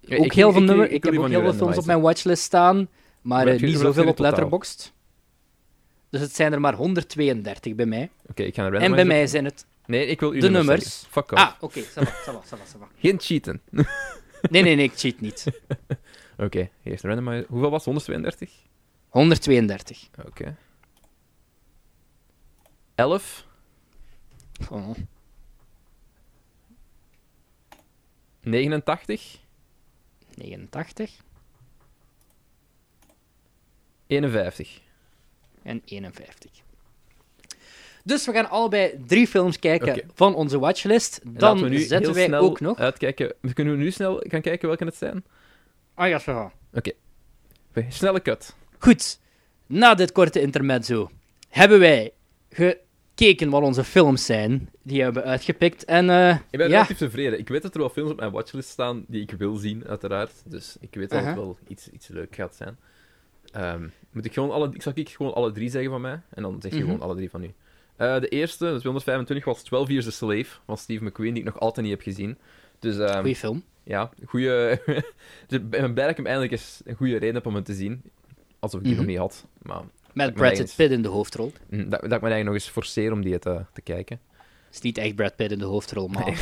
[0.09, 0.91] ook heel veel nummers.
[0.91, 2.89] ik heb ook heel veel films op mijn watchlist staan,
[3.21, 4.19] maar heb je- niet zoveel op?
[4.19, 4.93] Letterboxd.
[6.11, 8.11] Dus het zijn er maar 132 bij mij.
[8.27, 9.67] Oké, ik ga een En bij mij zijn het...
[9.87, 10.67] Nee, ik wil uw de nummers.
[10.67, 11.05] nummers.
[11.11, 11.43] Fuck off.
[11.43, 11.81] Ah, oké.
[11.83, 12.89] va.
[12.99, 13.61] Geen cheaten.
[14.51, 15.45] Nee, nee, nee, ik cheat niet.
[16.45, 17.47] Oké, eerst een randomizer.
[17.49, 17.95] Hoeveel was het?
[17.95, 18.51] 132?
[19.09, 20.09] 132.
[20.27, 20.57] Oké.
[22.95, 23.47] 11.
[24.71, 24.91] Oh.
[28.41, 29.41] 89.
[30.35, 31.11] 89
[34.07, 34.81] 51.
[35.69, 36.51] En 51.
[38.05, 41.21] Dus we gaan allebei drie films kijken van onze watchlist.
[41.25, 42.79] Dan laten we nu zetten wij snel ook nog...
[42.79, 43.35] uitkijken.
[43.41, 45.25] We kunnen nu snel gaan kijken welke het zijn.
[45.95, 46.53] Ah ja, zo.
[46.75, 46.93] Oké,
[47.89, 48.55] Snelle cut.
[48.79, 49.19] Goed.
[49.67, 51.11] Na dit korte intermezzo
[51.49, 52.13] hebben wij
[52.51, 54.71] gekeken wat onze films zijn.
[54.83, 55.85] Die hebben we uitgepikt.
[55.85, 57.39] En eh, Ik ben ja, relatief tevreden.
[57.39, 60.33] Ik weet dat er wel films op mijn watchlist staan die ik wil zien, uiteraard.
[60.45, 62.79] Dus ik weet dat het wel iets, iets leuk gaat zijn.
[63.53, 64.69] Ehm, moet ik gewoon alle...
[64.73, 66.87] Ik zal ik gewoon alle drie zeggen van mij, en dan zeg je Mhm.
[66.87, 67.53] gewoon alle drie van u.
[67.97, 71.49] Eh, de eerste, de 225, was 12 Years a Slave van Steve McQueen, die ik
[71.53, 72.39] nog altijd niet heb gezien.
[72.79, 73.63] Dus ehm, goeie film.
[73.83, 74.81] ja, goede.
[75.47, 77.65] dus ik ben blij dat ik hem eindelijk eens een goede reden heb om hem
[77.65, 78.03] te zien.
[78.59, 79.03] Alsof ik die Mhm.
[79.03, 79.47] nog niet had.
[79.63, 80.75] Maar Met Brad.
[80.77, 81.53] Pitt in de hoofdrol.
[81.71, 84.21] mm, dat, dat ik me eigenlijk nog eens forceer om die te, te kijken.
[84.69, 86.39] Het is niet echt Brad Pitt in de hoofdrol, maar eh,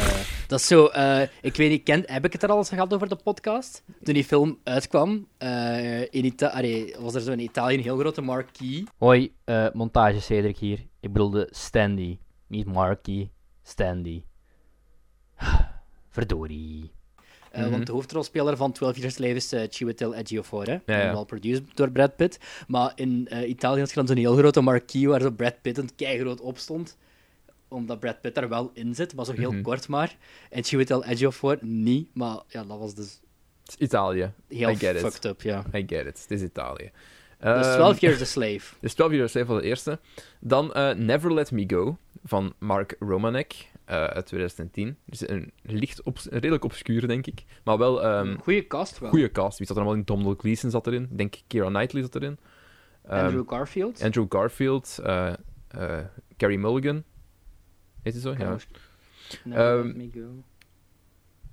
[0.46, 0.86] dat is zo...
[0.86, 3.82] eh, ik weet niet, ken, heb ik het er al eens gehad over de podcast?
[4.02, 6.60] Toen die film uitkwam, eh, in Ita
[6.98, 8.84] was er zo in Italië een heel grote marquee.
[8.98, 10.78] Hoi, uh, montage Cedric hier.
[11.00, 13.30] Ik bedoelde Standy, niet marquee,
[13.62, 14.22] Standy.
[16.08, 16.90] Verdorie.
[17.50, 17.70] Eh, Mhm.
[17.70, 20.68] Want de hoofdrolspeler van 12 Years a Slave is uh, Chiwetel Ejiofor?
[20.68, 21.12] Ja, ja.
[21.12, 22.38] wel produced door Brad Pitt.
[22.66, 25.78] Maar in eh, Italië had je dan zo'n heel grote marquee waar zo Brad Pitt
[25.78, 26.96] een keigroot op stond.
[27.76, 29.62] Omdat Brad Pitt er wel in zit, maar zo heel Mhm.
[29.62, 30.16] kort maar.
[30.50, 33.20] En Chiwetel Ejiofor niet, maar ja, dat was dus
[33.78, 34.32] Italië.
[34.48, 35.00] heel I get it.
[35.00, 35.64] fucked up, ja.
[35.74, 36.20] I get it.
[36.22, 36.90] Het is Italië.
[37.38, 38.74] Dus Ehm, 12 Years a Slave.
[38.80, 39.98] Dus 12 Years a Slave was de eerste.
[40.40, 44.96] Dan eh, Never Let Me Go van Mark Romanek eh, uit 2010.
[45.04, 47.44] Dus een, licht een redelijk obscuur, denk ik.
[47.64, 49.10] Maar wel een Goeie cast wel.
[49.10, 49.58] goede cast.
[49.58, 50.06] Wie zat er allemaal in?
[50.06, 51.02] Domhnall Gleeson zat erin.
[51.10, 52.38] Ik denk Keira Knightley zat erin.
[53.04, 54.02] Ehm, Andrew Garfield.
[54.02, 54.98] Andrew Garfield.
[56.36, 57.04] Carey Mulligan.
[58.06, 58.34] Heet hij zo?
[58.38, 58.56] Ja.
[59.44, 60.42] Ehm, Let Me Go.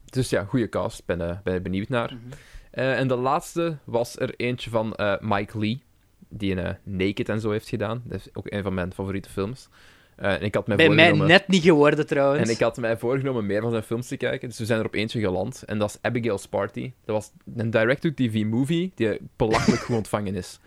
[0.05, 1.05] Dus ja, goede cast.
[1.05, 2.13] Ben, eh, ben benieuwd naar.
[2.13, 2.33] Mhm.
[2.71, 5.83] Eh, en de laatste was er eentje van eh, Mike Lee,
[6.29, 8.01] die een Naked en zo heeft gedaan.
[8.05, 9.69] Dat is ook een van mijn favoriete films.
[10.15, 11.27] Eh, en ik had mij Bij mij voorgenomen...
[11.27, 12.49] net niet geworden trouwens.
[12.49, 14.49] En ik had mij voorgenomen meer van zijn films te kijken.
[14.49, 15.63] Dus we zijn er op eentje geland.
[15.63, 16.91] En dat is Abigail's Party.
[17.05, 20.59] Dat was een direct-to-tv-movie die belachelijk goed ontvangen is.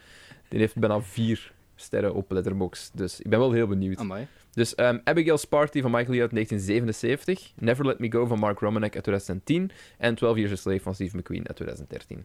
[0.48, 2.96] Die heeft bijna vier sterren op Letterboxd.
[2.96, 3.98] Dus ik ben wel heel benieuwd.
[3.98, 4.26] Amai.
[4.56, 7.52] Dus ehm, Abigail's Party van Michael Lee uit 1977.
[7.60, 9.70] Never Let Me Go van Mark Romanek uit 2010.
[9.98, 12.24] En 12 Years a Slave van Steve McQueen uit 2013.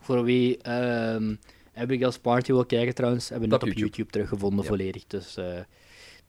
[0.00, 1.34] Voor wie ehm
[1.74, 3.86] Abigail's Party wil kijken trouwens, hebben we net op YouTube.
[3.88, 4.68] YouTube teruggevonden Ja.
[4.68, 5.06] volledig.
[5.06, 5.58] Dus eh,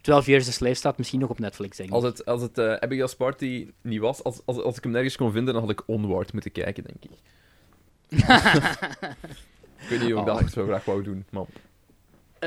[0.02, 1.96] 12 Years a Slave staat misschien nog op Netflix, denk ik.
[1.96, 5.16] Als het, als het eh, Abigail's Party niet was, als, als, als ik hem nergens
[5.16, 7.12] kon vinden, dan had ik Onward moeten kijken, denk ik.
[9.82, 10.42] ik weet niet of ik dat Oh.
[10.42, 11.48] echt zo graag wou doen, man.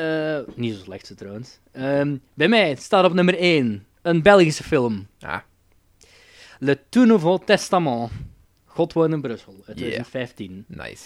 [0.02, 1.58] Eh, niet zo slecht, zo trouwens.
[1.72, 5.06] Ehm, bij mij staat op nummer 1 een Belgische film.
[5.20, 5.38] Ah,
[6.58, 8.10] Le Tout Nouveau Testament.
[8.64, 9.90] God woont in Brussel, uit Yeah.
[9.90, 10.64] 2015.
[10.68, 11.04] nice.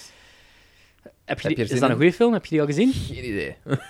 [1.25, 2.33] Heb je Heb die- je is dat een goede film?
[2.33, 2.93] Heb je die al gezien?
[2.93, 3.57] Geen idee.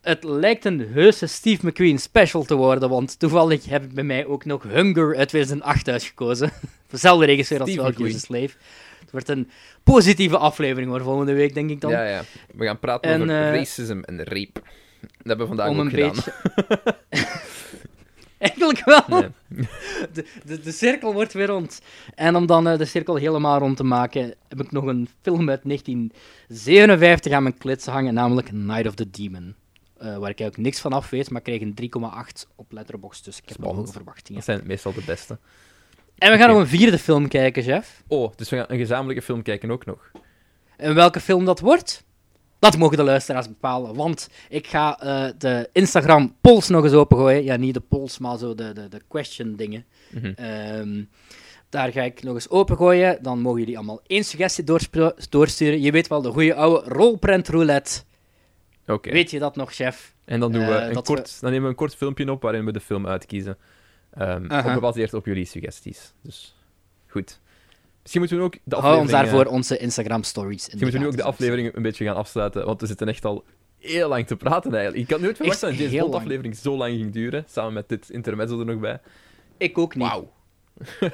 [0.00, 4.26] Het lijkt een heuse Steve McQueen special te worden, want toevallig heb ik bij mij
[4.26, 6.52] ook nog Hunger uit 2008 uitgekozen.
[6.90, 8.20] Dezelfde regisseur als McQueen.
[8.20, 8.50] Slave.
[9.14, 9.50] Het wordt een
[9.84, 11.90] positieve aflevering hoor, volgende week denk ik dan.
[11.90, 12.22] Ja, ja.
[12.54, 14.60] We gaan praten En, over eh, racism en rape.
[15.00, 16.10] Dat hebben we vandaag om ook een gedaan.
[16.14, 16.32] beetje...
[18.38, 19.04] Eigenlijk wel.
[19.08, 19.28] Nee.
[20.12, 21.80] De, de, de cirkel wordt weer rond.
[22.14, 25.50] En om dan eh, de cirkel helemaal rond te maken, heb ik nog een film
[25.50, 29.54] uit 1957 aan mijn klits hangen, namelijk Night of the Demon.
[29.96, 33.36] Eh, waar ik eigenlijk niks van af weet, maar kreeg een 3,8 op Letterboxd, dus
[33.38, 33.78] ik heb Spannend.
[33.80, 34.42] hoge verwachtingen.
[34.44, 35.38] Dat zijn meestal de beste.
[36.18, 38.02] En we gaan nog een vierde film kijken, Jeff.
[38.08, 40.10] Oh, dus we gaan een gezamenlijke film kijken ook nog.
[40.76, 42.04] En welke film dat wordt?
[42.58, 47.44] Dat mogen de luisteraars bepalen, want ik ga eh, de Instagram polls nog eens opengooien.
[47.44, 49.84] Ja, niet de polls, maar zo de, de, de question dingen.
[50.10, 50.32] Mhm.
[50.36, 51.02] Ehm,
[51.68, 53.18] daar ga ik nog eens opengooien.
[53.22, 54.64] Dan mogen jullie allemaal één suggestie
[55.28, 55.80] doorsturen.
[55.80, 58.02] Je weet wel, de goede oude rolprent roulette.
[58.86, 59.10] Oké.
[59.10, 60.14] Weet je dat nog, chef?
[60.24, 62.64] En dan, doen we Eh, een kort, dan nemen we een kort filmpje op waarin
[62.64, 63.56] we de film uitkiezen.
[64.14, 66.12] Op, gebaseerd op jullie suggesties.
[66.22, 66.54] Dus
[67.08, 67.40] goed.
[68.00, 70.50] Misschien moeten we ook de Hou ons aflevering, daarvoor onze Instagram stories.
[70.50, 73.08] in Misschien moeten we nu ook de aflevering een beetje gaan afsluiten, want we zitten
[73.08, 73.44] echt al
[73.78, 75.04] heel lang te praten eigenlijk.
[75.04, 78.10] Ik had nooit verwacht dat een James aflevering zo lang ging duren, samen met dit
[78.10, 79.00] intermezzo er nog bij.
[79.56, 80.06] Ik ook niet.
[80.08, 80.32] Wauw.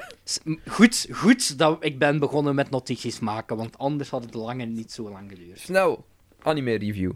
[0.67, 4.91] Goed, goed dat ik ben begonnen met notities maken, want anders had het lange niet
[4.91, 5.59] zo lang geduurd.
[5.59, 6.05] Snel,
[6.41, 7.11] anime review.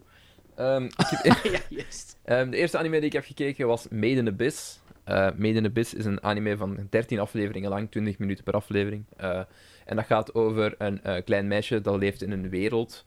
[0.55, 2.17] Ehm, ik heb- ja, juist.
[2.23, 4.79] Ehm, de eerste anime die ik heb gekeken was Made in Abyss.
[5.05, 9.05] Eh Made in Abyss is een anime van 13 afleveringen lang, 20 minuten per aflevering.
[9.17, 9.41] Eh,
[9.85, 13.05] en dat gaat over een eh, klein meisje dat leeft in een wereld,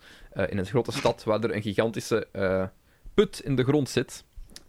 [0.49, 2.27] in een grote stad, waar er een gigantische
[3.15, 4.25] put in de grond zit.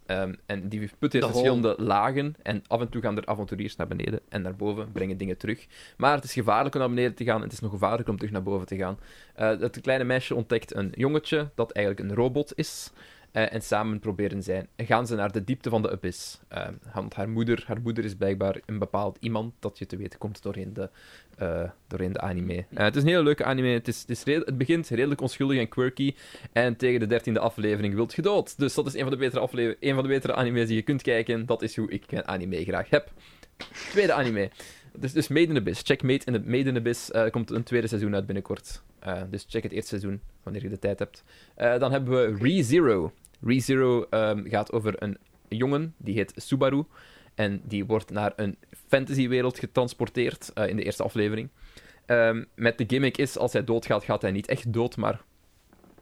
[0.06, 3.76] Ehm, en die put heeft De verschillende lagen en af en toe gaan er avonturiers
[3.76, 5.66] naar beneden en naar boven, brengen dingen terug.
[5.96, 8.16] Maar het is gevaarlijk om naar beneden te gaan en het is nog gevaarlijker om
[8.16, 8.98] terug naar boven te gaan.
[9.34, 12.90] Het kleine meisje ontdekt een jongetje dat eigenlijk een robot is.
[13.32, 16.40] Eh, en samen proberen zij, gaan ze naar de diepte van de abyss.
[16.48, 20.18] Eh, want haar moeder, haar moeder is blijkbaar een bepaald iemand dat je te weten
[20.18, 20.90] komt doorheen de,
[21.36, 22.54] eh, doorheen de anime.
[22.54, 23.68] Eh, het is een hele leuke anime.
[23.68, 26.14] Het, is, het, begint redelijk onschuldig en quirky.
[26.52, 28.58] En tegen de dertiende aflevering wilt je dood.
[28.58, 30.82] Dus dat is een van de betere, aflever- een van de betere anime's die je
[30.82, 31.46] kunt kijken.
[31.46, 33.12] Dat is hoe ik mijn anime graag heb.
[33.90, 34.50] Tweede anime.
[34.98, 35.82] Dus, dus Made in Abyss.
[35.84, 37.10] Check Made in, Made in Abyss.
[37.30, 38.82] Komt een tweede seizoen uit binnenkort.
[39.00, 41.24] Eh, dus check het eerste seizoen, wanneer je de tijd hebt.
[41.54, 43.12] Eh, dan hebben we ReZero.
[43.42, 46.84] ReZero ehm, gaat over een jongen, die heet Subaru.
[47.34, 48.56] En die wordt naar een
[48.88, 51.48] fantasywereld getransporteerd eh, in de eerste aflevering.
[52.06, 55.20] Ehm, met de gimmick is, als hij doodgaat, gaat hij niet echt dood, maar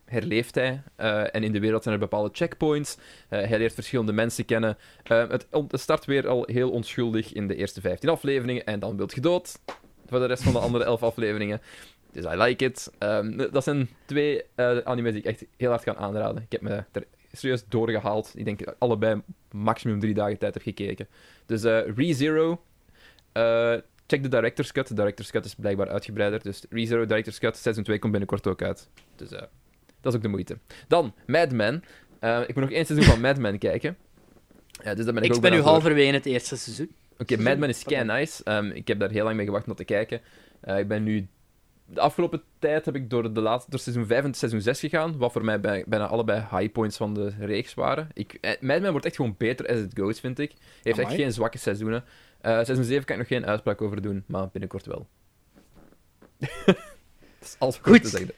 [0.05, 0.83] herleeft hij.
[1.33, 2.97] En in de wereld zijn er bepaalde checkpoints.
[3.29, 4.77] Hij leert verschillende mensen kennen.
[5.03, 8.65] Eh, het, start weer al heel onschuldig in de eerste 15 afleveringen.
[8.65, 9.59] En dan wilt je dood.
[10.07, 11.61] Voor de rest van de andere 11 afleveringen.
[12.13, 12.91] Dus I like it.
[12.99, 16.43] Ehm, dat zijn twee eh animes die ik echt heel hard kan aanraden.
[16.43, 18.33] Ik heb me er serieus doorgehaald.
[18.37, 21.09] Ik denk dat ik allebei maximum drie dagen tijd heb gekeken.
[21.47, 22.63] Dus eh ReZero.
[23.33, 23.75] eh,
[24.07, 24.89] check de Director's Cut.
[24.89, 26.43] De Director's Cut is blijkbaar uitgebreider.
[26.43, 28.89] Dus ReZero Director's Cut, seizoen 2 komt binnenkort ook uit.
[29.17, 29.29] Dus
[30.01, 30.59] dat is ook de moeite.
[30.89, 31.75] Dan, Mad Men.
[32.21, 33.97] Ik moet nog één seizoen van Mad Men kijken.
[34.85, 36.91] Ja, dus daar ben ik, Ik ook ben nu halverwege het eerste seizoen.
[37.19, 38.45] Oké, Mad Men is kei nice.
[38.45, 40.21] Ehm, ik heb daar heel lang mee gewacht om dat te kijken.
[40.79, 41.27] Ik ben nu...
[41.91, 45.19] De afgelopen tijd heb ik door, de laatste, door seizoen 5 en seizoen 6 gegaan,
[45.19, 48.09] wat voor mij bij, bijna allebei high points van de reeks waren.
[48.15, 50.51] Ik, eh, Mad Men wordt echt gewoon beter as it goes, vind ik.
[50.51, 52.05] Hij heeft echt geen zwakke seizoenen.
[52.41, 55.07] Eh, seizoen 7 kan ik nog geen uitspraak over doen, maar binnenkort wel.
[56.39, 56.77] dat
[57.41, 58.03] is alles Goed.
[58.03, 58.31] te zeggen.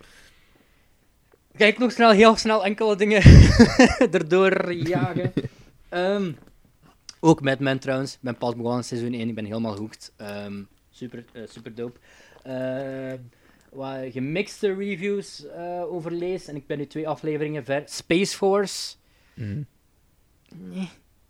[1.55, 3.23] Ga ik nog snel, heel snel enkele dingen
[4.21, 5.33] erdoor jagen.
[5.89, 6.33] Ehm,
[7.21, 8.13] ook Mad Men trouwens.
[8.15, 9.29] Ik ben pas begonnen seizoen 1.
[9.29, 10.13] Ik ben helemaal hooked.
[10.17, 11.99] Ehm, super, eh, super dope.
[12.43, 13.17] Ehm,
[13.71, 16.47] wat gemixte reviews eh over lees.
[16.47, 17.83] En ik ben nu twee afleveringen ver.
[17.87, 18.95] Space Force.
[19.35, 19.63] Mhm.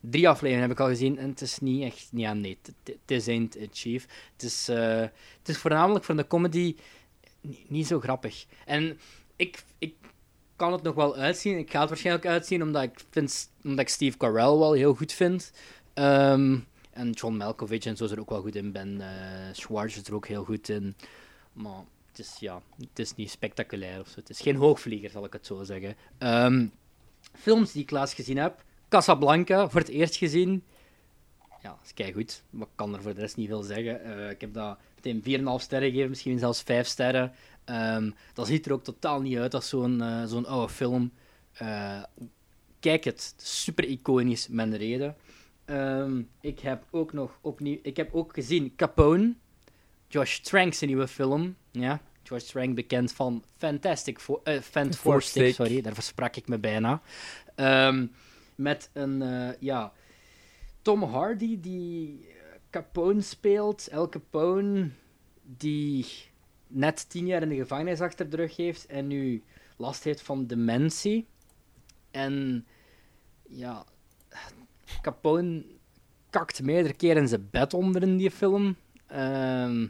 [0.01, 1.19] Drie afleveringen heb ik al gezien.
[1.19, 2.09] En het is niet echt...
[2.13, 2.59] Ja, nee.
[2.85, 4.07] Het- is ain't Chief.
[4.33, 5.01] Het is, eh,
[5.39, 6.77] het is voornamelijk voor de comedy
[7.67, 8.47] niet, zo grappig.
[8.67, 8.99] En
[9.37, 9.95] ik, ik
[10.57, 11.59] kan het nog wel uitzien.
[11.59, 15.13] Ik ga het waarschijnlijk uitzien omdat ik, vind, omdat ik Steve Carell wel heel goed
[15.13, 15.53] vind.
[15.95, 16.59] Ehm,
[16.91, 18.73] en John Malkovich en zo is er ook wel goed in.
[18.73, 19.09] Ben eh
[19.53, 20.95] Schwartz is er ook heel goed in.
[21.53, 21.85] Maar
[22.39, 24.21] ja, het is niet spectaculair of zo.
[24.21, 25.97] Het is geen hoogvlieger, zal ik het zo zeggen.
[26.19, 26.67] Ehm,
[27.33, 28.65] films die ik laatst gezien heb.
[28.89, 30.65] Casablanca voor het eerst gezien.
[31.63, 32.43] Ja, dat is kei goed.
[32.51, 34.05] Maar ik kan er voor de rest niet veel zeggen.
[34.05, 37.33] Eh, ik heb dat meteen 4,5 sterren gegeven, misschien zelfs 5 sterren.
[37.65, 41.13] Ehm, dat ziet er ook totaal niet uit als zo'n eh, zo'n oude film.
[41.53, 42.03] Eh,
[42.81, 45.17] kijk het, super iconisch, een reden.
[45.65, 47.79] Ehm, ik heb ook nog opnieuw...
[47.83, 49.35] Ik heb ook gezien Capone,
[50.09, 51.57] Josh Trank's nieuwe film.
[51.71, 57.03] Ja, Josh Trank bekend van Fantastic Fo uh, Fantastic, sorry, daar versprak ik me bijna.
[57.55, 58.07] Ehm,
[58.55, 59.23] met een,
[59.61, 59.93] ja...
[60.83, 62.27] Tom Hardy die
[62.71, 63.89] Capone speelt.
[63.89, 64.91] El Capone
[65.43, 66.07] die
[66.67, 69.43] net tien jaar in de gevangenis achter de rug heeft en nu
[69.77, 71.27] last heeft van dementie.
[72.11, 72.67] En
[73.49, 73.85] ja,
[75.03, 75.65] Capone
[76.31, 78.77] kakt meerdere keren in zijn bed onder in die film.
[79.07, 79.87] Ehm,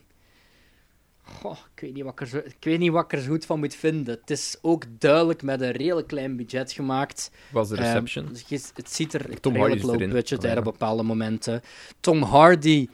[1.40, 3.30] goh, ik, weet niet wat ik, er zo, ik weet niet wat ik er zo
[3.30, 4.18] goed van moet vinden.
[4.20, 7.30] Het is ook duidelijk met een redelijk klein budget gemaakt.
[7.52, 8.26] Was de reception?
[8.26, 11.62] Um, het ziet er Tom redelijk low budget uit op bepaalde momenten.
[12.00, 12.88] Tom Hardy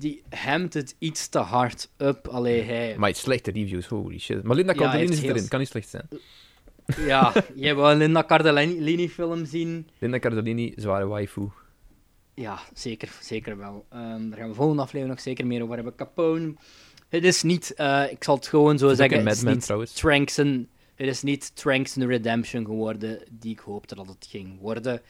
[0.00, 2.28] die hemt het iets te hard up.
[2.28, 2.94] Allee, hij...
[2.98, 4.42] Maar het slechte reviews, holy shit.
[4.42, 6.08] Maar Linda Cardellini ja, zit erin, kan niet slecht zijn.
[6.96, 9.88] Ja, jij wil een Linda Cardellini-film zien.
[9.98, 11.48] Linda Cardellini, zware waifu.
[12.34, 13.86] Ja, zeker, zeker wel.
[13.94, 15.94] Um, daar gaan we volgende aflevering nog zeker meer over hebben.
[15.94, 16.54] Capone,
[17.10, 20.68] het is niet, uh, ik zal het gewoon zo het zeggen, het is niet Tranksen,
[20.94, 25.02] het is niet Tranksen Redemption geworden die ik hoopte dat het ging worden.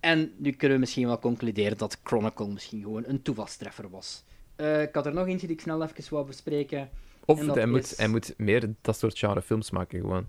[0.00, 4.22] En nu kunnen we misschien wel concluderen dat Chronicle misschien gewoon een toevalstreffer was.
[4.56, 6.90] Uh, ik had er nog eentje die ik snel even wou bespreken.
[7.24, 10.26] Of hij, moet, hij moet meer dat soort genre films maken, gewoon.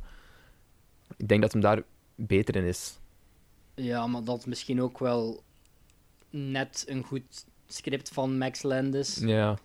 [1.17, 1.83] Ik denk dat hem daar
[2.15, 2.99] beter in is.
[3.75, 5.43] Ja, maar dat misschien ook wel
[6.29, 9.15] net een goed script van Max Landis.
[9.15, 9.57] Ja,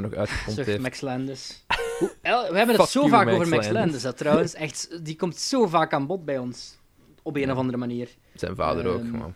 [0.00, 0.80] hem nog uitgekomen heeft.
[0.80, 1.64] Max Landis.
[2.22, 4.54] we hebben het zo vaak over Max Landis, dat, trouwens.
[4.54, 6.78] Echt, die komt zo vaak aan bod bij ons.
[7.22, 8.08] Op een of andere manier.
[8.34, 9.34] Zijn vader ook, Ehm, man.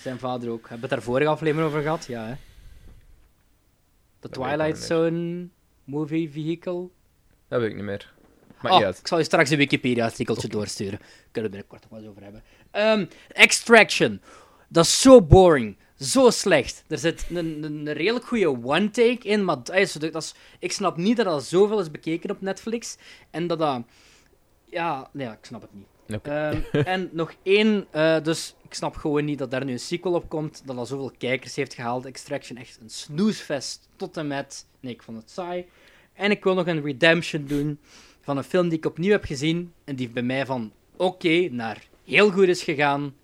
[0.00, 0.60] Zijn vader ook.
[0.68, 2.04] Hebben we het daar vorige aflevering over gehad?
[2.06, 2.34] Ja, hè?
[4.20, 5.48] De Twilight Zone
[5.84, 6.88] movie vehicle.
[7.48, 8.12] Dat weet ik niet meer.
[8.60, 10.98] Maar Oh, ja, ik zal je straks een Wikipedia-artikeltje doorsturen.
[11.30, 12.42] Kunnen we binnenkort nog wel eens over hebben.
[12.70, 14.20] Ehm, Extraction.
[14.68, 15.76] Dat is zo boring.
[15.98, 16.84] Zo slecht.
[16.88, 20.72] Er zit een, een, een redelijk goede one-take in, maar dat is, dat is, ik
[20.72, 22.96] snap niet dat dat zoveel is bekeken op Netflix.
[23.30, 23.82] En dat dat...
[24.64, 25.86] Ja, nee, ik snap het niet.
[26.22, 26.60] Ehm,
[26.94, 30.28] en nog één, eh, dus ik snap gewoon niet dat daar nu een sequel op
[30.28, 32.06] komt, dat al zoveel kijkers heeft gehaald.
[32.06, 34.66] Extraction, echt een snoesfest tot en met...
[34.80, 35.66] Nee, ik vond het saai.
[36.12, 37.78] En ik wil nog een redemption doen
[38.20, 41.86] van een film die ik opnieuw heb gezien en die bij mij van oké naar
[42.04, 43.14] heel goed is gegaan.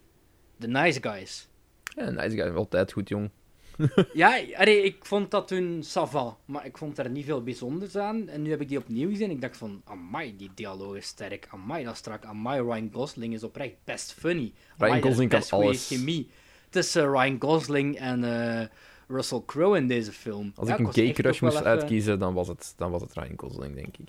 [0.59, 1.49] The Nice Guys.
[1.97, 3.31] Ja, nice guy, altijd goed, jong.
[4.13, 8.29] Ja, allee, ik vond dat toen sava, maar ik vond er niet veel bijzonders aan.
[8.29, 11.07] En nu heb ik die opnieuw gezien en ik dacht van, amai, die dialoog is
[11.07, 11.47] sterk.
[11.51, 12.25] Amai, dat is strak.
[12.25, 14.53] Amai, Ryan Gosling is oprecht best funny.
[14.79, 15.87] Amai, is Gosling kan alles.
[15.87, 16.31] chemie
[16.71, 18.25] tussen Ryan Gosling en
[18.61, 18.67] eh,
[19.09, 20.53] Russell Crowe in deze film.
[20.57, 22.91] Als Ja, ik een was gay echt crush moest even- uitkiezen, dan was, het, dan
[22.91, 24.09] was het Ryan Gosling, denk ik.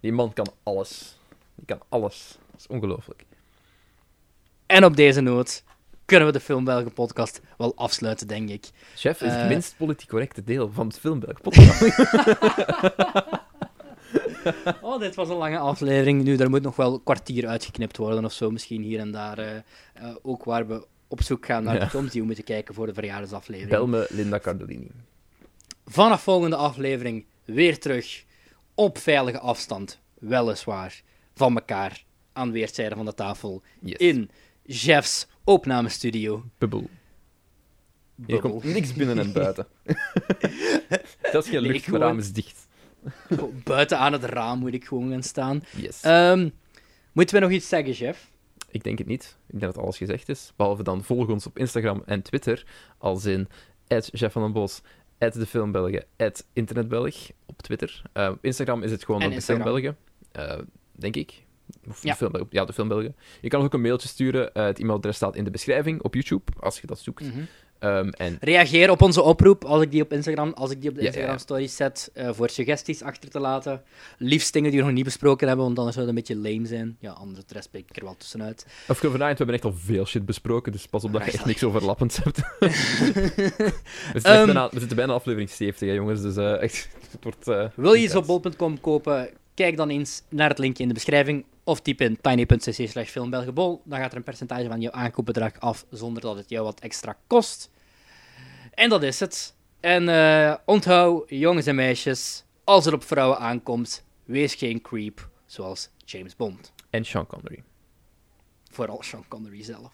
[0.00, 1.18] Die man kan alles.
[1.54, 2.38] Die kan alles.
[2.50, 3.24] Dat is ongelooflijk.
[4.66, 5.64] En op deze noot
[6.04, 8.70] kunnen we de Film Belgen podcast wel afsluiten, denk ik.
[8.96, 9.38] Chef is Eh.
[9.40, 11.80] het minst politiek correcte deel van het filmbelg podcast.
[14.82, 16.22] Oh, dit was een lange aflevering.
[16.22, 18.50] Nu, er moet nog wel een kwartier uitgeknipt worden of zo.
[18.50, 19.38] Misschien hier en daar.
[19.38, 19.62] eh, eh,
[20.22, 21.80] ook waar we op zoek gaan naar Ja.
[21.80, 23.70] de films die we moeten kijken voor de verjaardagsaflevering.
[23.70, 24.90] Bel me Linda Cardellini.
[25.86, 28.24] Vanaf volgende aflevering weer terug.
[28.74, 31.02] Op veilige afstand, weliswaar.
[31.34, 32.04] Van elkaar.
[32.32, 33.62] Aan weerszijden van de tafel.
[33.80, 33.96] Yes.
[33.98, 34.30] In
[34.62, 36.44] Jeff's opnamestudio.
[36.58, 36.88] Bubbel.
[38.16, 38.50] Hier Bubbel.
[38.50, 39.66] komt niks binnen en buiten.
[41.32, 42.66] Dat is geen Nee, lucht, gewoon- mijn raam is dicht.
[43.64, 45.62] Buiten aan het raam moet ik gewoon gaan staan.
[45.76, 46.00] Yes.
[46.02, 46.48] Ehm,
[47.12, 48.30] moeten we nog iets zeggen, Jeff?
[48.70, 49.36] Ik denk het niet.
[49.48, 50.52] Ik denk dat alles gezegd is.
[50.56, 52.66] Behalve dan volg ons op Instagram en Twitter.
[52.98, 53.48] Als in
[53.86, 54.80] Jeff van den Bos,
[55.18, 56.04] de Filmbelgen,
[56.52, 57.14] Internetbelg
[57.46, 58.02] op Twitter.
[58.14, 59.96] Op Instagram is het gewoon de Instagram.
[60.32, 60.58] Eh,
[60.92, 61.43] denk ik.
[61.88, 62.10] Of Ja.
[62.10, 63.16] De Filmbelgen, ja, de Filmbelgen.
[63.40, 64.54] Je kan ook een mailtje sturen.
[64.54, 67.20] Eh, het e-mailadres staat in de beschrijving op YouTube, als je dat zoekt.
[67.24, 67.40] Mhm.
[67.78, 70.96] Ehm, en Reageer op onze oproep als ik die op Instagram, als ik die op
[70.96, 71.06] de Ja.
[71.06, 73.82] Instagram stories zet, eh, voor suggesties achter te laten.
[74.18, 76.66] Liefst dingen die we nog niet besproken hebben, want anders zou het een beetje lame
[76.66, 76.96] zijn.
[77.00, 78.66] Ja, anders de rest ik er wel tussenuit.
[78.88, 81.64] of we hebben echt al veel shit besproken, dus pas op dat je echt niks
[81.64, 82.36] overlappends hebt.
[82.58, 82.70] we,
[84.12, 84.44] zitten Ehm.
[84.44, 86.22] bijna, we zitten bijna aan aflevering 70, hè, jongens.
[86.22, 87.48] Dus echt, het wordt...
[87.48, 89.28] eh, Wil je iets op bol.com kopen?
[89.54, 93.82] Kijk dan eens naar het linkje in de beschrijving of typ in tiny.cc slash filmbelgebol.
[93.84, 97.16] Dan gaat er een percentage van jouw aankoopbedrag af zonder dat het jou wat extra
[97.26, 97.70] kost.
[98.74, 99.54] En dat is het.
[99.80, 105.88] En eh, onthoud, jongens en meisjes, als het op vrouwen aankomt, wees geen creep zoals
[106.04, 106.72] James Bond.
[106.90, 107.62] En Sean Connery.
[108.70, 109.92] Vooral Sean Connery zelf.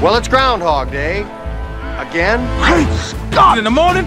[0.00, 1.24] Well, it's Groundhog Day.
[1.98, 2.40] Again?
[2.60, 3.56] Great Scott!
[3.56, 4.06] In the morning,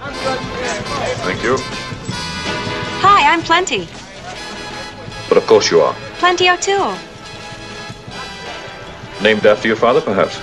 [0.00, 1.56] Thank you.
[3.02, 3.86] Hi, I'm Plenty.
[5.28, 5.94] But of course you are.
[6.18, 6.96] Plenty O'Toole.
[9.22, 10.40] Named after your father, perhaps?